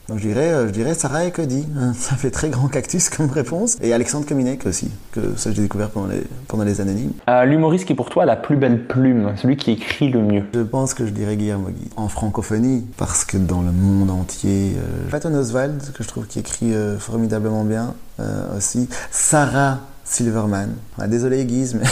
Donc 0.09 0.19
je 0.19 0.29
dirais, 0.29 0.67
je 0.67 0.73
dirais 0.73 0.95
Sarah 0.95 1.25
et 1.25 1.31
Cody. 1.31 1.67
Ça 1.95 2.17
fait 2.17 2.31
très 2.31 2.51
grand 2.51 2.69
cactus 2.69 3.09
comme 3.09 3.31
réponse. 3.31 3.77
Et 3.83 3.93
Alexandre 3.93 4.27
Kominek 4.27 4.67
aussi, 4.67 4.91
que 5.13 5.21
ça 5.37 5.51
j'ai 5.53 5.63
découvert 5.63 5.91
pendant 5.91 6.09
les, 6.09 6.23
pendant 6.49 6.65
les 6.65 6.81
anonymes. 6.81 7.13
L'humoriste 7.45 7.87
qui 7.87 7.95
pour 7.95 8.11
toi 8.11 8.25
la 8.25 8.37
plus 8.37 8.57
belle 8.57 8.87
plume, 8.87 9.33
celui 9.37 9.57
qui 9.57 9.73
écrit 9.73 10.10
Je 10.13 10.61
pense 10.61 10.95
que 10.95 11.07
je 11.07 11.11
dirais 11.11 11.37
Guillermo 11.37 11.69
Guy. 11.69 11.89
En 11.97 12.09
francophonie, 12.09 12.87
parce 12.97 13.25
que 13.25 13.37
dans 13.37 13.63
le 13.63 13.73
monde 13.73 14.11
entier, 14.11 14.77
euh, 14.77 15.11
Patton 15.11 15.35
Oswald, 15.35 15.93
que 15.93 16.03
je 16.03 16.09
trouve 16.09 16.27
qui 16.27 16.39
écrit 16.39 16.75
euh, 16.75 16.99
formidablement 16.99 17.65
bien 17.65 17.95
euh, 18.19 18.57
aussi. 18.57 18.89
Sarah 19.11 19.81
Silverman. 20.11 20.71
Ah, 20.99 21.07
désolé 21.07 21.45
Guise, 21.45 21.77
mais 21.81 21.87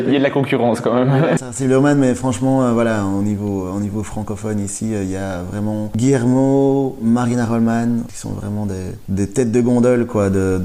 Il 0.06 0.12
y 0.12 0.16
a 0.16 0.18
de 0.18 0.22
la 0.24 0.30
concurrence 0.30 0.80
quand 0.82 0.92
même. 0.94 1.10
Silverman, 1.52 1.98
mais 1.98 2.14
franchement, 2.14 2.62
euh, 2.62 2.72
voilà, 2.72 3.04
au 3.06 3.22
niveau, 3.22 3.66
au 3.74 3.80
niveau 3.80 4.02
francophone 4.02 4.60
ici, 4.60 4.94
euh, 4.94 5.02
il 5.02 5.10
y 5.10 5.16
a 5.16 5.42
vraiment 5.42 5.90
Guillermo, 5.96 6.96
Marina 7.00 7.46
Rollman, 7.46 8.02
qui 8.08 8.16
sont 8.18 8.28
vraiment 8.30 8.66
des, 8.66 8.74
des 9.08 9.26
têtes 9.28 9.52
de 9.52 9.60
gondole, 9.62 10.04
quoi, 10.06 10.28
de, 10.28 10.60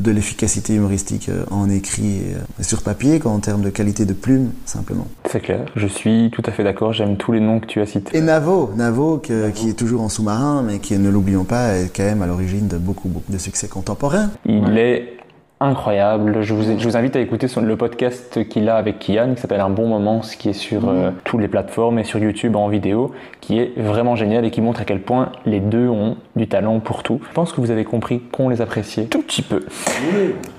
de 0.00 0.10
l'efficacité 0.10 0.74
humoristique 0.74 1.30
euh, 1.30 1.44
en 1.50 1.70
écrit 1.70 2.16
et, 2.18 2.34
euh, 2.34 2.62
sur 2.62 2.82
papier, 2.82 3.18
quoi, 3.18 3.32
en 3.32 3.38
termes 3.38 3.62
de 3.62 3.70
qualité 3.70 4.04
de 4.04 4.12
plume, 4.12 4.50
simplement. 4.66 5.06
C'est 5.30 5.40
clair, 5.40 5.60
je 5.74 5.86
suis 5.86 6.30
tout 6.34 6.42
à 6.44 6.50
fait 6.52 6.64
d'accord, 6.64 6.92
j'aime 6.92 7.16
tous 7.16 7.32
les 7.32 7.40
noms 7.40 7.60
que 7.60 7.66
tu 7.66 7.80
as 7.80 7.86
cités. 7.86 8.18
Et 8.18 8.20
Navo, 8.20 8.70
Navo 8.76 9.18
que- 9.18 9.48
qui 9.50 9.70
est 9.70 9.74
toujours 9.74 10.02
en 10.02 10.10
sous-marin, 10.10 10.62
mais 10.66 10.80
qui, 10.80 10.98
ne 10.98 11.08
l'oublions 11.08 11.44
pas, 11.44 11.76
est 11.78 11.90
quand 11.96 12.04
même 12.04 12.20
à 12.20 12.26
l'origine 12.26 12.68
de 12.68 12.76
beaucoup, 12.76 13.08
beaucoup 13.08 13.32
de 13.32 13.38
succès 13.38 13.68
contemporains. 13.68 14.28
Il 14.44 14.76
est 14.76 15.16
incroyable. 15.60 16.42
Je 16.42 16.54
vous, 16.54 16.62
je 16.78 16.84
vous 16.88 16.96
invite 16.96 17.16
à 17.16 17.20
écouter 17.20 17.46
son- 17.48 17.60
le 17.60 17.76
podcast 17.76 18.48
qu'il 18.48 18.68
a 18.68 18.76
avec 18.76 18.98
Kian, 18.98 19.34
qui 19.34 19.40
s'appelle 19.40 19.60
Un 19.60 19.70
bon 19.70 19.86
moment, 19.86 20.22
ce 20.22 20.36
qui 20.36 20.48
est 20.48 20.52
sur 20.54 20.88
euh, 20.88 21.10
toutes 21.24 21.40
les 21.40 21.48
plateformes 21.48 21.98
et 21.98 22.04
sur 22.04 22.18
YouTube 22.18 22.56
en 22.56 22.68
vidéo, 22.68 23.12
qui 23.40 23.58
est 23.58 23.72
vraiment 23.76 24.16
génial 24.16 24.44
et 24.44 24.50
qui 24.50 24.60
montre 24.60 24.80
à 24.80 24.84
quel 24.84 25.00
point 25.00 25.32
les 25.46 25.60
deux 25.60 25.88
ont 25.88 26.16
du 26.36 26.48
talent 26.48 26.80
pour 26.80 27.02
tout. 27.02 27.20
Je 27.28 27.34
pense 27.34 27.52
que 27.52 27.60
vous 27.60 27.70
avez 27.70 27.84
compris 27.84 28.20
qu'on 28.32 28.48
les 28.48 28.60
appréciait 28.62 29.04
tout 29.04 29.22
petit 29.22 29.42
peu. 29.42 29.60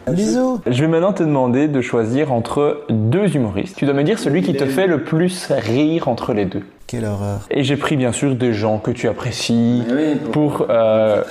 Bisous. 0.09 0.59
Je 0.67 0.81
vais 0.81 0.87
maintenant 0.87 1.13
te 1.13 1.23
demander 1.23 1.67
de 1.67 1.81
choisir 1.81 2.31
entre 2.31 2.81
deux 2.89 3.35
humoristes. 3.35 3.77
Tu 3.77 3.85
dois 3.85 3.93
me 3.93 4.03
dire 4.03 4.19
celui 4.19 4.41
qui 4.41 4.53
te 4.53 4.65
fait 4.65 4.87
le 4.87 5.03
plus 5.03 5.47
rire 5.51 6.07
entre 6.07 6.33
les 6.33 6.45
deux. 6.45 6.61
Quelle 6.91 7.05
horreur. 7.05 7.47
Et 7.49 7.63
j'ai 7.63 7.77
pris 7.77 7.95
bien 7.95 8.11
sûr 8.11 8.35
des 8.35 8.51
gens 8.53 8.77
que 8.77 8.91
tu 8.91 9.07
apprécies 9.07 9.81
oui, 9.89 10.15
pour- 10.33 10.57
pour 10.57 10.67
euh, 10.69 11.23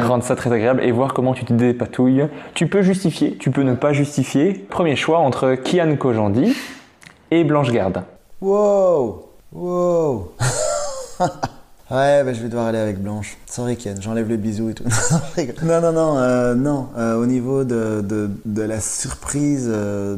rendre 0.00 0.24
ça 0.24 0.34
très 0.36 0.50
agréable 0.50 0.82
et 0.82 0.90
voir 0.90 1.12
comment 1.12 1.34
tu 1.34 1.44
te 1.44 1.52
dépatouilles. 1.52 2.24
Tu 2.54 2.66
peux 2.66 2.80
justifier, 2.80 3.36
tu 3.36 3.50
peux 3.50 3.60
ne 3.62 3.74
pas 3.74 3.92
justifier. 3.92 4.54
Premier 4.70 4.96
choix 4.96 5.18
entre 5.18 5.54
Kian 5.54 5.96
Kojandi 5.96 6.56
et 7.30 7.44
Blanche 7.44 7.70
Gardin. 7.72 8.04
Wow 8.40 9.26
Wow 9.52 10.32
Ouais, 11.90 12.24
bah, 12.24 12.32
je 12.32 12.40
vais 12.42 12.48
devoir 12.48 12.68
aller 12.68 12.78
avec 12.78 12.98
Blanche. 13.02 13.36
Sorry 13.44 13.76
Ken, 13.76 14.00
j'enlève 14.00 14.26
les 14.30 14.38
bisous 14.38 14.70
et 14.70 14.74
tout. 14.74 14.84
Non, 15.62 15.82
non, 15.82 15.92
non, 15.92 16.16
euh, 16.16 16.54
non. 16.54 16.86
Euh, 16.96 17.16
au 17.16 17.26
niveau 17.26 17.64
de, 17.64 18.00
de, 18.00 18.30
de 18.46 18.62
la 18.62 18.80
surprise, 18.80 19.68
euh, 19.70 20.16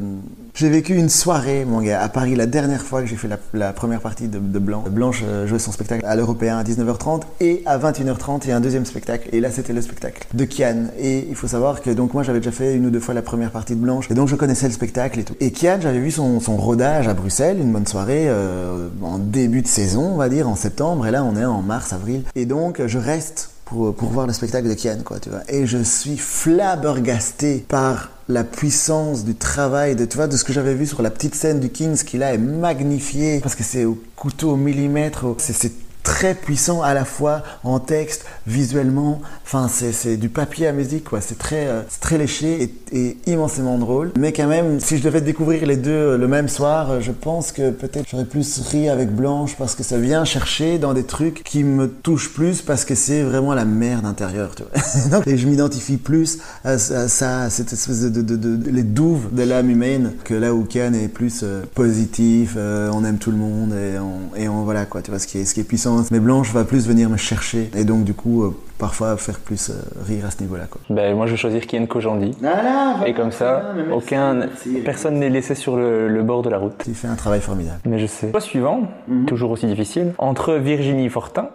j'ai 0.55 0.69
vécu 0.69 0.95
une 0.95 1.09
soirée, 1.09 1.65
mon 1.65 1.81
gars, 1.81 2.01
à 2.01 2.07
Paris, 2.07 2.33
la 2.33 2.45
dernière 2.45 2.81
fois 2.81 3.01
que 3.01 3.07
j'ai 3.07 3.17
fait 3.17 3.27
la, 3.53 3.73
première 3.73 3.99
partie 3.99 4.29
de, 4.29 4.39
de 4.39 4.59
Blanche. 4.59 4.89
Blanche 4.89 5.21
euh, 5.25 5.45
jouait 5.47 5.59
son 5.59 5.73
spectacle 5.73 6.05
à 6.05 6.15
l'Européen 6.15 6.57
à 6.57 6.63
19h30 6.63 7.23
et 7.41 7.61
à 7.65 7.77
21h30, 7.77 8.41
il 8.45 8.49
y 8.49 8.51
a 8.53 8.55
un 8.55 8.61
deuxième 8.61 8.85
spectacle. 8.85 9.27
Et 9.33 9.41
là, 9.41 9.51
c'était 9.51 9.73
le 9.73 9.81
spectacle 9.81 10.25
de 10.33 10.45
Kian. 10.45 10.85
Et 10.97 11.27
il 11.27 11.35
faut 11.35 11.47
savoir 11.47 11.81
que 11.81 11.89
donc 11.89 12.13
moi, 12.13 12.23
j'avais 12.23 12.39
déjà 12.39 12.53
fait 12.53 12.73
une 12.73 12.85
ou 12.85 12.89
deux 12.89 13.01
fois 13.01 13.13
la 13.13 13.21
première 13.21 13.51
partie 13.51 13.75
de 13.75 13.81
Blanche. 13.81 14.09
Et 14.09 14.13
donc, 14.13 14.29
je 14.29 14.35
connaissais 14.35 14.67
le 14.67 14.73
spectacle 14.73 15.19
et 15.19 15.23
tout. 15.23 15.35
Et 15.41 15.51
Kian, 15.51 15.79
j'avais 15.81 15.99
vu 15.99 16.11
son, 16.11 16.39
son 16.39 16.55
rodage 16.55 17.09
à 17.09 17.13
Bruxelles, 17.13 17.59
une 17.59 17.73
bonne 17.73 17.87
soirée, 17.87 18.25
euh, 18.29 18.87
en 19.01 19.19
début 19.19 19.61
de 19.61 19.67
saison, 19.67 20.13
on 20.13 20.17
va 20.17 20.29
dire, 20.29 20.47
en 20.47 20.55
septembre. 20.55 21.05
Et 21.05 21.11
là, 21.11 21.25
on 21.25 21.35
est 21.35 21.43
en 21.43 21.61
mars, 21.61 21.91
avril. 21.91 22.23
Et 22.35 22.45
donc, 22.45 22.81
je 22.85 22.97
reste 22.97 23.49
pour, 23.65 23.93
pour 23.95 24.09
voir 24.09 24.27
le 24.27 24.33
spectacle 24.33 24.69
de 24.69 24.73
Kian, 24.73 24.99
quoi, 25.03 25.19
tu 25.19 25.29
vois. 25.29 25.41
Et 25.49 25.65
je 25.65 25.81
suis 25.83 26.17
flabbergasté 26.17 27.65
par 27.67 28.11
la 28.29 28.43
puissance 28.43 29.25
du 29.25 29.35
travail, 29.35 29.95
de, 29.95 30.05
tu 30.05 30.17
vois, 30.17 30.27
de 30.27 30.37
ce 30.37 30.43
que 30.43 30.53
j'avais 30.53 30.73
vu 30.73 30.85
sur 30.85 31.01
la 31.01 31.09
petite 31.09 31.35
scène 31.35 31.59
du 31.59 31.69
Kings, 31.69 32.03
qui 32.03 32.17
là 32.17 32.33
est 32.33 32.39
magnifié, 32.39 33.39
parce 33.39 33.55
que 33.55 33.63
c'est 33.63 33.85
au 33.85 33.97
couteau 34.15 34.51
au 34.51 34.55
millimètre, 34.55 35.25
c'est 35.37 35.71
très 36.05 36.35
puissant 36.35 36.81
à 36.81 36.93
la 36.93 37.03
fois 37.03 37.41
en 37.65 37.79
texte, 37.79 38.25
visuellement, 38.47 39.21
enfin 39.43 39.67
c'est 39.67 40.15
du 40.17 40.29
papier 40.29 40.67
à 40.67 40.71
musique 40.71 41.03
quoi, 41.05 41.19
c'est 41.19 41.37
très, 41.37 41.65
euh, 41.67 41.81
très 41.99 42.17
léché 42.17 42.71
et, 42.93 43.17
immensément 43.25 43.77
drôle. 43.77 44.11
Mais 44.17 44.31
quand 44.31 44.47
même, 44.47 44.79
si 44.79 44.97
je 44.97 45.03
devais 45.03 45.19
découvrir 45.19 45.65
les 45.65 45.75
deux 45.77 45.89
euh, 45.91 46.17
le 46.17 46.27
même 46.27 46.47
soir, 46.47 46.91
euh, 46.91 47.01
je 47.01 47.11
pense 47.11 47.51
que 47.51 47.71
peut-être 47.71 48.05
j'aurais 48.09 48.25
plus 48.25 48.59
ri 48.69 48.87
avec 48.87 49.13
Blanche 49.13 49.55
parce 49.57 49.73
que 49.75 49.83
ça 49.83 49.97
vient 49.97 50.23
chercher 50.25 50.77
dans 50.77 50.93
des 50.93 51.03
trucs 51.03 51.43
qui 51.43 51.63
me 51.63 51.87
touchent 51.89 52.31
plus 52.31 52.61
parce 52.61 52.85
que 52.85 52.93
c'est 52.95 53.23
vraiment 53.23 53.53
la 53.55 53.65
merde 53.65 54.05
intérieure, 54.05 54.51
tu 54.55 54.63
vois. 54.63 55.21
Et 55.27 55.37
je 55.37 55.47
m'identifie 55.47 55.97
plus 55.97 56.37
à, 56.63 56.77
ça, 56.77 57.41
à 57.41 57.49
cette 57.49 57.73
espèce 57.73 58.01
de, 58.01 58.09
de, 58.09 58.21
de- 58.21 58.55
de- 58.55 58.69
les 58.69 58.83
douves 58.83 59.33
de 59.33 59.41
l'âme 59.43 59.69
humaine 59.71 60.13
que 60.23 60.35
là 60.35 60.53
où 60.53 60.63
Ken 60.65 60.93
est 60.93 61.07
plus 61.07 61.41
euh, 61.43 61.63
positif, 61.73 62.55
on 62.57 63.03
aime 63.03 63.17
tout 63.17 63.31
le 63.31 63.37
monde 63.37 63.73
et 63.73 63.97
on, 63.99 64.35
et 64.39 64.47
on 64.47 64.63
voilà 64.63 64.85
quoi, 64.85 65.01
tu 65.01 65.09
vois 65.11 65.19
ce 65.19 65.25
qui 65.27 65.39
est, 65.39 65.45
ce 65.45 65.53
qui 65.55 65.61
est 65.61 65.63
puissant. 65.63 65.94
Mais 66.11 66.19
Blanche 66.19 66.51
va 66.51 66.63
plus 66.63 66.87
venir 66.87 67.09
me 67.09 67.17
chercher 67.17 67.69
et 67.75 67.83
donc 67.83 68.03
du 68.03 68.13
coup 68.13 68.43
euh, 68.43 68.55
parfois 68.77 69.17
faire 69.17 69.39
plus 69.39 69.69
euh, 69.69 69.73
rire 70.07 70.25
à 70.25 70.31
ce 70.31 70.41
niveau-là 70.41 70.65
quoi. 70.69 70.81
Ben, 70.89 71.15
moi, 71.15 71.25
je 71.25 71.31
vais 71.31 71.37
choisir 71.37 71.65
Kian 71.65 71.85
Kojandi. 71.85 72.31
Voilà, 72.39 72.97
Et 73.05 73.13
comme 73.13 73.31
ça, 73.31 73.73
aucun, 73.93 74.47
personne 74.83 75.15
n'est 75.19 75.29
laissé 75.29 75.55
sur 75.55 75.75
le, 75.77 76.07
le 76.07 76.23
bord 76.23 76.41
de 76.41 76.49
la 76.49 76.57
route. 76.57 76.75
Tu 76.83 76.93
fais 76.93 77.07
un 77.07 77.15
travail 77.15 77.41
formidable. 77.41 77.79
Mais 77.85 77.99
je 77.99 78.05
sais. 78.07 78.31
Choix 78.31 78.41
suivant, 78.41 78.81
toujours 79.27 79.51
aussi 79.51 79.65
difficile, 79.67 80.13
entre 80.17 80.53
Virginie 80.55 81.09
Fortin 81.09 81.49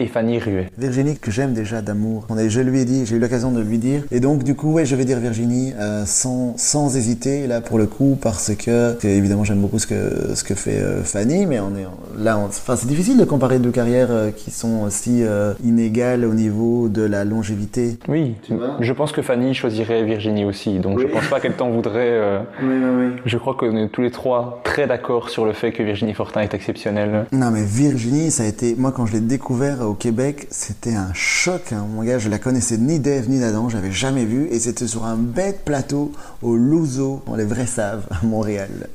et 0.00 0.06
Fanny 0.06 0.38
Ruet. 0.38 0.70
Virginie 0.76 1.16
que 1.16 1.30
j'aime 1.30 1.52
déjà 1.52 1.80
d'amour. 1.82 2.26
On 2.28 2.36
est- 2.38 2.50
Je 2.50 2.60
lui 2.60 2.80
ai 2.80 2.84
dit, 2.84 3.06
j'ai 3.06 3.16
eu 3.16 3.18
l'occasion 3.18 3.52
de 3.52 3.60
lui 3.60 3.78
dire. 3.78 4.02
Et 4.10 4.20
donc 4.20 4.42
du 4.42 4.54
coup, 4.54 4.72
ouais, 4.72 4.84
je 4.84 4.96
vais 4.96 5.04
dire 5.04 5.18
Virginie 5.20 5.72
euh, 5.78 6.04
sans, 6.06 6.54
sans 6.56 6.96
hésiter 6.96 7.46
là 7.46 7.60
pour 7.60 7.78
le 7.78 7.86
coup 7.86 8.18
parce 8.20 8.54
que, 8.54 8.96
évidemment 9.04 9.44
j'aime 9.44 9.60
beaucoup 9.60 9.78
ce 9.78 9.86
que 9.86 10.34
ce 10.34 10.42
que 10.44 10.54
fait 10.54 10.78
euh, 10.78 11.02
Fanny, 11.04 11.46
mais 11.46 11.60
on 11.60 11.74
est 11.76 11.86
là. 12.22 12.38
on- 12.38 12.46
Enfin, 12.46 12.76
c'est 12.76 12.86
difficile 12.88 13.18
de 13.18 13.24
comparer 13.24 13.58
deux 13.58 13.70
carrières 13.70 14.10
euh, 14.10 14.30
qui 14.30 14.50
sont 14.50 14.82
aussi 14.82 15.22
euh, 15.22 15.54
inégales 15.64 16.24
au 16.24 16.34
niveau 16.34 16.88
de 16.88 17.02
la 17.02 17.24
longévité. 17.24 17.96
Oui, 18.08 18.34
vois 18.50 18.76
je 18.80 18.92
pense 18.92 19.12
que 19.12 19.22
Fanny 19.22 19.54
choisirait 19.54 20.04
Virginie 20.04 20.44
aussi, 20.44 20.78
donc 20.78 21.00
je 21.00 21.06
pense 21.06 21.26
pas 21.28 21.40
qu'elle 21.40 21.54
t'en 21.54 21.70
voudrait. 21.70 22.10
euh, 22.10 22.38
Oui, 22.62 22.68
oui, 22.74 23.06
oui. 23.14 23.22
Je 23.26 23.38
crois 23.38 23.54
qu'on 23.54 23.76
est 23.76 23.88
tous 23.88 24.02
les 24.02 24.10
trois 24.10 24.60
très 24.64 24.86
d'accord 24.86 25.28
sur 25.30 25.44
le 25.44 25.52
fait 25.52 25.72
que 25.72 25.82
Virginie 25.82 26.14
Fortin 26.14 26.40
est 26.40 26.54
exceptionnelle. 26.54 27.26
Non 27.32 27.50
mais 27.50 27.62
Virginie, 27.64 28.30
ça 28.30 28.42
a 28.42 28.46
été 28.46 28.74
moi 28.76 28.92
quand 28.92 29.06
je 29.06 29.12
l'ai 29.14 29.20
découvert 29.20 29.83
au 29.86 29.94
Québec, 29.94 30.46
c'était 30.50 30.94
un 30.94 31.12
choc. 31.14 31.72
hein. 31.72 31.86
Mon 31.94 32.02
gars, 32.02 32.18
je 32.18 32.28
la 32.28 32.38
connaissais 32.38 32.78
ni 32.78 32.98
d'Ève 32.98 33.28
ni 33.28 33.40
d'Adam, 33.40 33.68
j'avais 33.68 33.92
jamais 33.92 34.24
vu, 34.24 34.48
et 34.50 34.58
c'était 34.58 34.86
sur 34.86 35.04
un 35.04 35.16
bête 35.16 35.64
plateau 35.64 36.12
au 36.42 36.56
Louzo, 36.56 37.22
on 37.26 37.34
les 37.36 37.44
vrais 37.44 37.66
savent, 37.66 38.06
à 38.10 38.24
Montréal. 38.24 38.88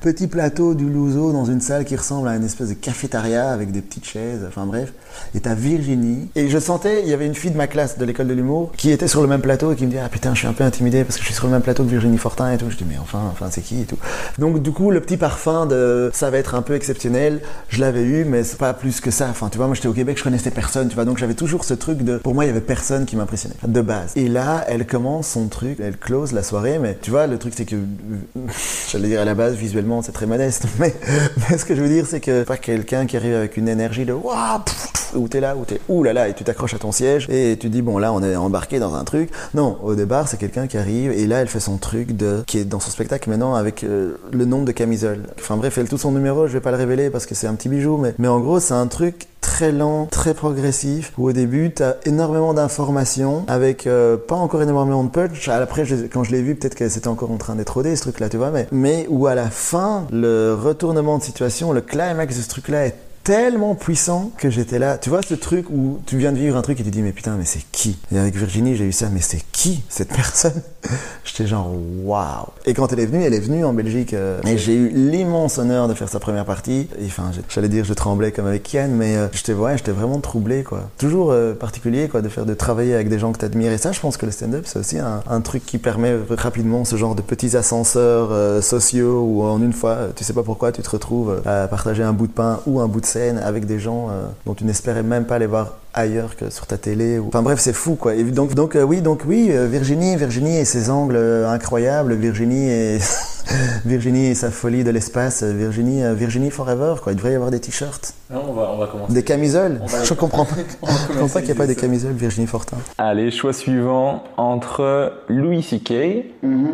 Petit 0.00 0.26
plateau 0.26 0.74
du 0.74 0.88
Louzo 0.88 1.32
dans 1.32 1.44
une 1.44 1.60
salle 1.60 1.84
qui 1.84 1.96
ressemble 1.96 2.28
à 2.28 2.36
une 2.36 2.44
espèce 2.44 2.68
de 2.68 2.74
cafétéria 2.74 3.50
avec 3.50 3.72
des 3.72 3.80
petites 3.80 4.06
chaises, 4.06 4.44
enfin 4.46 4.66
bref. 4.66 4.92
Et 5.34 5.40
t'as 5.40 5.54
Virginie. 5.54 6.28
Et 6.34 6.48
je 6.48 6.58
sentais, 6.58 7.02
il 7.02 7.08
y 7.08 7.12
avait 7.12 7.26
une 7.26 7.34
fille 7.34 7.50
de 7.50 7.56
ma 7.56 7.66
classe 7.66 7.98
de 7.98 8.04
l'école 8.04 8.28
de 8.28 8.34
l'humour 8.34 8.72
qui 8.76 8.90
était 8.90 9.08
sur 9.08 9.22
le 9.22 9.28
même 9.28 9.40
plateau 9.40 9.72
et 9.72 9.76
qui 9.76 9.86
me 9.86 9.90
dit 9.90 9.98
ah 9.98 10.08
putain 10.08 10.34
je 10.34 10.40
suis 10.40 10.48
un 10.48 10.52
peu 10.52 10.64
intimidé 10.64 11.04
parce 11.04 11.16
que 11.16 11.22
je 11.22 11.26
suis 11.26 11.34
sur 11.34 11.46
le 11.46 11.52
même 11.52 11.62
plateau 11.62 11.84
que 11.84 11.90
Virginie 11.90 12.18
Fortin 12.18 12.52
et 12.52 12.58
tout. 12.58 12.70
Je 12.70 12.76
dis 12.76 12.86
mais 12.88 12.98
enfin, 13.00 13.20
enfin 13.30 13.48
c'est 13.50 13.60
qui 13.60 13.80
et 13.80 13.84
tout. 13.84 13.98
Donc 14.38 14.62
du 14.62 14.72
coup 14.72 14.90
le 14.90 15.00
petit 15.00 15.16
parfum 15.16 15.66
de 15.66 16.10
ça 16.14 16.30
va 16.30 16.38
être 16.38 16.54
un 16.54 16.62
peu 16.62 16.74
exceptionnel, 16.74 17.40
je 17.68 17.80
l'avais 17.80 18.02
eu 18.02 18.24
mais 18.24 18.44
c'est 18.44 18.58
pas 18.58 18.74
plus 18.74 19.00
que 19.00 19.10
ça. 19.10 19.28
Enfin 19.30 19.48
tu 19.48 19.58
vois 19.58 19.66
moi 19.66 19.74
j'étais 19.74 19.88
au 19.88 19.92
Québec, 19.92 20.18
je 20.18 20.24
connaissais 20.24 20.50
personne, 20.50 20.88
tu 20.88 20.94
vois 20.94 21.04
donc 21.04 21.18
j'avais 21.18 21.34
toujours 21.34 21.64
ce 21.64 21.74
truc 21.74 21.98
de 21.98 22.18
pour 22.18 22.34
moi 22.34 22.44
il 22.44 22.48
y 22.48 22.50
avait 22.50 22.60
personne 22.60 23.04
qui 23.04 23.16
m'impressionnait 23.16 23.56
de 23.66 23.80
base. 23.80 24.12
Et 24.16 24.28
là 24.28 24.64
elle 24.68 24.86
commence 24.86 25.28
son 25.28 25.48
truc, 25.48 25.78
elle 25.80 25.96
close 25.96 26.32
la 26.32 26.42
soirée 26.42 26.78
mais 26.78 26.96
tu 27.00 27.10
vois 27.10 27.26
le 27.26 27.38
truc 27.38 27.54
c'est 27.56 27.64
que 27.64 27.76
j'allais 28.90 29.08
dire 29.08 29.20
à 29.20 29.24
la 29.24 29.34
base 29.34 29.54
visuellement 29.54 30.02
c'est 30.02 30.12
très 30.12 30.26
modeste 30.26 30.64
mais, 30.78 30.94
ce 31.56 31.64
que 31.64 31.74
je 31.74 31.80
veux 31.80 31.88
dire 31.88 32.06
c'est 32.06 32.20
que 32.20 32.44
pas 32.44 32.56
quelqu'un 32.56 33.06
qui 33.06 33.16
arrive 33.16 33.34
avec 33.34 33.56
une 33.56 33.68
énergie 33.68 34.04
de 34.04 34.12
waouh 34.12 34.60
où 35.14 35.28
t'es 35.28 35.40
là 35.40 35.56
où 35.56 35.64
t'es 35.64 35.80
ouh 35.88 36.02
là 36.02 36.12
là 36.12 36.28
et 36.28 36.34
tu 36.34 36.44
t'accroches 36.44 36.74
à 36.74 36.78
ton 36.78 36.92
siège 36.92 37.28
et 37.30 37.56
tu 37.58 37.68
dis 37.68 37.82
bon 37.82 37.98
là 37.98 38.12
on 38.12 38.22
est 38.22 38.36
embarqué 38.36 38.78
dans 38.78 38.94
un 38.94 39.04
truc 39.04 39.30
non 39.54 39.78
au 39.82 39.94
départ 39.94 40.28
c'est 40.28 40.36
quelqu'un 40.36 40.66
qui 40.66 40.78
arrive 40.78 41.12
et 41.12 41.26
là 41.26 41.40
elle 41.40 41.48
fait 41.48 41.60
son 41.60 41.76
truc 41.76 42.16
de 42.16 42.42
qui 42.46 42.58
est 42.58 42.64
dans 42.64 42.80
son 42.80 42.90
spectacle 42.90 43.30
maintenant 43.30 43.54
avec 43.54 43.84
euh, 43.84 44.16
le 44.32 44.44
nombre 44.44 44.64
de 44.64 44.72
camisoles 44.72 45.22
enfin 45.38 45.56
bref 45.56 45.78
elle 45.78 45.88
tout 45.88 45.98
son 45.98 46.12
numéro 46.12 46.46
je 46.46 46.52
vais 46.52 46.60
pas 46.60 46.70
le 46.70 46.76
révéler 46.76 47.10
parce 47.10 47.26
que 47.26 47.34
c'est 47.34 47.46
un 47.46 47.54
petit 47.54 47.68
bijou 47.68 48.02
mais 48.18 48.28
en 48.28 48.40
gros 48.40 48.60
c'est 48.60 48.74
un 48.74 48.86
truc 48.86 49.28
très 49.46 49.72
lent, 49.72 50.06
très 50.10 50.34
progressif, 50.34 51.12
où 51.16 51.28
au 51.28 51.32
début, 51.32 51.72
tu 51.72 51.82
as 51.82 51.96
énormément 52.04 52.52
d'informations, 52.52 53.44
avec 53.46 53.86
euh, 53.86 54.16
pas 54.16 54.34
encore 54.34 54.60
énormément 54.60 55.04
de 55.04 55.08
punch. 55.08 55.48
Après, 55.48 55.84
quand 56.12 56.24
je 56.24 56.32
l'ai 56.32 56.42
vu, 56.42 56.56
peut-être 56.56 56.74
que 56.74 56.88
c'était 56.88 57.08
encore 57.08 57.30
en 57.30 57.38
train 57.38 57.54
d'être 57.54 57.70
rodé, 57.70 57.94
ce 57.96 58.02
truc-là, 58.02 58.28
tu 58.28 58.36
vois, 58.36 58.50
mais, 58.50 58.66
mais 58.72 59.06
où 59.08 59.26
à 59.26 59.34
la 59.34 59.48
fin, 59.48 60.06
le 60.12 60.52
retournement 60.52 61.16
de 61.16 61.22
situation, 61.22 61.72
le 61.72 61.80
climax 61.80 62.36
de 62.36 62.42
ce 62.42 62.48
truc-là 62.48 62.86
est 62.86 62.96
tellement 63.26 63.74
puissant 63.74 64.30
que 64.38 64.50
j'étais 64.50 64.78
là. 64.78 64.98
Tu 64.98 65.10
vois 65.10 65.20
ce 65.20 65.34
truc 65.34 65.68
où 65.68 65.98
tu 66.06 66.16
viens 66.16 66.30
de 66.30 66.38
vivre 66.38 66.56
un 66.56 66.62
truc 66.62 66.78
et 66.78 66.84
tu 66.84 66.92
dis 66.92 67.02
mais 67.02 67.10
putain 67.10 67.34
mais 67.36 67.44
c'est 67.44 67.64
qui? 67.72 67.98
Et 68.14 68.18
avec 68.20 68.36
Virginie 68.36 68.76
j'ai 68.76 68.84
eu 68.84 68.92
ça 68.92 69.08
mais 69.12 69.20
c'est 69.20 69.42
qui 69.50 69.82
cette 69.88 70.10
personne? 70.10 70.62
J'étais 71.24 71.48
genre 71.48 71.68
waouh. 72.04 72.46
Et 72.66 72.74
quand 72.74 72.92
elle 72.92 73.00
est 73.00 73.06
venue, 73.06 73.24
elle 73.24 73.34
est 73.34 73.40
venue 73.40 73.64
en 73.64 73.72
Belgique 73.72 74.14
euh, 74.14 74.40
et 74.46 74.56
j'ai 74.56 74.74
eu 74.74 74.90
l'immense 74.90 75.58
honneur 75.58 75.88
de 75.88 75.94
faire 75.94 76.08
sa 76.08 76.20
première 76.20 76.44
partie. 76.44 76.88
Enfin 77.04 77.32
j'allais 77.48 77.68
dire 77.68 77.84
je 77.84 77.94
tremblais 77.94 78.30
comme 78.30 78.46
avec 78.46 78.62
Kian 78.62 78.90
mais 78.92 79.16
euh, 79.16 79.26
j'étais 79.32 79.54
ouais, 79.54 79.76
j'étais 79.76 79.90
vraiment 79.90 80.20
troublé 80.20 80.62
quoi. 80.62 80.88
Toujours 80.96 81.32
euh, 81.32 81.52
particulier 81.52 82.06
quoi 82.06 82.22
de 82.22 82.28
faire 82.28 82.46
de 82.46 82.54
travailler 82.54 82.94
avec 82.94 83.08
des 83.08 83.18
gens 83.18 83.32
que 83.32 83.38
t'admires 83.38 83.72
et 83.72 83.78
ça 83.78 83.90
je 83.90 83.98
pense 83.98 84.16
que 84.16 84.26
le 84.26 84.30
stand-up 84.30 84.66
c'est 84.66 84.78
aussi 84.78 85.00
un, 85.00 85.24
un 85.28 85.40
truc 85.40 85.66
qui 85.66 85.78
permet 85.78 86.14
rapidement 86.30 86.84
ce 86.84 86.94
genre 86.94 87.16
de 87.16 87.22
petits 87.22 87.56
ascenseurs 87.56 88.28
euh, 88.30 88.62
sociaux 88.62 89.24
où 89.28 89.42
en 89.42 89.60
une 89.60 89.72
fois 89.72 90.10
tu 90.14 90.22
sais 90.22 90.32
pas 90.32 90.44
pourquoi 90.44 90.70
tu 90.70 90.80
te 90.82 90.90
retrouves 90.90 91.42
à 91.44 91.66
partager 91.66 92.04
un 92.04 92.12
bout 92.12 92.28
de 92.28 92.32
pain 92.32 92.60
ou 92.66 92.78
un 92.78 92.86
bout 92.86 93.00
de 93.00 93.06
scène 93.16 93.38
avec 93.38 93.64
des 93.64 93.78
gens 93.78 94.08
euh, 94.10 94.26
dont 94.44 94.52
tu 94.54 94.64
n'espérais 94.64 95.02
même 95.02 95.24
pas 95.24 95.38
les 95.38 95.46
voir 95.46 95.78
ailleurs 95.94 96.36
que 96.36 96.50
sur 96.50 96.66
ta 96.66 96.76
télé. 96.76 97.18
ou- 97.18 97.28
Enfin 97.28 97.40
bref, 97.42 97.58
c'est 97.60 97.72
fou 97.72 97.94
quoi. 97.94 98.14
Et 98.14 98.22
donc 98.24 98.54
donc 98.54 98.76
euh, 98.76 98.82
oui, 98.82 99.00
donc 99.00 99.22
oui, 99.26 99.48
euh, 99.50 99.66
Virginie, 99.66 100.16
Virginie 100.16 100.58
et 100.58 100.64
ses 100.66 100.90
angles 100.90 101.16
euh, 101.16 101.48
incroyables, 101.48 102.14
Virginie 102.14 102.68
et 102.70 102.98
Virginie 103.86 104.26
et 104.26 104.34
sa 104.34 104.50
folie 104.50 104.84
de 104.84 104.90
l'espace, 104.90 105.42
Virginie 105.42 106.02
euh, 106.04 106.12
Virginie 106.14 106.50
forever 106.50 106.96
quoi. 107.02 107.12
Il 107.12 107.16
devrait 107.16 107.32
y 107.32 107.34
avoir 107.36 107.50
des 107.50 107.60
t-shirts, 107.60 108.12
on, 108.30 108.52
va, 108.52 108.70
on 108.74 108.78
va 108.78 108.86
commencer. 108.86 109.14
des 109.14 109.22
camisoles. 109.22 109.80
Va- 109.86 110.04
Je 110.04 110.12
comprends 110.14 110.44
pas. 110.44 110.56
Je 110.82 111.12
comprends 111.12 111.28
pas 111.28 111.40
qu'il 111.40 111.50
n'y 111.50 111.56
a 111.56 111.60
pas 111.62 111.66
des 111.66 111.76
camisoles 111.76 112.12
Virginie 112.12 112.46
Fortin. 112.46 112.76
Allez, 112.98 113.30
choix 113.30 113.54
suivant 113.54 114.22
entre 114.36 115.12
Louis 115.28 115.62
C.K. 115.62 115.90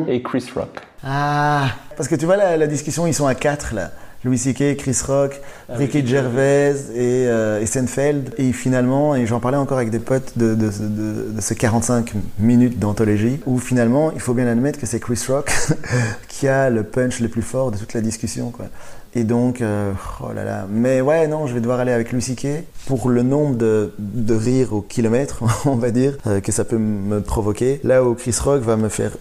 et 0.09 0.23
Chris 0.25 0.47
Rock. 0.57 0.81
Ah, 1.05 1.67
parce 1.97 2.09
que 2.09 2.17
tu 2.17 2.27
vois 2.27 2.37
la, 2.37 2.57
la 2.57 2.67
discussion, 2.67 3.07
ils 3.07 3.15
sont 3.15 3.27
à 3.27 3.35
quatre 3.37 3.75
là. 3.75 3.91
Louis 4.25 4.39
C.K., 4.39 4.77
Chris 4.77 4.99
Rock, 5.07 5.41
Ricky 5.69 6.07
Gervais 6.07 6.75
et, 6.95 7.27
euh, 7.27 7.61
et 7.61 7.67
Seinfeld. 7.67 8.35
Et 8.39 8.53
finalement, 8.53 9.15
et 9.17 9.27
j'en 9.27 9.41
parlais 9.41 9.57
encore 9.57 9.79
avec 9.79 9.91
des 9.91 9.99
potes 9.99 10.39
de, 10.39 10.55
de, 10.55 10.69
de, 10.69 11.31
de 11.33 11.41
ces 11.41 11.57
45 11.57 12.13
minutes 12.39 12.79
d'anthologie, 12.79 13.41
où 13.47 13.59
finalement, 13.59 14.13
il 14.13 14.21
faut 14.21 14.35
bien 14.35 14.47
admettre 14.47 14.79
que 14.79 14.87
c'est 14.87 15.01
Chris 15.01 15.21
Rock 15.29 15.53
qui 16.29 16.47
a 16.49 16.71
le 16.71 16.85
punch 16.85 17.21
le 17.21 17.29
plus 17.29 17.43
fort 17.43 17.71
de 17.71 17.77
toute 17.77 17.95
la 17.95 18.01
discussion. 18.01 18.51
Quoi. 18.51 18.67
Et 19.15 19.25
donc, 19.25 19.61
euh, 19.61 19.93
oh 20.23 20.33
là 20.33 20.45
là. 20.45 20.67
Mais 20.71 21.01
ouais, 21.01 21.27
non, 21.27 21.47
je 21.47 21.53
vais 21.53 21.61
devoir 21.61 21.81
aller 21.81 21.93
avec 21.93 22.13
Louis 22.13 22.23
C.K. 22.23 22.65
pour 22.87 23.11
le 23.11 23.23
nombre 23.23 23.57
de, 23.57 23.93
de 23.99 24.35
rires 24.35 24.73
au 24.73 24.81
kilomètre, 24.81 25.43
on 25.67 25.77
va 25.77 25.91
dire, 25.91 26.17
euh, 26.27 26.41
que 26.41 26.51
ça 26.51 26.65
peut 26.65 26.79
me 26.79 27.21
provoquer. 27.21 27.81
Là 27.85 28.05
où 28.05 28.15
Chris 28.15 28.37
Rock 28.43 28.63
va 28.63 28.77
me 28.77 28.89
faire 28.89 29.13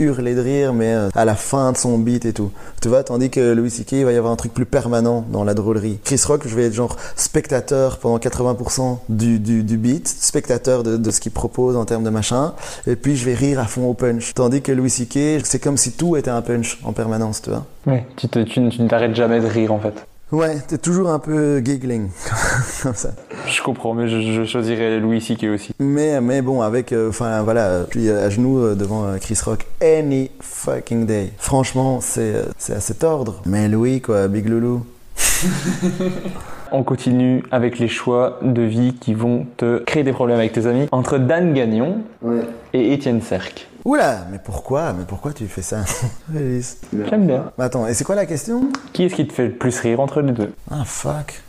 hurler 0.00 0.34
de 0.34 0.40
rire, 0.40 0.72
mais 0.72 0.92
euh, 0.92 1.08
à 1.14 1.24
la 1.24 1.34
fin 1.34 1.72
de 1.72 1.76
son 1.76 1.98
beat 1.98 2.24
et 2.24 2.32
tout. 2.32 2.50
Tu 2.80 2.88
vois, 2.88 3.04
tandis 3.04 3.30
que 3.30 3.52
Louis 3.52 3.70
C.K. 3.70 3.92
il 3.92 4.04
va 4.04 4.12
y 4.12 4.16
avoir 4.16 4.32
un 4.32 4.36
truc 4.36 4.52
plus 4.52 4.66
permanent 4.66 5.24
dans 5.30 5.44
la 5.44 5.54
drôlerie. 5.54 5.98
Chris 6.02 6.20
Rock, 6.26 6.42
je 6.46 6.54
vais 6.54 6.66
être 6.66 6.74
genre 6.74 6.96
spectateur 7.16 7.98
pendant 7.98 8.18
80% 8.18 8.98
du, 9.08 9.38
du, 9.38 9.76
beat, 9.76 10.08
spectateur 10.08 10.82
de, 10.82 10.96
de 10.96 11.10
ce 11.10 11.20
qu'il 11.20 11.32
propose 11.32 11.76
en 11.76 11.84
termes 11.84 12.04
de 12.04 12.10
machin, 12.10 12.54
et 12.86 12.96
puis 12.96 13.16
je 13.16 13.24
vais 13.24 13.34
rire 13.34 13.60
à 13.60 13.64
fond 13.64 13.88
au 13.88 13.94
punch. 13.94 14.34
Tandis 14.34 14.62
que 14.62 14.72
Louis 14.72 14.90
C.K., 14.90 15.44
c'est 15.44 15.62
comme 15.62 15.76
si 15.76 15.92
tout 15.92 16.16
était 16.16 16.30
un 16.30 16.42
punch 16.42 16.78
en 16.84 16.92
permanence, 16.92 17.42
tu 17.42 17.50
vois. 17.50 17.66
Ouais, 17.86 18.06
tu, 18.16 18.28
tu, 18.28 18.44
tu 18.44 18.60
ne 18.60 18.88
t'arrêtes 18.88 19.14
jamais 19.14 19.40
de 19.40 19.46
rire 19.46 19.72
en 19.72 19.80
fait. 19.80 20.06
Ouais, 20.32 20.58
t'es 20.66 20.78
toujours 20.78 21.10
un 21.10 21.18
peu 21.18 21.58
giggling, 21.58 22.08
comme 22.82 22.94
ça. 22.94 23.10
Je 23.46 23.62
comprends, 23.62 23.94
mais 23.94 24.08
je, 24.08 24.20
je 24.20 24.44
choisirais 24.44 25.00
Louis 25.00 25.20
C.K. 25.20 25.44
aussi. 25.44 25.72
Mais, 25.80 26.20
mais 26.20 26.40
bon, 26.40 26.62
avec, 26.62 26.94
enfin 27.08 27.42
voilà, 27.42 27.84
puis 27.88 28.08
à 28.10 28.30
genoux 28.30 28.74
devant 28.74 29.06
Chris 29.20 29.38
Rock, 29.44 29.66
any 29.82 30.30
fucking 30.40 31.04
day. 31.04 31.32
Franchement, 31.38 32.00
c'est 32.00 32.44
c'est 32.58 32.74
à 32.74 32.80
cet 32.80 33.02
ordre. 33.02 33.42
Mais 33.44 33.68
Louis, 33.68 34.00
quoi, 34.00 34.28
Big 34.28 34.48
Loulou. 34.48 34.84
On 36.72 36.84
continue 36.84 37.42
avec 37.50 37.78
les 37.78 37.88
choix 37.88 38.38
de 38.42 38.62
vie 38.62 38.94
qui 38.94 39.14
vont 39.14 39.46
te 39.56 39.78
créer 39.78 40.04
des 40.04 40.12
problèmes 40.12 40.38
avec 40.38 40.52
tes 40.52 40.66
amis. 40.66 40.86
Entre 40.92 41.18
Dan 41.18 41.52
Gagnon 41.52 42.02
ouais. 42.22 42.42
et 42.72 42.92
Étienne 42.92 43.20
Serc. 43.20 43.66
Oula, 43.84 44.26
mais 44.30 44.38
pourquoi 44.38 44.92
Mais 44.92 45.04
pourquoi 45.06 45.32
tu 45.32 45.46
fais 45.48 45.62
ça 45.62 45.84
J'aime 46.34 47.26
bien. 47.26 47.52
Attends, 47.58 47.86
et 47.86 47.94
c'est 47.94 48.04
quoi 48.04 48.14
la 48.14 48.26
question? 48.26 48.70
Qui 48.92 49.04
est-ce 49.04 49.14
qui 49.14 49.26
te 49.26 49.32
fait 49.32 49.46
le 49.46 49.52
plus 49.52 49.78
rire 49.80 50.00
entre 50.00 50.20
les 50.20 50.32
deux? 50.32 50.52
Ah 50.70 50.84
fuck. 50.84 51.42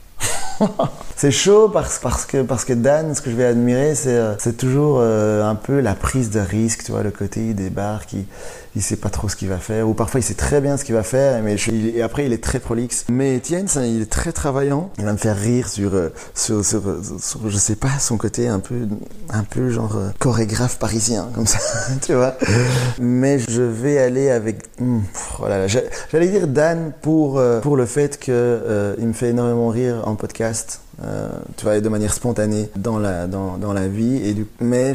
c'est 1.16 1.32
chaud 1.32 1.70
parce, 1.70 2.00
parce, 2.00 2.26
que, 2.26 2.44
parce 2.44 2.66
que 2.66 2.74
Dan, 2.74 3.16
ce 3.16 3.22
que 3.22 3.32
je 3.32 3.36
vais 3.36 3.46
admirer, 3.46 3.96
c'est, 3.96 4.20
c'est 4.40 4.58
toujours 4.58 5.00
euh, 5.00 5.44
un 5.44 5.56
peu 5.56 5.80
la 5.80 5.94
prise 5.94 6.30
de 6.30 6.40
risque, 6.40 6.84
tu 6.84 6.92
vois, 6.92 7.04
le 7.04 7.12
côté 7.12 7.48
il 7.48 7.56
débarque, 7.56 8.14
il, 8.14 8.26
il 8.76 8.82
sait 8.82 8.96
pas 8.96 9.10
trop 9.10 9.28
ce 9.28 9.36
qu'il 9.36 9.50
va 9.50 9.58
faire, 9.58 9.88
ou 9.88 9.94
parfois 9.94 10.20
il 10.20 10.24
sait 10.24 10.34
très 10.34 10.62
bien 10.62 10.78
ce 10.78 10.86
qu'il 10.86 10.96
va 10.96 11.04
faire, 11.04 11.42
mais 11.44 11.56
et 11.94 12.02
après 12.02 12.26
il 12.26 12.34
est 12.34 12.44
très 12.44 12.60
prolixe. 12.60 13.06
Mais 13.10 13.36
Étienne, 13.36 13.68
il 13.76 14.02
est 14.02 14.10
très 14.10 14.32
travaillant, 14.32 14.92
il 14.98 15.06
va 15.06 15.12
me 15.12 15.18
faire 15.18 15.38
rire 15.38 15.68
sur, 15.68 15.94
euh, 15.94 16.10
sur, 16.34 16.64
sur, 16.64 16.82
sur, 17.20 17.50
je 17.50 17.58
sais 17.58 17.76
pas, 17.76 18.00
son 18.00 18.18
côté 18.18 18.48
un 18.48 18.60
peu, 18.60 18.88
un 19.30 19.44
peu 19.44 19.70
genre 19.70 19.98
euh, 19.98 20.10
chorégraphe 20.20 20.78
parisien, 20.80 21.30
comme 21.34 21.48
ça, 21.48 21.60
tu 22.02 22.14
vois. 22.14 22.36
Mais 23.00 23.40
je 23.40 23.62
vais 23.62 23.98
aller 23.98 24.30
avec, 24.30 24.64
hum, 24.80 25.04
oh 25.40 25.46
j'allais 26.12 26.30
dire 26.30 26.48
Dan 26.48 26.94
pour, 27.02 27.40
euh, 27.40 27.60
pour 27.60 27.76
le 27.76 27.86
fait 27.86 28.20
que 28.20 28.32
euh, 28.32 28.96
il 29.00 29.08
me 29.08 29.14
fait 29.14 29.30
énormément 29.30 29.70
rire 29.70 30.04
en 30.06 30.16
podcast. 30.16 30.82
Tu 31.58 31.64
vois, 31.64 31.80
de 31.80 31.90
manière 31.90 32.14
spontanée 32.14 32.70
dans 32.76 33.00
la, 33.00 33.26
dans, 33.26 33.58
dans 33.58 33.74
la 33.74 33.88
vie. 33.88 34.18
Et 34.24 34.34
du, 34.36 34.46
mais 34.60 34.94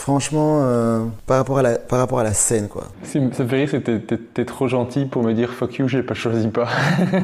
franchement, 0.00 0.60
euh, 0.62 1.04
par, 1.26 1.36
rapport 1.36 1.58
à 1.58 1.62
la, 1.62 1.78
par 1.78 1.98
rapport 1.98 2.20
à 2.20 2.24
la 2.24 2.32
scène, 2.32 2.68
quoi. 2.68 2.84
Ça 3.02 3.18
me 3.18 3.30
fait 3.30 3.44
rire, 3.44 3.68
c'est 3.70 3.82
que 3.82 4.14
t'es, 4.14 4.44
trop 4.46 4.66
gentil 4.66 5.04
pour 5.04 5.22
me 5.22 5.34
dire 5.34 5.50
fuck 5.52 5.74
you, 5.76 5.88
j'ai 5.88 6.02
pas 6.02 6.14
choisi 6.14 6.48
pas. 6.48 6.66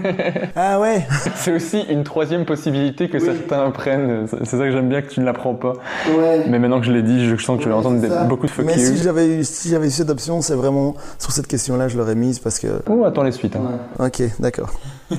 ah 0.56 0.78
ouais 0.78 1.06
C'est 1.36 1.54
aussi 1.54 1.80
une 1.88 2.04
troisième 2.04 2.44
possibilité 2.44 3.08
que 3.08 3.16
oui. 3.16 3.24
certains 3.24 3.70
prennent. 3.70 4.26
C'est 4.28 4.56
ça 4.56 4.58
que 4.58 4.72
j'aime 4.72 4.90
bien 4.90 5.00
que 5.00 5.08
tu 5.08 5.20
ne 5.20 5.24
l'apprends 5.24 5.54
pas. 5.54 5.72
Ouais. 6.08 6.44
Mais 6.48 6.58
maintenant 6.58 6.78
que 6.78 6.86
je 6.86 6.92
l'ai 6.92 7.02
dit, 7.02 7.26
je 7.26 7.36
sens 7.36 7.56
que 7.56 7.64
je 7.64 7.68
vais 7.68 7.74
entendre 7.74 8.00
des, 8.00 8.10
beaucoup 8.28 8.46
de 8.46 8.50
fuck 8.50 8.66
Mais 8.66 8.74
you. 8.74 8.94
si 8.94 9.02
j'avais 9.02 9.26
eu, 9.26 9.44
si 9.44 9.70
j'avais 9.70 9.86
eu 9.86 9.90
cette 9.90 10.10
option, 10.10 10.42
c'est 10.42 10.54
vraiment 10.54 10.94
sur 11.18 11.32
cette 11.32 11.46
question-là, 11.46 11.88
je 11.88 11.96
l'aurais 11.96 12.14
mise 12.14 12.38
parce 12.38 12.58
que. 12.58 12.68
Oh, 12.90 13.04
attends 13.06 13.22
les 13.22 13.32
suites. 13.32 13.56
Hein. 13.56 13.80
Ouais. 13.98 14.06
Ok, 14.08 14.22
d'accord. 14.38 14.70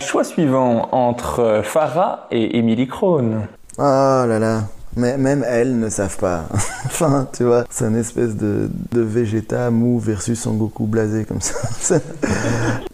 Choix 0.00 0.22
suivant 0.22 0.88
entre 0.92 1.60
Farah 1.64 2.28
et 2.30 2.56
Emily 2.56 2.86
Krohn. 2.86 3.48
Oh 3.78 3.82
là 3.82 4.38
là. 4.38 4.60
Mais 4.96 5.16
même 5.16 5.44
elles 5.46 5.78
ne 5.78 5.88
savent 5.88 6.16
pas. 6.16 6.46
enfin, 6.86 7.28
tu 7.36 7.44
vois, 7.44 7.64
c'est 7.70 7.86
une 7.86 7.96
espèce 7.96 8.36
de, 8.36 8.70
de 8.92 9.00
Vegeta 9.00 9.70
mou 9.70 9.98
versus 9.98 10.40
Son 10.40 10.54
Goku 10.54 10.86
blasé 10.86 11.24
comme 11.24 11.40
ça. 11.40 11.54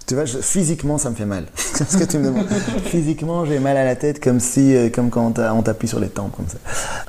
tu 0.07 0.14
vois, 0.14 0.24
je, 0.24 0.38
physiquement, 0.38 0.98
ça 0.98 1.11
me 1.11 1.14
fait 1.14 1.26
mal. 1.26 1.44
c'est 1.55 1.88
ce 1.88 1.96
que 1.98 2.05
tu 2.05 2.18
me 2.18 2.26
demandes? 2.26 2.46
physiquement, 2.84 3.44
j'ai 3.44 3.59
mal 3.59 3.76
à 3.76 3.84
la 3.84 3.96
tête 3.96 4.22
comme 4.22 4.40
si, 4.40 4.74
comme 4.94 5.11
quand 5.11 5.38
on 5.38 5.62
t'appuie 5.62 5.88
sur 5.88 6.01
les 6.01 6.09
tempes 6.09 6.34
comme 6.36 6.48
ça. 6.48 6.59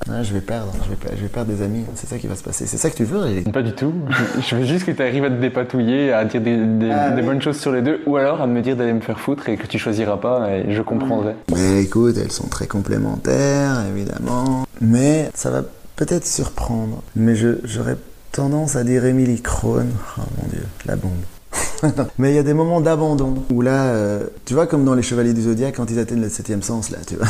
Ah, 0.09 0.23
je 0.23 0.33
vais 0.33 0.41
perdre, 0.41 0.73
je 0.83 0.89
vais, 0.89 1.17
je 1.17 1.21
vais 1.21 1.29
perdre 1.29 1.51
des 1.53 1.63
amis. 1.63 1.85
C'est 1.95 2.07
ça 2.07 2.17
qui 2.17 2.27
va 2.27 2.35
se 2.35 2.43
passer. 2.43 2.65
C'est 2.67 2.77
ça 2.77 2.89
que 2.89 2.95
tu 2.95 3.05
veux 3.05 3.41
Pas 3.51 3.61
du 3.61 3.73
tout. 3.73 3.93
je 4.41 4.55
veux 4.55 4.65
juste 4.65 4.85
que 4.85 4.91
tu 4.91 5.01
arrives 5.01 5.23
à 5.23 5.29
te 5.29 5.39
dépatouiller, 5.39 6.11
à 6.11 6.25
dire 6.25 6.41
des, 6.41 6.57
des, 6.57 6.91
ah, 6.91 7.11
des 7.11 7.21
oui. 7.21 7.27
bonnes 7.27 7.41
choses 7.41 7.59
sur 7.59 7.71
les 7.71 7.81
deux, 7.81 8.01
ou 8.05 8.17
alors 8.17 8.41
à 8.41 8.47
me 8.47 8.61
dire 8.61 8.75
d'aller 8.75 8.93
me 8.93 9.01
faire 9.01 9.19
foutre 9.19 9.47
et 9.49 9.57
que 9.57 9.67
tu 9.67 9.79
choisiras 9.79 10.17
pas, 10.17 10.49
et 10.51 10.73
je 10.73 10.81
comprendrai. 10.81 11.35
Mais 11.53 11.83
écoute, 11.83 12.15
elles 12.21 12.31
sont 12.31 12.47
très 12.47 12.67
complémentaires, 12.67 13.85
évidemment. 13.89 14.65
Mais 14.82 15.29
ça 15.34 15.49
va 15.51 15.63
peut-être 15.95 16.25
surprendre. 16.25 17.01
Mais 17.15 17.36
j'aurais 17.36 17.97
tendance 18.32 18.75
à 18.75 18.84
dire 18.84 19.05
Emily 19.05 19.41
Krohn. 19.41 19.89
Oh 20.17 20.21
mon 20.41 20.47
dieu, 20.49 20.65
la 20.86 20.95
bombe. 20.95 21.11
Mais 22.17 22.32
il 22.32 22.36
y 22.36 22.39
a 22.39 22.43
des 22.43 22.53
moments 22.53 22.82
d'abandon 22.82 23.36
où 23.51 23.61
là, 23.61 23.86
euh, 23.86 24.23
tu 24.45 24.53
vois, 24.53 24.67
comme 24.67 24.86
dans 24.86 24.93
les 24.93 25.01
Chevaliers 25.01 25.34
du 25.34 25.43
Zodiaque, 25.43 25.75
quand 25.77 25.89
ils 25.89 25.99
atteignent 25.99 26.21
le 26.21 26.29
septième 26.29 26.61
sens, 26.61 26.91
là, 26.91 26.97
tu 27.05 27.15
vois, 27.15 27.27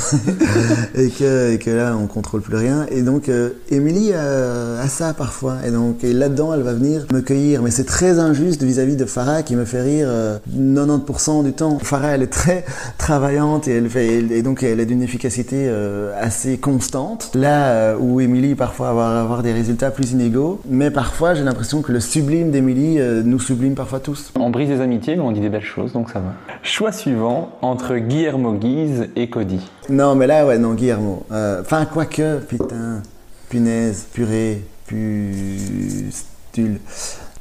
et, 0.95 1.09
que, 1.09 1.53
et 1.53 1.59
que 1.59 1.69
là, 1.69 1.95
on 1.99 2.07
contrôle 2.07 2.41
plus 2.41 2.55
rien. 2.55 2.85
Et 2.89 3.01
donc, 3.01 3.29
euh, 3.29 3.51
Émilie 3.69 4.13
a, 4.13 4.79
a, 4.79 4.87
ça 4.87 5.13
parfois. 5.13 5.57
Et 5.65 5.71
donc, 5.71 6.03
et 6.03 6.13
là-dedans, 6.13 6.53
elle 6.53 6.61
va 6.61 6.73
venir 6.73 7.05
me 7.11 7.21
cueillir. 7.21 7.61
Mais 7.61 7.71
c'est 7.71 7.85
très 7.85 8.19
injuste 8.19 8.63
vis-à-vis 8.63 8.93
-vis 8.93 8.97
de 8.97 9.05
Farah 9.05 9.43
qui 9.43 9.55
me 9.55 9.65
fait 9.65 9.81
rire 9.81 10.07
euh, 10.09 10.37
90% 10.53 11.43
du 11.43 11.53
temps. 11.53 11.79
Farah, 11.79 12.15
elle 12.15 12.23
est 12.23 12.27
très 12.27 12.65
travaillante 12.97 13.67
et 13.67 13.71
elle 13.71 13.89
fait, 13.89 14.07
et 14.07 14.41
donc 14.41 14.63
elle 14.63 14.79
est 14.79 14.85
d'une 14.85 15.03
efficacité 15.03 15.67
euh, 15.67 16.13
assez 16.19 16.57
constante. 16.57 17.31
Là 17.35 17.95
où 17.97 18.19
Émilie 18.21 18.55
parfois 18.55 18.93
va 18.93 19.21
avoir 19.21 19.43
des 19.43 19.53
résultats 19.53 19.91
plus 19.91 20.11
inégaux, 20.11 20.59
mais 20.69 20.91
parfois 20.91 21.33
j'ai 21.33 21.43
l'impression 21.43 21.81
que 21.81 21.91
le 21.91 21.99
sublime 21.99 22.51
d'Émilie 22.51 22.99
nous 23.23 23.39
sublime 23.39 23.75
parfois 23.75 23.99
tous. 23.99 24.31
On 24.43 24.49
brise 24.49 24.69
des 24.69 24.81
amitiés, 24.81 25.15
mais 25.15 25.21
on 25.21 25.31
dit 25.31 25.39
des 25.39 25.49
belles 25.49 25.61
choses, 25.61 25.93
donc 25.93 26.09
ça 26.09 26.19
va. 26.19 26.33
Choix 26.63 26.91
suivant 26.91 27.59
entre 27.61 27.97
Guillermo 27.97 28.53
Guise 28.53 29.09
et 29.15 29.29
Cody. 29.29 29.69
Non, 29.87 30.15
mais 30.15 30.25
là, 30.25 30.47
ouais, 30.47 30.57
non, 30.57 30.73
Guillermo. 30.73 31.23
Enfin, 31.29 31.83
euh, 31.83 31.85
quoique, 31.85 32.39
putain, 32.39 33.03
punaise, 33.49 34.07
purée, 34.11 34.63
pustule. 34.87 36.79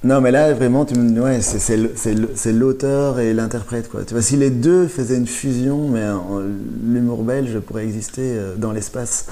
Non, 0.04 0.20
mais 0.20 0.30
là, 0.30 0.52
vraiment, 0.52 0.84
tu 0.84 0.94
me... 0.98 1.22
ouais, 1.22 1.40
c'est 1.40 2.52
l'auteur 2.52 3.18
et 3.18 3.32
l'interprète, 3.32 3.88
quoi. 3.88 4.04
Tu 4.04 4.12
vois, 4.12 4.22
si 4.22 4.36
les 4.36 4.50
deux 4.50 4.86
faisaient 4.86 5.16
une 5.16 5.26
fusion, 5.26 5.88
mais 5.88 6.04
l'humour 6.84 7.24
belge 7.24 7.60
pourrait 7.60 7.84
exister 7.84 8.34
euh, 8.36 8.56
dans 8.56 8.72
l'espace 8.72 9.26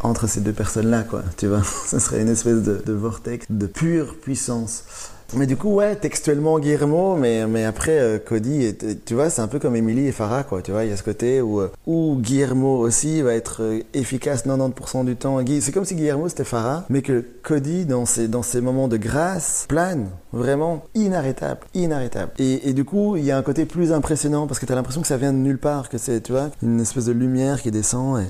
entre 0.00 0.26
ces 0.26 0.40
deux 0.40 0.52
personnes-là, 0.52 1.02
quoi. 1.02 1.24
Tu 1.36 1.46
vois, 1.46 1.62
ce 1.86 1.98
serait 1.98 2.22
une 2.22 2.30
espèce 2.30 2.62
de 2.62 2.92
vortex 2.94 3.44
de 3.50 3.66
pure 3.66 4.16
puissance. 4.18 5.12
Mais 5.34 5.46
du 5.46 5.56
coup, 5.56 5.74
ouais, 5.74 5.96
textuellement 5.96 6.58
Guillermo, 6.58 7.16
mais, 7.16 7.64
après 7.64 7.98
euh, 7.98 8.18
Cody, 8.18 8.74
tu 9.04 9.14
vois, 9.14 9.30
c'est 9.30 9.42
un 9.42 9.48
peu 9.48 9.58
comme 9.58 9.74
Emily 9.74 10.06
et 10.06 10.12
Farah, 10.12 10.44
quoi. 10.44 10.62
Tu 10.62 10.70
vois, 10.70 10.84
il 10.84 10.90
y 10.90 10.92
a 10.92 10.96
ce 10.96 11.02
côté 11.02 11.40
où, 11.40 11.62
où 11.86 12.16
Guillermo 12.20 12.78
aussi 12.78 13.22
va 13.22 13.34
être 13.34 13.62
efficace 13.92 14.46
90% 14.46 15.04
du 15.04 15.16
temps. 15.16 15.38
C'est 15.60 15.72
comme 15.72 15.84
si 15.84 15.94
Guillermo 15.94 16.28
c'était 16.28 16.44
Farah, 16.44 16.84
mais 16.88 17.02
que 17.02 17.24
Cody, 17.42 17.86
dans 17.86 18.04
ses, 18.06 18.60
moments 18.60 18.88
de 18.88 18.96
grâce, 18.96 19.66
plane, 19.68 20.08
vraiment 20.32 20.84
inarrêtable, 20.94 21.60
inarrêtable. 21.74 22.32
Et, 22.38 22.68
et 22.68 22.72
du 22.72 22.84
coup, 22.84 23.16
il 23.16 23.24
y 23.24 23.30
a 23.30 23.36
un 23.36 23.42
côté 23.42 23.64
plus 23.64 23.92
impressionnant 23.92 24.46
parce 24.46 24.60
que 24.60 24.66
tu 24.66 24.72
as 24.72 24.76
l'impression 24.76 25.00
que 25.00 25.08
ça 25.08 25.16
vient 25.16 25.32
de 25.32 25.38
nulle 25.38 25.58
part, 25.58 25.88
que 25.88 25.98
c'est, 25.98 26.20
tu 26.20 26.32
vois, 26.32 26.50
une 26.62 26.80
espèce 26.80 27.06
de 27.06 27.12
lumière 27.12 27.60
qui 27.60 27.70
descend 27.70 28.20
et. 28.20 28.26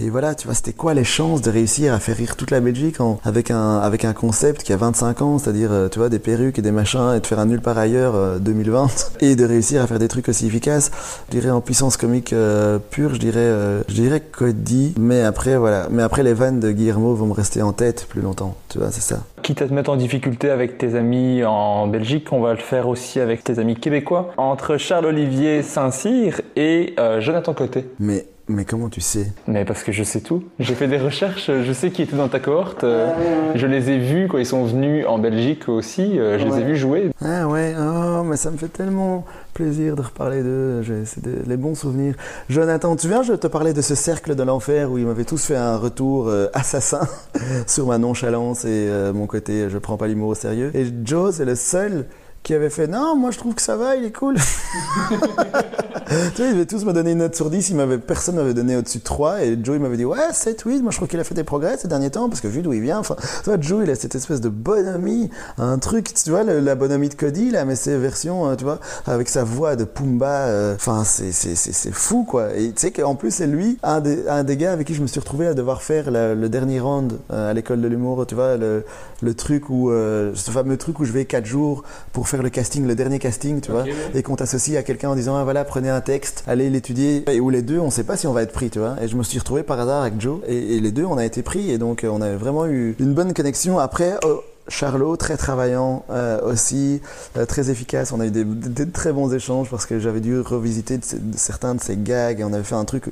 Et 0.00 0.10
voilà, 0.10 0.36
tu 0.36 0.46
vois, 0.46 0.54
c'était 0.54 0.72
quoi 0.72 0.94
les 0.94 1.02
chances 1.02 1.42
de 1.42 1.50
réussir 1.50 1.92
à 1.92 1.98
faire 1.98 2.16
rire 2.16 2.36
toute 2.36 2.52
la 2.52 2.60
Belgique 2.60 3.00
en, 3.00 3.18
avec, 3.24 3.50
un, 3.50 3.78
avec 3.78 4.04
un 4.04 4.12
concept 4.12 4.62
qui 4.62 4.72
a 4.72 4.76
25 4.76 5.22
ans, 5.22 5.38
c'est-à-dire, 5.38 5.70
tu 5.90 5.98
vois, 5.98 6.08
des 6.08 6.20
perruques 6.20 6.58
et 6.58 6.62
des 6.62 6.70
machins, 6.70 7.14
et 7.16 7.20
de 7.20 7.26
faire 7.26 7.40
un 7.40 7.46
nulle 7.46 7.60
part 7.60 7.78
ailleurs 7.78 8.14
euh, 8.14 8.38
2020, 8.38 8.88
et 9.20 9.34
de 9.34 9.44
réussir 9.44 9.82
à 9.82 9.88
faire 9.88 9.98
des 9.98 10.06
trucs 10.06 10.28
aussi 10.28 10.46
efficaces. 10.46 10.92
Je 11.26 11.38
dirais 11.38 11.50
en 11.50 11.60
puissance 11.60 11.96
comique 11.96 12.32
euh, 12.32 12.78
pure, 12.78 13.14
je 13.14 13.18
dirais, 13.18 13.40
euh, 13.40 13.82
je 13.88 13.94
dirais 13.94 14.20
Cody, 14.20 14.94
mais 15.00 15.22
après, 15.22 15.56
voilà. 15.56 15.88
Mais 15.90 16.04
après, 16.04 16.22
les 16.22 16.32
vannes 16.32 16.60
de 16.60 16.70
Guillermo 16.70 17.14
vont 17.14 17.26
me 17.26 17.34
rester 17.34 17.60
en 17.62 17.72
tête 17.72 18.06
plus 18.08 18.20
longtemps, 18.20 18.54
tu 18.68 18.78
vois, 18.78 18.92
c'est 18.92 19.00
ça. 19.00 19.24
Quitte 19.42 19.62
à 19.62 19.66
te 19.66 19.74
mettre 19.74 19.90
en 19.90 19.96
difficulté 19.96 20.50
avec 20.50 20.78
tes 20.78 20.94
amis 20.94 21.42
en 21.44 21.88
Belgique, 21.88 22.28
on 22.32 22.40
va 22.40 22.52
le 22.52 22.60
faire 22.60 22.86
aussi 22.86 23.18
avec 23.18 23.42
tes 23.42 23.58
amis 23.58 23.74
québécois, 23.74 24.32
entre 24.36 24.76
Charles-Olivier 24.76 25.62
Saint-Cyr 25.62 26.40
et 26.54 26.94
Jonathan 27.20 27.54
Côté. 27.54 27.86
Mais 27.98 28.26
Mais 28.50 28.64
comment 28.64 28.88
tu 28.88 29.02
sais? 29.02 29.26
Mais 29.46 29.66
parce 29.66 29.82
que 29.82 29.92
je 29.92 30.02
sais 30.02 30.20
tout. 30.22 30.42
J'ai 30.58 30.74
fait 30.74 30.88
des 30.88 30.96
recherches, 30.96 31.50
je 31.50 31.72
sais 31.72 31.90
qui 31.90 32.00
était 32.02 32.16
dans 32.16 32.28
ta 32.28 32.40
cohorte. 32.40 32.82
euh, 32.82 33.12
Je 33.54 33.66
les 33.66 33.90
ai 33.90 33.98
vus 33.98 34.26
quand 34.28 34.38
ils 34.38 34.46
sont 34.46 34.64
venus 34.64 35.04
en 35.06 35.18
Belgique 35.18 35.68
aussi. 35.68 36.18
euh, 36.18 36.38
Je 36.38 36.46
les 36.46 36.60
ai 36.60 36.64
vus 36.64 36.76
jouer. 36.76 37.10
Ah 37.22 37.46
ouais, 37.46 37.74
oh, 37.78 38.22
mais 38.24 38.36
ça 38.36 38.50
me 38.50 38.56
fait 38.56 38.68
tellement 38.68 39.26
plaisir 39.52 39.96
de 39.96 40.02
reparler 40.02 40.42
d'eux. 40.42 40.82
C'est 41.04 41.22
des- 41.22 41.42
les 41.46 41.56
bons 41.58 41.74
souvenirs. 41.74 42.14
Jonathan, 42.48 42.96
tu 42.96 43.06
viens, 43.08 43.22
je 43.22 43.34
te 43.34 43.46
parlais 43.48 43.74
de 43.74 43.82
ce 43.82 43.94
cercle 43.94 44.34
de 44.34 44.42
l'enfer 44.42 44.90
où 44.90 44.96
ils 44.96 45.04
m'avaient 45.06 45.24
tous 45.24 45.44
fait 45.44 45.56
un 45.56 45.76
retour 45.76 46.28
euh, 46.28 46.46
assassin 46.54 47.06
sur 47.66 47.86
ma 47.86 47.98
nonchalance 47.98 48.64
et 48.64 48.68
euh, 48.88 49.12
mon 49.12 49.26
côté 49.26 49.68
je 49.68 49.76
prends 49.76 49.98
pas 49.98 50.06
l'humour 50.06 50.30
au 50.30 50.34
sérieux. 50.34 50.70
Et 50.74 50.86
Joe, 51.04 51.34
c'est 51.34 51.44
le 51.44 51.54
seul 51.54 52.06
qui 52.42 52.54
avait 52.54 52.70
fait 52.70 52.86
non, 52.86 53.14
moi 53.16 53.30
je 53.30 53.38
trouve 53.38 53.54
que 53.54 53.60
ça 53.62 53.76
va, 53.76 53.96
il 53.96 54.04
est 54.04 54.12
cool. 54.16 54.36
tu 55.10 55.14
vois, 55.16 56.46
ils 56.46 56.52
devaient 56.54 56.66
tous 56.66 56.84
me 56.84 56.92
donner 56.92 57.12
une 57.12 57.18
note 57.18 57.34
sur 57.34 57.50
10, 57.50 57.70
il 57.70 57.76
m'avait, 57.76 57.98
personne 57.98 58.36
m'avait 58.36 58.54
donné 58.54 58.76
au-dessus 58.76 58.98
de 58.98 59.02
3 59.04 59.42
et 59.44 59.58
Joe 59.62 59.76
il 59.76 59.82
m'avait 59.82 59.96
dit 59.96 60.04
ouais 60.04 60.18
7, 60.32 60.62
8, 60.64 60.80
moi 60.82 60.90
je 60.90 60.96
trouve 60.96 61.08
qu'il 61.08 61.20
a 61.20 61.24
fait 61.24 61.34
des 61.34 61.44
progrès 61.44 61.76
ces 61.76 61.88
derniers 61.88 62.10
temps 62.10 62.28
parce 62.28 62.40
que 62.40 62.48
vu 62.48 62.62
d'où 62.62 62.72
il 62.72 62.80
vient, 62.80 62.98
enfin, 62.98 63.16
tu 63.44 63.50
vois, 63.50 63.60
Joe 63.60 63.82
il 63.84 63.90
a 63.90 63.94
cette 63.94 64.14
espèce 64.14 64.40
de 64.40 64.48
bonhomie, 64.48 65.30
un 65.58 65.78
truc, 65.78 66.12
tu 66.14 66.30
vois, 66.30 66.42
le- 66.44 66.60
la 66.60 66.74
bonhomie 66.74 67.08
de 67.08 67.14
Cody 67.14 67.50
là, 67.50 67.64
mais 67.64 67.76
c'est 67.76 67.96
version, 67.98 68.48
euh, 68.48 68.54
tu 68.56 68.64
vois, 68.64 68.78
avec 69.06 69.28
sa 69.28 69.44
voix 69.44 69.76
de 69.76 69.84
Pumba, 69.84 70.46
euh, 70.46 70.74
enfin 70.74 71.02
c'est, 71.04 71.32
c'est, 71.32 71.54
c'est, 71.54 71.72
c'est 71.72 71.92
fou 71.92 72.24
quoi. 72.24 72.54
Et 72.56 72.68
tu 72.72 72.80
sais 72.80 72.90
qu'en 72.92 73.14
plus 73.14 73.30
c'est 73.30 73.46
lui, 73.46 73.78
un 73.82 74.00
des, 74.00 74.26
un 74.28 74.44
des 74.44 74.56
gars 74.56 74.72
avec 74.72 74.86
qui 74.86 74.94
je 74.94 75.02
me 75.02 75.06
suis 75.06 75.20
retrouvé 75.20 75.46
à 75.46 75.54
devoir 75.54 75.82
faire 75.82 76.10
la- 76.10 76.34
le 76.34 76.48
dernier 76.48 76.80
round 76.80 77.12
euh, 77.32 77.50
à 77.50 77.54
l'école 77.54 77.80
de 77.80 77.88
l'humour, 77.88 78.26
tu 78.26 78.34
vois, 78.34 78.56
le, 78.56 78.84
le 79.20 79.34
truc 79.34 79.68
où, 79.70 79.90
euh, 79.90 80.32
ce 80.34 80.50
fameux 80.50 80.76
truc 80.76 81.00
où 81.00 81.04
je 81.04 81.12
vais 81.12 81.24
4 81.24 81.44
jours 81.44 81.82
pour 82.12 82.27
faire 82.28 82.42
le 82.42 82.50
casting, 82.50 82.86
le 82.86 82.94
dernier 82.94 83.18
casting, 83.18 83.60
tu 83.60 83.72
vois, 83.72 83.84
et 84.14 84.22
qu'on 84.22 84.36
t'associe 84.36 84.76
à 84.78 84.82
quelqu'un 84.82 85.10
en 85.10 85.14
disant 85.14 85.36
ah, 85.36 85.44
voilà 85.44 85.64
prenez 85.64 85.88
un 85.90 86.00
texte, 86.00 86.44
allez 86.46 86.70
l'étudier 86.70 87.24
et 87.30 87.40
où 87.40 87.50
les 87.50 87.62
deux 87.62 87.78
on 87.78 87.90
sait 87.90 88.04
pas 88.04 88.16
si 88.16 88.26
on 88.26 88.32
va 88.32 88.42
être 88.42 88.52
pris, 88.52 88.70
tu 88.70 88.78
vois. 88.78 88.96
Et 89.02 89.08
je 89.08 89.16
me 89.16 89.22
suis 89.22 89.38
retrouvé 89.38 89.62
par 89.62 89.80
hasard 89.80 90.02
avec 90.02 90.20
Joe 90.20 90.40
et, 90.46 90.76
et 90.76 90.80
les 90.80 90.92
deux 90.92 91.04
on 91.04 91.18
a 91.18 91.24
été 91.24 91.42
pris 91.42 91.70
et 91.70 91.78
donc 91.78 92.04
euh, 92.04 92.08
on 92.08 92.20
avait 92.20 92.36
vraiment 92.36 92.66
eu 92.66 92.94
une 93.00 93.14
bonne 93.14 93.32
connexion. 93.34 93.78
Après. 93.78 94.14
oh, 94.24 94.42
Charlot, 94.70 95.16
très 95.16 95.38
travaillant 95.38 96.04
euh, 96.10 96.42
aussi, 96.42 97.00
euh, 97.38 97.46
très 97.46 97.70
efficace. 97.70 98.12
On 98.12 98.20
a 98.20 98.26
eu 98.26 98.30
des, 98.30 98.44
des- 98.44 98.68
des 98.68 98.86
très 98.90 99.14
bons 99.14 99.32
échanges 99.32 99.70
parce 99.70 99.86
que 99.86 99.98
j'avais 99.98 100.20
dû 100.20 100.38
revisiter 100.40 100.98
de 100.98 101.04
ces- 101.06 101.16
de 101.18 101.38
certains 101.38 101.74
de 101.74 101.80
ses 101.80 101.96
gags 101.96 102.38
et 102.40 102.44
on 102.44 102.52
avait 102.52 102.62
fait 102.64 102.74
un 102.74 102.84
truc, 102.84 103.04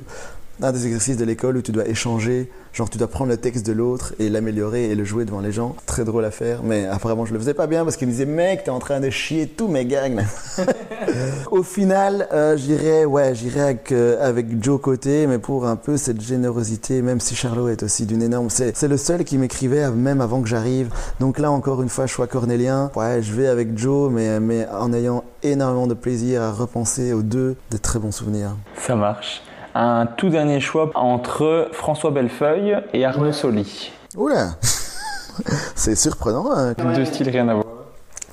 un 0.61 0.71
des 0.71 0.85
exercices 0.85 1.17
de 1.17 1.25
l'école 1.25 1.57
où 1.57 1.61
tu 1.61 1.71
dois 1.71 1.87
échanger, 1.87 2.49
genre 2.73 2.89
tu 2.89 2.97
dois 2.97 3.07
prendre 3.07 3.31
le 3.31 3.37
texte 3.37 3.65
de 3.65 3.73
l'autre 3.73 4.13
et 4.19 4.29
l'améliorer 4.29 4.85
et 4.85 4.95
le 4.95 5.03
jouer 5.03 5.25
devant 5.25 5.41
les 5.41 5.51
gens. 5.51 5.75
Très 5.85 6.03
drôle 6.03 6.25
à 6.25 6.31
faire, 6.31 6.63
mais 6.63 6.85
apparemment 6.85 7.25
je 7.25 7.33
le 7.33 7.39
faisais 7.39 7.53
pas 7.53 7.67
bien 7.67 7.83
parce 7.83 7.97
qu'il 7.97 8.07
me 8.07 8.11
disait 8.11 8.25
mec 8.25 8.63
t'es 8.63 8.71
en 8.71 8.79
train 8.79 8.99
de 8.99 9.09
chier 9.09 9.47
tous 9.47 9.67
mes 9.67 9.85
gags. 9.85 10.15
là. 10.15 10.23
Au 11.51 11.63
final, 11.63 12.27
euh, 12.33 12.57
j'irais, 12.57 13.05
ouais, 13.05 13.35
j'irais 13.35 13.61
avec, 13.61 13.91
euh, 13.91 14.17
avec 14.27 14.63
Joe 14.63 14.79
Côté, 14.81 15.27
mais 15.27 15.37
pour 15.37 15.67
un 15.67 15.75
peu 15.75 15.97
cette 15.97 16.21
générosité, 16.21 17.01
même 17.01 17.19
si 17.19 17.35
Charlot 17.35 17.69
est 17.69 17.83
aussi 17.83 18.05
d'une 18.05 18.21
énorme. 18.21 18.49
C'est, 18.49 18.75
c'est 18.75 18.87
le 18.87 18.97
seul 18.97 19.23
qui 19.23 19.37
m'écrivait 19.37 19.89
même 19.91 20.21
avant 20.21 20.41
que 20.41 20.47
j'arrive. 20.47 20.89
Donc 21.19 21.39
là, 21.39 21.51
encore 21.51 21.81
une 21.81 21.89
fois, 21.89 22.07
choix 22.07 22.27
cornélien. 22.27 22.91
Ouais, 22.95 23.21
je 23.21 23.33
vais 23.33 23.47
avec 23.47 23.77
Joe, 23.77 24.11
mais, 24.11 24.39
mais 24.39 24.67
en 24.69 24.93
ayant 24.93 25.23
énormément 25.43 25.87
de 25.87 25.93
plaisir 25.93 26.41
à 26.41 26.51
repenser 26.51 27.13
aux 27.13 27.21
deux, 27.23 27.55
des 27.71 27.79
très 27.79 27.99
bons 27.99 28.11
souvenirs. 28.11 28.55
Ça 28.75 28.95
marche. 28.95 29.41
Un 29.79 30.07
tout 30.07 30.29
dernier 30.29 30.59
choix 30.59 30.89
entre 30.95 31.67
François 31.71 32.09
Bellefeuille 32.09 32.77
et 32.93 33.05
Arnaud 33.05 33.31
Soli. 33.31 33.91
Oula 34.15 34.47
C'est 35.75 35.93
surprenant. 35.95 36.47
hein. 36.51 36.73
Deux 36.95 37.05
styles 37.05 37.29
rien 37.29 37.47
à 37.47 37.53
voir. 37.53 37.65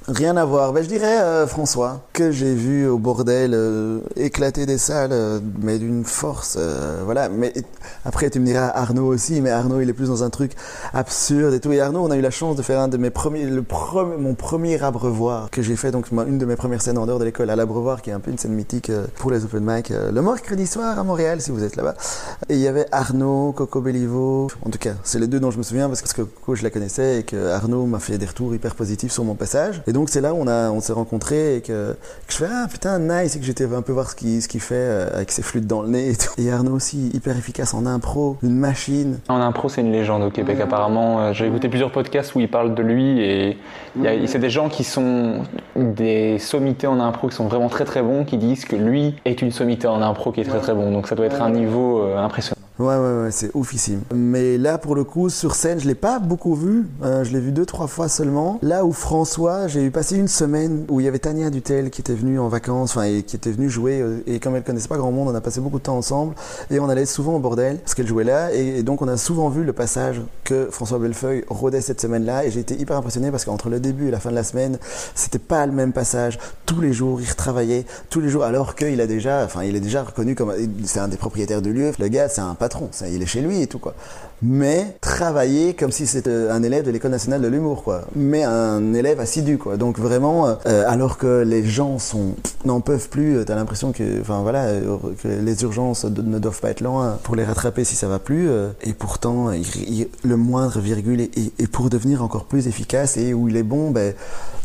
Rien 0.07 0.37
à 0.37 0.45
voir. 0.45 0.75
Ben, 0.75 0.83
je 0.83 0.89
dirais 0.89 1.19
euh, 1.23 1.47
François, 1.47 2.03
que 2.13 2.31
j'ai 2.31 2.55
vu 2.55 2.87
au 2.87 2.99
bordel 2.99 3.53
euh, 3.55 4.01
éclater 4.17 4.67
des 4.67 4.77
salles, 4.77 5.13
euh, 5.13 5.41
mais 5.63 5.79
d'une 5.79 6.05
force. 6.05 6.59
euh, 6.61 7.01
voilà. 7.07 7.31
Mais 7.31 7.55
après, 8.05 8.29
tu 8.29 8.39
me 8.39 8.45
diras 8.45 8.67
Arnaud 8.69 9.07
aussi, 9.07 9.41
mais 9.41 9.49
Arnaud, 9.49 9.81
il 9.81 9.89
est 9.89 9.95
plus 9.95 10.09
dans 10.09 10.23
un 10.23 10.29
truc 10.29 10.53
absurde 10.93 11.55
et 11.55 11.61
tout. 11.61 11.73
Et 11.73 11.81
Arnaud, 11.81 12.01
on 12.05 12.11
a 12.11 12.19
eu 12.19 12.21
la 12.21 12.31
chance 12.31 12.55
de 12.55 12.61
faire 12.61 12.81
un 12.81 12.89
de 12.89 12.99
mes 12.99 13.09
premiers, 13.09 13.47
le 13.47 13.63
premier, 13.63 14.19
mon 14.19 14.35
premier 14.35 14.83
abreuvoir 14.83 15.49
que 15.49 15.63
j'ai 15.63 15.75
fait, 15.75 15.91
donc 15.91 16.09
une 16.13 16.37
de 16.37 16.45
mes 16.45 16.57
premières 16.57 16.83
scènes 16.83 16.99
en 16.99 17.07
dehors 17.07 17.19
de 17.19 17.25
l'école 17.25 17.49
à 17.49 17.57
l'abreuvoir, 17.57 18.03
qui 18.03 18.11
est 18.11 18.13
un 18.13 18.21
peu 18.21 18.31
une 18.31 18.37
scène 18.37 18.53
mythique 18.53 18.91
euh, 18.91 19.07
pour 19.17 19.31
les 19.31 19.43
open 19.47 19.65
mic, 19.65 19.91
euh, 19.91 20.13
le 20.13 20.21
mercredi 20.21 20.67
soir 20.67 20.99
à 20.99 21.03
Montréal, 21.03 21.41
si 21.41 21.51
vous 21.51 21.65
êtes 21.65 21.77
là-bas. 21.77 21.95
Et 22.51 22.57
il 22.57 22.61
y 22.61 22.69
avait 22.69 22.87
Arnaud, 22.93 23.53
Coco 23.53 23.81
Bellivo. 23.81 24.49
En 24.67 24.69
tout 24.69 24.79
cas, 24.79 24.93
c'est 25.03 25.19
les 25.19 25.29
deux 25.29 25.41
dont 25.41 25.51
je 25.51 25.57
me 25.57 25.63
souviens 25.63 25.89
parce 25.89 26.03
que 26.03 26.13
Coco, 26.15 26.55
je 26.57 26.63
la 26.63 26.69
connaissais 26.69 27.21
et 27.21 27.23
que 27.23 27.49
Arnaud 27.53 27.87
m'a 27.87 28.01
fait 28.01 28.19
des 28.19 28.27
retours 28.27 28.55
hyper 28.55 28.75
positifs 28.75 29.11
sur 29.11 29.25
mon 29.25 29.35
passage. 29.35 29.83
Donc, 29.95 30.11
c'est 30.11 30.21
là 30.21 30.35
où 30.35 30.37
on, 30.39 30.47
a, 30.47 30.71
on 30.71 30.81
s'est 30.81 30.93
rencontrés 30.93 31.57
et 31.57 31.61
que, 31.63 31.93
que 32.27 32.33
je 32.33 32.37
fais 32.37 32.47
Ah 32.51 32.67
putain, 32.71 32.99
nice, 32.99 33.35
et 33.37 33.39
que 33.39 33.45
j'étais 33.47 33.65
un 33.73 33.81
peu 33.81 33.93
voir 33.93 34.11
ce 34.11 34.15
qu'il, 34.17 34.43
ce 34.43 34.49
qu'il 34.49 34.61
fait 34.61 34.75
euh, 34.77 35.09
avec 35.15 35.31
ses 35.33 35.41
flûtes 35.43 35.67
dans 35.67 35.81
le 35.81 35.89
nez 35.89 36.11
et 36.11 36.17
tout. 36.17 36.33
Et 36.39 36.51
Arnaud 36.53 36.73
aussi, 36.75 37.09
hyper 37.15 37.37
efficace 37.39 37.73
en 37.73 37.87
impro, 37.87 38.37
une 38.43 38.57
machine. 38.59 39.19
En 39.31 39.41
impro, 39.41 39.69
c'est 39.71 39.81
une 39.81 39.93
légende 39.93 40.23
au 40.23 40.31
Québec 40.31 40.61
apparemment. 40.61 41.21
Euh, 41.21 41.33
J'ai 41.33 41.47
écouté 41.47 41.69
plusieurs 41.71 41.91
podcasts 41.93 42.35
où 42.35 42.41
il 42.41 42.51
parle 42.51 42.75
de 42.75 42.83
lui 42.83 43.21
et 43.21 43.57
il 43.97 44.03
y 44.03 44.09
a- 44.09 44.27
c'est 44.27 44.39
des 44.39 44.51
gens 44.51 44.69
qui 44.69 44.85
sont 44.85 45.43
des 45.77 46.39
sommités 46.39 46.87
en 46.87 47.01
impro 47.01 47.29
qui 47.29 47.37
sont 47.37 47.47
vraiment 47.47 47.69
très 47.69 47.85
très 47.85 48.03
bons 48.03 48.25
qui 48.25 48.37
disent 48.37 48.65
que 48.65 48.77
lui 48.77 49.15
est 49.25 49.41
une 49.43 49.53
sommité 49.53 49.87
en 49.87 50.03
impro 50.03 50.33
qui 50.33 50.41
est 50.41 50.45
très 50.45 50.61
très 50.61 50.75
bon. 50.75 50.91
Donc 50.93 51.07
ça 51.09 51.15
doit 51.15 51.27
être 51.27 51.41
un 51.41 51.51
niveau 51.51 52.03
euh, 52.03 52.19
impressionnant. 52.19 52.61
Ouais, 52.77 52.97
ouais, 52.97 53.23
ouais, 53.23 53.31
c'est 53.31 53.53
oufissime. 53.55 54.01
Mais 54.13 54.59
là, 54.59 54.79
pour 54.79 54.97
le 54.97 55.05
coup, 55.05 55.29
sur 55.31 55.55
scène, 55.55 55.79
je 55.79 55.87
l'ai 55.87 55.95
pas 55.95 56.19
beaucoup 56.19 56.57
vu. 56.57 56.89
Euh, 57.05 57.23
je 57.23 57.33
l'ai 57.33 57.39
vu 57.39 57.53
deux, 57.53 57.65
trois 57.65 57.87
fois 57.87 58.09
seulement. 58.09 58.59
Là 58.63 58.85
où 58.85 58.91
François, 58.91 59.69
j'ai 59.69 59.85
eu 59.85 59.93
passé 59.93 60.17
une 60.17 60.27
semaine 60.27 60.85
où 60.89 60.99
il 60.99 61.05
y 61.05 61.09
avait 61.09 61.21
Tania 61.21 61.51
Dutel 61.51 61.91
qui 61.91 62.01
était 62.01 62.15
venue 62.15 62.41
en 62.41 62.49
vacances, 62.49 62.91
enfin, 62.91 63.05
et 63.05 63.23
qui 63.23 63.37
était 63.37 63.53
venue 63.53 63.71
jouer. 63.71 64.01
euh, 64.01 64.25
Et 64.27 64.41
comme 64.41 64.57
elle 64.57 64.65
connaissait 64.65 64.89
pas 64.89 64.97
grand 64.97 65.13
monde, 65.13 65.29
on 65.29 65.35
a 65.37 65.41
passé 65.41 65.61
beaucoup 65.61 65.79
de 65.79 65.85
temps 65.85 65.97
ensemble. 65.97 66.35
Et 66.69 66.81
on 66.81 66.89
allait 66.89 67.07
souvent 67.07 67.37
au 67.37 67.39
bordel, 67.39 67.79
parce 67.79 67.95
qu'elle 67.95 68.09
jouait 68.09 68.25
là. 68.25 68.53
Et, 68.53 68.83
donc, 68.83 69.03
on 69.03 69.09
a 69.09 69.17
souvent 69.17 69.51
vu 69.51 69.63
le 69.63 69.73
passage 69.73 70.21
que 70.43 70.67
François 70.73 70.99
Bellefeuille 70.99 71.45
rodait 71.49 71.81
cette 71.81 72.01
semaine-là. 72.01 72.45
Et 72.45 72.51
j'ai 72.51 72.59
été 72.59 72.75
hyper 72.75 72.97
impressionné 72.97 73.31
parce 73.31 73.45
qu'entre 73.45 73.71
le 73.71 73.79
début 73.79 74.09
et 74.09 74.11
la 74.11 74.19
fin 74.19 74.31
de 74.31 74.35
la 74.35 74.43
semaine, 74.43 74.79
c'était 75.15 75.39
pas 75.39 75.65
le 75.67 75.73
même 75.73 75.93
passage. 75.93 76.41
Tous 76.67 76.81
les 76.81 76.93
jours, 76.93 77.21
il 77.21 77.29
retravaillait, 77.29 77.87
tous 78.11 78.21
les 78.21 78.31
jours, 78.31 78.43
alors 78.43 78.75
qu'il 78.75 79.01
a 79.01 79.07
déjà, 79.07 79.45
enfin, 79.45 79.63
il 79.63 79.77
est 79.77 79.81
déjà 79.81 80.03
reconnu 80.03 80.35
comme, 80.35 80.53
c'est 80.85 80.99
un 80.99 81.07
des 81.07 81.17
propriétaires 81.17 81.63
du 81.63 81.73
lieu. 81.73 81.93
Le 82.01 82.09
gars, 82.09 82.29
c'est 82.29 82.41
un 82.41 82.57
patron, 82.65 82.89
ça, 82.93 83.09
il 83.09 83.21
est 83.23 83.27
chez 83.35 83.43
lui 83.47 83.57
et 83.61 83.67
tout, 83.67 83.79
quoi. 83.79 83.95
Mais 84.43 84.97
travailler 85.01 85.75
comme 85.75 85.93
si 85.99 86.07
c'était 86.07 86.49
un 86.57 86.63
élève 86.63 86.85
de 86.85 86.91
l'école 86.91 87.11
nationale 87.11 87.41
de 87.43 87.49
l'humour, 87.49 87.83
quoi. 87.85 87.99
Mais 88.15 88.43
un 88.45 88.95
élève 88.95 89.21
assidu, 89.21 89.59
quoi. 89.59 89.77
Donc 89.77 89.99
vraiment, 89.99 90.39
euh, 90.47 90.55
euh, 90.67 90.85
alors 90.95 91.19
que 91.19 91.43
les 91.43 91.65
gens 91.65 91.99
sont, 91.99 92.35
n'en 92.65 92.81
peuvent 92.81 93.09
plus, 93.09 93.37
euh, 93.37 93.45
t'as 93.45 93.55
l'impression 93.55 93.93
que, 93.93 94.21
enfin 94.21 94.41
voilà, 94.43 94.65
euh, 94.65 94.97
que 95.23 95.29
les 95.29 95.63
urgences 95.63 96.05
ne 96.05 96.39
doivent 96.39 96.61
pas 96.61 96.71
être 96.71 96.81
loin 96.81 97.19
pour 97.23 97.37
les 97.37 97.45
rattraper 97.45 97.85
si 97.85 97.97
ça 97.97 98.09
va 98.09 98.19
plus. 98.19 98.49
euh, 98.49 98.71
et 98.83 98.93
pourtant, 98.93 99.51
le 99.51 100.37
moindre 100.37 100.81
virgule 100.81 101.21
est, 101.21 101.39
est 101.59 101.71
pour 101.71 101.91
devenir 101.91 102.23
encore 102.23 102.45
plus 102.47 102.67
efficace 102.67 103.17
et 103.17 103.35
où 103.35 103.49
il 103.49 103.57
est 103.57 103.63
bon, 103.75 103.91
ben, 103.91 104.15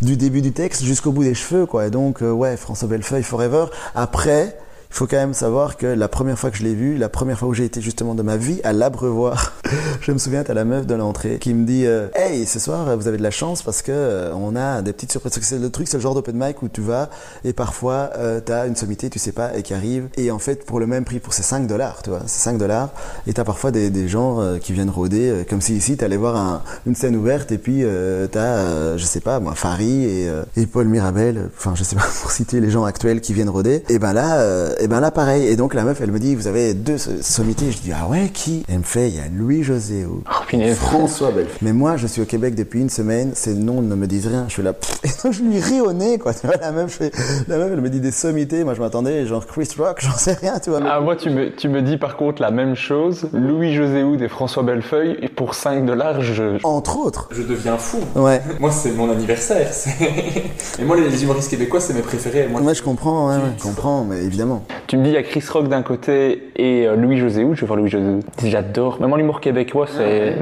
du 0.02 0.16
début 0.16 0.42
du 0.42 0.52
texte 0.52 0.84
jusqu'au 0.84 1.12
bout 1.12 1.24
des 1.24 1.36
cheveux, 1.36 1.66
quoi. 1.66 1.88
Et 1.88 1.90
donc, 1.90 2.22
euh, 2.22 2.32
ouais, 2.32 2.58
François 2.58 2.88
Bellefeuille 2.88 3.24
forever. 3.24 3.66
Après, 3.96 4.58
faut 4.92 5.06
quand 5.08 5.18
même 5.18 5.34
savoir 5.36 5.78
que 5.78 5.86
la 5.86 6.08
première 6.08 6.38
fois 6.38 6.50
que 6.52 6.58
je 6.58 6.64
l'ai 6.64 6.74
vu, 6.74 6.98
la 6.98 7.10
première 7.10 7.38
fois 7.38 7.48
où 7.48 7.54
j'ai 7.54 7.64
été 7.66 7.80
justement 7.80 8.16
de 8.16 8.24
ma 8.24 8.38
vie 8.38 8.60
à 8.64 8.74
l'Abreuvoir, 8.74 9.54
je 10.02 10.12
me 10.12 10.18
souviens, 10.18 10.44
t'as 10.44 10.56
la 10.56 10.66
meuf 10.66 10.88
de 10.88 10.96
l'entrée 10.96 11.38
qui 11.40 11.54
me 11.54 11.66
dit 11.66 11.86
euh, 11.86 12.08
Hey, 12.16 12.46
ce 12.46 12.60
soir, 12.60 12.98
vous 12.98 13.08
avez 13.08 13.18
de 13.18 13.24
la 13.24 13.30
chance 13.32 13.62
parce 13.62 13.82
que 13.84 13.92
euh, 13.94 14.34
on 14.34 14.56
a 14.56 14.82
des 14.82 14.92
petites 14.92 15.12
surprises. 15.12 15.34
C'est 15.42 15.60
le 15.60 15.70
truc, 15.70 15.88
c'est 15.88 15.98
le 15.98 16.02
genre 16.02 16.16
d'open 16.16 16.36
mic 16.36 16.64
où 16.64 16.70
tu 16.70 16.82
vas 16.82 17.10
et 17.46 17.54
parfois 17.54 18.10
euh, 18.18 18.42
t'as 18.44 18.68
une 18.68 18.76
sommité, 18.76 19.10
tu 19.12 19.20
sais 19.20 19.32
pas, 19.32 19.56
et 19.56 19.62
qui 19.62 19.74
arrive. 19.76 20.08
Et 20.18 20.32
en 20.32 20.40
fait, 20.40 20.66
pour 20.66 20.80
le 20.80 20.88
même 20.88 21.06
prix, 21.06 21.20
pour 21.20 21.34
ces 21.34 21.44
5 21.44 21.68
dollars, 21.68 22.02
tu 22.02 22.10
vois, 22.10 22.22
c'est 22.26 22.40
5 22.42 22.58
dollars. 22.58 22.90
Et 23.28 23.34
t'as 23.34 23.44
parfois 23.44 23.70
des, 23.72 23.92
des 23.92 24.08
gens 24.08 24.42
euh, 24.42 24.58
qui 24.58 24.74
viennent 24.74 24.90
rôder, 24.90 25.30
euh, 25.30 25.44
comme 25.48 25.62
si 25.62 25.76
ici 25.78 25.98
t'allais 25.98 26.18
voir 26.18 26.36
un- 26.36 26.64
une 26.88 26.96
scène 26.96 27.16
ouverte 27.16 27.52
et 27.52 27.58
puis 27.60 27.84
t'as, 28.32 28.98
je 28.98 29.06
sais 29.06 29.20
pas, 29.22 29.40
moi, 29.40 29.54
Fari 29.56 30.04
et, 30.06 30.30
et 30.58 30.66
Paul 30.66 30.88
Mirabel, 30.88 31.50
enfin, 31.56 31.74
je 31.76 31.84
sais 31.84 31.96
pas, 31.96 32.02
pour 32.22 32.32
citer 32.32 32.60
les 32.60 32.70
gens 32.72 32.84
actuels 32.86 33.22
qui 33.22 33.34
viennent 33.34 33.50
rôder. 33.50 33.84
Et 33.90 34.00
ben 34.00 34.14
là, 34.14 34.40
et 34.80 34.88
ben 34.88 35.00
là, 35.00 35.12
pareil. 35.12 35.48
Et 35.48 35.56
donc 35.56 35.74
la 35.74 35.84
meuf, 35.84 36.00
elle 36.02 36.12
me 36.12 36.20
dit, 36.20 36.36
vous 36.36 36.48
avez 36.48 36.74
deux 36.74 36.98
so- 36.98 37.12
sommités. 37.22 37.72
Je 37.72 37.80
dis, 37.80 37.92
ah 37.94 38.08
ouais, 38.08 38.30
qui? 38.34 38.64
Elle 38.70 38.80
me 38.80 38.84
fait, 38.84 39.10
il 39.10 39.16
y 39.16 39.20
a 39.20 39.24
Louis-José 39.34 40.06
ou 40.06 40.24
punaise. 40.48 40.78
François 40.78 41.32
Bellefeuille. 41.32 41.58
Mais 41.62 41.74
moi, 41.74 41.98
je 41.98 42.08
suis 42.08 42.22
au 42.22 42.26
Québec 42.26 42.56
depuis 42.56 42.80
une 42.82 42.90
semaine, 42.90 43.32
ces 43.36 43.54
noms 43.54 43.82
ne 43.82 43.96
me 43.96 44.08
disent 44.08 44.28
rien. 44.28 44.46
Je 44.48 44.54
suis 44.54 44.64
là, 44.64 44.74
pff, 44.74 45.00
et 45.04 45.10
donc 45.24 45.34
je 45.34 45.42
lui 45.44 45.60
ris 45.60 45.82
au 45.82 45.94
nez, 45.94 46.18
quoi. 46.20 46.34
Tu 46.34 46.48
vois, 46.48 46.56
la 46.58 46.72
meuf, 46.72 46.92
fais- 46.94 47.12
la 47.48 47.58
meuf, 47.58 47.70
elle 47.72 47.82
me 47.82 47.90
dit 47.90 48.00
des 48.00 48.12
sommités. 48.12 48.64
Moi, 48.64 48.74
je 48.74 48.82
m'attendais, 48.82 49.26
genre 49.26 49.46
Chris 49.46 49.70
Rock, 49.78 50.00
j'en 50.02 50.18
sais 50.18 50.34
rien, 50.34 50.60
tu 50.60 50.70
vois. 50.70 50.80
Ah, 50.86 51.00
moi, 51.02 51.16
tu 51.16 51.30
me, 51.30 51.56
tu 51.56 51.70
me 51.70 51.82
dis 51.82 51.98
par 51.98 52.18
contre 52.18 52.42
la 52.42 52.52
même 52.52 52.76
chose. 52.76 53.28
Louis-José 53.34 54.04
Houd 54.04 54.22
et 54.22 54.28
François 54.30 54.64
Bellefeuille, 54.64 55.18
et 55.22 55.30
pour 55.30 55.54
5 55.56 55.86
dollars, 55.86 56.22
je. 56.22 56.58
Entre 56.64 56.98
autres. 56.98 57.28
Je 57.32 57.42
deviens 57.44 57.78
fou. 57.78 57.98
Ouais. 58.16 58.42
Moi, 58.60 58.72
c'est 58.72 58.92
mon 58.92 59.10
anniversaire. 59.12 59.70
Et 60.80 60.84
moi, 60.86 60.96
les 60.98 61.24
humoristes 61.24 61.50
québécois, 61.50 61.80
c'est 61.80 61.94
mes 61.94 62.02
préférés. 62.02 62.48
Moi, 62.48 62.62
Ouais, 62.62 62.74
je 62.76 62.84
comprends, 62.84 63.28
ouais, 63.30 63.36
ouais, 63.36 63.42
je 63.58 63.64
comprends, 63.64 64.04
mais 64.04 64.24
évidemment. 64.24 64.64
Tu 64.88 64.98
me 64.98 65.04
dis, 65.04 65.10
il 65.12 65.14
y 65.14 65.18
a 65.18 65.24
Chris 65.24 65.44
Rock 65.52 65.68
d'un 65.68 65.84
côté 65.84 66.52
et 66.56 66.88
euh, 66.88 66.96
Louis-José. 66.96 67.46
Je 67.54 67.62
vais 67.62 67.68
voir 67.68 67.78
Louis-José. 67.78 68.20
J'adore. 68.44 69.00
Même 69.00 69.14
en 69.14 69.18
humour 69.18 69.40
québécois, 69.40 69.88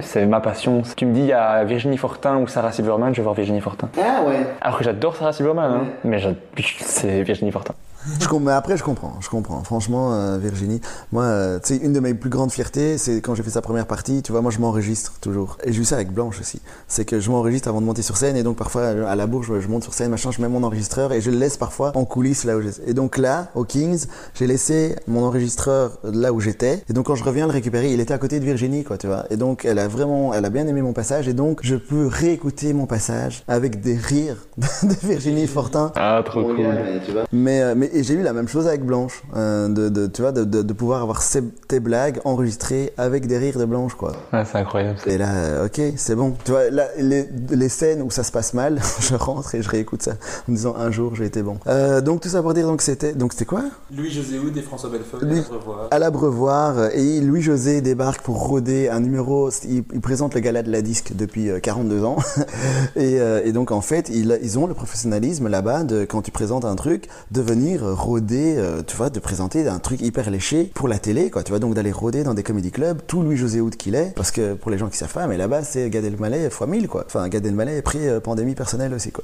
c'est 0.02 0.26
ma 0.26 0.40
passion. 0.40 0.84
Tu 0.96 1.06
me 1.06 1.14
dis, 1.14 1.22
il 1.22 1.28
y 1.28 1.34
a 1.34 1.64
Virginie 1.64 1.98
Fortin 1.98 2.38
ou 2.38 2.48
Sarah 2.48 2.72
Silverman. 2.72 3.14
Je 3.14 3.18
vais 3.18 3.24
voir 3.24 3.36
Virginie 3.36 3.62
Fortin. 3.62 3.90
Ah 3.98 4.24
ouais. 4.28 4.48
Alors 4.62 4.78
que 4.78 4.84
j'adore 4.84 5.16
Sarah 5.16 5.34
Silverman, 5.34 5.72
hein, 5.72 5.86
mais 6.04 6.20
c'est 6.80 7.24
Virginie 7.24 7.52
Fortin. 7.52 7.74
Je 8.20 8.36
mais 8.38 8.52
après, 8.52 8.78
je 8.78 8.84
comprends, 8.84 9.16
je 9.20 9.30
comprends. 9.30 9.64
Franchement, 9.64 10.14
euh, 10.14 10.38
Virginie, 10.38 10.80
moi, 11.12 11.24
euh, 11.24 11.60
tu 11.60 11.76
sais, 11.76 11.84
une 11.84 11.94
de 11.94 12.00
mes 12.00 12.14
plus 12.14 12.30
grandes 12.30 12.52
fiertés, 12.52 12.98
c'est 12.98 13.22
quand 13.22 13.36
j'ai 13.36 13.44
fait 13.44 13.50
sa 13.50 13.62
première 13.62 13.88
partie, 13.88 14.22
tu 14.22 14.32
vois, 14.32 14.42
moi, 14.42 14.52
je 14.52 14.60
m'enregistre 14.60 15.14
toujours. 15.20 15.58
Et 15.64 15.74
j'ai 15.74 15.82
eu 15.82 15.86
ça 15.86 15.96
avec 15.96 16.12
Blanche 16.12 16.40
aussi. 16.40 16.62
C'est 16.88 17.06
que 17.06 17.20
je 17.20 17.30
m'enregistre 17.30 17.68
avant 17.68 17.82
de 17.82 17.86
monter 17.86 18.02
sur 18.02 18.16
scène, 18.16 18.38
et 18.38 18.44
donc 18.44 18.58
parfois, 18.58 18.88
à 18.88 19.16
la 19.16 19.28
bourge, 19.28 19.52
je 19.60 19.68
monte 19.68 19.84
sur 19.84 19.94
scène, 19.94 20.12
machin, 20.12 20.32
je 20.32 20.42
mets 20.42 20.48
mon 20.48 20.64
enregistreur, 20.64 21.12
et 21.12 21.22
je 21.22 21.32
le 21.32 21.38
laisse 21.38 21.58
parfois 21.58 21.92
en 21.96 22.06
coulisses 22.06 22.44
là 22.44 22.58
où 22.58 22.62
j'étais. 22.62 22.90
Et 22.90 22.94
donc 22.94 23.18
là, 23.18 23.48
au 23.56 23.66
Kings, 23.66 24.06
j'ai 24.36 24.48
laissé 24.48 24.96
mon 25.08 25.24
enregistreur 25.24 25.98
là 26.04 26.32
où 26.32 26.40
j'étais, 26.40 26.84
et 26.90 26.94
donc 26.94 27.08
quand 27.08 27.16
je 27.16 27.24
reviens 27.24 27.48
le 27.48 27.54
récupérer, 27.54 27.92
il 27.92 28.00
était 28.00 28.14
à 28.14 28.18
côté 28.18 28.40
de 28.40 28.46
Virginie, 28.46 28.84
quoi, 28.84 28.98
tu 28.98 29.08
vois. 29.08 29.26
Et 29.30 29.38
donc, 29.38 29.66
elle 29.66 29.80
a 29.80 29.88
vraiment, 29.88 30.34
elle 30.34 30.46
a 30.46 30.50
bien 30.50 30.68
aimé 30.68 30.82
mon 30.82 30.94
passage, 30.94 31.28
et 31.28 31.34
donc, 31.34 31.60
je 31.64 31.76
peux 31.76 32.08
réécouter 32.08 32.74
mon 32.74 32.86
passage 32.86 33.44
avec 33.48 33.82
des 33.82 33.96
rires 33.96 34.48
de 34.84 35.08
Virginie 35.08 35.48
Fortin. 35.48 35.92
Ah, 35.96 36.22
trop 36.26 36.44
cool. 36.44 36.68
Mais, 37.32 37.62
euh, 37.62 37.74
mais 37.76 37.90
et 37.98 38.04
j'ai 38.04 38.14
eu 38.14 38.22
la 38.22 38.34
même 38.34 38.48
chose 38.48 38.68
avec 38.68 38.86
Blanche, 38.86 39.24
euh, 39.36 39.68
de, 39.68 40.08
tu 40.08 40.22
vois, 40.22 40.32
de, 40.32 40.74
pouvoir 40.74 41.02
avoir 41.02 41.22
ces, 41.24 41.42
tes 41.68 41.80
blagues 41.80 42.20
enregistrées 42.26 42.94
avec 42.98 43.28
des 43.28 43.38
rires 43.38 43.58
de 43.60 43.66
Blanche, 43.66 43.96
quoi. 43.96 44.14
Ah, 44.32 44.46
c'est 44.46 44.58
incroyable. 44.58 45.00
Et 45.06 45.18
là, 45.18 45.34
euh, 45.34 45.66
ok, 45.66 45.82
c'est 45.96 46.16
bon. 46.16 46.36
Tu 46.46 46.52
vois, 46.52 46.70
là, 46.70 46.88
les, 46.98 47.28
les 47.50 47.70
scènes 47.70 48.02
où 48.02 48.12
ça 48.12 48.24
se 48.24 48.32
passe 48.32 48.54
mal, 48.54 48.80
je 49.00 49.16
rentre 49.16 49.56
et 49.56 49.62
je 49.62 49.70
réécoute 49.70 50.02
ça 50.02 50.12
en 50.48 50.52
me 50.52 50.56
disant 50.56 50.76
un 50.78 50.92
jour 50.92 51.16
j'ai 51.16 51.26
été 51.26 51.42
bon. 51.42 51.58
Euh, 51.68 52.02
donc 52.02 52.22
tout 52.22 52.30
ça 52.30 52.42
pour 52.42 52.54
dire 52.54 52.68
donc 52.68 52.82
c'était 52.82 53.14
donc 53.14 53.34
c'était 53.34 53.46
quoi? 53.46 53.64
Louis-José 53.96 54.40
Houd 54.40 54.56
et 54.58 54.62
François 54.62 54.90
au 54.90 55.58
revoir. 55.58 55.88
À 55.92 56.00
l'abreuvoir 56.00 56.78
euh, 56.78 56.90
et 56.94 57.20
Louis 57.22 57.42
José 57.42 57.82
débarque 57.82 58.22
pour 58.22 58.48
roder 58.48 58.90
un 58.90 59.00
numéro. 59.00 59.50
Il, 59.68 59.84
il 59.94 60.02
présente 60.02 60.34
le 60.36 60.40
gala 60.40 60.64
de 60.64 60.72
la 60.72 60.82
disque 60.82 61.14
depuis 61.16 61.50
euh, 61.50 61.60
42 61.60 62.04
ans 62.04 62.18
et, 62.96 63.20
euh, 63.20 63.42
et 63.44 63.52
donc 63.52 63.72
en 63.72 63.82
fait 63.82 64.10
ils, 64.10 64.40
ils 64.42 64.60
ont 64.60 64.68
le 64.68 64.74
professionnalisme 64.74 65.48
là-bas 65.48 65.84
de 65.84 66.06
quand 66.06 66.22
tu 66.22 66.32
présentes 66.32 66.66
un 66.66 66.76
truc 66.76 67.08
de 67.32 67.42
venir 67.42 67.84
roder, 67.84 68.56
euh, 68.58 68.82
tu 68.86 68.96
vois, 68.96 69.10
de 69.10 69.20
présenter 69.20 69.68
un 69.68 69.80
truc 69.80 70.02
hyper 70.02 70.30
léché 70.30 70.72
pour 70.74 70.88
la 70.88 71.00
télé, 71.00 71.30
quoi. 71.30 71.44
Tu 71.44 71.52
vois 71.52 71.57
donc 71.60 71.74
d'aller 71.74 71.92
roder 71.92 72.24
dans 72.24 72.34
des 72.34 72.44
comédie 72.44 72.72
clubs, 72.72 73.00
tout 73.08 73.22
Louis 73.22 73.38
José 73.38 73.62
Houd 73.62 73.76
qu'il 73.76 73.96
est, 73.96 74.14
parce 74.16 74.32
que 74.32 74.54
pour 74.54 74.72
les 74.72 74.78
gens 74.78 74.88
qui 74.88 74.98
savent 74.98 75.14
pas, 75.14 75.28
mais 75.28 75.38
là-bas 75.38 75.64
c'est 75.64 75.90
Gad 75.90 76.04
Elmaleh 76.06 76.50
fois 76.50 76.68
1000 76.68 76.88
quoi. 76.88 77.04
Enfin 77.06 77.28
Gad 77.30 77.46
Elmaleh 77.46 77.82
pris 77.82 78.08
euh, 78.08 78.20
pandémie 78.20 78.56
personnelle 78.56 78.94
aussi 78.94 79.12
quoi. 79.12 79.24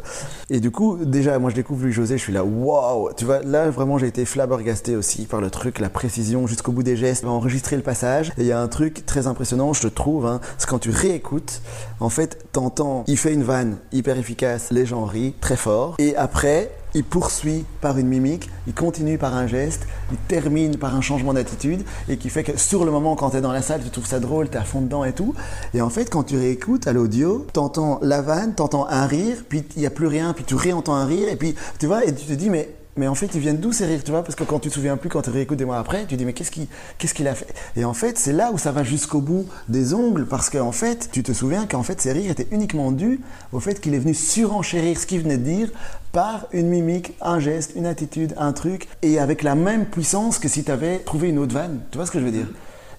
Et 0.49 0.60
du 0.60 0.72
coup 0.72 0.97
déjà 1.03 1.39
moi 1.39 1.49
je 1.49 1.55
découvre 1.55 1.84
Louis 1.84 1.91
José, 1.91 2.18
je 2.18 2.23
suis 2.23 2.34
là 2.34 2.43
waouh, 2.43 3.11
tu 3.15 3.26
vois 3.26 3.41
là 3.41 3.69
vraiment 3.69 3.97
j'ai 3.97 4.07
été 4.07 4.26
flabbergasté 4.26 4.95
aussi 4.95 5.26
par 5.26 5.41
le 5.41 5.49
truc, 5.49 5.80
la 5.80 5.89
précision 5.89 6.47
jusqu'au 6.47 6.72
bout 6.72 6.84
des 6.84 6.97
gestes, 6.97 7.26
enregistrer 7.26 7.76
le 7.76 7.84
passage. 7.84 8.31
Et 8.38 8.41
il 8.41 8.47
y 8.47 8.51
a 8.51 8.60
un 8.60 8.68
truc 8.68 9.05
très 9.05 9.27
impressionnant, 9.27 9.73
je 9.73 9.88
trouve, 9.88 10.26
hein, 10.26 10.39
c'est 10.57 10.69
quand 10.69 10.80
tu 10.80 10.89
réécoutes, 10.89 11.61
en 11.99 12.10
fait 12.10 12.45
t'entends, 12.51 13.03
il 13.07 13.18
fait 13.18 13.34
une 13.34 13.43
vanne 13.43 13.77
hyper 13.91 14.18
efficace, 14.18 14.69
les 14.72 14.85
gens 14.85 15.05
rient 15.05 15.34
très 15.39 15.55
fort, 15.57 15.95
et 15.99 16.15
après 16.15 16.69
il 16.94 17.03
poursuit 17.03 17.65
par 17.82 17.98
une 17.98 18.07
mimique, 18.07 18.49
il 18.68 18.74
continue 18.74 19.18
par 19.18 19.34
un 19.36 19.48
geste, 19.48 19.88
il 20.11 20.18
termine 20.18 20.78
par 20.78 20.95
un 20.95 21.02
changement 21.02 21.34
d'attitude 21.34 21.84
et 22.10 22.18
qui 22.18 22.30
fait 22.30 22.44
que 22.44 22.57
sur 22.57 22.86
le 22.86 22.91
moment 22.91 23.15
quand 23.15 23.32
tu 23.32 23.38
es 23.38 23.41
dans 23.41 23.52
la 23.52 23.61
salle, 23.61 23.82
tu 23.84 23.90
trouves 23.90 24.06
ça 24.06 24.20
drôle, 24.20 24.49
tu 24.49 24.56
es 24.56 24.60
à 24.60 24.64
fond 24.64 24.82
dedans 24.82 25.03
et 25.03 25.14
tout. 25.14 25.34
Et 25.74 25.82
en 25.82 25.90
fait, 25.90 26.10
quand 26.10 26.24
tu 26.24 26.38
réécoutes 26.38 26.88
à 26.88 26.94
l'audio, 26.94 27.45
t'entends 27.53 27.99
la 28.02 28.22
vanne, 28.22 28.56
t'entends 28.56 28.88
un 28.88 29.06
rire, 29.06 29.38
puis 29.48 29.64
il 29.76 29.80
n'y 29.80 29.88
a 29.88 29.91
plus 29.91 30.07
rien, 30.07 30.34
puis 30.34 30.44
tu 30.44 30.56
réentends 30.56 30.95
un 30.95 31.06
rire 31.06 31.30
et 31.30 31.36
puis 31.36 31.56
tu 31.80 31.88
vois 31.88 32.06
et 32.06 32.14
tu 32.14 32.26
te 32.26 32.34
dis 32.34 32.49
mais 32.49 32.70
mais 32.95 33.07
en 33.07 33.15
fait, 33.15 33.30
ils 33.34 33.40
viennent 33.40 33.57
d'où 33.57 33.72
ces 33.72 33.86
rires, 33.86 34.03
tu 34.03 34.11
vois? 34.11 34.24
Parce 34.24 34.36
que 34.36 34.44
quand 34.44 34.60
tu 34.60 34.70
te 34.70 34.74
souviens 34.74 34.98
plus, 34.98 35.10
quand 35.10 35.22
tu 35.24 35.30
réécoutes 35.30 35.57
des 35.57 35.65
mois 35.65 35.80
après, 35.80 36.06
tu 36.06 36.15
dis 36.15 36.26
mais 36.26 36.34
qu'est-ce 36.34 36.52
qu'il 36.52 37.28
a 37.28 37.36
fait? 37.36 37.53
Et 37.76 37.86
en 37.86 37.94
fait, 37.94 38.18
c'est 38.18 38.34
là 38.34 38.52
où 38.53 38.57
ça 38.57 38.72
va 38.72 38.84
jusqu'au 38.84 39.20
bout 39.20 39.48
des 39.68 39.94
ongles, 39.94 40.26
parce 40.26 40.49
qu'en 40.49 40.72
fait, 40.72 41.10
tu 41.11 41.24
te 41.24 41.32
souviens 41.32 41.65
qu'en 41.65 41.84
fait, 41.84 41.99
ces 42.02 42.11
rires 42.11 42.32
étaient 42.32 42.48
uniquement 42.52 42.91
dus 42.91 43.20
au 43.52 43.60
fait 43.60 43.82
qu'il 43.82 43.94
est 43.94 43.99
venu 43.99 44.14
surenchérir 44.14 44.99
ce 44.99 45.06
qu'il 45.06 45.22
venait 45.22 45.38
de 45.38 45.44
dire 45.44 45.70
par 46.11 46.48
une 46.52 46.68
mimique, 46.68 47.14
un 47.22 47.40
geste, 47.40 47.72
une 47.76 47.88
attitude, 47.88 48.36
un 48.38 48.53
truc, 48.53 48.88
et 49.02 49.18
avec 49.18 49.41
la 49.41 49.56
même 49.56 49.86
puissance 49.86 50.38
que 50.38 50.48
si 50.48 50.64
tu 50.64 50.72
avais 50.72 50.99
trouvé 50.99 51.30
une 51.30 51.40
autre 51.40 51.53
vanne. 51.53 51.80
Tu 51.90 51.98
vois 51.98 52.06
ce 52.06 52.11
que 52.11 52.20
je 52.20 52.26
veux 52.26 52.32
dire? 52.32 52.48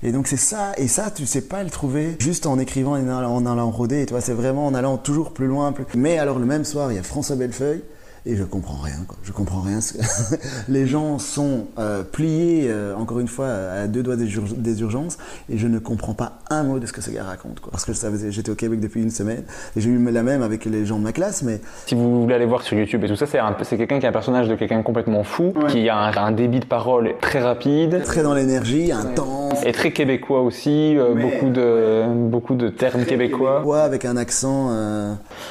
Et 0.03 0.13
donc 0.13 0.27
c'est 0.27 0.37
ça, 0.37 0.73
et 0.77 0.87
ça 0.87 1.11
tu 1.11 1.25
sais 1.25 1.41
pas 1.41 1.63
le 1.65 1.71
trouver 1.71 2.17
juste 2.19 2.45
en 2.45 2.59
écrivant 2.59 2.97
et 2.97 3.01
en 3.01 3.09
allant, 3.09 3.37
en 3.37 3.47
allant 3.47 3.71
rôder, 3.71 4.05
tu 4.05 4.13
vois, 4.13 4.21
c'est 4.21 4.35
vraiment 4.35 4.67
en 4.67 4.75
allant 4.75 4.99
toujours 4.99 5.33
plus 5.33 5.47
loin. 5.47 5.73
Plus... 5.73 5.87
Mais 5.95 6.19
alors 6.19 6.39
le 6.39 6.45
même 6.45 6.65
soir, 6.65 6.93
il 6.93 6.97
y 6.97 6.99
a 6.99 7.03
François 7.03 7.37
Bellefeuille, 7.37 7.83
et 8.27 8.37
je 8.37 8.45
comprends 8.45 8.81
rien, 8.83 8.97
quoi. 9.07 9.17
Je 9.23 9.33
comprends 9.33 9.61
rien. 9.61 9.79
Les 10.69 10.87
gens 10.87 11.19
sont 11.19 11.67
euh, 11.79 12.03
pliés, 12.03 12.67
euh, 12.69 12.95
encore 12.97 13.21
une 13.21 13.29
fois, 13.29 13.49
à 13.49 13.87
deux 13.87 14.03
doigts 14.03 14.17
des, 14.17 14.35
ur- 14.35 14.55
des 14.57 14.81
urgences, 14.81 15.19
et 15.51 15.59
je 15.59 15.67
ne 15.67 15.79
comprends 15.79 16.15
pas 16.15 16.39
un 16.51 16.63
mot 16.63 16.79
de 16.79 16.87
ce 16.87 16.93
que 16.93 17.01
ce 17.03 17.11
gars 17.11 17.25
raconte, 17.25 17.61
quoi. 17.61 17.71
Parce 17.71 17.85
que 17.85 17.93
j'étais 18.31 18.51
au 18.51 18.55
Québec 18.55 18.81
depuis 18.81 19.03
une 19.03 19.11
semaine, 19.11 19.45
et 19.77 19.81
j'ai 19.81 19.91
eu 19.91 19.99
la 20.11 20.23
même 20.23 20.43
avec 20.43 20.65
les 20.65 20.87
gens 20.87 20.99
de 20.99 21.03
ma 21.05 21.13
classe, 21.13 21.43
mais 21.43 21.61
Si 21.87 21.95
vous 21.95 22.23
voulez 22.23 22.35
aller 22.35 22.47
voir 22.47 22.63
sur 22.63 22.79
YouTube 22.79 23.05
et 23.05 23.09
tout 23.09 23.17
ça, 23.17 23.27
c'est 23.27 23.39
un- 23.39 23.55
c'est 23.63 23.77
quelqu'un 23.77 23.99
qui 24.01 24.07
est 24.07 24.09
un 24.09 24.13
personnage 24.13 24.49
de 24.49 24.55
quelqu'un 24.57 24.83
complètement 24.83 25.25
fou, 25.25 25.53
qui 25.69 25.89
a 25.89 25.97
un, 25.99 26.13
un 26.17 26.33
débit 26.33 26.61
de 26.61 26.67
parole 26.67 27.15
très 27.21 27.41
rapide. 27.43 28.03
très 28.05 28.23
dans 28.23 28.35
l'énergie, 28.35 28.91
intense. 28.93 29.63
Et 29.67 29.73
très 29.73 29.93
québécois 29.93 30.41
aussi, 30.43 30.97
euh, 30.97 31.15
Mais- 31.15 31.23
beaucoup, 31.23 31.51
de, 31.51 32.29
beaucoup 32.29 32.55
de 32.55 32.69
termes 32.71 33.05
québécois. 33.05 33.65
Ouais, 33.65 33.81
avec 33.81 34.05
un 34.05 34.17
accent 34.17 34.71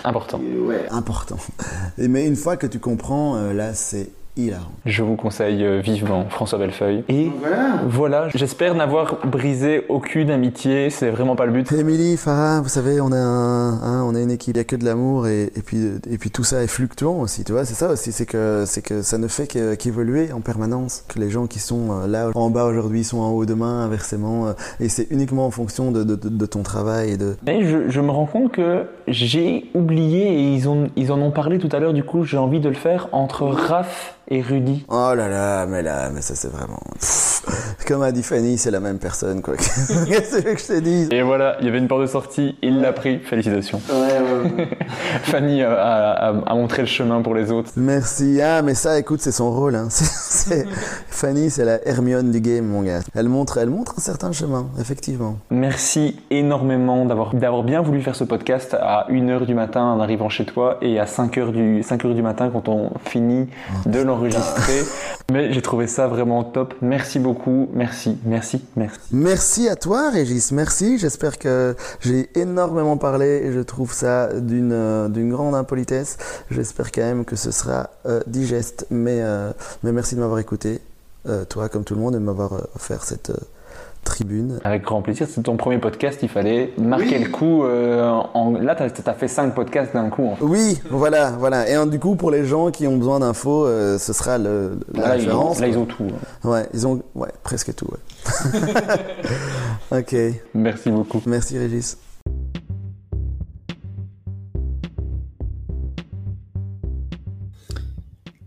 Important. 0.03 0.39
ouais, 0.67 0.85
important. 0.91 1.37
Et, 1.97 2.07
mais 2.07 2.25
une 2.27 2.35
fois 2.35 2.57
que 2.57 2.62
tu 2.67 2.79
comprends, 2.79 3.35
euh, 3.35 3.53
là, 3.53 3.73
c'est 3.73 4.09
hilarant. 4.35 4.71
Je 4.85 5.03
vous 5.03 5.15
conseille 5.15 5.63
euh, 5.63 5.79
vivement 5.79 6.25
François 6.29 6.57
Bellefeuille. 6.59 7.03
Et 7.09 7.29
voilà, 7.87 8.27
j'espère 8.33 8.75
n'avoir 8.75 9.17
brisé 9.25 9.85
aucune 9.89 10.29
amitié, 10.31 10.89
c'est 10.89 11.09
vraiment 11.09 11.35
pas 11.35 11.45
le 11.45 11.51
but. 11.51 11.71
Émilie, 11.71 12.17
Farah, 12.17 12.61
vous 12.61 12.69
savez, 12.69 12.99
on 13.01 13.11
a, 13.11 13.17
un, 13.17 13.73
hein, 13.81 14.03
on 14.05 14.15
a 14.15 14.19
une 14.21 14.31
équipe, 14.31 14.55
il 14.55 14.57
n'y 14.57 14.61
a 14.61 14.63
que 14.63 14.75
de 14.75 14.85
l'amour 14.85 15.27
et, 15.27 15.51
et, 15.55 15.61
puis, 15.61 15.77
et 16.09 16.17
puis 16.17 16.31
tout 16.31 16.43
ça 16.43 16.63
est 16.63 16.67
fluctuant 16.67 17.19
aussi, 17.19 17.43
tu 17.43 17.51
vois, 17.51 17.65
c'est 17.65 17.73
ça 17.75 17.89
aussi, 17.89 18.11
c'est 18.11 18.25
que, 18.25 18.63
c'est 18.65 18.81
que 18.81 19.01
ça 19.01 19.17
ne 19.17 19.27
fait 19.27 19.47
qu'évoluer 19.77 20.31
en 20.31 20.41
permanence, 20.41 21.03
que 21.07 21.19
les 21.19 21.29
gens 21.29 21.47
qui 21.47 21.59
sont 21.59 21.91
euh, 21.91 22.07
là 22.07 22.29
en 22.33 22.49
bas 22.49 22.65
aujourd'hui 22.65 23.03
sont 23.03 23.19
en 23.19 23.31
haut 23.31 23.45
demain, 23.45 23.83
inversement, 23.85 24.47
euh, 24.47 24.53
et 24.79 24.89
c'est 24.89 25.07
uniquement 25.11 25.45
en 25.45 25.51
fonction 25.51 25.91
de, 25.91 26.03
de, 26.03 26.15
de- 26.15 26.29
de 26.29 26.45
ton 26.45 26.63
travail 26.63 27.11
et 27.11 27.17
de... 27.17 27.35
Mais 27.45 27.63
je, 27.63 27.89
je 27.89 28.01
me 28.01 28.09
rends 28.11 28.25
compte 28.25 28.51
que 28.51 28.85
j'ai 29.07 29.69
oublié, 29.75 30.27
et 30.33 30.53
ils, 30.53 30.67
ont, 30.69 30.87
ils 30.95 31.11
en 31.11 31.21
ont 31.21 31.31
parlé 31.31 31.59
tout 31.59 31.69
à 31.71 31.79
l'heure, 31.79 31.93
du 31.93 32.03
coup 32.03 32.23
j'ai 32.23 32.37
envie 32.37 32.59
de 32.59 32.69
le 32.69 32.75
faire 32.75 33.09
entre 33.11 33.43
Raph 33.45 34.15
Oh 34.89 35.13
là 35.15 35.27
là, 35.27 35.65
mais 35.65 35.81
là, 35.81 36.09
mais 36.09 36.21
ça 36.21 36.35
c'est 36.35 36.49
vraiment... 36.49 36.79
Comme 37.87 38.01
a 38.03 38.11
dit 38.11 38.23
Fanny, 38.23 38.57
c'est 38.57 38.71
la 38.71 38.79
même 38.79 38.97
personne, 38.99 39.41
quoi. 39.41 39.55
Qu'est-ce 39.57 40.41
que 40.41 40.57
je 40.57 40.65
te 40.67 40.79
dis 40.79 41.07
Et 41.11 41.21
voilà, 41.21 41.57
il 41.59 41.65
y 41.65 41.69
avait 41.69 41.79
une 41.79 41.87
porte 41.87 42.01
de 42.01 42.07
sortie, 42.07 42.55
il 42.61 42.79
l'a 42.81 42.93
pris, 42.93 43.19
félicitations. 43.19 43.81
Fanny 45.23 45.61
a, 45.63 45.71
a- 45.73 46.29
a- 46.29 46.51
a 46.51 46.55
montré 46.55 46.81
le 46.83 46.87
chemin 46.87 47.21
pour 47.21 47.35
les 47.35 47.51
autres. 47.51 47.71
Merci. 47.75 48.39
Ah, 48.41 48.61
mais 48.61 48.73
ça, 48.73 48.97
écoute, 48.99 49.21
c'est 49.21 49.31
son 49.31 49.51
rôle. 49.51 49.75
Hein. 49.75 49.87
C'est- 49.89 50.05
c'est- 50.05 50.65
Fanny, 51.09 51.49
c'est 51.49 51.65
la 51.65 51.85
Hermione 51.87 52.31
du 52.31 52.39
game, 52.41 52.65
mon 52.65 52.81
gars. 52.81 52.99
Elle 53.15 53.29
montre, 53.29 53.57
elle 53.57 53.69
montre 53.69 53.95
un 53.97 54.01
certain 54.01 54.31
chemin, 54.31 54.67
effectivement. 54.79 55.37
Merci 55.51 56.17
énormément 56.31 57.05
d'avoir 57.05 57.33
d'avoir 57.33 57.63
bien 57.63 57.81
voulu 57.81 58.01
faire 58.01 58.15
ce 58.15 58.23
podcast 58.23 58.73
à 58.79 59.07
1h 59.09 59.45
du 59.45 59.53
matin 59.53 59.81
en 59.83 59.99
arrivant 59.99 60.29
chez 60.29 60.45
toi 60.45 60.77
et 60.81 60.99
à 60.99 61.05
5h 61.05 61.51
du, 61.51 61.83
5 61.83 62.05
heures 62.05 62.13
du 62.15 62.21
matin 62.21 62.49
quand 62.51 62.67
on 62.69 62.91
finit 63.05 63.47
de 63.85 63.99
l'enregistrer. 64.01 64.83
Mais 65.31 65.51
j'ai 65.53 65.61
trouvé 65.61 65.87
ça 65.87 66.07
vraiment 66.07 66.43
top. 66.43 66.73
Merci 66.81 67.19
beaucoup. 67.19 67.32
Merci, 67.73 68.17
merci, 68.25 68.61
merci. 68.75 68.99
Merci 69.11 69.69
à 69.69 69.75
toi, 69.75 70.09
Régis. 70.09 70.51
Merci. 70.51 70.97
J'espère 70.97 71.37
que 71.37 71.75
j'ai 71.99 72.29
énormément 72.39 72.97
parlé 72.97 73.41
et 73.45 73.51
je 73.51 73.59
trouve 73.59 73.93
ça 73.93 74.39
d'une 74.39 74.71
euh, 74.71 75.29
grande 75.29 75.55
impolitesse. 75.55 76.17
J'espère 76.51 76.91
quand 76.91 77.01
même 77.01 77.25
que 77.25 77.35
ce 77.35 77.51
sera 77.51 77.89
euh, 78.05 78.21
digeste. 78.27 78.87
Mais, 78.89 79.21
euh, 79.21 79.51
mais 79.83 79.91
merci 79.91 80.15
de 80.15 80.19
m'avoir 80.19 80.39
écouté, 80.39 80.79
toi 81.49 81.69
comme 81.69 81.83
tout 81.83 81.95
le 81.95 82.01
monde, 82.01 82.15
et 82.15 82.19
de 82.19 82.23
m'avoir 82.23 82.53
offert 82.75 83.03
cette 83.03 83.31
tribune. 84.03 84.59
Avec 84.63 84.83
grand 84.83 85.01
plaisir. 85.01 85.27
C'est 85.29 85.41
ton 85.43 85.57
premier 85.57 85.77
podcast. 85.77 86.19
Il 86.21 86.29
fallait 86.29 86.73
marquer 86.77 87.19
le 87.19 87.29
coup. 87.29 87.63
euh, 87.63 88.09
en... 88.33 88.51
Là, 88.51 88.75
tu 88.75 88.83
as, 88.83 89.13
fait 89.13 89.27
5 89.27 89.55
podcasts 89.55 89.93
d'un 89.93 90.09
coup. 90.09 90.27
En 90.27 90.35
fait. 90.35 90.43
Oui, 90.43 90.79
voilà, 90.89 91.31
voilà. 91.31 91.69
Et 91.69 91.89
du 91.89 91.99
coup, 91.99 92.15
pour 92.15 92.31
les 92.31 92.45
gens 92.45 92.71
qui 92.71 92.87
ont 92.87 92.97
besoin 92.97 93.19
d'infos, 93.19 93.65
euh, 93.65 93.97
ce 93.97 94.13
sera 94.13 94.37
le, 94.37 94.79
la 94.93 95.01
Là, 95.09 95.15
ils, 95.15 95.21
référence. 95.21 95.59
là, 95.59 95.67
quoi. 95.67 95.75
ils 95.75 95.79
ont 95.79 95.85
tout. 95.85 96.07
Ouais, 96.43 96.67
ils 96.73 96.87
ont 96.87 97.01
ouais, 97.15 97.29
presque 97.43 97.73
tout. 97.75 97.87
Ouais. 97.87 98.59
ok, 99.99 100.15
Merci 100.53 100.89
beaucoup. 100.91 101.21
merci 101.25 101.57
Régis. 101.57 101.97